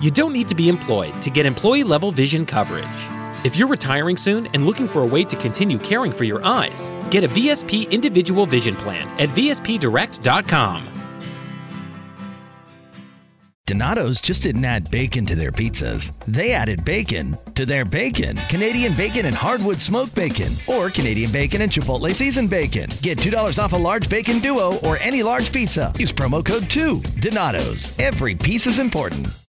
You 0.00 0.10
don't 0.10 0.34
need 0.34 0.48
to 0.48 0.54
be 0.54 0.68
employed 0.68 1.22
to 1.22 1.30
get 1.30 1.46
employee 1.46 1.82
level 1.82 2.12
vision 2.12 2.44
coverage. 2.44 2.86
If 3.44 3.56
you're 3.56 3.68
retiring 3.68 4.18
soon 4.18 4.46
and 4.48 4.66
looking 4.66 4.86
for 4.86 5.02
a 5.02 5.06
way 5.06 5.24
to 5.24 5.36
continue 5.36 5.78
caring 5.78 6.12
for 6.12 6.24
your 6.24 6.44
eyes, 6.44 6.92
get 7.10 7.24
a 7.24 7.28
VSP 7.28 7.90
individual 7.90 8.44
vision 8.44 8.76
plan 8.76 9.08
at 9.18 9.30
VSPdirect.com. 9.30 10.88
Donato's 13.64 14.20
just 14.20 14.42
didn't 14.42 14.64
add 14.64 14.88
bacon 14.90 15.24
to 15.26 15.34
their 15.34 15.50
pizzas. 15.50 16.16
They 16.26 16.52
added 16.52 16.84
bacon 16.84 17.34
to 17.54 17.64
their 17.64 17.84
bacon. 17.84 18.36
Canadian 18.48 18.94
bacon 18.94 19.26
and 19.26 19.34
hardwood 19.34 19.80
smoked 19.80 20.14
bacon, 20.14 20.52
or 20.68 20.90
Canadian 20.90 21.32
bacon 21.32 21.62
and 21.62 21.72
Chipotle 21.72 22.14
seasoned 22.14 22.50
bacon. 22.50 22.90
Get 23.00 23.18
$2 23.18 23.58
off 23.58 23.72
a 23.72 23.76
large 23.76 24.10
bacon 24.10 24.40
duo 24.40 24.78
or 24.80 24.98
any 24.98 25.22
large 25.22 25.52
pizza. 25.52 25.90
Use 25.98 26.12
promo 26.12 26.44
code 26.44 26.68
2. 26.68 27.00
Donato's. 27.18 27.98
Every 27.98 28.34
piece 28.34 28.66
is 28.66 28.78
important. 28.78 29.45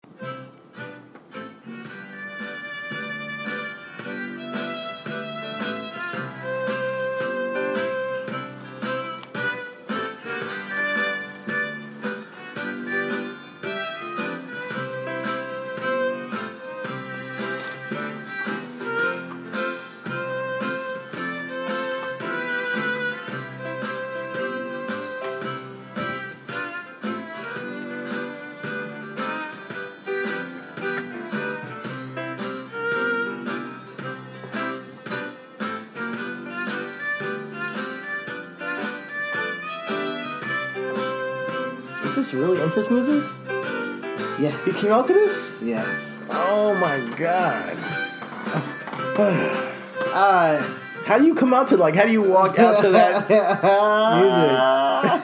This 42.28 42.34
really 42.34 42.62
Empress 42.62 42.90
music? 42.90 43.24
Yeah. 44.38 44.54
You 44.66 44.74
came 44.74 44.92
out 44.92 45.08
to 45.08 45.14
this? 45.14 45.56
Yeah. 45.62 45.86
Oh 46.30 46.76
my 46.76 47.00
god. 47.16 47.78
All 49.18 49.26
right. 49.26 50.58
Uh, 50.60 50.62
how 51.06 51.18
do 51.20 51.26
you 51.26 51.34
come 51.34 51.54
out 51.54 51.70
to 51.70 51.78
like? 51.78 51.96
How 51.96 52.04
do 52.04 52.12
you 52.12 52.24
walk 52.24 52.60
out 52.60 52.82
to 52.82 52.90
that 52.90 53.30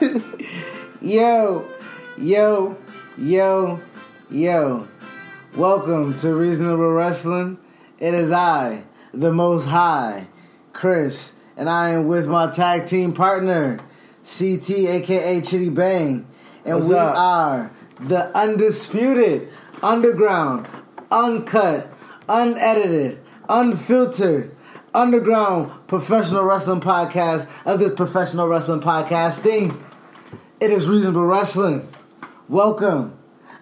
music? 0.00 0.50
Yo, 1.02 1.68
yo, 2.16 2.78
yo, 3.18 3.82
yo. 4.30 4.88
Welcome 5.54 6.16
to 6.20 6.34
Reasonable 6.34 6.90
Wrestling. 6.90 7.58
It 7.98 8.14
is 8.14 8.32
I, 8.32 8.84
the 9.12 9.30
Most 9.30 9.66
High, 9.66 10.28
Chris, 10.72 11.34
and 11.54 11.68
I 11.68 11.90
am 11.90 12.08
with 12.08 12.26
my 12.28 12.50
tag 12.50 12.86
team 12.86 13.12
partner, 13.12 13.76
CT, 14.22 14.70
aka 14.70 15.42
Chidi 15.42 15.74
Bang, 15.74 16.26
and 16.64 16.76
What's 16.76 16.88
we 16.88 16.96
up? 16.96 17.16
are 17.16 17.70
the 18.00 18.36
undisputed, 18.36 19.48
underground, 19.82 20.66
uncut, 21.10 21.92
unedited, 22.28 23.20
unfiltered, 23.48 24.54
underground 24.94 25.72
professional 25.86 26.42
wrestling 26.44 26.80
podcast 26.80 27.48
of 27.64 27.78
this 27.78 27.94
professional 27.94 28.48
wrestling 28.48 28.80
podcasting. 28.80 29.78
It 30.60 30.70
is 30.70 30.88
Reasonable 30.88 31.26
Wrestling. 31.26 31.86
Welcome. 32.48 33.16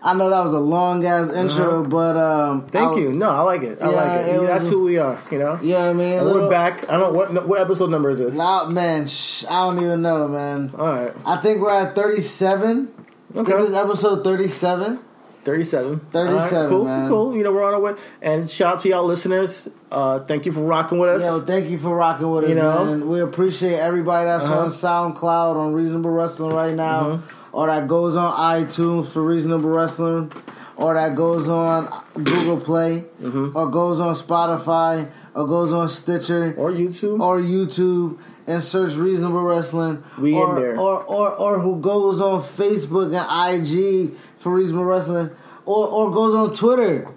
I 0.05 0.15
know 0.15 0.31
that 0.31 0.43
was 0.43 0.53
a 0.53 0.59
long 0.59 1.05
ass 1.07 1.31
intro, 1.33 1.85
but 1.85 2.17
um, 2.17 2.59
Uh-huh. 2.59 2.69
Thank 2.73 2.97
you. 2.97 3.13
No, 3.13 3.31
I 3.31 3.41
like 3.43 3.63
it. 3.63 3.79
I 3.81 3.91
Yeah, 3.91 3.97
like 3.97 4.21
it. 4.27 4.35
it 4.35 4.41
was- 4.41 4.49
That's 4.49 4.69
who 4.69 4.83
we 4.85 4.99
are. 4.99 5.17
You 5.31 5.39
know. 5.39 5.59
Yeah, 5.63 5.85
I 5.85 5.93
mean, 5.93 6.25
little- 6.25 6.43
we're 6.43 6.51
back. 6.51 6.91
I 6.91 6.97
don't 6.97 7.15
what 7.15 7.47
what 7.47 7.61
episode 7.61 7.91
number 7.91 8.11
is 8.11 8.19
this? 8.19 8.35
Nah, 8.35 8.65
man, 8.67 9.07
I 9.49 9.61
don't 9.65 9.81
even 9.81 10.03
know, 10.03 10.27
man. 10.29 10.73
All 10.77 10.87
right. 10.93 11.13
I 11.25 11.37
think 11.37 11.63
we're 11.63 11.71
at 11.71 11.95
thirty-seven. 11.95 12.89
Okay. 13.37 13.53
This 13.53 13.71
is 13.71 13.77
episode 13.77 14.25
thirty-seven. 14.25 14.99
37. 15.45 15.99
37, 16.13 16.29
All 16.29 16.63
right, 16.63 16.69
cool, 16.69 16.85
man. 16.85 17.09
cool. 17.09 17.37
You 17.37 17.43
know, 17.43 17.53
we're 17.53 17.65
on 17.65 17.75
our 17.75 17.81
way. 17.81 17.95
And 18.21 18.49
shout 18.49 18.75
out 18.75 18.79
to 18.81 18.89
y'all 18.89 19.03
listeners. 19.05 19.69
Uh, 19.91 20.21
thank 20.21 20.47
you 20.47 20.53
for 20.53 20.61
rocking 20.61 20.99
with 21.01 21.11
us. 21.11 21.21
Yo, 21.21 21.41
thank 21.41 21.69
you 21.69 21.79
for 21.79 21.89
rocking 21.97 22.31
with 22.31 22.45
us, 22.45 22.49
You 22.51 22.55
know? 22.55 22.85
man. 22.85 23.09
We 23.09 23.21
appreciate 23.21 23.75
everybody 23.81 24.27
that's 24.27 24.45
Uh-huh. 24.45 24.61
on 24.61 24.69
SoundCloud 24.69 25.57
on 25.57 25.73
Reasonable 25.73 26.11
Wrestling 26.13 26.55
right 26.55 26.75
now, 26.77 27.03
Mm-hmm. 27.03 27.27
Or 27.53 27.67
that 27.67 27.87
goes 27.89 28.17
on 28.17 28.33
iTunes 28.35 29.07
for 29.07 29.23
Reasonable 29.23 29.71
Wrestling, 29.71 30.33
or 30.77 30.95
that 30.95 31.15
goes 31.15 31.49
on 31.49 31.89
Google 32.15 32.59
Play, 32.59 33.05
Mm-hmm. 33.21 33.57
or 33.57 33.71
goes 33.71 34.01
on 34.01 34.15
Spotify, 34.15 35.11
or 35.35 35.47
goes 35.47 35.73
on 35.73 35.89
Stitcher, 35.89 36.55
or 36.57 36.71
YouTube. 36.73 37.21
or 37.21 37.39
YouTube 37.41 38.19
and 38.47 38.63
search 38.63 38.95
Reasonable 38.95 39.43
Wrestling. 39.43 40.03
We 40.19 40.33
in 40.35 40.39
or, 40.41 40.61
there. 40.61 40.77
Or, 40.79 41.03
or 41.05 41.31
or 41.31 41.59
who 41.61 41.81
goes 41.81 42.21
on 42.21 42.41
Facebook 42.41 43.15
and 43.17 43.25
IG 43.65 44.17
for 44.39 44.53
Reasonable 44.53 44.85
Wrestling, 44.87 45.31
or 45.67 45.87
or 45.87 46.11
goes 46.11 46.35
on 46.35 46.55
Twitter 46.55 47.09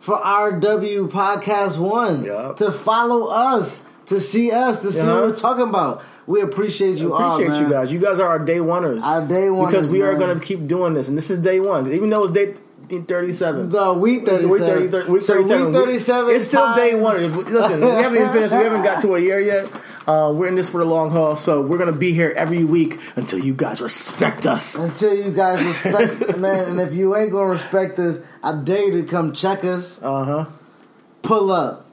for 0.00 0.18
RW 0.18 1.08
Podcast 1.10 1.78
One 1.78 2.24
Yup. 2.26 2.56
to 2.58 2.70
follow 2.70 3.28
us, 3.28 3.80
to 4.06 4.20
see 4.20 4.50
us, 4.52 4.80
to 4.80 4.92
see 4.92 5.06
what 5.06 5.22
we're 5.22 5.34
talking 5.36 5.68
about. 5.68 6.02
We 6.26 6.40
appreciate 6.40 6.98
you 6.98 7.14
all. 7.14 7.34
Appreciate 7.34 7.60
man. 7.60 7.62
you 7.62 7.70
guys. 7.70 7.92
You 7.92 7.98
guys 7.98 8.18
are 8.18 8.28
our 8.28 8.38
day 8.38 8.58
oneers. 8.58 9.02
Our 9.02 9.26
day 9.26 9.48
oneers, 9.48 9.66
Because 9.66 9.88
we 9.88 10.02
are 10.02 10.14
going 10.14 10.38
to 10.38 10.44
keep 10.44 10.66
doing 10.66 10.94
this. 10.94 11.08
And 11.08 11.18
this 11.18 11.30
is 11.30 11.38
day 11.38 11.60
one. 11.60 11.90
Even 11.92 12.10
though 12.10 12.24
it's 12.24 12.34
day 12.34 12.54
37. 12.88 13.70
The 13.70 13.92
week 13.94 14.26
thirty 14.26 14.46
Week 14.46 14.60
seven. 14.60 14.90
30, 14.90 15.10
week 15.10 15.22
So 15.22 15.34
37. 15.34 15.64
week 15.66 15.74
thirty 15.74 15.98
seven. 15.98 16.34
It's 16.34 16.44
still 16.44 16.74
day 16.74 16.94
one. 16.94 17.16
Listen, 17.16 17.80
we 17.80 17.86
haven't 17.86 18.18
even 18.18 18.32
finished. 18.32 18.54
We 18.54 18.62
haven't 18.62 18.82
got 18.82 19.02
to 19.02 19.14
a 19.14 19.20
year 19.20 19.40
yet. 19.40 19.70
Uh, 20.06 20.34
we're 20.36 20.48
in 20.48 20.54
this 20.54 20.68
for 20.68 20.82
the 20.82 20.86
long 20.86 21.10
haul, 21.10 21.34
so 21.34 21.62
we're 21.62 21.78
gonna 21.78 21.90
be 21.90 22.12
here 22.12 22.32
every 22.36 22.62
week 22.62 23.00
until 23.16 23.38
you 23.38 23.54
guys 23.54 23.80
respect 23.80 24.44
us. 24.44 24.76
Until 24.76 25.14
you 25.14 25.30
guys 25.30 25.64
respect, 25.64 26.22
us, 26.22 26.36
man, 26.38 26.68
and 26.68 26.80
if 26.80 26.92
you 26.92 27.16
ain't 27.16 27.32
gonna 27.32 27.46
respect 27.46 27.98
us, 27.98 28.20
I 28.42 28.60
dare 28.62 28.90
you 28.90 29.02
to 29.02 29.08
come 29.08 29.32
check 29.32 29.64
us. 29.64 30.02
Uh 30.02 30.24
huh. 30.24 30.46
Pull 31.22 31.50
up. 31.50 31.83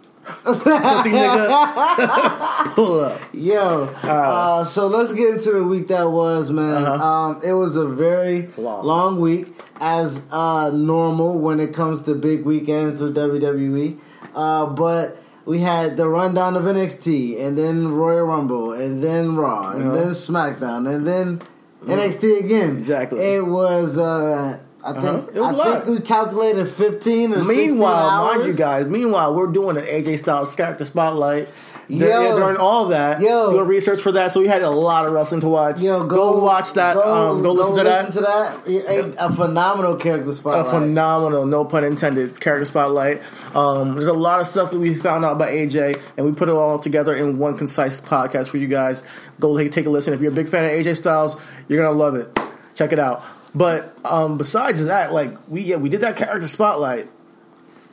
Pussy 0.44 1.10
nigga. 1.12 2.74
Pull 2.76 3.00
up. 3.02 3.20
Yo, 3.34 3.84
uh, 4.04 4.64
so 4.64 4.88
let's 4.88 5.14
get 5.14 5.34
into 5.34 5.52
the 5.52 5.64
week 5.64 5.88
that 5.88 6.10
was, 6.10 6.50
man. 6.52 6.84
Uh-huh. 6.86 7.04
Um, 7.06 7.42
it 7.44 7.54
was 7.54 7.76
a 7.76 7.86
very 7.88 8.48
Long. 8.58 8.86
long, 8.86 9.20
week, 9.20 9.48
as 9.80 10.22
uh, 10.32 10.70
normal 10.72 11.38
when 11.38 11.60
it 11.60 11.74
comes 11.74 12.02
to 12.04 12.16
big 12.16 12.44
weekends 12.46 13.02
with 13.02 13.16
WWE. 13.16 14.00
Uh, 14.36 14.66
but 14.68 15.18
we 15.46 15.60
had 15.60 15.98
the 15.98 16.08
rundown 16.08 16.56
of 16.56 16.64
NXT, 16.64 17.40
and 17.46 17.58
then 17.58 17.90
Royal 17.90 18.26
Rumble, 18.26 18.74
and 18.74 19.04
then 19.04 19.36
Raw, 19.36 19.72
and 19.72 19.88
Uh-huh. 19.88 19.96
then 19.96 20.08
SmackDown, 20.10 20.88
and 20.94 21.06
then 21.08 21.42
NXT 21.86 22.40
again. 22.40 22.78
Exactly. 22.78 23.20
It 23.20 23.46
was. 23.46 23.98
Uh, 23.98 24.60
I 24.84 24.94
think. 24.94 25.06
Uh-huh. 25.06 25.28
It 25.34 25.40
was 25.40 25.60
I 25.60 25.80
think 25.82 26.00
we 26.00 26.06
calculated 26.06 26.66
fifteen 26.68 27.34
or 27.34 27.44
16 27.44 27.58
Meanwhile, 27.58 28.26
mind 28.26 28.46
you 28.46 28.54
guys, 28.54 28.86
meanwhile, 28.86 29.36
we're 29.36 29.48
doing 29.48 29.78
an 29.78 29.84
AJ 29.84 30.20
Styles 30.20 30.56
character 30.56 30.86
spotlight. 30.86 31.50
Yo. 31.88 32.38
during 32.38 32.58
all 32.58 32.88
that, 32.88 33.20
Yo. 33.20 33.52
doing 33.52 33.68
research 33.68 34.02
for 34.02 34.14
that, 34.14 34.32
so 34.32 34.40
we 34.40 34.48
had 34.48 34.62
a 34.62 34.70
lot 34.70 35.06
of 35.06 35.12
wrestling 35.12 35.42
to 35.42 35.50
watch. 35.50 35.82
Yo, 35.82 36.06
go, 36.06 36.38
watch 36.38 36.74
that. 36.74 36.94
Go, 36.94 37.32
um, 37.32 37.42
go, 37.42 37.52
listen 37.52 37.76
to 37.76 37.84
that. 37.84 38.06
listen 38.06 38.24
to 38.24 38.28
that. 38.28 39.20
A, 39.20 39.26
a 39.26 39.34
phenomenal 39.34 39.98
character 39.98 40.32
spotlight. 40.32 40.68
a 40.68 40.70
phenomenal, 40.70 41.46
no 41.46 41.66
pun 41.66 41.84
intended, 41.84 42.40
character 42.40 42.66
spotlight. 42.66 43.22
Um, 43.54 43.96
there's 43.96 44.08
a 44.08 44.14
lot 44.14 44.40
of 44.40 44.48
stuff 44.48 44.72
that 44.72 44.80
we 44.80 44.96
found 44.96 45.26
out 45.26 45.34
about 45.34 45.50
AJ, 45.50 46.02
and 46.16 46.26
we 46.26 46.32
put 46.32 46.48
it 46.48 46.54
all 46.54 46.80
together 46.80 47.14
in 47.14 47.38
one 47.38 47.58
concise 47.58 48.00
podcast 48.00 48.48
for 48.48 48.58
you 48.58 48.68
guys. 48.68 49.04
Go 49.40 49.58
take 49.68 49.86
a 49.86 49.90
listen. 49.90 50.14
If 50.14 50.22
you're 50.22 50.32
a 50.32 50.36
big 50.36 50.48
fan 50.48 50.64
of 50.64 50.72
AJ 50.72 50.96
Styles, 50.96 51.36
you're 51.68 51.84
gonna 51.84 51.98
love 51.98 52.16
it. 52.16 52.40
Check 52.74 52.94
it 52.94 53.00
out. 53.00 53.22
But 53.54 53.98
um, 54.06 54.38
besides 54.38 54.84
that, 54.86 55.12
like 55.14 55.36
we 55.50 55.62
yeah 55.62 55.76
we 55.76 55.90
did 55.90 56.02
that 56.02 56.16
character 56.16 56.48
spotlight. 56.48 57.10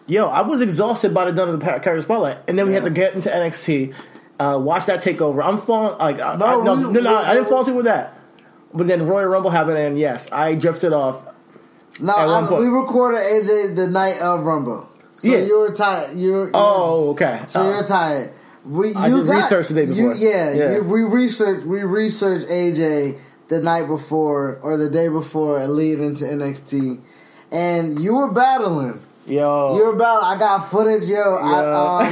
Yo, 0.07 0.27
I 0.27 0.41
was 0.43 0.61
exhausted 0.63 1.13
by 1.13 1.27
the 1.27 1.33
done 1.33 1.49
of 1.51 1.59
the 1.59 1.67
character 1.67 2.01
spotlight, 2.01 2.39
and 2.49 2.59
then 2.59 2.67
we 2.67 2.73
had 2.73 2.85
to 2.85 2.91
get 2.91 3.15
into 3.15 3.29
NXT, 3.29 3.93
uh, 4.41 4.59
watch 4.59 4.87
that 4.87 5.03
takeover. 5.03 5.45
I'm 5.45 5.59
falling 5.61 5.99
like 5.99 6.19
I, 6.21 6.37
No, 6.37 6.47
I, 6.61 6.65
no, 6.65 6.77
we- 6.77 6.93
no, 6.95 7.01
no, 7.01 7.17
I 7.19 7.35
didn't 7.35 7.49
fall 7.49 7.61
asleep 7.61 7.77
with 7.77 7.85
that. 7.85 8.15
But 8.73 8.87
then 8.87 9.07
Royal 9.07 9.27
Rumble 9.29 9.51
happened, 9.51 9.77
and 9.79 9.99
yes, 9.99 10.27
I 10.33 10.55
drifted 10.55 10.93
off. 10.95 11.23
No, 12.01 12.15
I, 12.15 12.59
we 12.59 12.67
recorded 12.69 13.19
AJ 13.21 13.75
the 13.77 13.89
night 13.89 14.19
of 14.21 14.45
Rumble. 14.45 14.89
So 15.17 15.29
Yeah. 15.29 15.39
you 15.39 15.59
were 15.59 15.75
tired. 15.75 16.17
You're, 16.17 16.45
you're 16.45 16.51
Oh, 16.55 17.11
okay. 17.11 17.43
So 17.49 17.61
Uh, 17.61 17.75
you're 17.75 17.85
tired. 17.85 18.33
We, 18.65 18.89
you 18.91 18.95
I 18.97 19.09
did 19.09 19.25
research 19.27 19.69
the 19.69 19.75
day 19.75 19.81
you- 19.85 20.11
before. 20.11 20.15
yeah, 20.15 20.53
Yeah. 20.53 20.75
You, 20.77 20.83
we 20.85 21.03
researched. 21.03 21.67
We 21.67 21.83
researched 21.83 22.47
AJ 22.49 23.19
the 23.49 23.61
night 23.61 23.87
before 23.87 24.59
or 24.63 24.77
the 24.77 24.91
day 24.91 25.09
before, 25.09 25.61
and 25.61 25.75
lead 25.75 26.01
into 26.01 26.25
NXT, 26.25 27.01
and 27.51 28.01
you 28.03 28.15
were 28.15 28.31
battling. 28.31 29.01
Yo, 29.27 29.77
You 29.77 29.85
were 29.85 29.97
battling. 29.97 30.25
I 30.25 30.39
got 30.39 30.71
footage, 30.71 31.05
yo. 31.07 31.37
I, 31.37 32.07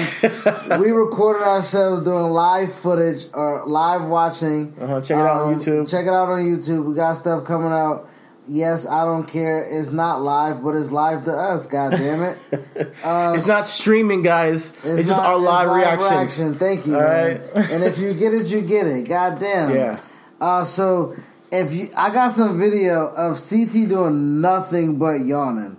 um, 0.74 0.80
we 0.82 0.90
recorded 0.90 1.44
ourselves 1.44 2.02
doing 2.02 2.24
live 2.30 2.70
footage 2.74 3.24
or 3.32 3.64
live 3.66 4.04
watching. 4.04 4.74
Uh-huh, 4.78 5.00
check 5.00 5.16
it 5.16 5.20
out 5.20 5.42
on 5.46 5.54
Um, 5.54 5.58
YouTube. 5.58 5.90
Check 5.90 6.04
it 6.06 6.12
out 6.12 6.28
on 6.28 6.40
YouTube. 6.44 6.84
We 6.84 6.94
got 6.94 7.14
stuff 7.14 7.44
coming 7.44 7.72
out 7.72 8.08
Yes, 8.48 8.86
I 8.86 9.04
don't 9.04 9.26
care. 9.26 9.64
It's 9.68 9.90
not 9.90 10.22
live, 10.22 10.62
but 10.62 10.76
it's 10.76 10.92
live 10.92 11.24
to 11.24 11.32
us. 11.32 11.66
God 11.66 11.90
damn 11.92 12.22
it! 12.22 12.38
Uh, 13.02 13.32
It's 13.36 13.48
not 13.48 13.66
streaming, 13.66 14.22
guys. 14.22 14.72
It's, 14.84 15.08
just 15.08 15.20
not- 15.20 15.26
our 15.26 15.34
it's 15.36 15.44
live, 15.44 15.68
reactions. 15.74 16.10
reaction. 16.12 16.54
Thank 16.58 16.86
you. 16.86 16.94
All 16.94 17.00
man. 17.00 17.40
right. 17.56 17.70
and 17.72 17.82
if 17.82 17.98
you 17.98 18.14
get 18.14 18.32
it, 18.34 18.46
you 18.52 18.60
get 18.60 18.86
it. 18.86 19.08
God 19.08 19.40
damn. 19.40 19.74
Yeah. 19.74 19.98
Uh, 20.40 20.64
so 20.64 21.16
if 21.50 21.72
you, 21.72 21.90
I 21.96 22.10
got 22.10 22.32
some 22.32 22.58
video 22.58 23.06
of 23.06 23.38
CT 23.38 23.88
doing 23.88 24.40
nothing 24.40 24.98
but 24.98 25.24
yawning. 25.24 25.78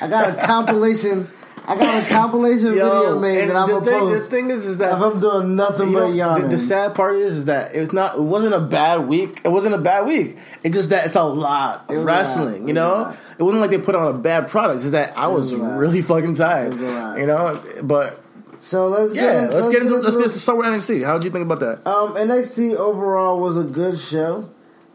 I 0.00 0.08
got 0.08 0.30
a 0.36 0.46
compilation. 0.46 1.30
I 1.68 1.76
got 1.76 2.04
a 2.04 2.08
compilation 2.08 2.74
video 2.74 3.18
made 3.18 3.48
that 3.48 3.56
I'm 3.56 3.68
gonna 3.68 3.84
thing, 3.84 3.98
post. 3.98 4.24
the 4.24 4.30
thing 4.30 4.50
is, 4.50 4.66
is 4.66 4.76
that 4.78 4.96
if 4.96 5.02
I'm 5.02 5.18
doing 5.18 5.56
nothing 5.56 5.92
but 5.92 6.08
know, 6.08 6.12
yawning. 6.12 6.44
the, 6.44 6.56
the 6.56 6.58
sad 6.62 6.94
part 6.94 7.16
is, 7.16 7.38
is 7.38 7.44
that 7.46 7.74
it's 7.74 7.92
not. 7.92 8.16
It 8.16 8.22
wasn't 8.22 8.54
a 8.54 8.60
bad 8.60 9.08
week. 9.08 9.40
It 9.44 9.48
wasn't 9.48 9.74
a 9.74 9.78
bad 9.78 10.06
week. 10.06 10.36
It's 10.62 10.76
just 10.76 10.90
that 10.90 11.06
it's 11.06 11.16
a 11.16 11.24
lot 11.24 11.90
of 11.90 11.96
lot. 11.96 12.04
wrestling. 12.04 12.54
It 12.54 12.58
You 12.58 12.64
was 12.66 12.74
know, 12.74 13.16
it 13.38 13.42
wasn't 13.42 13.62
like 13.62 13.70
they 13.70 13.78
put 13.78 13.96
on 13.96 14.14
a 14.14 14.16
bad 14.16 14.46
product. 14.48 14.82
It's 14.82 14.90
that 14.90 15.16
I 15.18 15.26
was, 15.26 15.52
was 15.52 15.60
really 15.60 16.02
fucking 16.02 16.34
tired. 16.34 16.74
Was. 16.74 17.18
You 17.18 17.26
know, 17.26 17.60
but 17.82 18.22
so 18.58 18.88
let's 18.88 19.12
get 19.12 19.22
yeah, 19.22 19.40
get 19.46 19.54
let's 19.54 19.68
get 19.68 19.82
into 19.82 19.96
let's 19.96 20.16
get 20.16 20.26
into 20.26 20.38
start 20.38 20.58
with 20.58 20.66
NXT. 20.66 21.04
How 21.04 21.14
did 21.18 21.24
you 21.24 21.30
think 21.30 21.44
about 21.50 21.60
that? 21.60 21.86
Um, 21.86 22.14
NXT 22.14 22.76
overall 22.76 23.38
was 23.40 23.56
a 23.56 23.64
good 23.64 23.98
show. 23.98 24.48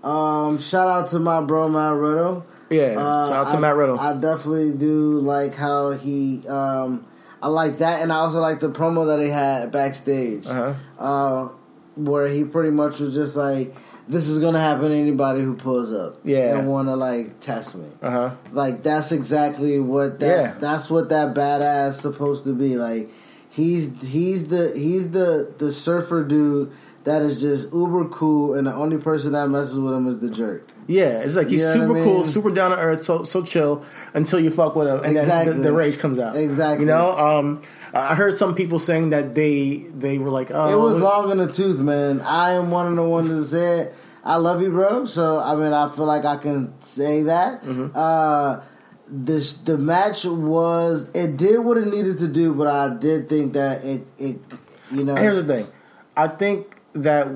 Um, 0.03 0.57
shout 0.57 0.87
out 0.87 1.09
to 1.09 1.19
my 1.19 1.41
bro 1.41 1.69
Matt 1.69 1.93
Riddle. 1.95 2.45
Yeah, 2.69 2.95
Uh, 2.97 3.27
shout 3.29 3.47
out 3.47 3.51
to 3.51 3.57
I- 3.57 3.59
Matt 3.59 3.75
Riddle. 3.75 3.99
I 3.99 4.13
definitely 4.13 4.71
do 4.71 5.19
like 5.19 5.55
how 5.55 5.91
he. 5.91 6.47
Um, 6.47 7.05
I 7.41 7.47
like 7.47 7.79
that, 7.79 8.01
and 8.01 8.11
I 8.13 8.17
also 8.17 8.39
like 8.39 8.59
the 8.59 8.69
promo 8.69 9.07
that 9.07 9.19
he 9.23 9.29
had 9.29 9.71
backstage, 9.71 10.45
Uh-huh. 10.47 10.73
uh, 11.03 11.47
where 11.95 12.27
he 12.27 12.43
pretty 12.43 12.69
much 12.69 12.99
was 12.99 13.13
just 13.15 13.35
like, 13.35 13.75
"This 14.07 14.27
is 14.29 14.37
gonna 14.39 14.59
happen 14.59 14.89
to 14.89 14.95
anybody 14.95 15.41
who 15.41 15.55
pulls 15.55 15.91
up, 15.91 16.17
Yeah. 16.23 16.55
and 16.57 16.67
want 16.67 16.87
to 16.87 16.95
like 16.95 17.39
test 17.39 17.75
me." 17.75 17.85
Uh 18.01 18.09
huh. 18.11 18.29
Like 18.53 18.83
that's 18.83 19.11
exactly 19.11 19.79
what 19.79 20.19
that. 20.19 20.27
Yeah. 20.27 20.53
That's 20.59 20.89
what 20.89 21.09
that 21.09 21.33
badass 21.35 21.93
supposed 21.99 22.43
to 22.45 22.53
be. 22.53 22.77
Like 22.77 23.09
he's 23.51 23.91
he's 24.07 24.47
the 24.47 24.73
he's 24.75 25.11
the 25.11 25.53
the 25.57 25.71
surfer 25.71 26.23
dude 26.23 26.71
that 27.03 27.21
is 27.21 27.41
just 27.41 27.71
uber 27.73 28.07
cool, 28.09 28.53
and 28.53 28.67
the 28.67 28.73
only 28.73 28.97
person 28.97 29.33
that 29.33 29.47
messes 29.49 29.79
with 29.79 29.93
him 29.93 30.07
is 30.07 30.19
the 30.19 30.29
jerk. 30.29 30.67
Yeah, 30.87 31.19
it's 31.19 31.35
like 31.35 31.47
he's 31.47 31.61
You 31.61 31.67
know 31.67 31.73
super 31.73 31.99
I 31.99 32.03
cool, 32.03 32.25
super 32.25 32.51
down 32.51 32.71
to 32.71 32.77
earth, 32.77 33.03
so 33.03 33.23
so 33.23 33.43
chill 33.43 33.83
until 34.13 34.39
you 34.39 34.51
fuck 34.51 34.75
with 34.75 34.87
him, 34.87 35.03
and 35.03 35.15
then 35.15 35.45
the, 35.45 35.53
the 35.53 35.71
rage 35.71 35.97
comes 35.97 36.19
out. 36.19 36.35
Exactly. 36.35 36.85
You 36.85 36.91
know, 36.91 37.17
um, 37.17 37.61
I 37.93 38.15
heard 38.15 38.37
some 38.37 38.55
people 38.55 38.79
saying 38.79 39.09
that 39.09 39.33
they 39.33 39.85
they 39.95 40.17
were 40.17 40.29
like, 40.29 40.51
oh, 40.51 40.71
It 40.71 40.81
was 40.81 40.97
long 40.97 41.31
in 41.31 41.37
the 41.37 41.51
tooth, 41.51 41.79
man. 41.79 42.21
I 42.21 42.53
am 42.53 42.71
one 42.71 42.87
of 42.87 42.95
the 42.95 43.03
ones 43.03 43.29
that 43.29 43.43
said, 43.43 43.93
"I 44.23 44.35
love 44.35 44.61
you, 44.61 44.69
bro." 44.69 45.05
So 45.05 45.39
I 45.39 45.55
mean, 45.55 45.73
I 45.73 45.89
feel 45.89 46.05
like 46.05 46.25
I 46.25 46.37
can 46.37 46.79
say 46.81 47.23
that. 47.23 47.63
Mm-hmm. 47.63 47.95
Uh, 47.95 48.61
this 49.11 49.53
the 49.53 49.77
match 49.77 50.23
was 50.23 51.09
it 51.13 51.35
did 51.35 51.59
what 51.59 51.77
it 51.77 51.87
needed 51.87 52.17
to 52.19 52.27
do, 52.27 52.53
but 52.53 52.67
I 52.67 52.95
did 52.95 53.27
think 53.27 53.53
that 53.53 53.83
it 53.83 54.07
it 54.17 54.39
you 54.91 55.03
know 55.03 55.15
Here's 55.15 55.43
the 55.43 55.53
thing, 55.53 55.67
I 56.15 56.29
think 56.29 56.77
that 56.93 57.27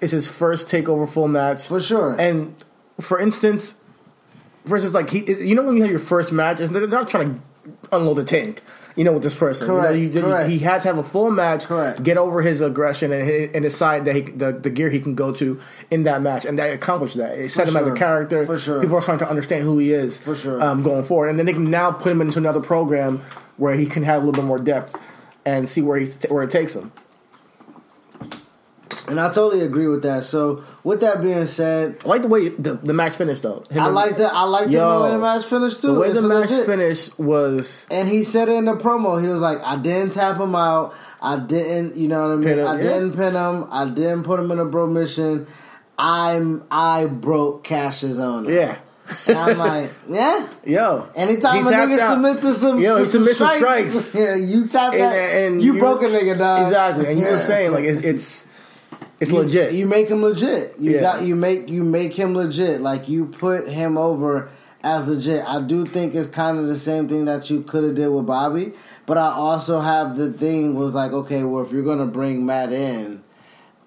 it's 0.00 0.12
his 0.12 0.28
first 0.28 0.68
takeover 0.68 1.08
full 1.08 1.28
match 1.28 1.66
for 1.66 1.80
sure. 1.80 2.14
And 2.18 2.54
for 3.00 3.18
instance, 3.18 3.74
for 4.64 4.76
instance, 4.76 4.94
like 4.94 5.10
he, 5.10 5.24
you 5.32 5.54
know, 5.54 5.62
when 5.62 5.76
you 5.76 5.82
have 5.82 5.90
your 5.90 6.00
first 6.00 6.32
match, 6.32 6.58
they're 6.58 6.86
not 6.86 7.08
trying 7.08 7.34
to 7.34 7.42
unload 7.92 8.18
the 8.18 8.24
tank. 8.24 8.62
You 8.96 9.04
know, 9.04 9.12
with 9.12 9.22
this 9.22 9.34
person, 9.34 9.68
You 9.68 9.74
know, 9.74 9.80
Correct, 9.80 9.96
you- 9.98 10.08
you- 10.08 10.20
correct. 10.20 10.50
he 10.50 10.58
had 10.58 10.82
to 10.82 10.88
have 10.88 10.98
a 10.98 11.04
full 11.04 11.30
match, 11.30 11.66
Correct. 11.66 12.02
get 12.02 12.18
over 12.18 12.42
his 12.42 12.60
aggression, 12.60 13.12
and, 13.12 13.54
and 13.54 13.62
decide 13.62 14.04
that 14.06 14.16
he, 14.16 14.22
the 14.22 14.52
the 14.52 14.68
gear 14.68 14.90
he 14.90 14.98
can 15.00 15.14
go 15.14 15.32
to 15.34 15.60
in 15.90 16.02
that 16.02 16.20
match, 16.22 16.44
and 16.44 16.58
that 16.58 16.72
accomplished 16.74 17.16
that. 17.16 17.38
It 17.38 17.50
set 17.50 17.68
him 17.68 17.76
as 17.76 17.86
a 17.86 17.92
character. 17.92 18.44
For 18.44 18.58
sure. 18.58 18.80
people 18.80 18.96
are 18.96 19.02
starting 19.02 19.24
to 19.24 19.30
understand 19.30 19.62
who 19.64 19.78
he 19.78 19.92
is 19.92 20.18
For 20.18 20.34
sure. 20.34 20.60
um, 20.60 20.82
going 20.82 21.04
forward, 21.04 21.28
and 21.28 21.38
then 21.38 21.46
they 21.46 21.52
can 21.52 21.70
now 21.70 21.92
put 21.92 22.10
him 22.10 22.20
into 22.20 22.38
another 22.38 22.60
program 22.60 23.20
where 23.58 23.74
he 23.74 23.86
can 23.86 24.02
have 24.02 24.22
a 24.22 24.26
little 24.26 24.42
bit 24.42 24.46
more 24.46 24.58
depth 24.58 24.96
and 25.44 25.68
see 25.68 25.82
where 25.82 25.98
he 25.98 26.06
where 26.28 26.42
it 26.42 26.50
takes 26.50 26.74
him. 26.74 26.90
And 29.08 29.18
I 29.20 29.28
totally 29.32 29.62
agree 29.62 29.86
with 29.88 30.02
that. 30.02 30.24
So, 30.24 30.62
with 30.84 31.00
that 31.00 31.20
being 31.22 31.46
said, 31.46 31.98
I 32.04 32.08
like 32.08 32.22
the 32.22 32.28
way 32.28 32.48
the, 32.50 32.74
the 32.74 32.92
match 32.94 33.14
finished 33.16 33.42
though. 33.42 33.64
Him 33.70 33.82
I 33.82 33.86
like 33.88 34.16
that. 34.16 34.32
I 34.32 34.44
like 34.44 34.66
the 34.70 34.78
way 34.78 35.10
the 35.10 35.18
match 35.18 35.44
finished 35.44 35.80
too. 35.82 35.94
The 35.94 36.00
way 36.00 36.08
It's 36.08 36.20
the 36.20 36.28
match 36.28 36.50
legit. 36.50 36.66
finished 36.66 37.18
was 37.18 37.86
And 37.90 38.08
he 38.08 38.22
said 38.22 38.48
it 38.48 38.52
in 38.56 38.64
the 38.64 38.76
promo. 38.76 39.20
He 39.22 39.28
was 39.28 39.40
like, 39.42 39.62
"I 39.62 39.76
didn't 39.76 40.12
tap 40.14 40.40
him 40.40 40.54
out. 40.54 40.94
I 41.22 41.38
didn't, 41.38 41.96
you 41.96 42.08
know 42.08 42.22
what 42.28 42.32
I 42.32 42.36
mean. 42.36 42.58
Him, 42.58 42.66
I 42.66 42.76
yeah. 42.76 42.82
didn't 42.82 43.12
pin 43.12 43.34
him. 43.34 43.66
I 43.70 43.84
didn't 43.84 44.22
put 44.22 44.40
him 44.40 44.50
in 44.52 44.58
a 44.58 44.64
bro 44.64 44.86
mission. 44.86 45.46
I'm 45.98 46.64
I 46.70 47.06
broke 47.06 47.64
Cash's 47.64 48.18
owner. 48.18 48.50
yeah. 48.50 48.78
And 49.26 49.36
I'm 49.36 49.58
like, 49.58 49.90
yeah. 50.08 50.48
Yo, 50.64 51.08
Anytime 51.16 51.66
a 51.66 51.70
nigga 51.70 51.98
out. 51.98 52.12
submit 52.12 52.40
to 52.42 52.54
some, 52.54 52.78
Yo, 52.78 52.98
to 52.98 53.04
some 53.06 53.10
submits 53.20 53.38
some 53.38 53.48
strikes, 53.58 53.92
strikes. 53.94 54.14
yeah, 54.14 54.36
you 54.36 54.66
tap 54.68 54.92
And- 54.92 55.02
that, 55.02 55.12
and 55.42 55.62
you 55.62 55.74
you- 55.74 55.80
broke 55.80 56.02
a 56.02 56.06
nigga, 56.06 56.38
dog. 56.38 56.68
exactly, 56.68 57.06
and 57.10 57.18
you 57.18 57.26
were 57.26 57.40
saying 57.42 57.72
like 57.72 57.84
it's 57.84 58.00
it's 58.00 58.46
it's 59.20 59.30
You- 59.30 59.36
legit. 59.38 59.72
You 59.74 59.86
make 59.86 60.08
him 60.08 60.22
legit. 60.22 60.74
You 60.78 60.92
Yeah. 60.92 61.00
got 61.00 61.22
you 61.22 61.36
make 61.36 61.68
you 61.68 61.82
make 61.84 62.14
him 62.14 62.34
legit. 62.34 62.80
Like 62.80 63.08
you 63.08 63.26
put 63.26 63.68
him 63.68 63.96
over 63.98 64.48
as 64.82 65.08
legit. 65.08 65.44
I 65.46 65.60
do 65.60 65.84
think 65.86 66.14
it's 66.14 66.28
kind 66.28 66.58
of 66.58 66.66
the 66.66 66.78
same 66.78 67.06
thing 67.08 67.26
that 67.26 67.50
you 67.50 67.60
could 67.60 67.84
have 67.84 67.94
did 67.94 68.08
with 68.08 68.26
Bobby, 68.26 68.72
but 69.06 69.18
I 69.18 69.30
also 69.30 69.80
have 69.80 70.16
the 70.16 70.32
thing 70.32 70.74
was 70.74 70.94
like, 70.94 71.12
okay, 71.12 71.44
well 71.44 71.62
if 71.62 71.70
you're 71.72 71.84
gonna 71.84 72.06
bring 72.06 72.46
Matt 72.46 72.72
in, 72.72 73.20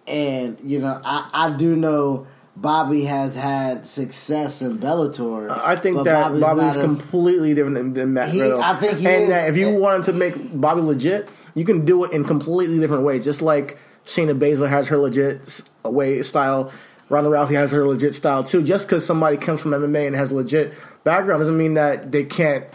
and 0.08 0.58
you 0.64 0.80
know, 0.80 1.00
I 1.04 1.26
I 1.34 1.50
do 1.52 1.76
know. 1.76 2.28
Bobby 2.56 3.06
has 3.06 3.34
had 3.34 3.88
success 3.88 4.62
in 4.62 4.78
Bellator. 4.78 5.50
I 5.50 5.76
think 5.76 6.04
that 6.04 6.40
Bobby's, 6.40 6.78
as- 6.78 6.84
completely 6.86 7.56
different 7.56 7.96
than, 7.96 8.14
Matt 8.14 8.30
He- 8.30 8.42
Riddle. 8.44 8.62
I 8.62 8.76
think 8.76 9.00
he 9.00 9.08
and 9.08 9.24
is- 9.24 9.30
that 9.30 9.50
if 9.50 9.58
you 9.58 9.70
and- 9.70 9.80
wanted 9.80 10.04
to 10.04 10.14
make 10.14 10.36
Bobby 10.62 10.82
legit, 10.82 11.28
you 11.56 11.66
can 11.66 11.84
do 11.84 12.04
it 12.04 12.12
in 12.12 12.24
completely 12.24 12.78
different 12.78 13.06
ways. 13.06 13.26
Just 13.26 13.42
like 13.42 13.80
Shayna 14.06 14.38
Baszler 14.38 14.70
has 14.70 14.88
her 14.90 14.98
legit 14.98 15.62
way 15.84 16.22
style, 16.24 16.72
Ronda 17.10 17.30
Rousey 17.30 17.54
has 17.56 17.72
her 17.72 17.88
legit 17.88 18.16
style 18.16 18.44
too. 18.44 18.64
Just 18.64 18.88
because 18.88 19.06
somebody 19.06 19.38
comes 19.38 19.62
from 19.62 19.72
MMA 19.72 20.08
and 20.08 20.16
has 20.16 20.32
a 20.32 20.36
legit 20.36 20.74
background 21.04 21.42
doesn't 21.42 21.58
mean 21.58 21.76
that 21.76 22.12
they 22.12 22.24
can't. 22.24 22.66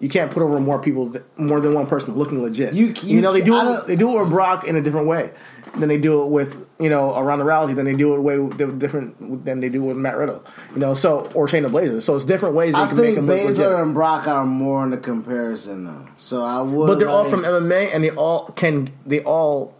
You 0.00 0.08
can't 0.08 0.30
put 0.30 0.44
over 0.44 0.60
more 0.60 0.78
people, 0.80 1.12
more 1.36 1.58
than 1.60 1.74
one 1.74 1.86
person 1.88 2.14
looking 2.14 2.40
legit. 2.40 2.72
You- 2.72 2.94
you- 3.02 3.20
know 3.20 3.32
they 3.32 3.40
do 3.40 3.56
it, 3.74 3.86
they 3.88 3.96
do 3.96 4.16
it 4.16 4.20
with 4.20 4.30
Brock 4.30 4.62
in 4.68 4.76
a 4.76 4.80
different 4.80 5.08
way 5.08 5.30
than 5.76 5.88
they 5.88 5.98
do 5.98 6.22
it 6.22 6.28
with 6.28 6.56
you 6.78 6.88
know 6.88 7.12
a 7.14 7.22
Ronda 7.22 7.44
Rousey. 7.44 7.74
Then 7.74 7.84
they 7.84 7.94
do 7.94 8.14
it 8.14 8.20
way 8.20 8.36
different 8.78 9.44
than 9.44 9.58
they 9.58 9.68
do 9.68 9.82
with 9.82 9.96
Matt 9.96 10.16
Riddle. 10.16 10.44
You 10.74 10.78
know, 10.80 10.94
so 10.94 11.28
or 11.34 11.48
Shayna 11.48 11.68
Baszler. 11.68 12.00
So 12.00 12.14
it's 12.14 12.24
different 12.24 12.54
ways 12.54 12.74
you 12.74 12.80
I 12.80 12.86
can 12.86 12.96
make 12.96 13.04
think 13.06 13.16
them 13.16 13.26
look 13.26 13.44
legit. 13.44 13.72
And 13.72 13.92
Brock 13.92 14.28
are 14.28 14.44
more 14.46 14.84
in 14.84 14.90
the 14.90 14.96
comparison 14.98 15.84
though. 15.86 16.06
So 16.16 16.44
I 16.44 16.60
would, 16.62 16.86
But 16.86 16.98
they're 17.00 17.08
all 17.08 17.24
from 17.24 17.42
MMA, 17.44 17.90
and 17.92 18.04
they 18.04 18.10
all 18.10 18.52
can 18.54 18.90
they 19.04 19.20
all 19.24 19.74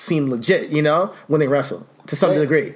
seem 0.00 0.28
legit. 0.28 0.70
You 0.70 0.82
know, 0.82 1.12
when 1.28 1.40
they 1.40 1.48
wrestle 1.48 1.86
to 2.06 2.16
some 2.16 2.30
They- 2.30 2.38
degree. 2.38 2.74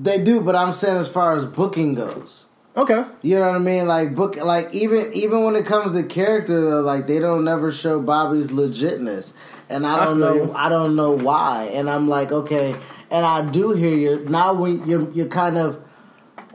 They 0.00 0.22
do, 0.22 0.40
but 0.40 0.54
I'm 0.54 0.72
saying 0.72 0.98
as 0.98 1.08
far 1.08 1.34
as 1.34 1.44
booking 1.44 1.94
goes. 1.94 2.46
Okay. 2.76 3.04
You 3.22 3.38
know 3.38 3.46
what 3.46 3.54
I 3.56 3.58
mean? 3.58 3.88
Like 3.88 4.14
book, 4.14 4.36
like 4.36 4.68
even 4.74 5.10
even 5.14 5.44
when 5.44 5.56
it 5.56 5.64
comes 5.64 5.92
to 5.92 6.02
character, 6.02 6.60
though, 6.60 6.82
like 6.82 7.06
they 7.06 7.18
don't 7.18 7.42
never 7.44 7.70
show 7.70 8.00
Bobby's 8.02 8.50
legitness, 8.50 9.32
and 9.70 9.86
I 9.86 9.94
I 9.94 10.04
don't 10.04 10.18
feel 10.18 10.34
know, 10.34 10.34
you. 10.44 10.52
I 10.52 10.68
don't 10.68 10.94
know 10.94 11.12
why. 11.12 11.70
And 11.72 11.88
I'm 11.88 12.06
like, 12.06 12.30
okay, 12.32 12.76
and 13.10 13.24
I 13.24 13.50
do 13.50 13.70
hear 13.70 13.96
you 13.96 14.26
now. 14.28 14.52
When 14.52 14.86
you're 14.86 15.10
you're 15.12 15.28
kind 15.28 15.56
of 15.56 15.80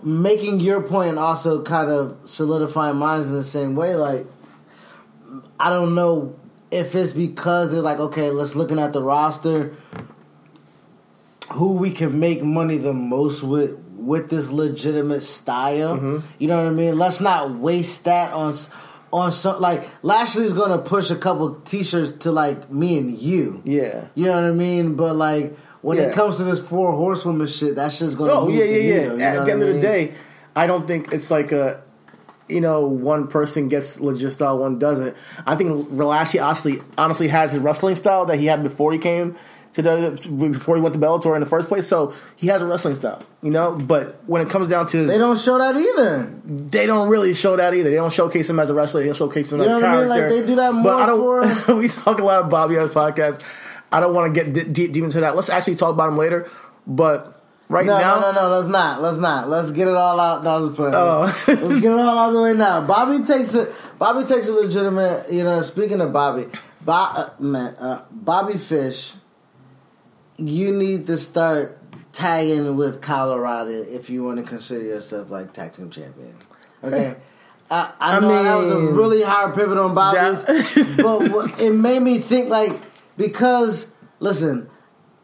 making 0.04 0.60
your 0.60 0.82
point, 0.82 1.10
and 1.10 1.18
also 1.20 1.64
kind 1.64 1.90
of 1.90 2.20
solidifying 2.26 2.98
mine 2.98 3.22
in 3.22 3.34
the 3.34 3.44
same 3.44 3.74
way. 3.76 3.96
Like 3.96 4.28
I 5.60 5.72
don't 5.72 5.96
know 5.96 6.36
if 6.70 6.94
it's 6.94 7.14
because 7.14 7.72
they're 7.72 7.82
like, 7.82 8.00
okay, 8.00 8.30
let's 8.30 8.56
looking 8.56 8.78
at 8.80 8.94
the 8.94 9.02
roster, 9.02 9.74
who 11.54 11.74
we 11.74 11.92
can 11.92 12.20
make 12.20 12.44
money 12.44 12.78
the 12.78 12.94
most 12.94 13.44
with 13.44 13.78
with 13.96 14.30
this 14.30 14.50
legitimate 14.50 15.22
style. 15.22 15.96
Mm-hmm. 15.98 16.26
You 16.40 16.48
know 16.48 16.58
what 16.58 16.68
I 16.72 16.74
mean? 16.74 16.98
Let's 16.98 17.22
not 17.22 17.52
waste 17.52 18.06
that 18.06 18.34
on 18.34 18.54
on 19.14 19.32
some 19.32 19.62
like 19.62 19.88
Lashley's 20.04 20.54
gonna 20.54 20.80
push 20.80 21.12
a 21.12 21.16
couple 21.16 21.56
t-shirts 21.62 22.12
to 22.24 22.32
like 22.32 22.72
me 22.72 22.98
and 22.98 23.18
you. 23.18 23.62
Yeah. 23.66 24.06
You 24.16 24.26
know 24.26 24.36
what 24.36 24.44
I 24.46 24.52
mean? 24.52 24.96
But 24.96 25.16
like 25.16 25.58
when 25.82 25.98
Yeah. 25.98 26.06
it 26.06 26.14
comes 26.14 26.38
to 26.38 26.44
this 26.44 26.60
four 26.60 26.94
horsewoman 26.94 27.48
shit, 27.48 27.76
that's 27.76 28.00
just 28.00 28.18
gonna 28.18 28.32
Oh 28.34 28.46
move 28.48 28.56
yeah, 28.56 28.64
yeah, 28.66 28.78
yeah. 28.78 29.00
needle, 29.02 29.22
At 29.22 29.46
the 29.46 29.52
end 29.52 29.64
I 29.64 29.68
of 29.68 29.74
the 29.76 29.82
day, 29.82 30.14
I 30.56 30.68
don't 30.68 30.88
think 30.88 31.12
it's 31.14 31.30
like 31.32 31.52
a. 31.52 31.82
You 32.50 32.60
know, 32.60 32.82
one 32.86 33.28
person 33.28 33.70
gets 33.70 33.98
legit 34.02 34.34
style, 34.34 34.58
one 34.58 34.78
doesn't. 34.78 35.16
I 35.48 35.56
think 35.56 35.90
Lashley 35.90 36.42
honestly, 36.42 36.82
honestly 36.98 37.30
has 37.30 37.54
his 37.54 37.62
wrestling 37.62 37.96
style 37.96 38.26
that 38.26 38.40
he 38.40 38.48
had 38.48 38.62
before 38.62 38.92
he 38.92 38.98
came 38.98 39.38
to 39.74 39.82
the 39.82 40.50
before 40.52 40.76
he 40.76 40.82
went 40.82 40.94
to 40.96 41.00
Bellator 41.00 41.34
in 41.36 41.40
the 41.42 41.46
first 41.48 41.68
place. 41.68 41.88
So 41.88 42.14
he 42.36 42.48
has 42.48 42.62
a 42.62 42.66
wrestling 42.66 42.96
style, 42.96 43.22
you 43.42 43.52
know. 43.52 43.72
But 43.74 44.22
when 44.28 44.42
it 44.42 44.50
comes 44.50 44.68
down 44.70 44.88
to 44.88 44.98
his, 44.98 45.08
They 45.10 45.18
don't 45.18 45.40
show 45.40 45.58
that 45.58 45.76
either. 45.78 46.28
they 46.46 46.86
don't 46.86 47.08
really 47.10 47.34
show 47.34 47.56
that 47.56 47.74
either. 47.74 47.90
They 47.90 47.96
don't 47.96 48.12
showcase 48.14 48.50
him 48.50 48.60
as 48.60 48.70
a 48.70 48.74
wrestler. 48.74 49.02
They 49.02 49.08
don't 49.08 49.16
showcase 49.16 49.52
him 49.52 49.60
You 49.60 49.64
as 49.66 49.70
know 49.70 49.78
a 49.78 49.82
what 49.82 49.90
I 49.90 49.98
mean? 49.98 50.08
character. 50.08 50.36
Like, 50.36 50.42
they 50.42 50.48
do 50.48 50.56
that 50.58 50.74
more. 50.74 50.84
But 50.84 51.02
I 51.02 51.06
don't. 51.06 51.78
we 51.80 51.88
talk 51.88 52.20
a 52.20 52.24
lot 52.24 52.44
of 52.44 52.50
Bobby 52.50 52.78
on 52.78 52.88
the 52.88 52.94
podcast. 52.94 53.42
I 53.92 54.00
don't 54.00 54.14
want 54.14 54.34
to 54.34 54.44
get 54.44 54.54
di- 54.54 54.72
deep, 54.72 54.92
deep 54.94 55.04
into 55.04 55.20
that. 55.22 55.36
Let's 55.36 55.50
actually 55.50 55.76
talk 55.76 55.94
about 55.94 56.10
him 56.10 56.18
later. 56.18 56.50
But 56.88 57.42
right 57.70 57.86
no, 57.86 57.98
now. 57.98 58.20
no, 58.20 58.32
no, 58.32 58.42
no. 58.44 58.50
Let's 58.58 58.68
not. 58.68 59.02
Let's 59.02 59.20
not. 59.20 59.50
Let's 59.50 59.72
get 59.72 59.88
it 59.88 59.96
all 59.96 60.20
out. 60.20 60.44
No, 60.44 60.58
let's 60.60 60.76
play. 60.76 60.92
Oh. 60.94 61.22
let's 61.48 61.80
get 61.80 61.92
it 61.92 62.00
all 62.00 62.18
out 62.18 62.32
the 62.32 62.42
way 62.42 62.54
now. 62.54 62.86
Bobby 62.88 63.24
takes 63.26 63.54
it. 63.54 63.74
Bobby 64.00 64.26
takes 64.26 64.48
a 64.48 64.54
legitimate. 64.54 65.32
You 65.32 65.44
know, 65.44 65.62
speaking 65.62 66.02
of 66.02 66.12
Bobby, 66.12 66.48
Bo, 66.82 66.94
uh, 66.94 67.30
man, 67.40 67.76
uh, 67.76 68.02
Bobby 68.12 68.58
Fish, 68.58 69.14
you 70.48 70.72
need 70.72 71.08
to 71.08 71.18
start 71.18 71.78
tagging 72.12 72.76
with 72.76 73.02
Kyle 73.02 73.32
O'Reilly 73.32 73.76
if 73.76 74.10
you 74.10 74.24
want 74.24 74.38
to 74.38 74.44
consider 74.44 74.84
yourself 74.84 75.30
like 75.30 75.54
tag 75.54 75.74
team 75.74 75.90
champion. 75.90 76.36
Okay. 76.84 77.16
I, 77.70 77.94
I 78.00 78.18
I 78.18 78.20
know 78.20 78.44
that 78.44 78.56
was 78.56 78.70
a 78.70 78.80
really 78.80 79.22
hard 79.22 79.56
pivot 79.56 79.78
on 79.78 79.96
Bobby's, 79.96 80.44
but 80.98 81.62
it 81.62 81.74
made 81.74 82.02
me 82.02 82.20
think 82.20 82.50
like 82.50 82.74
because 83.16 83.92
listen, 84.20 84.70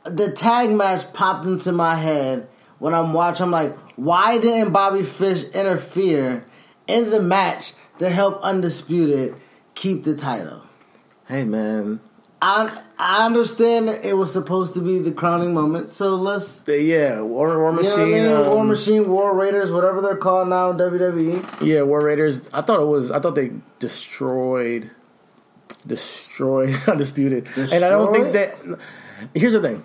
the 0.06 0.32
tag 0.32 0.72
match 0.72 1.12
popped 1.14 1.46
into 1.46 1.72
my 1.72 1.96
head 1.96 2.48
when 2.80 2.94
I'm 2.94 3.12
watching. 3.12 3.46
I'm 3.46 3.52
like, 3.52 3.76
why 3.98 4.38
didn't 4.38 4.72
Bobby 4.72 5.04
Fish 5.04 5.44
interfere 5.50 6.46
in 6.88 7.10
the 7.10 7.22
match 7.22 7.74
to 8.00 8.10
help 8.10 8.42
Undisputed 8.42 9.36
keep 9.76 10.06
the 10.06 10.16
title? 10.16 10.62
Hey 11.28 11.44
man, 11.44 12.00
I 12.42 12.84
I 13.00 13.26
understand 13.26 13.90
it 13.90 14.16
was 14.16 14.32
supposed 14.32 14.74
to 14.76 14.82
be 14.82 15.00
the 15.00 15.12
crowning 15.12 15.54
moment, 15.54 15.92
so 15.92 16.16
let's. 16.16 16.60
The- 16.60 16.80
yeah, 16.82 17.22
War, 17.22 17.58
War 17.58 17.76
You 17.76 17.84
know 17.84 17.94
I 17.94 17.98
Machine, 17.98 18.12
mean? 18.12 18.30
War 18.50 18.60
um, 18.60 18.68
Machine, 18.68 19.10
War 19.10 19.36
Raiders, 19.36 19.72
whatever 19.72 20.02
they're 20.02 20.16
called 20.18 20.50
now, 20.50 20.72
WWE. 20.74 21.66
yeah, 21.66 21.82
War 21.82 22.02
Raiders. 22.04 22.48
I 22.54 22.62
thought 22.62 22.80
it 22.80 22.86
was. 22.86 23.10
I 23.12 23.20
thought 23.20 23.34
they 23.36 23.52
destroyed, 23.80 24.92
destroyed 25.86 26.76
undisputed, 26.88 27.50
and 27.56 27.84
I 27.84 27.90
don't 27.90 28.14
think 28.14 28.34
that. 28.34 28.56
Here's 29.34 29.54
the 29.54 29.62
thing. 29.62 29.84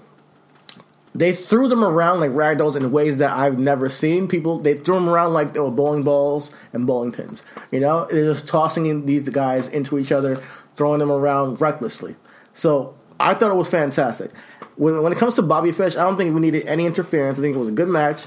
They 1.15 1.33
threw 1.33 1.69
them 1.69 1.85
around 1.85 2.21
like 2.21 2.31
ragdolls 2.31 2.75
in 2.75 2.91
ways 2.91 3.19
that 3.19 3.31
I've 3.37 3.59
never 3.59 3.89
seen. 3.89 4.29
People 4.29 4.59
they 4.59 4.75
threw 4.75 4.95
them 4.95 5.09
around 5.09 5.33
like 5.35 5.53
they 5.55 5.61
were 5.61 5.71
bowling 5.71 6.03
balls 6.03 6.51
and 6.73 6.87
bowling 6.87 7.13
pins. 7.13 7.43
You 7.71 7.81
know, 7.81 8.07
they're 8.11 8.33
just 8.33 8.49
tossing 8.49 8.87
in 8.87 9.05
these 9.07 9.23
guys 9.29 9.69
into 9.69 9.99
each 9.99 10.11
other, 10.13 10.43
throwing 10.77 11.01
them 11.01 11.11
around 11.13 11.61
recklessly. 11.61 12.17
So 12.55 12.97
I 13.19 13.35
thought 13.35 13.51
it 13.51 13.57
was 13.57 13.69
fantastic. 13.69 14.31
When, 14.77 15.03
when 15.03 15.13
it 15.13 15.19
comes 15.19 15.35
to 15.35 15.43
Bobby 15.43 15.73
Fish, 15.73 15.97
I 15.97 16.05
don't 16.05 16.17
think 16.17 16.35
we 16.35 16.41
needed 16.41 16.67
any 16.67 16.87
interference. 16.87 17.39
I 17.39 17.43
think 17.43 17.57
it 17.57 17.59
was 17.59 17.69
a 17.69 17.73
good 17.73 17.89
match. 17.89 18.25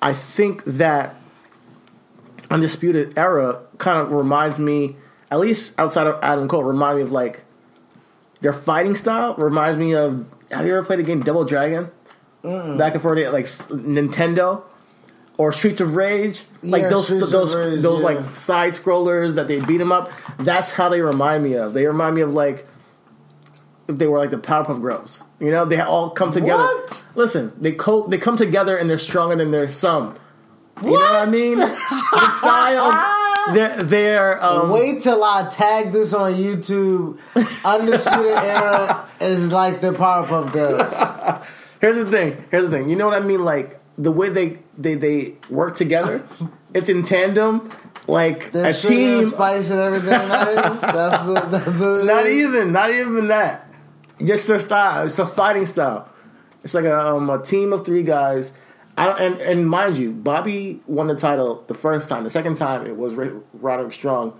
I 0.00 0.12
think 0.12 0.64
that 0.64 1.16
Undisputed 2.50 3.18
Era 3.18 3.60
kind 3.78 3.98
of 3.98 4.12
reminds 4.12 4.58
me, 4.58 4.96
at 5.30 5.40
least 5.40 5.78
outside 5.78 6.06
of 6.06 6.22
Adam 6.22 6.48
Cole, 6.48 6.64
remind 6.64 6.98
me 6.98 7.02
of 7.02 7.12
like 7.12 7.44
their 8.40 8.52
fighting 8.52 8.94
style. 8.94 9.34
Reminds 9.36 9.78
me 9.78 9.94
of. 9.94 10.26
Have 10.50 10.66
you 10.66 10.76
ever 10.76 10.84
played 10.84 11.00
a 11.00 11.02
game 11.02 11.22
Double 11.22 11.44
Dragon? 11.44 11.88
Mm. 12.42 12.78
Back 12.78 12.92
and 12.92 13.02
forth, 13.02 13.18
like 13.32 13.46
Nintendo 13.46 14.62
or 15.36 15.52
Streets 15.52 15.80
of 15.80 15.96
Rage, 15.96 16.42
like 16.62 16.82
Yeah, 16.82 16.88
those 16.90 17.06
Streets 17.06 17.30
those 17.30 17.54
Rage, 17.54 17.82
those 17.82 18.00
yeah. 18.00 18.06
like 18.06 18.36
side 18.36 18.72
scrollers 18.74 19.34
that 19.34 19.48
they 19.48 19.60
beat 19.60 19.78
them 19.78 19.90
up. 19.90 20.12
That's 20.38 20.70
how 20.70 20.88
they 20.88 21.00
remind 21.00 21.42
me 21.42 21.54
of. 21.54 21.74
They 21.74 21.86
remind 21.86 22.14
me 22.14 22.20
of 22.20 22.34
like 22.34 22.66
if 23.88 23.98
they 23.98 24.06
were 24.06 24.18
like 24.18 24.30
the 24.30 24.38
Powerpuff 24.38 24.80
Girls. 24.80 25.22
You 25.40 25.50
know, 25.50 25.64
they 25.64 25.80
all 25.80 26.10
come 26.10 26.30
together. 26.30 26.62
What? 26.62 27.04
Listen, 27.14 27.52
they 27.60 27.72
co- 27.72 28.06
they 28.06 28.18
come 28.18 28.36
together 28.36 28.76
and 28.76 28.88
they're 28.88 28.98
stronger 28.98 29.36
than 29.36 29.50
their 29.50 29.70
sum. 29.72 30.14
You 30.82 30.88
know 30.90 30.96
what 30.96 31.14
I 31.16 31.26
mean? 31.26 31.58
the 31.58 32.30
style, 32.38 33.54
they're, 33.54 33.82
they're 33.82 34.42
um, 34.44 34.70
Wait 34.70 35.02
till 35.02 35.22
I 35.22 35.48
tag 35.48 35.92
this 35.92 36.12
on 36.12 36.34
YouTube. 36.34 37.18
Undisputed 37.64 38.32
Era 38.36 39.08
is 39.20 39.52
like 39.52 39.80
the 39.80 39.92
Powerpuff 39.92 40.52
Girls. 40.52 41.46
Here's 41.80 41.96
the 41.96 42.10
thing. 42.10 42.44
Here's 42.50 42.64
the 42.64 42.70
thing. 42.70 42.88
You 42.88 42.96
know 42.96 43.06
what 43.08 43.20
I 43.22 43.24
mean? 43.24 43.44
Like 43.44 43.78
the 43.98 44.10
way 44.10 44.30
they 44.30 44.58
they 44.78 44.94
they 44.94 45.34
work 45.50 45.76
together. 45.76 46.26
it's 46.72 46.88
in 46.88 47.02
tandem. 47.04 47.70
Like 48.06 48.52
Their 48.52 48.66
a 48.66 48.74
sugar 48.74 48.94
and 48.94 49.20
team. 49.22 49.28
spice 49.28 49.70
and 49.70 49.80
everything. 49.80 50.08
That 50.10 50.48
is. 50.48 50.80
That's, 50.80 51.26
the, 51.26 51.34
that's 51.34 51.80
what 51.80 52.00
it 52.00 52.04
Not 52.04 52.26
is. 52.26 52.44
even. 52.44 52.72
Not 52.72 52.90
even 52.90 53.28
that. 53.28 53.63
Just 54.22 54.46
their 54.48 54.60
style. 54.60 55.06
It's 55.06 55.18
a 55.18 55.26
fighting 55.26 55.66
style. 55.66 56.08
It's 56.62 56.74
like 56.74 56.84
a, 56.84 56.98
um, 56.98 57.28
a 57.30 57.42
team 57.42 57.72
of 57.72 57.84
three 57.84 58.02
guys. 58.02 58.52
I 58.96 59.06
don't, 59.06 59.20
and 59.20 59.40
and 59.40 59.68
mind 59.68 59.96
you, 59.96 60.12
Bobby 60.12 60.80
won 60.86 61.08
the 61.08 61.16
title 61.16 61.64
the 61.66 61.74
first 61.74 62.08
time. 62.08 62.24
The 62.24 62.30
second 62.30 62.56
time 62.56 62.86
it 62.86 62.96
was 62.96 63.14
Roderick 63.14 63.92
Strong 63.92 64.38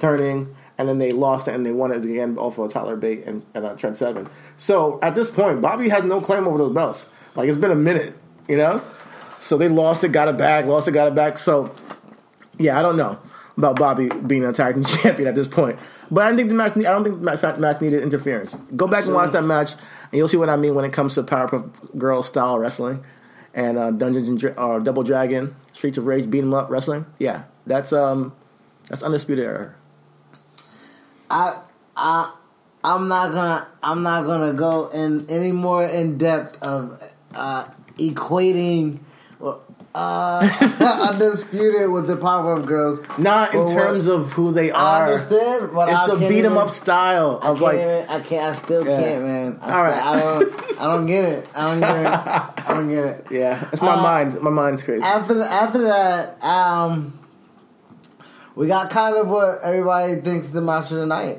turning, 0.00 0.54
and 0.76 0.88
then 0.88 0.98
they 0.98 1.12
lost 1.12 1.46
it 1.46 1.54
and 1.54 1.64
they 1.64 1.70
won 1.70 1.92
it 1.92 2.04
again 2.04 2.36
off 2.36 2.58
of 2.58 2.72
Tyler 2.72 2.96
Bate 2.96 3.24
and, 3.24 3.46
and 3.54 3.64
uh, 3.64 3.76
Trent 3.76 3.96
Seven. 3.96 4.28
So 4.58 4.98
at 5.02 5.14
this 5.14 5.30
point, 5.30 5.60
Bobby 5.60 5.88
has 5.88 6.02
no 6.02 6.20
claim 6.20 6.48
over 6.48 6.58
those 6.58 6.74
belts. 6.74 7.08
Like 7.36 7.48
it's 7.48 7.58
been 7.58 7.70
a 7.70 7.76
minute, 7.76 8.16
you 8.48 8.56
know. 8.56 8.82
So 9.38 9.56
they 9.56 9.68
lost 9.68 10.02
it, 10.02 10.10
got 10.10 10.28
it 10.28 10.36
back, 10.36 10.66
lost 10.66 10.88
it, 10.88 10.92
got 10.92 11.06
it 11.06 11.14
back. 11.14 11.38
So 11.38 11.72
yeah, 12.58 12.78
I 12.78 12.82
don't 12.82 12.96
know 12.96 13.20
about 13.56 13.76
Bobby 13.76 14.08
being 14.08 14.44
a 14.44 14.52
tag 14.52 14.74
team 14.74 14.84
champion 15.02 15.28
at 15.28 15.36
this 15.36 15.48
point. 15.48 15.78
But 16.12 16.24
I 16.24 16.28
don't 16.28 16.36
think 16.36 16.50
the 16.50 16.54
match. 16.54 16.76
I 16.76 16.82
don't 16.82 17.04
think 17.04 17.20
the 17.20 17.56
match, 17.58 17.80
needed 17.80 18.02
interference. 18.02 18.54
Go 18.76 18.86
back 18.86 19.06
and 19.06 19.14
watch 19.14 19.32
that 19.32 19.44
match, 19.44 19.72
and 19.72 20.12
you'll 20.12 20.28
see 20.28 20.36
what 20.36 20.50
I 20.50 20.56
mean 20.56 20.74
when 20.74 20.84
it 20.84 20.92
comes 20.92 21.14
to 21.14 21.22
Powerpuff 21.22 21.96
Girl 21.96 22.22
style 22.22 22.58
wrestling 22.58 23.02
and 23.54 23.78
uh, 23.78 23.90
Dungeons 23.92 24.28
and 24.28 24.38
Dra- 24.38 24.52
or 24.52 24.78
Double 24.80 25.04
Dragon, 25.04 25.56
Streets 25.72 25.96
of 25.96 26.04
Rage, 26.04 26.30
beat 26.30 26.42
'em 26.42 26.52
up 26.52 26.68
wrestling. 26.68 27.06
Yeah, 27.18 27.44
that's 27.66 27.94
um, 27.94 28.34
that's 28.88 29.02
undisputed 29.02 29.46
era. 29.46 29.74
I 31.30 31.56
I 31.96 32.30
I'm 32.84 33.08
not 33.08 33.32
gonna 33.32 33.66
I'm 33.82 34.02
not 34.02 34.26
gonna 34.26 34.52
go 34.52 34.88
in 34.88 35.30
any 35.30 35.52
more 35.52 35.82
in 35.82 36.18
depth 36.18 36.62
of 36.62 37.02
uh, 37.34 37.64
equating 37.98 39.00
uh, 39.94 40.48
undisputed 41.10 41.90
with 41.90 42.06
the 42.06 42.16
Powerpuff 42.16 42.64
Girls. 42.66 43.00
Not 43.18 43.52
in 43.52 43.60
Well, 43.64 43.74
what- 43.74 43.82
terms 43.84 44.06
of 44.06 44.32
who 44.32 44.50
they 44.52 44.70
are. 44.70 45.02
I 45.02 45.12
understand, 45.12 45.70
but 45.74 45.88
it's 45.88 45.98
I 45.98 46.14
the 46.14 46.28
beat 46.28 46.44
'em 46.44 46.56
up 46.56 46.70
style 46.70 47.38
I 47.42 47.48
of 47.50 47.60
like. 47.60 47.74
even, 47.78 48.08
I 48.08 48.20
can't. 48.20 48.56
I 48.56 48.58
still 48.58 48.86
Yeah. 48.86 49.00
can't, 49.02 49.24
man. 49.24 49.58
I, 49.60 49.74
All 49.74 49.92
still- 49.92 50.02
I 50.04 50.20
don't. 50.20 50.80
I 50.80 50.96
don't 50.96 51.06
get 51.06 51.24
it. 51.24 51.48
I 51.54 51.70
don't 51.70 51.80
get 51.80 51.96
it. 51.96 52.06
I 52.06 52.74
don't 52.74 52.88
get 52.88 53.04
it. 53.04 53.26
Yeah, 53.30 53.68
it's 53.72 53.82
my 53.82 53.94
Uh, 53.94 54.02
mind. 54.02 54.40
My 54.40 54.50
mind's 54.50 54.82
crazy. 54.82 55.02
After 55.04 55.42
after 55.42 55.82
that, 55.82 56.42
um, 56.44 57.12
we 58.54 58.66
got 58.66 58.90
kind 58.90 59.16
of 59.16 59.28
what 59.28 59.60
everybody 59.62 60.16
thinks 60.20 60.46
is 60.46 60.52
the 60.52 60.60
match 60.60 60.90
of 60.90 60.98
the 60.98 61.06
night. 61.06 61.38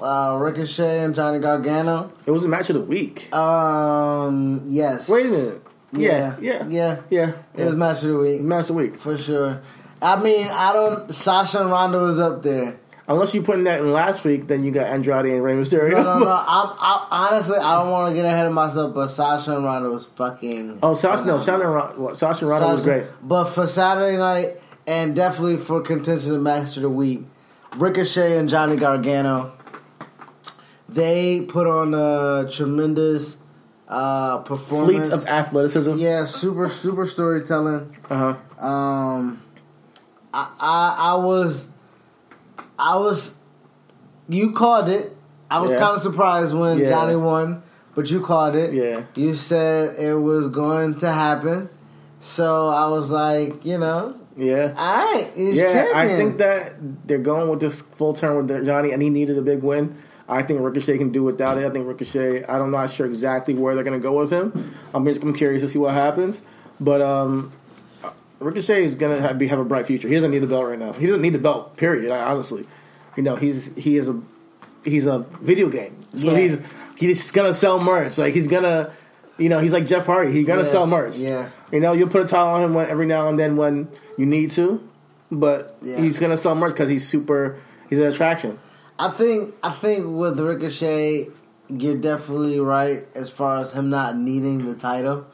Uh, 0.00 0.36
Ricochet 0.40 1.00
and 1.04 1.14
Johnny 1.14 1.38
Gargano. 1.38 2.10
It 2.26 2.30
was 2.32 2.44
a 2.44 2.48
match 2.48 2.68
of 2.70 2.74
the 2.74 2.80
week. 2.80 3.32
Um, 3.34 4.62
yes. 4.66 5.08
Wait 5.08 5.26
a 5.26 5.28
minute. 5.28 5.62
Yeah, 5.92 6.36
Yeah. 6.40 6.66
yeah, 6.66 6.66
Yeah. 6.68 6.96
yeah. 7.10 7.32
It 7.56 7.66
was 7.66 7.74
match 7.76 8.02
of 8.02 8.08
the 8.08 8.18
week 8.18 8.40
match 8.40 8.62
of 8.62 8.66
the 8.68 8.72
week. 8.74 8.96
for 8.98 9.16
sure. 9.16 9.60
I 10.00 10.20
mean, 10.22 10.48
I 10.48 10.72
don't. 10.72 11.12
Sasha 11.12 11.60
and 11.60 11.70
Ronda 11.70 11.98
was 11.98 12.18
up 12.18 12.42
there. 12.42 12.76
Unless 13.08 13.34
you 13.34 13.42
putting 13.42 13.64
that 13.64 13.80
in 13.80 13.92
last 13.92 14.24
week, 14.24 14.46
then 14.46 14.64
you 14.64 14.70
got 14.70 14.86
Andrade 14.86 15.26
and 15.26 15.42
Rey 15.42 15.54
Mysterio. 15.54 15.90
No, 15.92 16.02
no, 16.02 16.18
no. 16.20 16.30
I'm, 16.48 16.68
I, 16.78 17.06
honestly, 17.30 17.58
I 17.58 17.82
don't 17.82 17.90
want 17.90 18.10
to 18.14 18.22
get 18.22 18.24
ahead 18.24 18.46
of 18.46 18.52
myself, 18.52 18.94
but 18.94 19.08
Sasha 19.08 19.54
and 19.56 19.64
Ronda 19.64 19.90
was 19.90 20.06
fucking. 20.06 20.78
Oh, 20.82 20.94
Sasha, 20.94 21.24
no, 21.24 21.38
Sasha 21.38 21.60
and 21.64 21.74
Ronda, 21.74 22.16
Sasha 22.16 22.40
and 22.44 22.50
Ronda 22.50 22.68
was 22.68 22.84
great. 22.84 23.04
But 23.22 23.46
for 23.46 23.66
Saturday 23.66 24.16
night, 24.16 24.56
and 24.86 25.14
definitely 25.14 25.56
for 25.58 25.80
contention 25.80 26.34
of 26.34 26.42
match 26.42 26.76
of 26.76 26.82
the 26.82 26.90
week, 26.90 27.24
Ricochet 27.76 28.38
and 28.38 28.48
Johnny 28.48 28.76
Gargano, 28.76 29.52
they 30.88 31.42
put 31.42 31.66
on 31.66 31.94
a 31.94 32.48
tremendous 32.50 33.36
uh, 33.92 34.38
performance. 34.38 35.08
Fleets 35.08 35.22
of 35.24 35.28
athleticism. 35.28 35.96
yeah, 35.98 36.24
super 36.24 36.68
super 36.68 37.04
storytelling. 37.06 37.94
Uh 38.10 38.34
huh. 38.58 38.66
Um, 38.66 39.42
I, 40.32 40.50
I 40.60 40.96
I 41.12 41.14
was 41.24 41.68
I 42.78 42.96
was 42.96 43.36
you 44.28 44.52
called 44.52 44.88
it. 44.88 45.16
I 45.50 45.60
was 45.60 45.72
Yeah. 45.72 45.78
kind 45.80 45.96
of 45.96 46.02
surprised 46.02 46.54
when 46.54 46.78
Yeah. 46.78 46.88
Johnny 46.90 47.16
won, 47.16 47.62
but 47.94 48.10
you 48.10 48.20
called 48.20 48.56
it. 48.56 48.72
Yeah. 48.72 49.02
You 49.14 49.34
said 49.34 49.98
it 49.98 50.14
was 50.14 50.48
going 50.48 50.96
to 51.00 51.10
happen. 51.12 51.68
So 52.20 52.68
I 52.68 52.86
was 52.88 53.10
like, 53.10 53.64
you 53.64 53.76
know, 53.78 54.14
Yeah. 54.36 54.72
all 54.76 55.12
right, 55.12 55.30
Yeah. 55.36 55.90
I 55.94 56.08
think 56.08 56.38
that 56.38 56.74
they're 57.06 57.18
going 57.18 57.50
with 57.50 57.60
this 57.60 57.82
full 57.82 58.14
turn 58.14 58.36
with 58.46 58.64
Johnny, 58.64 58.92
and 58.92 59.02
he 59.02 59.10
needed 59.10 59.36
a 59.36 59.42
big 59.42 59.62
win. 59.62 59.96
I 60.28 60.42
think 60.42 60.60
Ricochet 60.60 60.98
can 60.98 61.10
do 61.10 61.22
without 61.22 61.58
it. 61.58 61.66
I 61.66 61.70
think 61.70 61.86
Ricochet. 61.86 62.44
I'm 62.46 62.70
not 62.70 62.90
sure 62.90 63.06
exactly 63.06 63.54
where 63.54 63.74
they're 63.74 63.84
going 63.84 63.98
to 63.98 64.02
go 64.02 64.18
with 64.18 64.30
him. 64.30 64.74
I'm 64.94 65.04
just 65.04 65.22
I'm 65.22 65.34
curious 65.34 65.62
to 65.62 65.68
see 65.68 65.78
what 65.78 65.94
happens. 65.94 66.40
But 66.80 67.00
um, 67.02 67.52
Ricochet 68.38 68.84
is 68.84 68.94
going 68.94 69.16
to 69.16 69.22
have, 69.26 69.38
be, 69.38 69.48
have 69.48 69.58
a 69.58 69.64
bright 69.64 69.86
future. 69.86 70.08
He 70.08 70.14
doesn't 70.14 70.30
need 70.30 70.40
the 70.40 70.46
belt 70.46 70.66
right 70.66 70.78
now. 70.78 70.92
He 70.92 71.06
doesn't 71.06 71.22
need 71.22 71.32
the 71.34 71.38
belt. 71.38 71.76
Period. 71.76 72.10
I, 72.10 72.22
honestly, 72.30 72.66
you 73.16 73.22
know, 73.22 73.36
he's 73.36 73.74
he 73.74 73.96
is 73.96 74.08
a 74.08 74.20
he's 74.84 75.06
a 75.06 75.20
video 75.40 75.68
game. 75.68 75.94
So 76.16 76.32
Yeah. 76.32 76.38
he's 76.38 76.58
he's 76.96 77.30
gonna 77.32 77.54
sell 77.54 77.78
merch. 77.80 78.18
Like 78.18 78.34
he's 78.34 78.46
gonna, 78.48 78.92
you 79.38 79.48
know, 79.48 79.58
he's 79.60 79.72
like 79.72 79.86
Jeff 79.86 80.06
Hardy. 80.06 80.32
He's 80.32 80.46
gonna 80.46 80.62
Yeah. 80.62 80.68
sell 80.68 80.86
merch. 80.86 81.16
Yeah. 81.16 81.50
You 81.70 81.80
know, 81.80 81.92
you'll 81.92 82.08
put 82.08 82.22
a 82.22 82.26
title 82.28 82.48
on 82.48 82.62
him 82.62 82.74
when, 82.74 82.88
every 82.88 83.06
now 83.06 83.28
and 83.28 83.38
then 83.38 83.56
when 83.56 83.88
you 84.18 84.26
need 84.26 84.50
to, 84.52 84.86
but 85.30 85.76
Yeah. 85.82 85.98
he's 85.98 86.18
gonna 86.18 86.36
sell 86.36 86.54
merch 86.54 86.72
because 86.72 86.88
he's 86.88 87.06
super. 87.06 87.56
He's 87.90 87.98
an 87.98 88.04
attraction. 88.06 88.58
I 89.02 89.10
think 89.10 89.56
I 89.64 89.70
think 89.70 90.06
with 90.06 90.38
Ricochet, 90.38 91.28
you're 91.68 91.96
definitely 91.96 92.60
right 92.60 93.04
as 93.16 93.30
far 93.30 93.56
as 93.56 93.72
him 93.72 93.90
not 93.90 94.16
needing 94.16 94.64
the 94.64 94.76
title. 94.76 95.26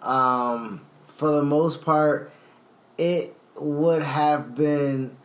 Um, 0.00 0.80
for 1.08 1.32
the 1.32 1.42
most 1.42 1.82
part, 1.82 2.30
it 2.96 3.34
would 3.56 4.02
have 4.02 4.54
been. 4.54 5.16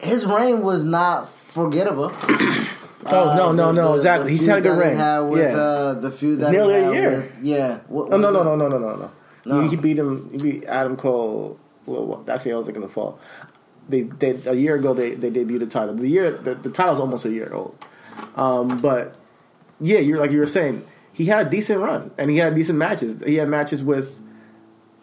His 0.00 0.26
reign 0.26 0.62
was 0.62 0.82
not 0.82 1.32
forgettable. 1.32 2.12
Oh 3.08 3.36
no, 3.36 3.52
no, 3.52 3.70
no, 3.70 3.94
exactly. 3.94 4.32
He's 4.32 4.44
had 4.44 4.58
a 4.58 4.62
good 4.62 4.76
reign. 4.76 4.96
had 4.96 5.20
with, 5.20 5.40
yeah. 5.40 5.56
uh, 5.56 5.94
the 5.94 6.10
feud 6.10 6.40
that 6.40 6.50
Nearly 6.50 6.74
a 6.74 6.92
year. 6.92 7.10
With, 7.18 7.32
yeah. 7.40 7.78
What 7.86 8.10
no, 8.10 8.16
was 8.16 8.32
no, 8.32 8.42
no, 8.42 8.56
no, 8.56 8.68
no, 8.68 8.78
no, 8.78 8.96
no. 8.96 9.10
No. 9.44 9.68
He, 9.68 9.76
beat 9.76 9.96
him. 9.96 10.28
He 10.32 10.38
beat 10.38 10.64
Adam 10.64 10.96
Cole. 10.96 11.56
while- 11.84 12.24
Actually, 12.28 12.54
I 12.54 12.56
was 12.56 12.66
looking 12.66 12.82
to 12.82 12.88
fall. 12.88 13.20
They, 13.88 14.02
they 14.02 14.30
a 14.46 14.54
year 14.54 14.74
ago 14.76 14.94
they, 14.94 15.14
they 15.14 15.30
debuted 15.30 15.60
the 15.60 15.66
title. 15.66 15.94
The 15.94 16.08
year 16.08 16.32
the, 16.32 16.54
the 16.56 16.70
title's 16.70 16.98
almost 17.00 17.24
a 17.24 17.30
year 17.30 17.52
old. 17.52 17.76
Um, 18.34 18.78
but 18.78 19.14
yeah, 19.80 19.98
you're 19.98 20.18
like 20.18 20.30
you 20.32 20.38
were 20.40 20.46
saying. 20.46 20.84
He 21.12 21.24
had 21.26 21.46
a 21.46 21.50
decent 21.50 21.80
run 21.80 22.10
and 22.18 22.30
he 22.30 22.36
had 22.38 22.54
decent 22.54 22.78
matches. 22.78 23.22
He 23.24 23.36
had 23.36 23.48
matches 23.48 23.82
with 23.82 24.20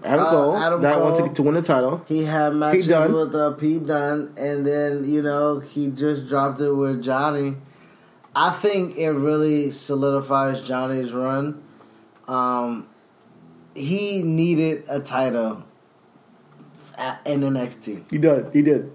Adam 0.03 0.25
Uh, 0.25 0.29
Cole 0.29 0.57
Adam 0.57 0.81
that 0.81 0.95
Cole. 0.95 1.11
won 1.11 1.27
to, 1.29 1.33
to 1.33 1.41
win 1.41 1.55
the 1.55 1.61
title. 1.63 2.03
He 2.07 2.25
had 2.25 2.53
matches 2.53 2.87
with 2.87 3.33
uh, 3.33 3.51
Pete 3.53 3.87
Dunne, 3.87 4.31
and 4.37 4.63
then 4.67 5.05
you 5.09 5.21
know 5.23 5.59
he 5.59 5.87
just 5.87 6.27
dropped 6.27 6.59
it 6.61 6.71
with 6.71 7.01
Johnny. 7.03 7.55
I 8.35 8.51
think 8.51 8.95
it 8.97 9.11
really 9.11 9.71
solidifies 9.71 10.61
Johnny's 10.61 11.13
run. 11.13 11.63
Um, 12.27 12.87
he 13.75 14.21
needed 14.23 14.83
a 14.89 14.99
title 14.99 15.63
at, 16.97 17.21
in 17.25 17.41
NXT, 17.41 18.12
He 18.12 18.17
did. 18.17 18.47
He 18.53 18.62
did. 18.62 18.91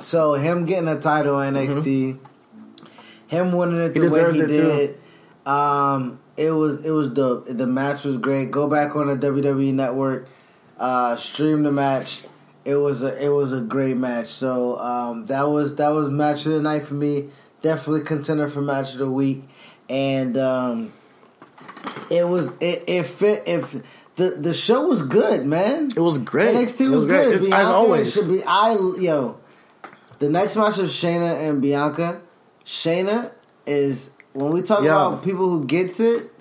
so 0.00 0.34
him 0.34 0.64
getting 0.66 0.88
a 0.88 1.00
title 1.00 1.40
in 1.40 1.54
NXT, 1.54 2.18
him 3.28 3.52
winning 3.52 3.80
it 3.80 3.94
Mm-hmm. 3.94 4.02
He 4.02 4.08
the 4.08 4.14
way 4.14 4.32
he 4.32 4.40
it, 4.40 4.46
too. 4.46 4.96
did, 5.46 5.50
um, 5.50 6.20
it 6.36 6.50
was 6.50 6.84
it 6.84 6.90
was 6.90 7.10
dope. 7.10 7.46
The 7.48 7.66
match 7.66 8.04
was 8.04 8.18
great. 8.18 8.50
Go 8.50 8.68
back 8.68 8.94
on 8.96 9.06
the 9.06 9.16
WWE 9.26 9.72
Network, 9.72 10.28
uh, 10.78 11.16
stream 11.16 11.62
the 11.62 11.72
match. 11.72 12.22
It 12.64 12.76
was 12.76 13.02
a 13.02 13.24
it 13.24 13.28
was 13.28 13.52
a 13.52 13.60
great 13.60 13.96
match. 13.96 14.26
So 14.26 14.78
um, 14.78 15.26
that 15.26 15.48
was 15.48 15.76
that 15.76 15.90
was 15.90 16.10
match 16.10 16.46
of 16.46 16.52
the 16.52 16.60
night 16.60 16.82
for 16.82 16.94
me. 16.94 17.30
Definitely 17.62 18.02
contender 18.02 18.48
for 18.48 18.60
match 18.60 18.92
of 18.92 18.98
the 18.98 19.10
week, 19.10 19.44
and 19.88 20.36
um, 20.36 20.92
it 22.10 22.28
was 22.28 22.50
it 22.60 22.84
it 22.86 23.06
fit 23.06 23.44
if. 23.46 23.74
The, 24.16 24.30
the 24.30 24.54
show 24.54 24.86
was 24.88 25.02
good, 25.02 25.46
man. 25.46 25.90
It 25.94 26.00
was 26.00 26.16
great. 26.18 26.54
NXT 26.54 26.80
It 26.86 26.88
was, 26.88 26.90
was 26.90 27.04
great. 27.04 27.24
good. 27.24 27.42
It's- 27.44 27.60
as 27.60 27.66
always. 27.66 28.12
should 28.14 28.28
be. 28.28 28.42
I 28.44 28.72
yo, 28.72 29.38
the 30.18 30.30
next 30.30 30.56
match 30.56 30.78
of 30.78 30.86
Shayna 30.86 31.48
and 31.48 31.60
Bianca. 31.60 32.20
Shayna 32.64 33.30
is 33.66 34.10
when 34.32 34.50
we 34.52 34.62
talk 34.62 34.82
Yo. 34.82 34.90
about 34.90 35.22
people 35.22 35.48
who 35.50 35.64
gets 35.66 36.00
it. 36.00 36.32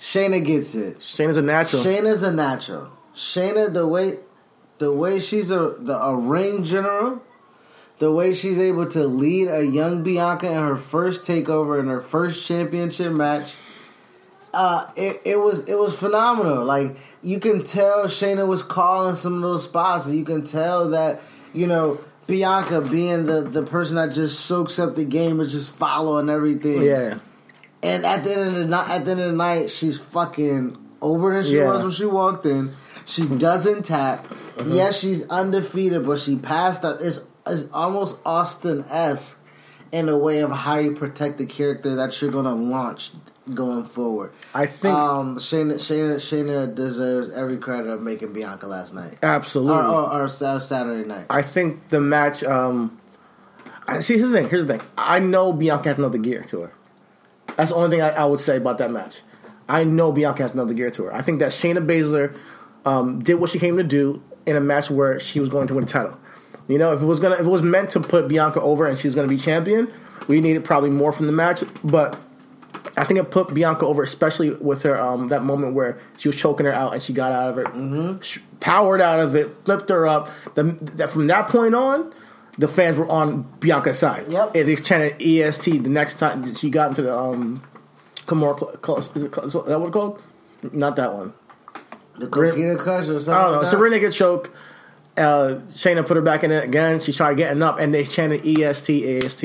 Shayna 0.00 0.44
gets 0.44 0.74
it. 0.74 1.00
Shayna's 1.00 1.36
a 1.36 1.42
natural. 1.42 1.82
Shayna's 1.82 2.22
a 2.22 2.32
natural. 2.32 2.88
Shayna, 3.14 3.72
the 3.74 3.86
way, 3.86 4.18
the 4.78 4.92
way 4.92 5.18
she's 5.20 5.50
a 5.50 5.74
the 5.78 5.98
a 6.00 6.16
ring 6.16 6.62
general, 6.62 7.20
the 7.98 8.10
way 8.12 8.32
she's 8.32 8.58
able 8.58 8.86
to 8.86 9.06
lead 9.06 9.48
a 9.48 9.66
young 9.66 10.02
Bianca 10.02 10.48
in 10.50 10.62
her 10.62 10.76
first 10.76 11.24
takeover 11.24 11.78
in 11.78 11.88
her 11.88 12.00
first 12.00 12.46
championship 12.46 13.12
match. 13.12 13.54
Uh, 14.54 14.90
it, 14.96 15.20
it 15.24 15.36
was 15.36 15.64
it 15.68 15.74
was 15.78 15.96
phenomenal. 15.98 16.64
Like 16.64 16.96
you 17.22 17.40
can 17.40 17.64
tell 17.64 18.04
Shayna 18.04 18.46
was 18.46 18.62
calling 18.62 19.14
some 19.14 19.34
of 19.36 19.42
those 19.42 19.64
spots, 19.64 20.06
and 20.06 20.16
you 20.16 20.24
can 20.24 20.44
tell 20.44 20.90
that 20.90 21.20
you 21.52 21.66
know 21.66 21.98
Bianca 22.26 22.80
being 22.82 23.26
the 23.26 23.40
the 23.42 23.62
person 23.62 23.96
that 23.96 24.12
just 24.12 24.40
soaks 24.40 24.78
up 24.78 24.94
the 24.94 25.04
game 25.04 25.40
is 25.40 25.52
just 25.52 25.74
following 25.74 26.28
everything. 26.28 26.82
yeah. 26.82 27.18
And 27.82 28.04
at 28.04 28.24
the 28.24 28.32
end 28.32 28.48
of 28.48 28.54
the 28.56 28.66
night, 28.66 28.90
at 28.90 29.04
the 29.04 29.12
end 29.12 29.20
of 29.20 29.30
the 29.30 29.36
night, 29.36 29.70
she's 29.70 29.98
fucking 30.00 30.76
over 31.00 31.32
than 31.34 31.44
she 31.44 31.58
Yeah. 31.58 31.66
was 31.72 31.82
when 31.84 31.92
she 31.92 32.06
walked 32.06 32.44
in. 32.44 32.72
She 33.04 33.26
doesn't 33.26 33.84
tap. 33.84 34.26
Uh-huh. 34.58 34.64
Yes, 34.74 34.98
she's 34.98 35.26
undefeated, 35.28 36.04
but 36.04 36.18
she 36.18 36.36
passed 36.36 36.84
up. 36.84 36.98
It's, 37.00 37.20
it's 37.46 37.70
almost 37.72 38.18
Austin 38.26 38.84
esque 38.90 39.38
in 39.92 40.08
a 40.08 40.18
way 40.18 40.40
of 40.40 40.50
how 40.50 40.78
you 40.78 40.92
protect 40.94 41.38
the 41.38 41.46
character 41.46 41.94
that 41.94 42.20
you're 42.20 42.32
gonna 42.32 42.54
launch 42.54 43.12
going 43.54 43.84
forward. 43.84 44.32
I 44.54 44.66
think 44.66 44.94
Um, 44.94 45.36
Shayna, 45.36 45.74
Shayna, 45.74 46.16
Shayna 46.16 46.74
deserves 46.74 47.30
every 47.30 47.58
credit 47.58 47.88
of 47.88 48.02
making 48.02 48.32
Bianca 48.32 48.66
last 48.66 48.94
night 48.94 49.18
absolutely. 49.22 49.74
or, 49.74 50.12
or, 50.12 50.22
or 50.24 50.28
Saturday 50.28 51.06
night. 51.06 51.26
I 51.30 51.42
think 51.42 51.88
the 51.88 52.00
match. 52.00 52.44
Um, 52.44 52.98
I 53.86 54.00
see. 54.00 54.18
Here's 54.18 54.30
the 54.30 54.36
thing. 54.36 54.48
Here's 54.48 54.66
the 54.66 54.78
thing. 54.78 54.86
I 54.96 55.18
know 55.18 55.52
Bianca 55.52 55.88
has 55.88 55.98
another 55.98 56.18
gear 56.18 56.42
to 56.48 56.62
her. 56.62 56.72
That's 57.56 57.70
the 57.70 57.76
only 57.76 57.90
thing 57.90 58.02
I, 58.02 58.10
I 58.10 58.24
would 58.26 58.40
say 58.40 58.56
about 58.56 58.78
that 58.78 58.90
match. 58.90 59.22
I 59.68 59.84
know 59.84 60.12
Bianca 60.12 60.42
has 60.42 60.52
another 60.52 60.74
gear 60.74 60.90
to 60.92 61.04
her. 61.04 61.14
I 61.14 61.22
think 61.22 61.40
that 61.40 61.52
Shayna 61.52 61.84
Baszler 61.86 62.36
um, 62.84 63.18
did 63.20 63.34
what 63.34 63.50
she 63.50 63.58
came 63.58 63.76
to 63.76 63.82
do 63.82 64.22
in 64.46 64.56
a 64.56 64.60
match 64.60 64.90
where 64.90 65.20
she 65.20 65.40
was 65.40 65.48
going 65.48 65.68
to 65.68 65.74
win 65.74 65.84
the 65.84 65.90
title. 65.90 66.18
You 66.68 66.78
know, 66.78 66.92
if 66.92 67.02
it 67.02 67.06
was 67.06 67.20
gonna, 67.20 67.34
if 67.36 67.42
it 67.42 67.46
was 67.46 67.62
meant 67.62 67.90
to 67.90 68.00
put 68.00 68.28
Bianca 68.28 68.60
over 68.60 68.86
and 68.86 68.98
she 68.98 69.08
was 69.08 69.14
going 69.14 69.28
to 69.28 69.34
be 69.34 69.40
champion, 69.40 69.92
we 70.26 70.40
needed 70.40 70.64
probably 70.64 70.90
more 70.90 71.12
from 71.12 71.26
the 71.26 71.32
match. 71.32 71.62
But 71.82 72.18
I 72.98 73.04
think 73.04 73.20
it 73.20 73.30
put 73.30 73.52
Bianca 73.54 73.86
over, 73.86 74.02
especially 74.02 74.50
with 74.50 74.82
her 74.82 75.00
um, 75.00 75.28
that 75.28 75.42
moment 75.44 75.74
where 75.74 75.98
she 76.16 76.28
was 76.28 76.36
choking 76.36 76.66
her 76.66 76.72
out 76.72 76.92
and 76.94 77.02
she 77.02 77.12
got 77.12 77.32
out 77.32 77.50
of 77.50 77.58
it, 77.58 77.66
Mm-hmm. 77.68 78.58
powered 78.60 79.00
out 79.00 79.20
of 79.20 79.34
it, 79.34 79.54
flipped 79.64 79.88
her 79.90 80.06
up. 80.06 80.30
The, 80.54 80.64
that 80.96 81.10
from 81.10 81.28
that 81.28 81.48
point 81.48 81.74
on, 81.74 82.12
the 82.58 82.66
fans 82.68 82.98
were 82.98 83.08
on 83.08 83.42
Bianca's 83.60 83.98
side. 83.98 84.26
Yep. 84.30 84.54
And 84.56 84.68
they 84.68 84.76
chanted 84.76 85.22
EST 85.22 85.84
the 85.84 85.90
next 85.90 86.18
time 86.18 86.52
she 86.54 86.70
got 86.70 86.88
into 86.90 87.02
the 87.02 87.16
um, 87.16 87.62
Kimura 88.26 88.58
Cl- 88.58 88.76
Cl- 88.84 88.98
is, 88.98 89.22
it, 89.22 89.38
is 89.44 89.52
that 89.52 89.64
what 89.78 89.82
it's 89.82 89.90
called? 89.92 90.20
Not 90.72 90.96
that 90.96 91.14
one. 91.14 91.32
The 92.18 92.26
Coquina 92.26 92.76
Crush 92.76 93.04
or 93.08 93.20
something. 93.20 93.32
I 93.32 93.42
don't 93.42 93.52
know. 93.52 93.58
like? 93.60 93.68
Serena 93.68 94.00
gets 94.00 94.16
choked. 94.16 94.50
Uh, 95.16 95.60
Shayna 95.68 96.04
put 96.06 96.16
her 96.16 96.22
back 96.22 96.42
in 96.42 96.50
it 96.50 96.64
again. 96.64 96.98
She 96.98 97.12
tried 97.12 97.36
getting 97.36 97.62
up, 97.62 97.78
and 97.78 97.94
they 97.94 98.04
chanted 98.04 98.44
EST, 98.46 99.24
AST. 99.24 99.44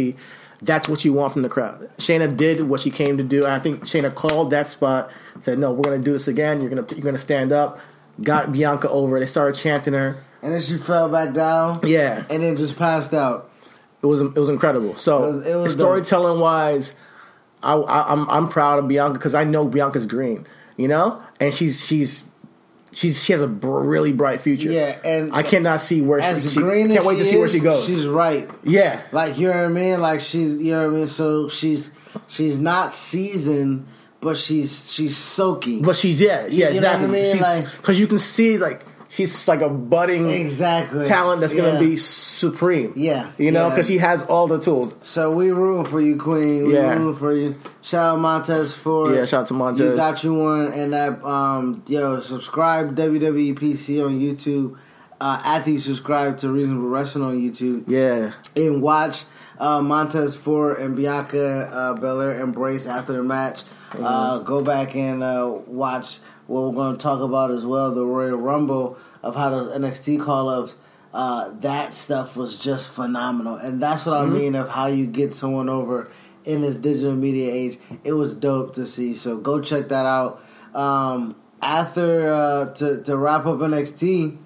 That's 0.63 0.87
what 0.87 1.03
you 1.03 1.11
want 1.13 1.33
from 1.33 1.41
the 1.41 1.49
crowd. 1.49 1.89
Shayna 1.97 2.35
did 2.37 2.63
what 2.69 2.79
she 2.79 2.89
came 2.89 3.17
to 3.17 3.23
do. 3.23 3.45
I 3.45 3.59
think 3.59 3.83
Shayna 3.83 4.13
called 4.15 4.51
that 4.51 4.69
spot. 4.69 5.11
Said, 5.41 5.59
"No, 5.59 5.71
we're 5.73 5.83
going 5.83 5.99
to 5.99 6.03
do 6.05 6.13
this 6.13 6.27
again. 6.27 6.61
You're 6.61 6.69
going 6.69 6.85
to 6.85 6.95
you're 6.95 7.03
going 7.03 7.15
to 7.15 7.21
stand 7.21 7.51
up." 7.51 7.79
Got 8.21 8.51
Bianca 8.51 8.87
over. 8.89 9.19
They 9.19 9.25
started 9.25 9.59
chanting 9.59 9.93
her. 9.93 10.17
and 10.41 10.53
then 10.53 10.61
she 10.61 10.77
fell 10.77 11.09
back 11.09 11.33
down. 11.33 11.79
Yeah, 11.83 12.23
and 12.29 12.43
then 12.43 12.55
just 12.55 12.77
passed 12.77 13.13
out. 13.13 13.49
it 14.01 14.05
was 14.05 14.21
it 14.21 14.35
was 14.35 14.49
incredible. 14.49 14.95
So 14.95 15.23
It 15.23 15.27
was- 15.27 15.45
it 15.47 15.55
was 15.55 15.73
storytelling 15.73 16.39
wise, 16.39 16.93
I, 17.63 17.73
I, 17.75 18.11
I'm 18.13 18.29
I'm 18.29 18.47
proud 18.49 18.79
of 18.79 18.87
Bianca 18.87 19.17
because 19.19 19.33
I 19.35 19.43
know 19.45 19.67
Bianca's 19.67 20.05
green. 20.05 20.45
You 20.77 20.87
know, 20.87 21.21
and 21.39 21.53
she's 21.53 21.85
she's 21.85 22.23
she's 22.93 23.23
she 23.23 23.33
has 23.33 23.41
a 23.41 23.47
br- 23.47 23.79
really 23.79 24.13
bright 24.13 24.41
future. 24.41 24.71
Yeah, 24.71 24.97
and 25.03 25.33
I 25.33 25.43
cannot 25.43 25.81
see 25.81 26.01
where 26.01 26.19
As 26.19 26.43
she, 26.43 26.49
she 26.49 26.59
green 26.59 26.87
can't 26.87 26.99
as 26.99 27.05
wait 27.05 27.17
to 27.19 27.23
she 27.25 27.29
see 27.31 27.37
where 27.37 27.49
she 27.49 27.59
goes. 27.59 27.85
She's 27.85 28.07
right. 28.07 28.49
yeah, 28.63 29.01
Like 29.11 29.37
you 29.37 29.47
know 29.47 29.53
what 29.57 29.65
I 29.65 29.67
mean? 29.69 29.99
Like 30.01 30.21
she's 30.21 30.61
you 30.61 30.71
know 30.71 30.87
what 30.87 30.93
I 30.95 30.97
mean. 30.99 31.07
So 31.07 31.47
she's 31.49 31.91
she's 32.27 32.59
not 32.59 32.91
seasoned, 32.93 33.87
but 34.21 34.37
she's 34.37 34.91
she's 34.91 35.17
soaking. 35.17 35.81
but 35.81 35.95
she's 35.95 36.21
yeah 36.21 36.45
yeah 36.47 36.69
You 36.69 36.81
know 36.81 36.87
what 36.91 36.99
I 36.99 37.03
exactly. 37.05 37.21
mean? 37.21 37.37
Like- 37.39 37.71
Because 37.77 37.99
you 37.99 38.07
can 38.07 38.19
see 38.19 38.57
like 38.57 38.85
she's 39.13 39.47
like 39.47 39.61
a 39.61 39.69
budding 39.69 40.29
exactly 40.29 41.05
talent 41.07 41.41
that's 41.41 41.53
going 41.53 41.73
Yeah. 41.73 41.79
to 41.79 41.85
be 41.89 41.97
supreme. 41.97 42.93
Yeah, 42.95 43.27
you 43.37 43.51
know 43.51 43.67
yeah. 43.67 43.69
because 43.69 43.87
she 43.87 43.97
has 43.99 44.23
all 44.23 44.47
the 44.47 44.59
tools. 44.59 44.93
So 45.01 45.31
we 45.31 45.51
rooting 45.51 45.85
for 45.85 46.01
you, 46.01 46.17
Queen. 46.17 46.67
We 46.67 46.73
Yeah. 46.75 47.13
for 47.13 47.33
you. 47.33 47.55
Shout 47.81 48.15
out 48.15 48.19
Montez 48.19 48.73
for 48.73 49.13
Yeah, 49.13 49.25
shout 49.25 49.41
out 49.41 49.47
to 49.47 49.53
Montez. 49.53 49.79
You 49.91 49.95
got 49.95 50.23
you 50.23 50.33
one, 50.33 50.67
and 50.73 50.93
that 50.93 51.23
um 51.23 51.83
yo 51.87 52.19
subscribe 52.19 52.95
WWE 52.95 53.53
PC 53.55 54.01
on 54.03 54.19
YouTube. 54.19 54.75
Uh, 55.21 55.39
after 55.45 55.71
you 55.71 55.79
subscribe 55.79 56.37
to 56.39 56.49
Reasonable 56.49 56.89
Wrestling 56.89 57.23
on 57.23 57.39
YouTube, 57.39 57.83
Yeah, 57.87 58.31
and 58.57 58.81
watch 58.81 59.23
uh, 59.57 59.81
Montez 59.81 60.35
Ford 60.35 60.79
and 60.79 60.95
Bianca 60.97 61.69
uh, 61.71 61.93
Belair 61.93 62.41
embrace 62.41 62.85
after 62.87 63.13
the 63.13 63.23
match. 63.23 63.61
Uh, 63.97 64.39
go 64.39 64.61
back 64.63 64.95
and 64.95 65.21
uh, 65.23 65.53
watch 65.67 66.17
what 66.47 66.63
we're 66.63 66.73
going 66.73 66.97
to 66.97 67.01
talk 67.01 67.21
about 67.21 67.51
as 67.51 67.65
well 67.65 67.91
the 67.91 68.05
Royal 68.05 68.37
Rumble 68.37 68.97
of 69.21 69.35
how 69.35 69.49
those 69.49 69.77
NXT 69.77 70.23
call 70.23 70.49
ups. 70.49 70.75
Uh, 71.13 71.51
that 71.59 71.93
stuff 71.93 72.35
was 72.35 72.57
just 72.57 72.89
phenomenal, 72.89 73.55
and 73.55 73.81
that's 73.81 74.03
what 74.03 74.17
I 74.17 74.25
mean 74.25 74.55
of 74.55 74.67
how 74.67 74.87
you 74.87 75.05
get 75.05 75.31
someone 75.31 75.69
over 75.69 76.09
in 76.43 76.61
this 76.61 76.75
digital 76.75 77.13
media 77.15 77.53
age. 77.53 77.77
It 78.03 78.13
was 78.13 78.33
dope 78.33 78.73
to 78.75 78.87
see. 78.87 79.13
So 79.13 79.37
go 79.37 79.61
check 79.61 79.89
that 79.89 80.07
out. 80.07 80.43
Um, 80.73 81.35
after 81.61 82.33
uh, 82.33 82.73
to 82.73 83.03
to 83.03 83.15
wrap 83.15 83.45
up 83.45 83.59
NXT, 83.59 84.37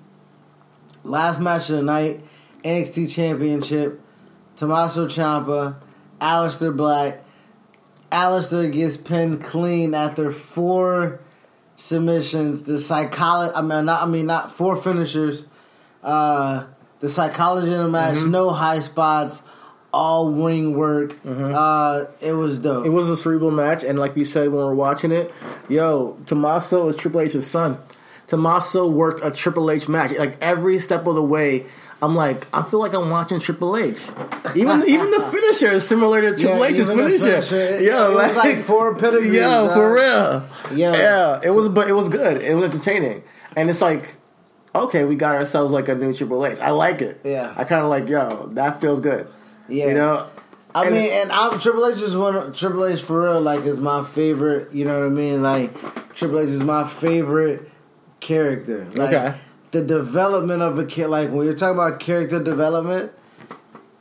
last 1.03 1.39
match 1.39 1.69
of 1.69 1.77
the 1.77 1.83
night, 1.83 2.21
NXT 2.63 3.13
Championship. 3.13 4.01
Tommaso 4.57 5.05
Ciampa, 5.05 5.75
Aleister 6.19 6.75
Black. 6.75 7.23
Aleister 8.11 8.71
gets 8.71 8.97
pinned 8.97 9.43
clean 9.43 9.93
after 9.93 10.31
four 10.31 11.19
submissions. 11.77 12.63
The 12.63 12.79
psychology, 12.79 13.55
I 13.55 13.61
mean, 13.61 13.85
not, 13.85 14.03
I 14.03 14.05
mean, 14.05 14.25
not 14.25 14.51
four 14.51 14.75
finishers. 14.75 15.45
Uh, 16.03 16.65
the 16.99 17.07
psychology 17.07 17.71
in 17.71 17.77
the 17.77 17.87
match, 17.87 18.17
no 18.25 18.49
high 18.49 18.79
spots, 18.79 19.43
all 19.93 20.31
ring 20.31 20.75
work. 20.75 21.15
Uh, 21.25 22.05
it 22.19 22.33
was 22.33 22.59
dope. 22.59 22.79
Mm-hmm. 22.79 22.91
It 22.91 22.93
was 22.93 23.09
a 23.09 23.15
cerebral 23.15 23.51
match, 23.51 23.83
and 23.83 23.97
like 23.97 24.15
we 24.15 24.25
said 24.25 24.49
when 24.49 24.57
we 24.57 24.61
are 24.61 24.75
watching 24.75 25.11
it, 25.11 25.31
yo, 25.69 26.17
Tommaso 26.25 26.89
is 26.89 26.95
Triple 26.95 27.21
H's 27.21 27.47
son. 27.47 27.77
Tommaso 28.27 28.87
worked 28.87 29.23
a 29.23 29.31
Triple 29.31 29.71
H 29.71 29.87
match. 29.87 30.11
Like 30.17 30.37
every 30.41 30.79
step 30.79 31.07
of 31.07 31.15
the 31.15 31.23
way, 31.23 31.65
I'm 32.01 32.15
like, 32.15 32.45
I 32.53 32.61
feel 32.61 32.79
like 32.79 32.93
I'm 32.93 33.09
watching 33.09 33.39
Triple 33.39 33.75
H. 33.75 33.99
Even 34.55 34.83
even 34.87 35.09
the 35.09 35.27
finisher 35.31 35.71
is 35.73 35.87
similar 35.87 36.21
to 36.21 36.35
Triple 36.35 36.59
Yeah, 36.59 36.65
H's 36.65 36.87
finisher. 36.87 37.41
finisher, 37.41 37.55
it 37.57 38.13
was 38.13 38.35
like 38.35 38.59
four 38.59 38.93
pedigrees, 38.95 39.33
Yo, 39.35 39.41
dog. 39.41 39.73
for 39.73 39.93
real. 39.93 40.47
Yeah. 40.77 40.93
yeah. 40.95 41.39
It 41.43 41.49
was, 41.51 41.69
but 41.69 41.87
it 41.89 41.93
was 41.93 42.07
good. 42.09 42.43
It 42.43 42.53
was 42.53 42.65
entertaining, 42.65 43.23
and 43.55 43.69
it's 43.69 43.81
like. 43.81 44.17
Okay, 44.75 45.05
we 45.05 45.15
got 45.15 45.33
ourselves 45.33 45.73
like 45.73 45.87
a 45.87 45.95
new 45.95 46.13
Triple 46.13 46.45
H. 46.45 46.59
I 46.59 46.69
like 46.69 47.01
it. 47.01 47.21
Yeah. 47.23 47.51
I 47.57 47.63
kind 47.63 47.81
of 47.83 47.89
like, 47.89 48.07
yo, 48.07 48.47
that 48.53 48.79
feels 48.79 48.99
good. 48.99 49.27
Yeah. 49.67 49.87
You 49.87 49.93
know? 49.95 50.29
I 50.75 50.85
And- 50.85 50.93
mean, 50.93 51.09
and 51.09 51.31
I'm 51.31 51.57
Triple 51.57 51.87
H 51.87 51.99
is 51.99 52.15
one. 52.15 52.53
Triple 52.53 52.85
H 52.85 53.01
for 53.01 53.23
real, 53.23 53.41
like 53.41 53.65
is 53.65 53.79
my 53.79 54.03
favorite. 54.03 54.71
You 54.75 54.85
know 54.85 54.99
what 54.99 55.07
I 55.07 55.09
mean? 55.09 55.41
Like 55.41 56.13
Triple 56.13 56.41
H 56.41 56.49
is 56.49 56.61
my 56.61 56.83
favorite 56.83 57.71
character. 58.19 58.85
Like, 58.93 59.13
Okay. 59.13 59.37
The 59.71 59.81
development 59.83 60.61
of 60.61 60.79
a 60.79 60.85
kid, 60.85 61.07
like 61.07 61.29
when 61.29 61.45
you're 61.45 61.55
talking 61.55 61.75
about 61.75 61.99
character 61.99 62.41
development, 62.41 63.11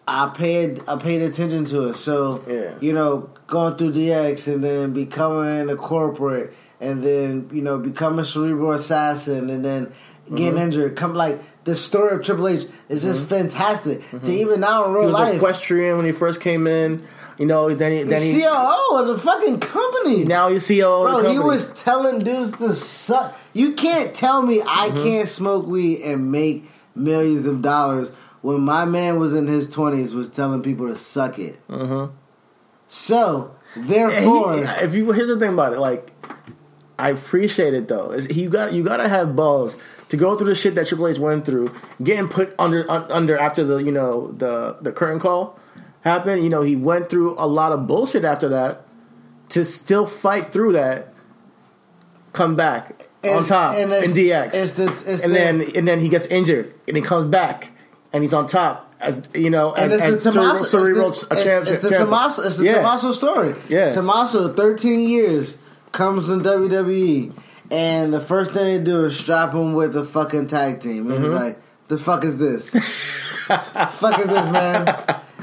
I 0.08 0.28
paid 0.34 0.80
I 0.86 0.96
paid 0.96 1.22
attention 1.22 1.64
to 1.66 1.88
it. 1.88 1.96
So 1.96 2.42
Yeah. 2.48 2.70
you 2.80 2.92
know, 2.92 3.30
going 3.48 3.76
through 3.76 3.92
DX 3.92 4.52
and 4.52 4.62
then 4.62 4.92
becoming 4.92 5.68
a 5.68 5.76
corporate, 5.76 6.54
and 6.80 7.02
then 7.02 7.50
you 7.52 7.62
know 7.62 7.78
becoming 7.78 8.20
a 8.20 8.24
cerebral 8.24 8.70
assassin, 8.72 9.50
and 9.50 9.64
then 9.64 9.92
getting 10.30 10.52
Mm-hmm. 10.52 10.58
injured. 10.58 10.96
Come 10.96 11.14
like 11.14 11.40
the 11.64 11.74
story 11.74 12.14
of 12.14 12.22
Triple 12.22 12.46
H 12.48 12.66
is 12.88 13.02
just 13.02 13.24
fantastic. 13.24 14.02
To 14.22 14.32
even 14.32 14.60
now 14.60 14.84
in 14.86 14.92
real 14.92 15.02
He 15.02 15.06
was 15.08 15.14
life, 15.14 15.34
equestrian 15.36 15.96
when 15.96 16.06
he 16.06 16.12
first 16.12 16.40
came 16.40 16.66
in. 16.68 17.04
You 17.38 17.44
know, 17.46 17.74
then 17.74 17.92
he 17.92 17.98
then 18.04 18.20
the 18.20 18.26
he 18.32 18.40
COO 18.42 18.96
of 18.98 19.06
the 19.08 19.18
fucking 19.18 19.60
company. 19.60 20.24
now 20.24 20.48
he's 20.48 20.66
CEO 20.66 21.04
of 21.16 21.22
Bro, 21.22 21.32
he 21.32 21.38
was 21.38 21.66
telling 21.82 22.20
dudes 22.20 22.52
to 22.58 22.72
suck. 22.74 23.36
You 23.56 23.72
can't 23.72 24.14
tell 24.14 24.42
me 24.42 24.60
I 24.62 24.88
Mm-hmm. 24.88 25.02
can't 25.02 25.28
smoke 25.28 25.66
weed 25.66 26.02
and 26.02 26.30
make 26.30 26.68
millions 26.94 27.46
of 27.46 27.62
dollars 27.62 28.10
when 28.42 28.60
my 28.60 28.84
man 28.84 29.18
was 29.18 29.34
in 29.34 29.46
his 29.46 29.68
twenties 29.68 30.12
was 30.14 30.28
telling 30.28 30.62
people 30.62 30.88
to 30.88 30.96
suck 30.96 31.38
it. 31.38 31.58
Mm-hmm. 31.68 32.12
So 32.86 33.54
therefore, 33.76 34.54
he- 34.58 34.62
if 34.84 34.94
you 34.94 35.10
here's 35.12 35.28
the 35.28 35.38
thing 35.38 35.52
about 35.54 35.72
it, 35.72 35.80
like 35.80 36.12
I 36.98 37.10
appreciate 37.10 37.74
it 37.74 37.88
though. 37.88 38.14
You 38.16 38.48
got 38.48 38.72
you 38.72 38.82
got 38.84 38.98
to 38.98 39.08
have 39.08 39.34
balls 39.36 39.76
to 40.10 40.16
go 40.16 40.36
through 40.36 40.46
the 40.48 40.54
shit 40.54 40.74
that 40.76 40.86
Triple 40.86 41.08
H 41.08 41.18
went 41.18 41.44
through, 41.44 41.74
getting 42.02 42.28
put 42.28 42.54
under 42.58 42.88
un, 42.90 43.10
under 43.10 43.36
after 43.38 43.64
the 43.64 43.78
you 43.78 43.92
know 43.92 44.32
the 44.32 44.76
the 44.80 44.92
curtain 44.92 45.18
call 45.18 45.58
happened. 46.02 46.42
You 46.44 46.48
know 46.50 46.62
he 46.62 46.76
went 46.76 47.10
through 47.10 47.34
a 47.38 47.46
lot 47.46 47.72
of 47.72 47.86
bullshit 47.86 48.24
after 48.24 48.48
that 48.50 48.82
to 49.50 49.64
still 49.64 50.06
fight 50.06 50.52
through 50.52 50.72
that, 50.72 51.12
come 52.32 52.54
back 52.56 53.05
on 53.28 53.44
top 53.44 53.74
and 53.76 53.92
in 53.92 54.10
DX, 54.12 54.50
it's 54.54 54.72
the- 54.72 54.92
it's 55.06 55.22
and 55.22 55.32
the- 55.32 55.38
then 55.38 55.60
and 55.74 55.86
then 55.88 56.00
he 56.00 56.08
gets 56.08 56.26
injured 56.28 56.72
and 56.88 56.96
he 56.96 57.02
comes 57.02 57.26
back 57.26 57.70
and 58.12 58.22
he's 58.22 58.32
on 58.34 58.46
top. 58.46 58.84
As, 58.98 59.20
you 59.34 59.50
know, 59.50 59.74
and 59.74 59.92
as, 59.92 60.02
it's 60.02 60.24
the 60.24 60.32
Tommaso, 60.32 60.64
cerebral, 60.64 61.10
it's, 61.10 61.20
the, 61.26 61.34
champ- 61.44 61.62
it's, 61.64 61.72
it's 61.72 61.82
the 61.82 61.98
Tommaso, 61.98 62.42
it's 62.44 62.56
the 62.56 62.64
Yeah. 62.64 62.74
Tommaso 62.76 63.12
story. 63.12 63.54
Yeah. 63.68 63.90
Tommaso, 63.92 64.54
thirteen 64.54 65.00
years 65.08 65.58
comes 65.92 66.30
in 66.30 66.40
WWE, 66.40 67.32
and 67.70 68.12
the 68.14 68.20
first 68.20 68.52
thing 68.52 68.64
they 68.78 68.82
do 68.82 69.04
is 69.04 69.14
strap 69.16 69.52
him 69.52 69.74
with 69.74 69.94
a 69.96 70.04
fucking 70.04 70.46
tag 70.46 70.80
team, 70.80 71.10
and 71.10 71.20
he's 71.22 71.30
Mm-hmm. 71.30 71.44
like, 71.44 71.58
"The 71.88 71.98
fuck 71.98 72.24
is 72.24 72.38
this? 72.38 72.70
fuck 73.46 74.18
is 74.18 74.26
this, 74.26 74.50
man?" 74.50 74.86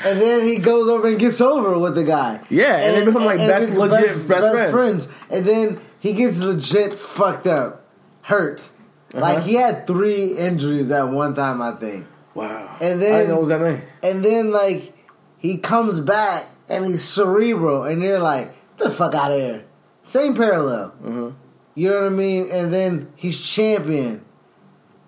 And 0.04 0.20
then 0.20 0.48
he 0.48 0.58
goes 0.58 0.90
over 0.90 1.08
and 1.08 1.20
gets 1.20 1.40
over 1.40 1.78
with 1.78 1.94
the 1.96 2.04
guy. 2.04 2.42
Yeah, 2.50 2.76
and 2.78 2.98
they 3.02 3.06
become, 3.06 3.24
like, 3.24 3.38
best 3.38 3.68
gets 3.68 3.78
legit 3.80 4.28
best 4.28 4.72
friends. 4.72 5.08
And 5.30 5.46
then 5.46 5.80
he 6.04 6.12
gets 6.12 6.38
legit 6.38 7.00
fucked 7.00 7.48
up, 7.48 7.88
hurt. 8.24 8.60
Uh-huh. 8.60 9.22
Like 9.22 9.44
he 9.44 9.54
had 9.54 9.88
three 9.88 10.38
injuries 10.38 10.92
at 10.92 11.08
one 11.08 11.34
time, 11.34 11.62
I 11.62 11.72
think. 11.72 12.06
Wow. 12.36 12.76
And 12.82 12.96
I 12.96 12.98
then 12.98 13.00
didn't 13.00 13.28
know 13.30 13.34
what 13.36 13.40
was 13.40 13.50
that 13.50 13.62
name. 13.62 13.82
and 14.04 14.26
then 14.26 14.52
like 14.52 14.94
he 15.38 15.58
comes 15.58 16.02
back 16.02 16.50
and 16.68 16.86
he's 16.86 17.06
cerebral, 17.06 17.86
and 17.86 18.02
you're 18.04 18.20
like, 18.20 18.54
the 18.78 18.92
fuck 18.92 19.14
out 19.16 19.32
of 19.32 19.40
here. 19.40 19.64
Same 20.02 20.36
parallel. 20.36 20.90
Mm-hmm. 21.02 21.30
You 21.76 21.90
know 21.90 22.02
what 22.02 22.06
I 22.08 22.10
mean? 22.10 22.52
And 22.52 22.74
then 22.74 23.14
he's 23.16 23.40
champion, 23.40 24.26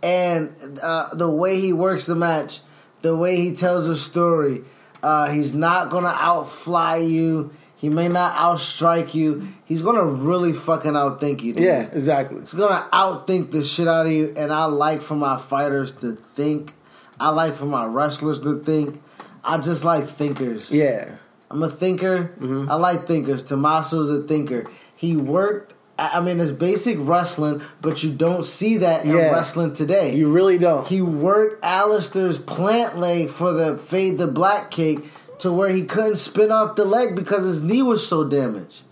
and 0.02 0.80
uh, 0.82 1.14
the 1.14 1.30
way 1.30 1.60
he 1.60 1.74
works 1.74 2.06
the 2.06 2.16
match, 2.16 2.62
the 3.02 3.18
way 3.18 3.36
he 3.36 3.54
tells 3.54 3.86
the 3.86 3.98
story, 3.98 4.64
uh, 5.04 5.30
he's 5.30 5.54
not 5.54 5.90
gonna 5.90 6.16
outfly 6.16 6.98
you. 6.98 7.54
He 7.78 7.90
may 7.90 8.08
not 8.08 8.34
outstrike 8.36 9.14
you. 9.14 9.48
He's 9.66 9.82
gonna 9.82 10.06
really 10.06 10.54
fucking 10.54 10.94
outthink 10.94 11.42
you. 11.44 11.54
Dude. 11.54 11.64
Yeah, 11.64 11.82
exactly. 11.82 12.38
It's 12.40 12.54
gonna 12.54 12.88
outthink 12.94 13.52
the 13.52 13.64
shit 13.64 13.88
out 13.88 14.06
of 14.06 14.12
you, 14.12 14.34
and 14.38 14.52
I 14.52 14.66
like 14.66 15.02
for 15.02 15.16
my 15.16 15.38
fighters 15.38 15.94
to 15.96 16.14
think. 16.14 16.74
I 17.20 17.30
like 17.30 17.54
for 17.54 17.66
my 17.66 17.86
wrestlers 17.86 18.42
to 18.42 18.60
think. 18.64 19.02
I 19.44 19.58
just 19.58 19.84
like 19.86 20.06
thinkers. 20.06 20.74
Yeah. 20.74 21.10
I'm 21.52 21.62
a 21.64 21.70
thinker. 21.70 22.32
Mm-hmm. 22.40 22.72
I 22.72 22.76
like 22.76 23.06
thinkers. 23.08 23.44
Tommaso's 23.44 24.10
a 24.10 24.24
thinker. 24.28 24.66
He 24.96 25.16
worked. 25.16 25.74
I 26.00 26.12
I 26.16 26.20
mean, 26.22 26.40
it's 26.40 26.52
basic 26.52 26.98
wrestling, 27.00 27.62
but 27.82 28.04
you 28.04 28.12
don't 28.12 28.44
see 28.46 28.78
that 28.78 29.06
in 29.06 29.12
Yeah. 29.12 29.30
wrestling 29.32 29.74
today. 29.74 30.16
You 30.16 30.32
really 30.32 30.58
don't. 30.58 30.88
he 30.88 31.02
worked 31.02 31.62
Aleister's 31.64 32.38
plant 32.38 32.98
leg 32.98 33.30
for 33.30 33.54
the 33.54 33.78
fade 33.78 34.18
the 34.18 34.28
black 34.28 34.72
cake 34.72 35.06
to 35.40 35.52
where 35.52 35.70
he 35.70 35.84
couldn't 35.86 36.16
spin 36.18 36.52
off 36.52 36.76
the 36.76 36.86
leg 36.86 37.16
because 37.16 37.44
his 37.46 37.62
knee 37.64 37.82
was 37.84 38.08
so 38.08 38.24
damaged. 38.24 38.84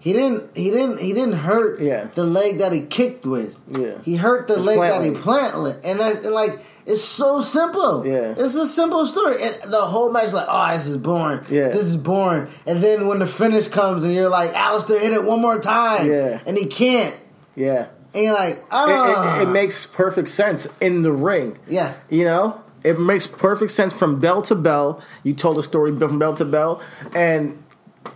He 0.00 0.12
didn't. 0.12 0.56
He 0.56 0.70
didn't. 0.70 0.98
He 1.00 1.12
didn't 1.12 1.34
hurt 1.38 1.80
Yeah. 1.80 2.08
the 2.14 2.24
leg 2.24 2.58
that 2.58 2.72
he 2.72 2.82
kicked 2.82 3.26
with. 3.26 3.58
Yeah. 3.70 3.98
He 4.04 4.16
hurt 4.16 4.46
the, 4.46 4.54
The 4.54 4.60
leg 4.60 4.78
that 4.78 5.02
he 5.04 5.10
planted, 5.10 5.84
and 5.84 5.98
that's 5.98 6.24
and 6.24 6.34
like 6.34 6.60
it's 6.86 7.02
so 7.02 7.42
simple. 7.42 8.06
Yeah. 8.06 8.32
it's 8.36 8.54
a 8.54 8.66
simple 8.66 9.06
story, 9.06 9.42
and 9.42 9.72
the 9.72 9.80
whole 9.80 10.10
match 10.12 10.32
like, 10.32 10.46
oh, 10.48 10.72
this 10.72 10.86
is 10.86 10.96
boring. 10.96 11.40
Yeah. 11.50 11.68
this 11.68 11.82
is 11.84 11.96
boring. 11.96 12.46
And 12.64 12.82
then 12.82 13.08
when 13.08 13.18
the 13.18 13.26
finish 13.26 13.68
comes, 13.68 14.04
and 14.04 14.14
you're 14.14 14.28
like, 14.30 14.52
Aleister 14.52 14.98
hit 15.00 15.12
it 15.12 15.24
one 15.24 15.40
more 15.42 15.58
time. 15.60 16.08
Yeah. 16.10 16.40
and 16.46 16.56
he 16.56 16.66
can't. 16.66 17.16
yeah. 17.56 17.88
And 18.14 18.24
you're 18.24 18.32
like, 18.32 18.54
It, 18.56 18.64
oh, 18.70 19.04
it, 19.04 19.42
it 19.42 19.48
ah. 19.48 19.50
makes 19.52 19.84
perfect 19.84 20.28
sense 20.28 20.66
in 20.80 21.02
the 21.02 21.12
ring. 21.12 21.58
yeah. 21.68 21.92
You 22.08 22.24
know? 22.24 22.62
It 22.84 22.98
makes 23.00 23.26
perfect 23.26 23.72
sense 23.72 23.92
from 23.92 24.20
bell 24.20 24.42
to 24.42 24.54
bell. 24.54 25.02
You 25.22 25.34
told 25.34 25.58
a 25.58 25.62
story 25.62 25.96
from 25.96 26.18
bell 26.18 26.34
to 26.34 26.44
bell, 26.44 26.82
and 27.14 27.62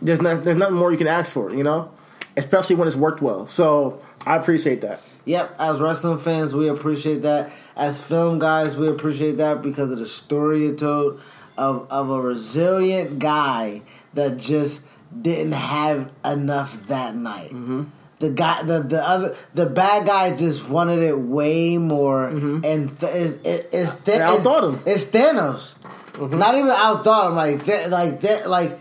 there's 0.00 0.20
not, 0.20 0.44
there's 0.44 0.56
nothing 0.56 0.76
more 0.76 0.92
you 0.92 0.98
can 0.98 1.08
ask 1.08 1.32
for, 1.32 1.54
you 1.54 1.62
know? 1.62 1.90
Especially 2.36 2.76
when 2.76 2.88
it's 2.88 2.96
worked 2.96 3.20
well. 3.20 3.46
So 3.46 4.02
I 4.26 4.36
appreciate 4.36 4.80
that. 4.82 5.02
Yep, 5.24 5.56
as 5.58 5.80
wrestling 5.80 6.18
fans, 6.18 6.54
we 6.54 6.68
appreciate 6.68 7.22
that. 7.22 7.52
As 7.76 8.02
film 8.02 8.38
guys, 8.38 8.76
we 8.76 8.88
appreciate 8.88 9.36
that 9.38 9.62
because 9.62 9.90
of 9.90 9.98
the 9.98 10.06
story 10.06 10.66
it 10.66 10.78
told 10.78 11.20
of, 11.56 11.86
of 11.90 12.10
a 12.10 12.20
resilient 12.20 13.18
guy 13.18 13.82
that 14.14 14.36
just 14.36 14.82
didn't 15.20 15.52
have 15.52 16.10
enough 16.24 16.86
that 16.88 17.14
night. 17.14 17.50
Mm-hmm. 17.50 17.84
The 18.22 18.30
guy, 18.30 18.62
the 18.62 18.78
the 18.82 19.02
other, 19.04 19.36
the 19.52 19.66
bad 19.66 20.06
guy 20.06 20.36
just 20.36 20.68
wanted 20.68 21.02
it 21.02 21.18
way 21.18 21.76
more, 21.76 22.28
and 22.28 22.96
th- 22.98 23.12
it's, 23.12 23.34
it, 23.44 23.68
it's, 23.72 23.94
th- 23.96 24.20
it's 24.20 24.46
outthought 24.46 24.62
him. 24.62 24.76
Mm-hmm. 24.76 24.88
It's 24.88 25.06
Thanos. 25.06 26.38
Not 26.38 26.54
even 26.54 26.70
outthought 26.70 27.30
him. 27.30 27.34
Like 27.34 27.64
th- 27.64 27.88
like 27.88 28.20
that. 28.20 28.48
Like 28.48 28.78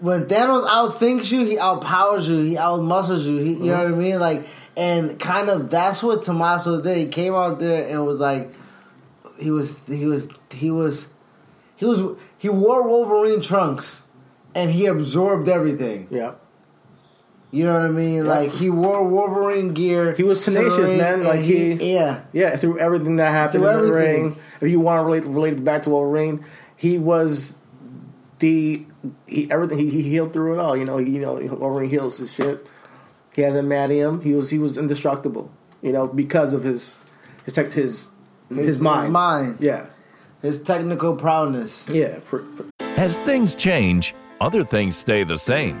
when 0.00 0.26
Thanos 0.26 0.66
outthinks 0.66 1.30
you, 1.30 1.44
he 1.44 1.56
outpowers 1.56 2.28
you. 2.28 2.40
He 2.42 2.56
outmuscles 2.56 3.24
you. 3.24 3.38
He, 3.38 3.52
you 3.52 3.70
know 3.70 3.84
what 3.84 3.94
I 3.94 3.96
mean? 3.96 4.18
Like 4.18 4.48
and 4.76 5.20
kind 5.20 5.50
of 5.50 5.70
that's 5.70 6.02
what 6.02 6.22
Tommaso 6.22 6.80
did. 6.80 6.96
He 6.96 7.06
came 7.08 7.34
out 7.34 7.58
there 7.60 7.88
and 7.88 8.04
was 8.06 8.18
like, 8.18 8.52
he 9.38 9.50
was 9.50 9.76
he 9.86 10.06
was 10.06 10.28
he 10.50 10.70
was 10.70 11.06
he 11.76 11.84
was 11.84 12.18
he 12.38 12.48
wore 12.48 12.88
Wolverine 12.88 13.40
trunks, 13.40 14.02
and 14.54 14.70
he 14.70 14.86
absorbed 14.86 15.48
everything. 15.48 16.08
Yeah. 16.10 16.32
You 17.52 17.64
know 17.64 17.72
what 17.72 17.82
I 17.82 17.88
mean? 17.88 18.26
Like 18.26 18.50
he 18.52 18.70
wore 18.70 19.06
Wolverine 19.08 19.74
gear. 19.74 20.12
He 20.14 20.22
was 20.22 20.44
tenacious, 20.44 20.90
man. 20.90 21.24
Like, 21.24 21.40
he- 21.40 21.92
yeah. 21.94 22.20
Yeah, 22.32 22.56
through 22.56 22.78
everything 22.78 23.16
that 23.16 23.30
happened 23.30 23.64
Through 23.64 23.70
in 23.70 23.76
the 23.78 23.88
everything. 23.88 24.22
ring. 24.24 24.36
If 24.60 24.70
you 24.70 24.78
want 24.80 25.00
to 25.00 25.04
relate 25.04 25.24
relate 25.24 25.52
it 25.54 25.64
back 25.64 25.82
to 25.82 25.90
Wolverine, 25.90 26.44
he 26.76 26.96
was 26.98 27.56
the 28.38 28.84
he 29.26 29.50
everything 29.50 29.78
he, 29.78 29.90
he 29.90 30.02
healed 30.02 30.32
through 30.32 30.54
it 30.54 30.58
all. 30.60 30.76
You 30.76 30.84
know, 30.84 30.98
he, 30.98 31.10
you 31.10 31.20
know 31.20 31.34
Wolverine 31.34 31.90
heals 31.90 32.18
his 32.18 32.32
shit. 32.32 32.66
He 33.34 33.42
has 33.42 33.54
a 33.54 33.62
Madium. 33.62 34.20
He 34.22 34.32
was 34.34 34.50
he 34.50 34.58
was 34.58 34.78
indestructible. 34.78 35.50
You 35.82 35.92
know, 35.92 36.06
because 36.06 36.52
of 36.52 36.62
his 36.62 36.98
his 37.44 37.54
tech, 37.54 37.72
his, 37.72 38.06
his 38.48 38.58
his 38.66 38.80
mind. 38.80 39.12
mind. 39.12 39.56
Yeah, 39.60 39.86
His 40.42 40.62
technical 40.62 41.16
prowess. 41.16 41.86
yeah. 41.88 42.18
pr- 42.28 42.38
pr- 42.38 42.62
As 42.96 43.18
things 43.18 43.54
change, 43.56 44.14
other 44.40 44.62
things 44.62 44.96
stay 44.96 45.24
the 45.24 45.38
same. 45.38 45.80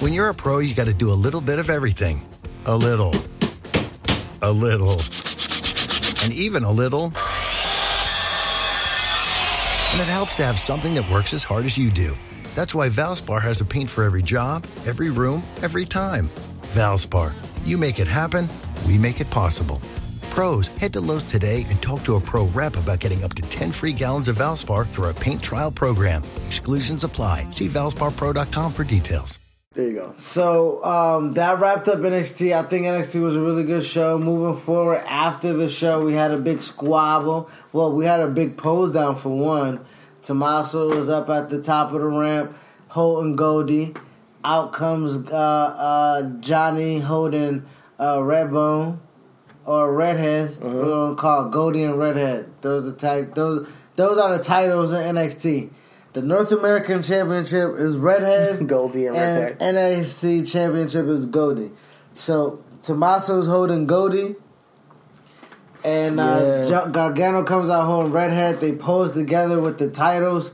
When 0.00 0.12
you're 0.12 0.28
a 0.28 0.34
pro, 0.34 0.60
you 0.60 0.76
got 0.76 0.86
to 0.86 0.94
do 0.94 1.10
a 1.10 1.18
little 1.24 1.40
bit 1.40 1.58
of 1.58 1.70
everything. 1.70 2.24
A 2.66 2.76
little. 2.76 3.12
A 4.42 4.52
little. 4.52 5.00
And 6.22 6.32
even 6.32 6.62
a 6.62 6.70
little. 6.70 7.06
And 9.90 10.00
it 10.00 10.06
helps 10.06 10.36
to 10.36 10.44
have 10.44 10.60
something 10.60 10.94
that 10.94 11.10
works 11.10 11.34
as 11.34 11.42
hard 11.42 11.64
as 11.64 11.76
you 11.76 11.90
do. 11.90 12.14
That's 12.54 12.76
why 12.76 12.88
Valspar 12.88 13.42
has 13.42 13.60
a 13.60 13.64
paint 13.64 13.90
for 13.90 14.04
every 14.04 14.22
job, 14.22 14.68
every 14.86 15.10
room, 15.10 15.42
every 15.62 15.84
time. 15.84 16.30
Valspar. 16.74 17.32
You 17.66 17.76
make 17.76 17.98
it 17.98 18.06
happen, 18.06 18.48
we 18.86 18.98
make 18.98 19.20
it 19.20 19.28
possible. 19.30 19.82
Pros, 20.30 20.68
head 20.68 20.92
to 20.92 21.00
Lowe's 21.00 21.24
today 21.24 21.66
and 21.70 21.82
talk 21.82 22.04
to 22.04 22.14
a 22.14 22.20
pro 22.20 22.44
rep 22.46 22.76
about 22.76 23.00
getting 23.00 23.24
up 23.24 23.34
to 23.34 23.42
10 23.42 23.72
free 23.72 23.92
gallons 23.92 24.28
of 24.28 24.38
Valspar 24.38 24.88
through 24.90 25.06
our 25.06 25.14
paint 25.14 25.42
trial 25.42 25.72
program. 25.72 26.22
Exclusions 26.46 27.02
apply. 27.02 27.50
See 27.50 27.66
valsparpro.com 27.66 28.72
for 28.72 28.84
details. 28.84 29.40
There 29.78 29.86
you 29.86 29.94
go. 29.94 30.12
So 30.16 30.82
um, 30.82 31.34
that 31.34 31.60
wrapped 31.60 31.86
up 31.86 32.00
NXT. 32.00 32.52
I 32.52 32.64
think 32.64 32.84
NXT 32.84 33.22
was 33.22 33.36
a 33.36 33.40
really 33.40 33.62
good 33.62 33.84
show. 33.84 34.18
Moving 34.18 34.60
forward, 34.60 35.04
after 35.06 35.52
the 35.52 35.68
show, 35.68 36.04
we 36.04 36.14
had 36.14 36.32
a 36.32 36.36
big 36.36 36.62
squabble. 36.62 37.48
Well, 37.72 37.92
we 37.92 38.04
had 38.04 38.18
a 38.18 38.26
big 38.26 38.56
pose 38.56 38.92
down 38.92 39.14
for 39.14 39.28
one. 39.28 39.78
Tommaso 40.20 40.96
was 40.96 41.08
up 41.08 41.30
at 41.30 41.48
the 41.48 41.62
top 41.62 41.92
of 41.92 42.00
the 42.00 42.08
ramp, 42.08 42.56
holding 42.88 43.36
Goldie. 43.36 43.94
Out 44.44 44.72
comes 44.72 45.16
uh, 45.30 45.36
uh, 45.36 46.22
Johnny 46.40 46.98
holding 46.98 47.64
uh, 48.00 48.16
Redbone 48.16 48.98
or 49.64 49.92
Redhead. 49.92 50.60
We're 50.60 50.86
gonna 50.86 51.14
call 51.14 51.46
it 51.46 51.52
Goldie 51.52 51.84
and 51.84 51.96
Redhead. 51.96 52.50
Those 52.62 52.92
are 52.92 52.96
tag. 52.96 53.36
Those 53.36 53.68
those 53.94 54.18
are 54.18 54.36
the 54.36 54.42
titles 54.42 54.90
in 54.90 55.14
NXT. 55.14 55.70
The 56.14 56.22
North 56.22 56.50
American 56.52 57.02
Championship 57.02 57.78
is 57.78 57.96
Redhead. 57.96 58.66
Goldie 58.68 59.06
and 59.06 59.16
Redhead. 59.16 59.58
NXT 59.60 60.50
Championship 60.50 61.06
is 61.06 61.26
Goldie. 61.26 61.70
So 62.14 62.62
Tommaso's 62.82 63.46
holding 63.46 63.86
Goldie. 63.86 64.36
And 65.84 66.18
uh, 66.18 66.66
Yeah. 66.68 66.88
Gargano 66.90 67.44
comes 67.44 67.70
out 67.70 67.84
holding 67.84 68.12
Redhead. 68.12 68.60
They 68.60 68.74
pose 68.74 69.12
together 69.12 69.60
with 69.60 69.78
the 69.78 69.90
titles. 69.90 70.52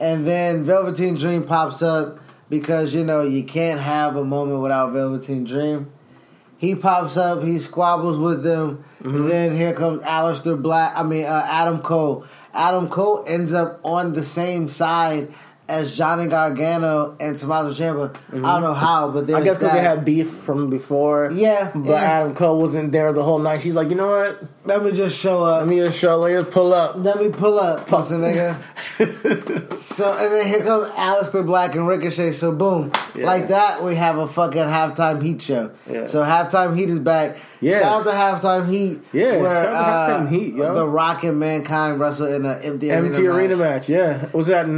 And 0.00 0.26
then 0.26 0.64
Velveteen 0.64 1.14
Dream 1.14 1.44
pops 1.44 1.82
up 1.82 2.18
because, 2.48 2.94
you 2.94 3.04
know, 3.04 3.22
you 3.22 3.44
can't 3.44 3.80
have 3.80 4.16
a 4.16 4.24
moment 4.24 4.60
without 4.60 4.92
Velveteen 4.92 5.44
Dream. 5.44 5.90
He 6.56 6.74
pops 6.74 7.16
up, 7.16 7.42
he 7.42 7.58
squabbles 7.58 8.18
with 8.18 8.42
them. 8.42 8.84
Mm-hmm. 9.02 9.16
And 9.16 9.30
then 9.30 9.56
here 9.56 9.74
comes 9.74 10.02
Aleister 10.02 10.60
Black, 10.60 10.96
I 10.96 11.02
mean, 11.02 11.26
uh, 11.26 11.46
Adam 11.48 11.80
Cole. 11.82 12.24
Adam 12.54 12.88
Cole 12.88 13.24
ends 13.26 13.52
up 13.52 13.80
on 13.84 14.12
the 14.12 14.24
same 14.24 14.68
side 14.68 15.34
as 15.66 15.94
Johnny 15.94 16.28
Gargano 16.28 17.16
and 17.18 17.38
Tommaso 17.38 17.70
Ciampa. 17.72 18.14
I 18.30 18.32
don't 18.36 18.62
know 18.62 18.74
how, 18.74 19.10
but 19.10 19.24
Mm-hmm. 19.24 19.36
I 19.36 19.42
guess 19.42 19.56
because 19.56 19.72
they 19.72 19.80
had 19.80 20.04
beef 20.04 20.30
from 20.30 20.68
before. 20.68 21.30
Yeah, 21.32 21.70
But 21.74 21.88
yeah. 21.90 21.94
Adam 22.02 22.34
Cole 22.34 22.58
wasn't 22.58 22.92
there 22.92 23.12
the 23.14 23.22
whole 23.22 23.38
night. 23.38 23.62
She's 23.62 23.74
like, 23.74 23.88
you 23.88 23.94
know 23.94 24.08
what? 24.08 24.42
Let 24.66 24.82
me 24.84 24.92
just 24.92 25.18
show 25.18 25.42
up. 25.44 25.60
Let 25.60 25.68
me 25.68 25.76
just 25.76 25.98
show. 25.98 26.16
Let 26.18 26.32
me 26.34 26.40
just 26.42 26.50
pull 26.52 26.72
up. 26.74 26.96
Let 26.96 27.18
me 27.18 27.28
pull 27.30 27.58
up, 27.58 27.90
listen, 27.90 28.20
nigga. 28.20 28.54
so 29.78 30.12
and 30.12 30.32
then 30.32 30.46
here 30.46 30.60
comes 30.62 30.88
Aleister 30.92 31.44
Black 31.44 31.74
and 31.74 31.86
Ricochet. 31.86 32.32
So 32.32 32.52
boom, 32.52 32.92
Yeah. 33.14 33.26
like 33.26 33.48
that, 33.48 33.82
we 33.82 33.94
have 33.96 34.16
a 34.18 34.26
fucking 34.26 34.62
halftime 34.62 35.22
heat 35.22 35.42
show. 35.42 35.70
Yeah. 35.90 36.06
So 36.06 36.22
halftime 36.22 36.76
heat 36.76 36.88
is 36.90 36.98
back. 36.98 37.36
Yeah. 37.60 37.80
Shout 37.80 38.00
out 38.00 38.04
to 38.04 38.10
halftime 38.46 38.68
heat. 38.68 39.00
Yeah, 39.12 39.38
where 39.38 39.64
shout 39.64 39.74
out 39.74 40.06
to 40.06 40.12
Halftime 40.24 40.28
Heat, 40.30 40.54
yo. 40.54 40.74
the 40.74 40.86
Rock 40.86 41.24
and 41.24 41.38
Mankind 41.40 41.98
wrestle 41.98 42.26
in 42.26 42.44
an 42.44 42.62
empty 42.62 42.90
Empty 42.90 43.26
arena 43.26 43.56
match. 43.56 43.88
match. 43.88 43.88
Yeah, 43.88 44.26
was 44.34 44.48
that 44.48 44.68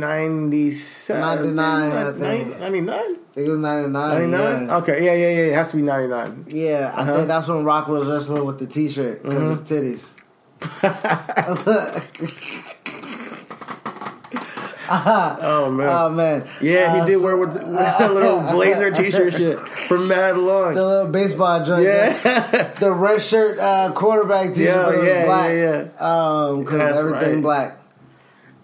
1997? 0.00 1.54
99, 1.56 1.92
I 1.92 2.12
think. 2.18 2.58
99. 2.58 2.94
I 2.94 2.98
think 3.34 3.46
it 3.46 3.50
was 3.50 3.58
ninety 3.58 3.88
nine. 3.90 4.30
99. 4.30 4.66
Yeah. 4.68 4.76
Okay, 4.76 5.04
yeah, 5.04 5.14
yeah, 5.14 5.28
yeah. 5.30 5.50
It 5.50 5.54
has 5.54 5.70
to 5.72 5.76
be 5.76 5.82
99. 5.82 6.44
Yeah, 6.48 6.92
I 6.94 7.00
Uh-huh. 7.02 7.16
think 7.16 7.28
that's 7.28 7.48
when 7.48 7.64
Rock 7.64 7.88
was 7.88 8.06
wrestling 8.08 8.44
with 8.44 8.58
the 8.60 8.66
T-shirt 8.66 9.22
because 9.24 9.38
Mm-hmm. 9.42 9.52
it's 9.52 9.70
titties. 9.70 10.14
Oh 14.86 15.70
man. 15.70 15.88
Oh 15.88 16.10
man, 16.10 16.46
yeah, 16.60 16.92
Uh, 16.92 17.00
he 17.04 17.10
did 17.10 17.18
so- 17.18 17.24
wear 17.24 17.36
with, 17.38 17.54
with 17.54 17.64
little 18.12 18.40
blazer 18.42 18.90
t-shirt 18.90 19.32
shit 19.34 19.58
from 19.58 20.08
Mad 20.08 20.34
the 20.34 20.38
little 20.38 21.06
baseball 21.08 21.64
joint. 21.64 21.84
Yeah. 21.84 22.12
the 22.78 22.92
red 22.92 23.22
shirt 23.22 23.58
uh, 23.58 23.92
quarterback 23.92 24.52
T-shirt. 24.52 25.02
Yeah, 25.02 25.04
yeah, 25.04 25.24
black. 25.24 25.50
yeah, 25.52 25.88
Um, 26.06 26.64
because 26.64 26.78
That's 26.78 26.98
everything 26.98 27.34
right. 27.36 27.42
black. 27.42 27.78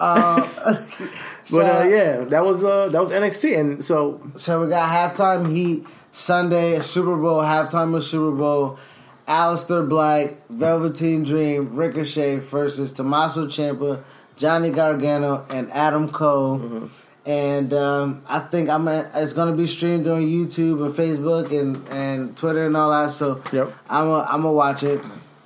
Um, 0.01 0.43
But 1.51 1.67
uh, 1.67 1.89
yeah, 1.89 2.17
that 2.25 2.45
was 2.45 2.63
uh, 2.63 2.89
that 2.89 3.03
was 3.03 3.13
NXT, 3.13 3.59
and 3.59 3.85
so 3.85 4.21
So 4.37 4.61
we 4.63 4.69
got 4.69 4.89
halftime 4.89 5.53
heat 5.53 5.85
Sunday, 6.13 6.81
Super 6.81 7.17
Bowl, 7.17 7.41
halftime 7.41 7.95
of 7.97 8.05
Super 8.05 8.37
Bowl. 8.37 8.79
Aleister 9.27 9.89
Black, 9.89 10.35
Velveteen 10.49 11.23
Dream, 11.23 11.77
Ricochet 11.77 12.39
versus 12.39 12.93
Tommaso 12.93 13.47
Ciampa, 13.47 14.03
Johnny 14.37 14.71
Gargano, 14.71 15.47
and 15.51 15.71
Adam 15.71 16.11
Cole. 16.11 16.59
Mm-hmm. 16.59 16.87
And 17.27 17.73
um, 17.73 18.23
I 18.27 18.41
think 18.41 18.69
I'm 18.69 18.89
a, 18.89 19.09
it's 19.15 19.33
gonna 19.33 19.55
be 19.55 19.67
streamed 19.67 20.09
on 20.09 20.23
YouTube 20.23 20.85
and 20.85 20.93
Facebook 20.93 21.57
and, 21.57 21.89
and 21.91 22.37
Twitter 22.37 22.67
and 22.67 22.77
all 22.77 22.91
that. 22.91 23.13
So 23.13 23.41
Yep. 23.53 23.73
I'm 23.89 24.09
a, 24.09 24.23
I'm 24.23 24.43
gonna 24.43 24.53
watch 24.53 24.83
it. 24.83 25.01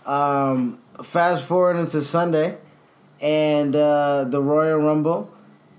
Um, 0.07 0.79
fast 1.03 1.47
forward 1.47 1.77
into 1.77 2.01
Sunday 2.01 2.57
and 3.25 3.75
uh, 3.75 4.25
the 4.25 4.41
Royal 4.43 4.79
Rumble. 4.79 5.31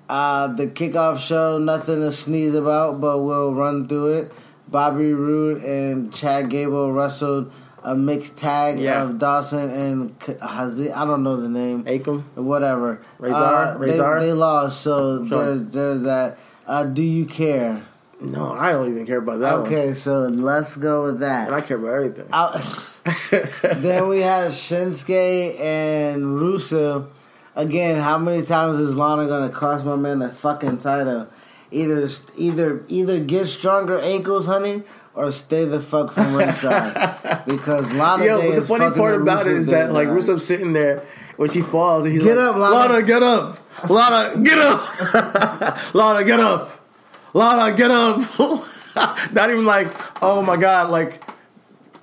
Uh, 0.09 0.47
the 0.47 0.67
kickoff 0.67 1.17
show, 1.19 1.57
nothing 1.57 1.99
to 2.01 2.11
sneeze 2.11 2.53
about, 2.53 2.99
but 2.99 3.19
we'll 3.19 3.53
run 3.53 3.87
through 3.87 4.13
it. 4.13 4.31
Bobby 4.67 5.13
Roode 5.13 5.63
and 5.63 6.11
Chad 6.13 6.49
Gable 6.49 6.91
wrestled 6.91 7.51
a 7.83 7.95
mixed 7.95 8.35
tag 8.37 8.79
Yeah. 8.79 9.03
of 9.03 9.19
Dawson 9.19 9.69
and 9.69 10.15
Hazi. 10.41 10.91
I 10.91 11.05
don't 11.05 11.23
know 11.23 11.37
the 11.37 11.49
name. 11.49 11.83
Akam. 11.85 12.23
Whatever. 12.35 13.01
Rezar? 13.19 13.53
Uh, 13.55 13.77
they, 13.77 13.85
Rezar? 13.91 14.19
they 14.19 14.33
lost, 14.33 14.81
so 14.81 15.25
Sure. 15.27 15.45
there's 15.45 15.65
there's 15.67 16.01
that. 16.03 16.37
Uh, 16.67 16.83
do 16.85 17.03
you 17.03 17.25
care? 17.25 17.83
No, 18.21 18.51
I 18.53 18.71
don't 18.71 18.89
even 18.89 19.05
care 19.05 19.17
about 19.19 19.39
that 19.39 19.53
okay, 19.59 19.87
one. 19.87 19.95
so 19.95 20.21
let's 20.21 20.75
go 20.77 21.03
with 21.03 21.19
that. 21.19 21.47
And 21.47 21.55
I 21.55 21.61
care 21.61 21.77
about 21.77 21.93
everything. 21.93 23.81
Then 23.81 24.07
we 24.07 24.21
had 24.21 24.51
Shinsuke 24.51 25.59
and 25.59 26.23
Rusev. 26.39 27.07
Again, 27.55 28.01
how 28.01 28.17
many 28.17 28.43
times 28.43 28.77
is 28.79 28.95
Lana 28.95 29.27
gonna 29.27 29.49
cost 29.49 29.85
my 29.85 29.95
man 29.95 30.21
a 30.21 30.31
fucking 30.31 30.79
title? 30.79 31.27
Either 31.71 32.07
either 32.37 32.83
either 32.89 33.19
get 33.21 33.45
stronger 33.47 33.99
ankles, 33.99 34.45
honey, 34.45 34.83
or 35.13 35.31
stay 35.31 35.63
the 35.63 35.79
fuck 35.79 36.11
from 36.11 36.35
ringside. 36.35 37.43
because 37.47 37.91
Lana 37.93 38.25
Yo, 38.25 38.41
Day 38.41 38.47
but 38.49 38.55
the 38.55 38.61
is 38.61 38.67
funny 38.67 38.95
part 38.95 39.21
about 39.21 39.47
it 39.47 39.59
Day, 39.59 39.71
that 39.71 39.93
like. 39.93 40.09
Rusev's 40.09 40.45
sitting 40.45 40.73
there 40.73 41.05
when 41.37 41.49
she 41.49 41.61
falls, 41.61 42.03
and 42.03 42.13
he's 42.13 42.23
like, 42.23 42.35
Get 42.35 42.37
like, 42.37 42.55
up, 42.55 42.73
Lana. 42.73 43.03
get 43.03 43.23
up, 43.23 43.89
Lana, 43.89 44.43
get 44.43 44.57
up, 44.57 45.93
Lana, 45.95 46.25
get 46.25 46.39
up, 46.39 46.85
Lana, 47.33 47.75
get 47.77 47.91
up. 47.91 48.19
Not 49.33 49.49
even 49.49 49.65
like, 49.65 49.87
oh 50.21 50.41
my 50.41 50.57
god, 50.57 50.89
like, 50.89 51.21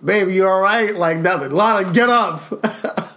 baby, 0.03 0.35
you 0.35 0.47
all 0.47 0.61
right? 0.61 0.95
Like 0.95 1.19
nothing. 1.19 1.53
Lana, 1.53 1.93
get 1.93 2.09
up. 2.09 3.11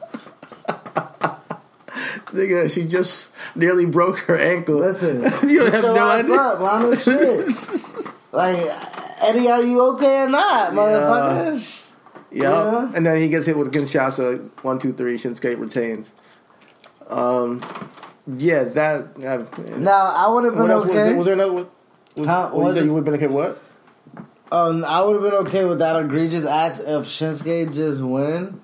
Nigga, 2.35 2.69
she 2.71 2.85
just 2.85 3.29
nearly 3.55 3.85
broke 3.85 4.19
her 4.19 4.37
ankle. 4.37 4.79
Listen, 4.79 5.23
you 5.49 5.59
don't 5.59 5.73
have 5.73 5.83
no 5.83 6.07
idea. 6.07 6.35
up, 6.35 6.59
Lana. 6.59 6.97
Shit, 6.97 7.47
like 8.31 8.57
Eddie, 9.21 9.49
are 9.49 9.63
you 9.63 9.81
okay 9.93 10.21
or 10.23 10.29
not, 10.29 10.71
motherfucker? 10.73 11.81
Yeah. 12.31 12.41
Yeah. 12.41 12.91
And 12.93 13.05
then 13.05 13.17
he 13.17 13.29
gets 13.29 13.45
hit 13.45 13.57
with 13.57 13.71
Kinshasa. 13.73 14.49
One, 14.61 14.77
two, 14.77 14.91
three. 14.91 15.17
Shinsuke 15.17 15.57
retains. 15.57 16.13
Um, 17.07 17.61
yeah, 18.27 18.63
that. 18.63 19.15
Uh, 19.17 19.77
Now 19.77 20.11
I 20.13 20.27
would 20.27 20.43
have 20.45 20.55
been 20.55 20.69
else 20.69 20.81
was 20.85 20.89
okay. 20.91 21.03
there? 21.09 21.15
Was 21.15 21.25
there 21.25 21.33
another 21.35 21.53
one? 21.53 21.67
Was, 22.17 22.27
Huh? 22.27 22.49
you 22.53 22.59
Was 22.59 22.73
said 22.73 22.83
it- 22.83 22.85
you 22.87 22.93
would 22.93 22.97
have 22.99 23.05
been 23.05 23.13
okay? 23.15 23.27
What? 23.27 23.61
Um, 24.51 24.83
I 24.85 25.01
would 25.01 25.13
have 25.13 25.23
been 25.23 25.47
okay 25.47 25.65
with 25.65 25.79
that 25.79 25.99
egregious 26.01 26.45
act 26.45 26.79
of 26.79 27.05
Shinsuke 27.05 27.73
just 27.73 28.01
winning 28.01 28.61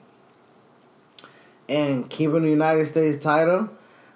and 1.71 2.10
keeping 2.10 2.43
the 2.43 2.49
United 2.49 2.86
States 2.86 3.17
title. 3.17 3.69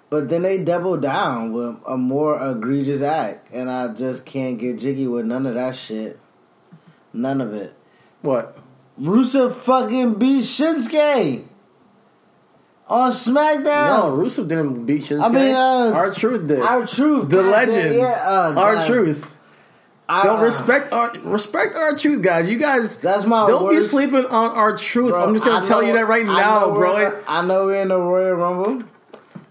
But 0.08 0.28
then 0.28 0.42
they 0.42 0.62
doubled 0.62 1.02
down 1.02 1.52
with 1.52 1.76
a 1.88 1.96
more 1.96 2.38
egregious 2.50 3.02
act, 3.02 3.48
and 3.52 3.68
I 3.68 3.92
just 3.92 4.24
can't 4.24 4.56
get 4.58 4.78
jiggy 4.78 5.08
with 5.08 5.26
none 5.26 5.46
of 5.46 5.54
that 5.54 5.74
shit. 5.74 6.20
None 7.12 7.40
of 7.40 7.54
it. 7.54 7.74
What? 8.22 8.56
Rusev 9.00 9.52
fucking 9.52 10.14
beat 10.14 10.44
Shinsuke 10.44 11.44
on 12.88 13.10
SmackDown. 13.10 13.64
No, 13.64 14.16
Rusev 14.16 14.48
didn't 14.48 14.86
beat 14.86 15.02
Shinsuke. 15.02 15.24
I 15.24 15.28
mean, 15.28 15.54
uh, 15.54 15.92
R-Truth 15.92 16.46
did. 16.46 16.60
R-Truth, 16.60 17.28
the 17.28 17.42
legend. 17.42 17.96
Yeah, 17.96 18.22
uh, 18.24 18.54
R-Truth. 18.56 19.35
I- 20.08 20.22
Don't 20.24 20.40
respect 20.40 20.92
our 20.92 21.12
respect 21.24 21.74
R-Truth, 21.74 22.22
guys. 22.22 22.48
You 22.48 22.58
guys, 22.58 22.96
That's 22.98 23.24
my 23.26 23.46
don't 23.46 23.70
be 23.74 23.80
sleeping 23.80 24.24
on 24.26 24.50
R-Truth. 24.52 25.10
Bro, 25.10 25.22
I'm 25.24 25.34
just 25.34 25.44
gonna 25.44 25.66
tell 25.66 25.82
you 25.82 25.92
that 25.94 26.06
right 26.06 26.24
I 26.26 26.40
now, 26.40 26.72
bro. 26.74 26.94
we're 26.94 27.06
in 27.06 27.12
a- 27.12 27.16
I 27.28 27.42
know 27.44 27.66
we're 27.66 27.82
in 27.82 27.88
the 27.88 27.98
Royal 28.00 28.34
Rumble. 28.34 28.82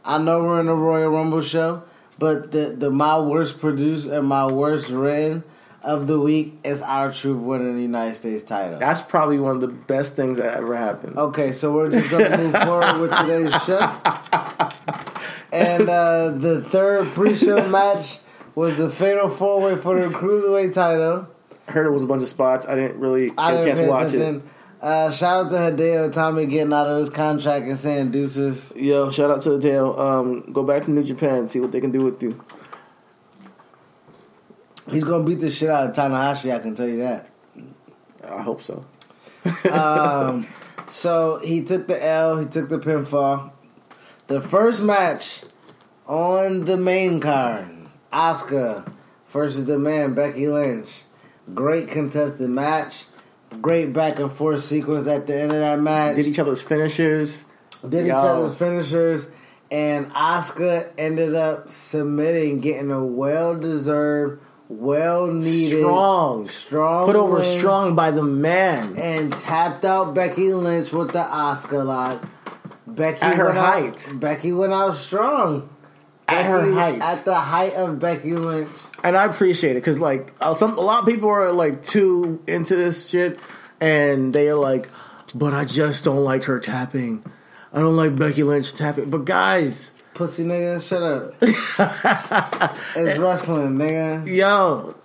I 0.05 0.17
know 0.17 0.43
we're 0.43 0.59
in 0.61 0.67
the 0.67 0.73
Royal 0.73 1.09
Rumble 1.09 1.41
show, 1.41 1.81
but 2.17 2.51
the 2.51 2.73
the 2.77 2.89
my 2.89 3.19
worst 3.19 3.59
produced 3.59 4.07
and 4.07 4.27
my 4.27 4.45
worst 4.45 4.89
written 4.89 5.43
of 5.83 6.07
the 6.07 6.19
week 6.19 6.57
is 6.63 6.81
R-Truth 6.81 7.37
winning 7.41 7.75
the 7.75 7.81
United 7.81 8.15
States 8.15 8.43
title. 8.43 8.79
That's 8.79 9.01
probably 9.01 9.37
one 9.39 9.55
of 9.55 9.61
the 9.61 9.67
best 9.67 10.15
things 10.15 10.37
that 10.37 10.55
ever 10.55 10.75
happened. 10.75 11.17
Okay, 11.17 11.51
so 11.51 11.73
we're 11.73 11.91
just 11.91 12.09
gonna 12.09 12.37
move 12.37 12.55
forward 12.63 13.01
with 13.01 13.11
today's 13.17 13.51
show. 13.65 13.77
And 15.51 15.89
uh, 15.89 16.29
the 16.29 16.61
third 16.63 17.07
pre-show 17.13 17.67
match 17.69 18.19
was 18.55 18.77
the 18.77 18.89
fatal 18.89 19.29
four-way 19.29 19.75
for 19.75 19.99
the 19.99 20.07
cruiserweight 20.07 20.73
title. 20.73 21.27
I 21.67 21.71
Heard 21.71 21.87
it 21.87 21.91
was 21.91 22.03
a 22.03 22.07
bunch 22.07 22.23
of 22.23 22.29
spots. 22.29 22.65
I 22.65 22.75
didn't 22.75 22.99
really 22.99 23.29
get 23.29 23.39
I 23.39 23.51
a 23.51 23.53
didn't 23.55 23.67
chance 23.67 23.79
to 23.79 23.87
watch 23.87 24.13
attention. 24.13 24.49
Uh, 24.81 25.11
shout 25.11 25.45
out 25.45 25.49
to 25.49 25.55
Hideo 25.55 26.11
Itami 26.11 26.49
getting 26.49 26.71
out 26.71 26.87
of 26.87 26.99
his 26.99 27.09
contract 27.09 27.65
and 27.65 27.77
saying 27.77 28.11
deuces. 28.11 28.71
Yo, 28.75 29.09
shout 29.09 29.31
out 29.31 29.41
to 29.43 29.51
the 29.51 29.59
tail. 29.59 29.99
Um, 29.99 30.51
go 30.53 30.63
back 30.63 30.83
to 30.83 30.91
New 30.91 31.01
Japan, 31.01 31.49
see 31.49 31.59
what 31.59 31.71
they 31.71 31.81
can 31.81 31.91
do 31.91 32.01
with 32.01 32.21
you. 32.21 32.39
He's 34.91 35.03
gonna 35.03 35.23
beat 35.23 35.39
the 35.39 35.49
shit 35.49 35.69
out 35.69 35.89
of 35.89 35.95
Tanahashi. 35.95 36.53
I 36.53 36.59
can 36.59 36.75
tell 36.75 36.87
you 36.87 36.97
that. 36.97 37.29
I 38.23 38.41
hope 38.41 38.61
so. 38.61 38.85
Um, 39.71 40.47
so 40.87 41.39
he 41.43 41.63
took 41.63 41.87
the 41.87 42.03
L. 42.05 42.37
He 42.37 42.45
took 42.45 42.69
the 42.69 42.77
pinfall. 42.77 43.51
The 44.27 44.41
first 44.41 44.81
match 44.81 45.43
on 46.05 46.65
the 46.65 46.77
main 46.77 47.19
card, 47.19 47.74
Asuka 48.15 48.89
versus 49.27 49.65
the 49.65 49.77
man 49.77 50.13
Becky 50.13 50.47
Lynch. 50.47 51.01
Great 51.53 51.89
contested 51.89 52.49
match. 52.49 53.05
Great 53.61 53.93
back 53.93 54.19
and 54.19 54.31
forth 54.31 54.63
sequence 54.63 55.05
at 55.07 55.27
the 55.27 55.35
end 55.39 55.51
of 55.51 55.59
that 55.59 55.79
match. 55.79 56.15
Did 56.15 56.25
each 56.27 56.39
other's 56.39 56.61
finishers. 56.61 57.45
did 57.87 58.05
each 58.05 58.11
other's 58.11 58.57
finishers, 58.57 59.29
and 59.69 60.09
Asuka 60.13 60.87
ended 60.97 61.35
up 61.35 61.69
submitting, 61.69 62.59
getting 62.61 62.89
a 62.91 63.05
well 63.05 63.55
deserved, 63.55 64.41
well 64.69 65.27
needed, 65.27 65.79
Strong. 65.79 66.47
strong, 66.47 67.05
Put 67.05 67.15
over 67.15 67.43
strong 67.43 67.95
by 67.95 68.11
the 68.11 68.23
man. 68.23 68.95
and 68.97 69.31
tapped 69.33 69.85
out 69.85 70.13
Becky 70.13 70.53
Lynch 70.53 70.91
with 70.91 71.11
the 71.11 71.21
Asuka 71.23 71.85
lock. 71.85 72.25
Becky 72.87 73.21
At 73.21 73.35
her 73.35 73.49
out- 73.51 73.55
height. 73.55 74.07
Becky 74.15 74.51
went 74.53 74.73
out 74.73 74.95
strong. 74.95 75.69
At 76.27 76.45
her 76.45 76.71
height. 76.73 77.01
At 77.01 77.25
the 77.25 77.35
height 77.35 77.73
of 77.73 77.99
Becky 77.99 78.33
Lynch. 78.33 78.69
and 79.03 79.15
I 79.15 79.25
appreciate 79.25 79.71
it 79.71 79.81
because 79.81 79.99
like 79.99 80.33
uh, 80.41 80.55
some 80.55 80.77
a 80.77 80.81
lot 80.81 81.01
of 81.03 81.05
people 81.07 81.29
are 81.29 81.51
like 81.51 81.85
too 81.85 82.41
into 82.47 82.75
this 82.75 83.09
shit, 83.09 83.39
and 83.79 84.33
they 84.33 84.49
are 84.49 84.55
like, 84.55 84.89
but 85.35 85.53
I 85.53 85.65
just 85.65 86.03
don't 86.03 86.23
like 86.23 86.45
her 86.45 86.59
tapping. 86.59 87.23
I 87.73 87.79
don't 87.79 87.95
like 87.97 88.15
Becky 88.15 88.43
Lynch 88.43 88.73
tapping. 88.73 89.09
But 89.09 89.25
guys, 89.25 89.91
Pussy 90.13 90.45
nigga, 90.45 90.81
shut 90.81 91.03
up. 91.03 91.35
it's 92.95 93.17
wrestling, 93.19 93.75
nigga. 93.77 94.25
yo, 94.33 94.95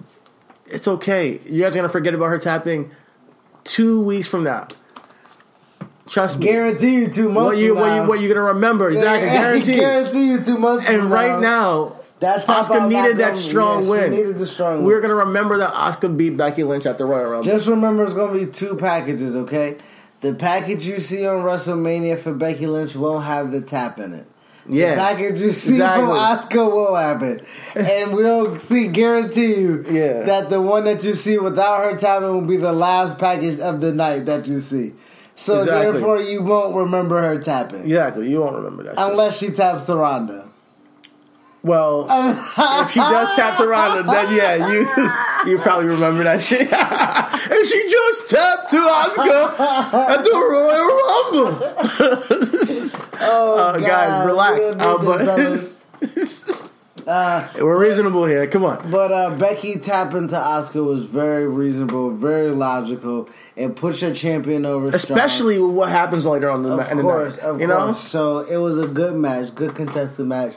it's 0.67 0.87
okay. 0.89 1.41
You 1.45 1.63
guys 1.63 1.75
are 1.75 1.79
gonna 1.81 1.89
forget 1.89 2.15
about 2.15 2.27
her 2.27 2.39
tapping 2.39 2.93
two 3.65 4.01
weeks 4.03 4.29
from 4.29 4.45
now. 4.45 4.69
Trust 6.11 6.39
me. 6.41 6.47
Guarantee 6.47 6.95
you 7.03 7.09
two 7.09 7.29
months 7.29 7.47
what 7.55 7.59
you 7.59 7.75
what 7.75 7.95
you 7.95 8.03
what 8.09 8.21
you 8.21 8.29
gonna 8.29 8.49
remember? 8.55 8.91
Exactly, 8.91 9.29
guarantee. 9.39 9.75
guarantee 9.77 10.31
you 10.33 10.43
two 10.43 10.59
months 10.59 10.87
And 10.89 11.11
right 11.11 11.39
now, 11.41 11.97
That 12.19 12.45
Asuka 12.47 12.89
needed 12.89 13.19
that 13.19 13.37
strong 13.37 13.79
yeah, 13.83 13.85
she 13.85 13.91
win. 13.91 14.11
needed 14.11 14.39
the 14.39 14.47
strong 14.47 14.77
win. 14.79 14.85
We're 14.87 15.01
gonna 15.01 15.15
remember 15.15 15.59
that 15.59 15.73
Asuka 15.73 16.17
beat 16.17 16.37
Becky 16.37 16.65
Lynch 16.65 16.85
at 16.85 16.99
the 16.99 17.05
Royal 17.05 17.31
Rumble. 17.31 17.45
Just 17.45 17.69
remember, 17.69 18.03
it's 18.05 18.15
going 18.15 18.39
to 18.39 18.45
be 18.47 18.51
two 18.51 18.75
packages, 18.77 19.37
okay? 19.37 19.77
The 20.21 20.35
package 20.35 20.87
you 20.87 20.99
see 20.99 21.25
on 21.27 21.43
WrestleMania 21.45 22.19
for 22.19 22.35
Becky 22.35 22.67
Lynch 22.67 22.95
won't 22.97 23.25
have 23.25 23.53
the 23.53 23.61
tap 23.63 23.99
in 24.01 24.13
it. 24.13 24.27
yeah, 24.69 24.91
The 24.91 25.01
package 25.01 25.41
you 25.41 25.51
see 25.53 25.75
Exactly. 25.75 26.07
from 26.07 26.17
Asuka 26.19 26.73
will 26.73 26.95
have 26.97 27.23
it. 27.23 27.45
And 27.77 28.13
we'll 28.15 28.57
see, 28.57 28.89
guarantee 28.89 29.55
you, 29.61 29.85
Yeah. 29.89 30.25
that 30.25 30.51
the 30.51 30.61
one 30.61 30.85
that 30.85 31.03
you 31.05 31.15
see 31.15 31.39
without 31.39 31.85
her 31.85 31.97
tapping 31.97 32.29
will 32.35 32.41
be 32.43 32.57
the 32.59 32.73
last 32.73 33.17
package 33.19 33.61
of 33.61 33.81
the 33.81 33.93
night 33.93 34.27
that 34.27 34.47
you 34.49 34.59
see. 34.61 34.93
So 35.41 35.61
Exactly. 35.61 35.93
therefore, 35.93 36.21
you 36.21 36.43
won't 36.43 36.77
remember 36.77 37.19
her 37.21 37.39
tapping. 37.39 37.85
exactly. 37.85 38.29
You 38.31 38.41
won't 38.41 38.57
remember 38.57 38.83
that. 38.85 38.91
shit. 38.99 39.11
Unless 39.11 39.39
she 39.39 39.49
taps 39.51 39.85
to 39.85 39.97
Ronda. 39.97 40.49
Well, 41.63 42.07
if 42.11 42.91
she 42.91 43.01
does 43.01 43.35
tap 43.37 43.57
to 43.59 43.67
Ronda, 43.67 44.03
then 44.03 44.35
yeah, 44.37 44.69
you 44.71 44.87
you 45.53 45.59
probably 45.59 45.87
remember 45.87 46.25
that 46.25 46.43
shit. 46.43 46.71
and 46.73 47.67
she 47.67 47.91
just 47.91 48.29
tapped 48.29 48.71
to 48.71 48.77
Asuka 48.77 49.61
at 50.11 50.25
the 50.25 50.31
Royal 50.31 50.89
Rumble. 51.01 51.57
Oh, 53.23 53.57
Uh, 53.59 53.79
guys, 53.79 54.27
relax. 54.27 54.65
Uh, 54.85 54.99
but- 55.05 56.60
fellas. 57.11 57.55
We're 57.55 57.81
reasonable 57.81 58.25
here. 58.25 58.47
Come 58.47 58.65
on. 58.65 58.91
But 58.91 59.13
uh, 59.13 59.37
Becky 59.37 59.79
tapping 59.79 60.29
to 60.29 60.37
Asuka 60.37 60.85
was 60.85 61.05
very 61.05 61.47
reasonable, 61.47 62.11
very 62.11 62.51
logical, 62.51 63.29
and 63.57 63.77
pushed 63.77 64.01
her 64.03 64.15
champion 64.15 64.65
over. 64.65 64.97
strong. 64.99 65.19
Especially 65.19 65.59
with 65.59 65.75
what 65.75 65.91
happens 65.91 66.27
later 66.27 66.51
on 66.51 66.63
the, 66.63 66.77
match. 66.77 66.87
of 66.87 66.87
ma- 66.87 66.91
in 66.93 66.97
the 66.99 67.03
course, 67.03 67.37
night. 67.37 67.47
of 67.47 67.61
you 67.61 67.67
course. 67.67 67.79
know? 67.79 67.93
So 67.95 68.39
it 68.41 68.57
was 68.57 68.79
a 68.79 68.87
good 68.87 69.15
match, 69.17 69.55
good 69.55 69.75
contested 69.75 70.27
match. 70.27 70.55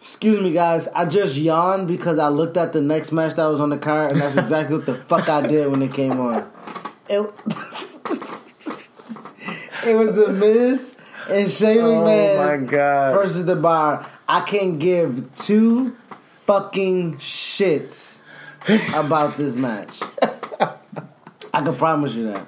Excuse 0.00 0.40
me, 0.40 0.52
guys. 0.52 0.86
I 0.88 1.06
just 1.06 1.36
yawned 1.36 1.88
because 1.88 2.18
I 2.18 2.28
looked 2.28 2.58
at 2.58 2.74
the 2.74 2.82
next 2.82 3.10
match 3.10 3.36
that 3.36 3.46
was 3.46 3.60
on 3.60 3.70
the 3.70 3.78
card, 3.78 4.12
and 4.12 4.20
that's 4.20 4.36
exactly 4.36 4.76
what 4.76 4.86
the 4.86 4.96
fuck 5.06 5.28
I 5.28 5.46
did 5.46 5.70
when 5.70 5.82
it 5.82 5.94
came 5.94 6.20
on. 6.20 6.50
It, 7.08 7.20
it 9.86 9.94
was 9.94 10.14
the 10.14 10.28
Miz 10.30 10.94
and 11.28 11.50
Shane 11.50 11.78
Oh 11.78 12.02
McMahon 12.02 12.60
my 12.60 12.66
god. 12.66 13.14
versus 13.14 13.44
the 13.46 13.56
Bar. 13.56 14.06
I 14.28 14.40
can't 14.42 14.78
give 14.78 15.28
two 15.36 15.96
fucking 16.46 17.16
shits 17.16 18.18
about 18.94 19.36
this 19.36 19.54
match. 19.54 20.00
I 21.52 21.62
can 21.62 21.76
promise 21.76 22.14
you 22.14 22.32
that. 22.32 22.46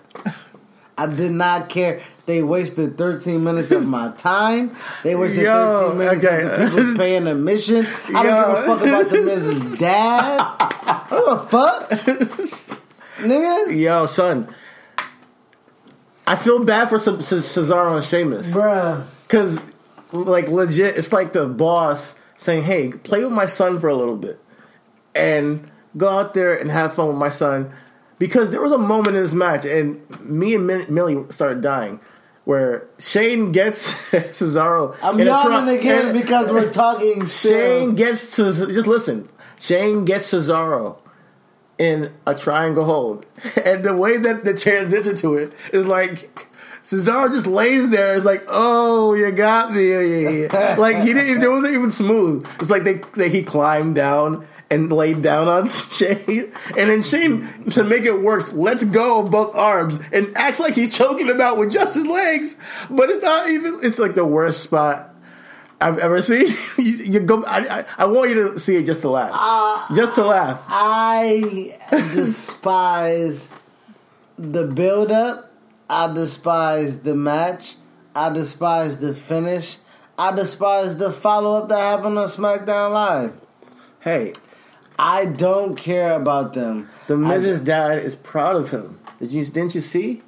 I 0.98 1.06
did 1.06 1.32
not 1.32 1.68
care. 1.68 2.02
They 2.24 2.42
wasted 2.42 2.98
13 2.98 3.44
minutes 3.44 3.70
of 3.70 3.86
my 3.86 4.10
time. 4.12 4.74
They 5.04 5.14
wasted 5.14 5.44
Yo, 5.44 5.94
13 5.94 5.98
minutes 5.98 6.24
okay. 6.24 6.42
of 6.42 6.50
the 6.50 6.66
people's 6.66 6.96
paying 6.98 7.26
admission. 7.28 7.86
I 8.14 8.22
don't 8.24 8.54
give 8.54 8.64
a 8.64 8.66
fuck 8.66 8.86
about 8.88 9.10
the 9.12 9.22
Miz's 9.22 9.78
Dad. 9.78 10.40
I 10.40 11.06
don't 11.08 11.18
give 11.20 11.28
a 11.28 11.46
fuck. 11.46 11.90
Nigga. 13.18 13.78
Yo, 13.80 14.06
son. 14.06 14.52
I 16.26 16.36
feel 16.36 16.64
bad 16.64 16.88
for 16.88 16.98
some 16.98 17.20
Ce- 17.20 17.32
Cesaro 17.34 17.96
and 17.96 18.04
Sheamus. 18.04 18.52
Bruh. 18.52 19.04
Because, 19.26 19.60
like, 20.12 20.48
legit, 20.48 20.96
it's 20.96 21.12
like 21.12 21.32
the 21.32 21.46
boss 21.46 22.14
saying, 22.36 22.64
hey, 22.64 22.90
play 22.90 23.22
with 23.22 23.32
my 23.32 23.46
son 23.46 23.78
for 23.80 23.88
a 23.88 23.94
little 23.94 24.16
bit. 24.16 24.40
And 25.14 25.70
go 25.96 26.08
out 26.08 26.34
there 26.34 26.54
and 26.54 26.70
have 26.70 26.94
fun 26.94 27.08
with 27.08 27.16
my 27.16 27.28
son. 27.28 27.72
Because 28.18 28.50
there 28.50 28.60
was 28.62 28.72
a 28.72 28.78
moment 28.78 29.16
in 29.16 29.22
this 29.22 29.34
match, 29.34 29.64
and 29.64 30.00
me 30.20 30.54
and 30.54 30.66
Millie 30.88 31.24
started 31.30 31.60
dying, 31.60 32.00
where 32.44 32.86
Shane 32.98 33.52
gets 33.52 33.92
Cesaro. 34.10 34.96
I'm 35.02 35.18
yawning 35.18 35.78
again 35.78 36.12
because 36.14 36.50
we're 36.50 36.70
talking 36.70 37.26
still. 37.26 37.52
Shane 37.52 37.94
gets 37.94 38.36
to 38.36 38.44
just 38.52 38.86
listen. 38.86 39.28
Shane 39.60 40.04
gets 40.04 40.30
Cesaro 40.32 41.00
in 41.78 42.12
a 42.26 42.34
triangle 42.34 42.84
hold, 42.84 43.26
and 43.64 43.84
the 43.84 43.96
way 43.96 44.16
that 44.16 44.44
the 44.44 44.54
transition 44.54 45.14
to 45.16 45.34
it 45.34 45.52
is 45.72 45.86
like 45.86 46.30
Cesaro 46.86 47.32
just 47.32 47.46
lays 47.46 47.88
there. 47.90 48.14
It's 48.14 48.24
like, 48.24 48.44
oh, 48.46 49.14
you 49.14 49.30
got 49.32 49.72
me. 49.72 49.90
Yeah, 49.90 50.00
yeah, 50.00 50.48
yeah. 50.52 50.76
like 50.78 50.98
he 50.98 51.12
didn't. 51.12 51.42
It 51.42 51.50
wasn't 51.50 51.74
even 51.74 51.90
smooth. 51.90 52.48
It's 52.60 52.70
like 52.70 52.84
they, 52.84 53.00
they 53.14 53.28
he 53.28 53.42
climbed 53.42 53.96
down 53.96 54.46
and 54.70 54.92
laid 54.92 55.22
down 55.22 55.48
on 55.48 55.68
Shane, 55.70 56.52
and 56.76 56.90
then 56.90 57.02
Shane 57.02 57.70
to 57.70 57.82
make 57.82 58.04
it 58.04 58.22
worse 58.22 58.52
lets 58.52 58.84
go 58.84 59.20
of 59.20 59.32
both 59.32 59.54
arms 59.56 59.98
and 60.12 60.36
acts 60.36 60.60
like 60.60 60.74
he's 60.74 60.96
choking 60.96 61.28
him 61.28 61.40
out 61.40 61.58
with 61.58 61.72
just 61.72 61.96
his 61.96 62.06
legs, 62.06 62.54
but 62.88 63.10
it's 63.10 63.22
not 63.22 63.48
even. 63.48 63.80
It's 63.82 63.98
like 63.98 64.14
the 64.14 64.24
worst 64.24 64.62
spot. 64.62 65.15
I've 65.80 65.98
ever 65.98 66.22
seen. 66.22 66.46
you, 66.78 66.92
you 66.92 67.20
go. 67.20 67.44
I, 67.44 67.80
I, 67.80 67.84
I 67.98 68.04
want 68.06 68.30
you 68.30 68.52
to 68.52 68.60
see 68.60 68.76
it 68.76 68.86
just 68.86 69.02
to 69.02 69.10
laugh. 69.10 69.32
Uh, 69.34 69.94
just 69.94 70.14
to 70.14 70.24
laugh. 70.24 70.64
I 70.68 71.76
despise 71.90 73.50
the 74.38 74.66
build 74.66 75.12
up. 75.12 75.52
I 75.88 76.12
despise 76.12 77.00
the 77.00 77.14
match. 77.14 77.76
I 78.14 78.32
despise 78.32 78.98
the 78.98 79.14
finish. 79.14 79.78
I 80.18 80.34
despise 80.34 80.96
the 80.96 81.12
follow 81.12 81.62
up 81.62 81.68
that 81.68 81.78
happened 81.78 82.18
on 82.18 82.28
SmackDown 82.28 82.92
Live. 82.92 83.34
Hey, 84.00 84.32
I 84.98 85.26
don't 85.26 85.76
care 85.76 86.12
about 86.12 86.54
them. 86.54 86.88
The 87.06 87.18
Miz's 87.18 87.60
dad 87.60 87.98
is 87.98 88.16
proud 88.16 88.56
of 88.56 88.70
him. 88.70 88.98
Did 89.18 89.30
you 89.30 89.44
didn't 89.44 89.74
you 89.74 89.82
see? 89.82 90.22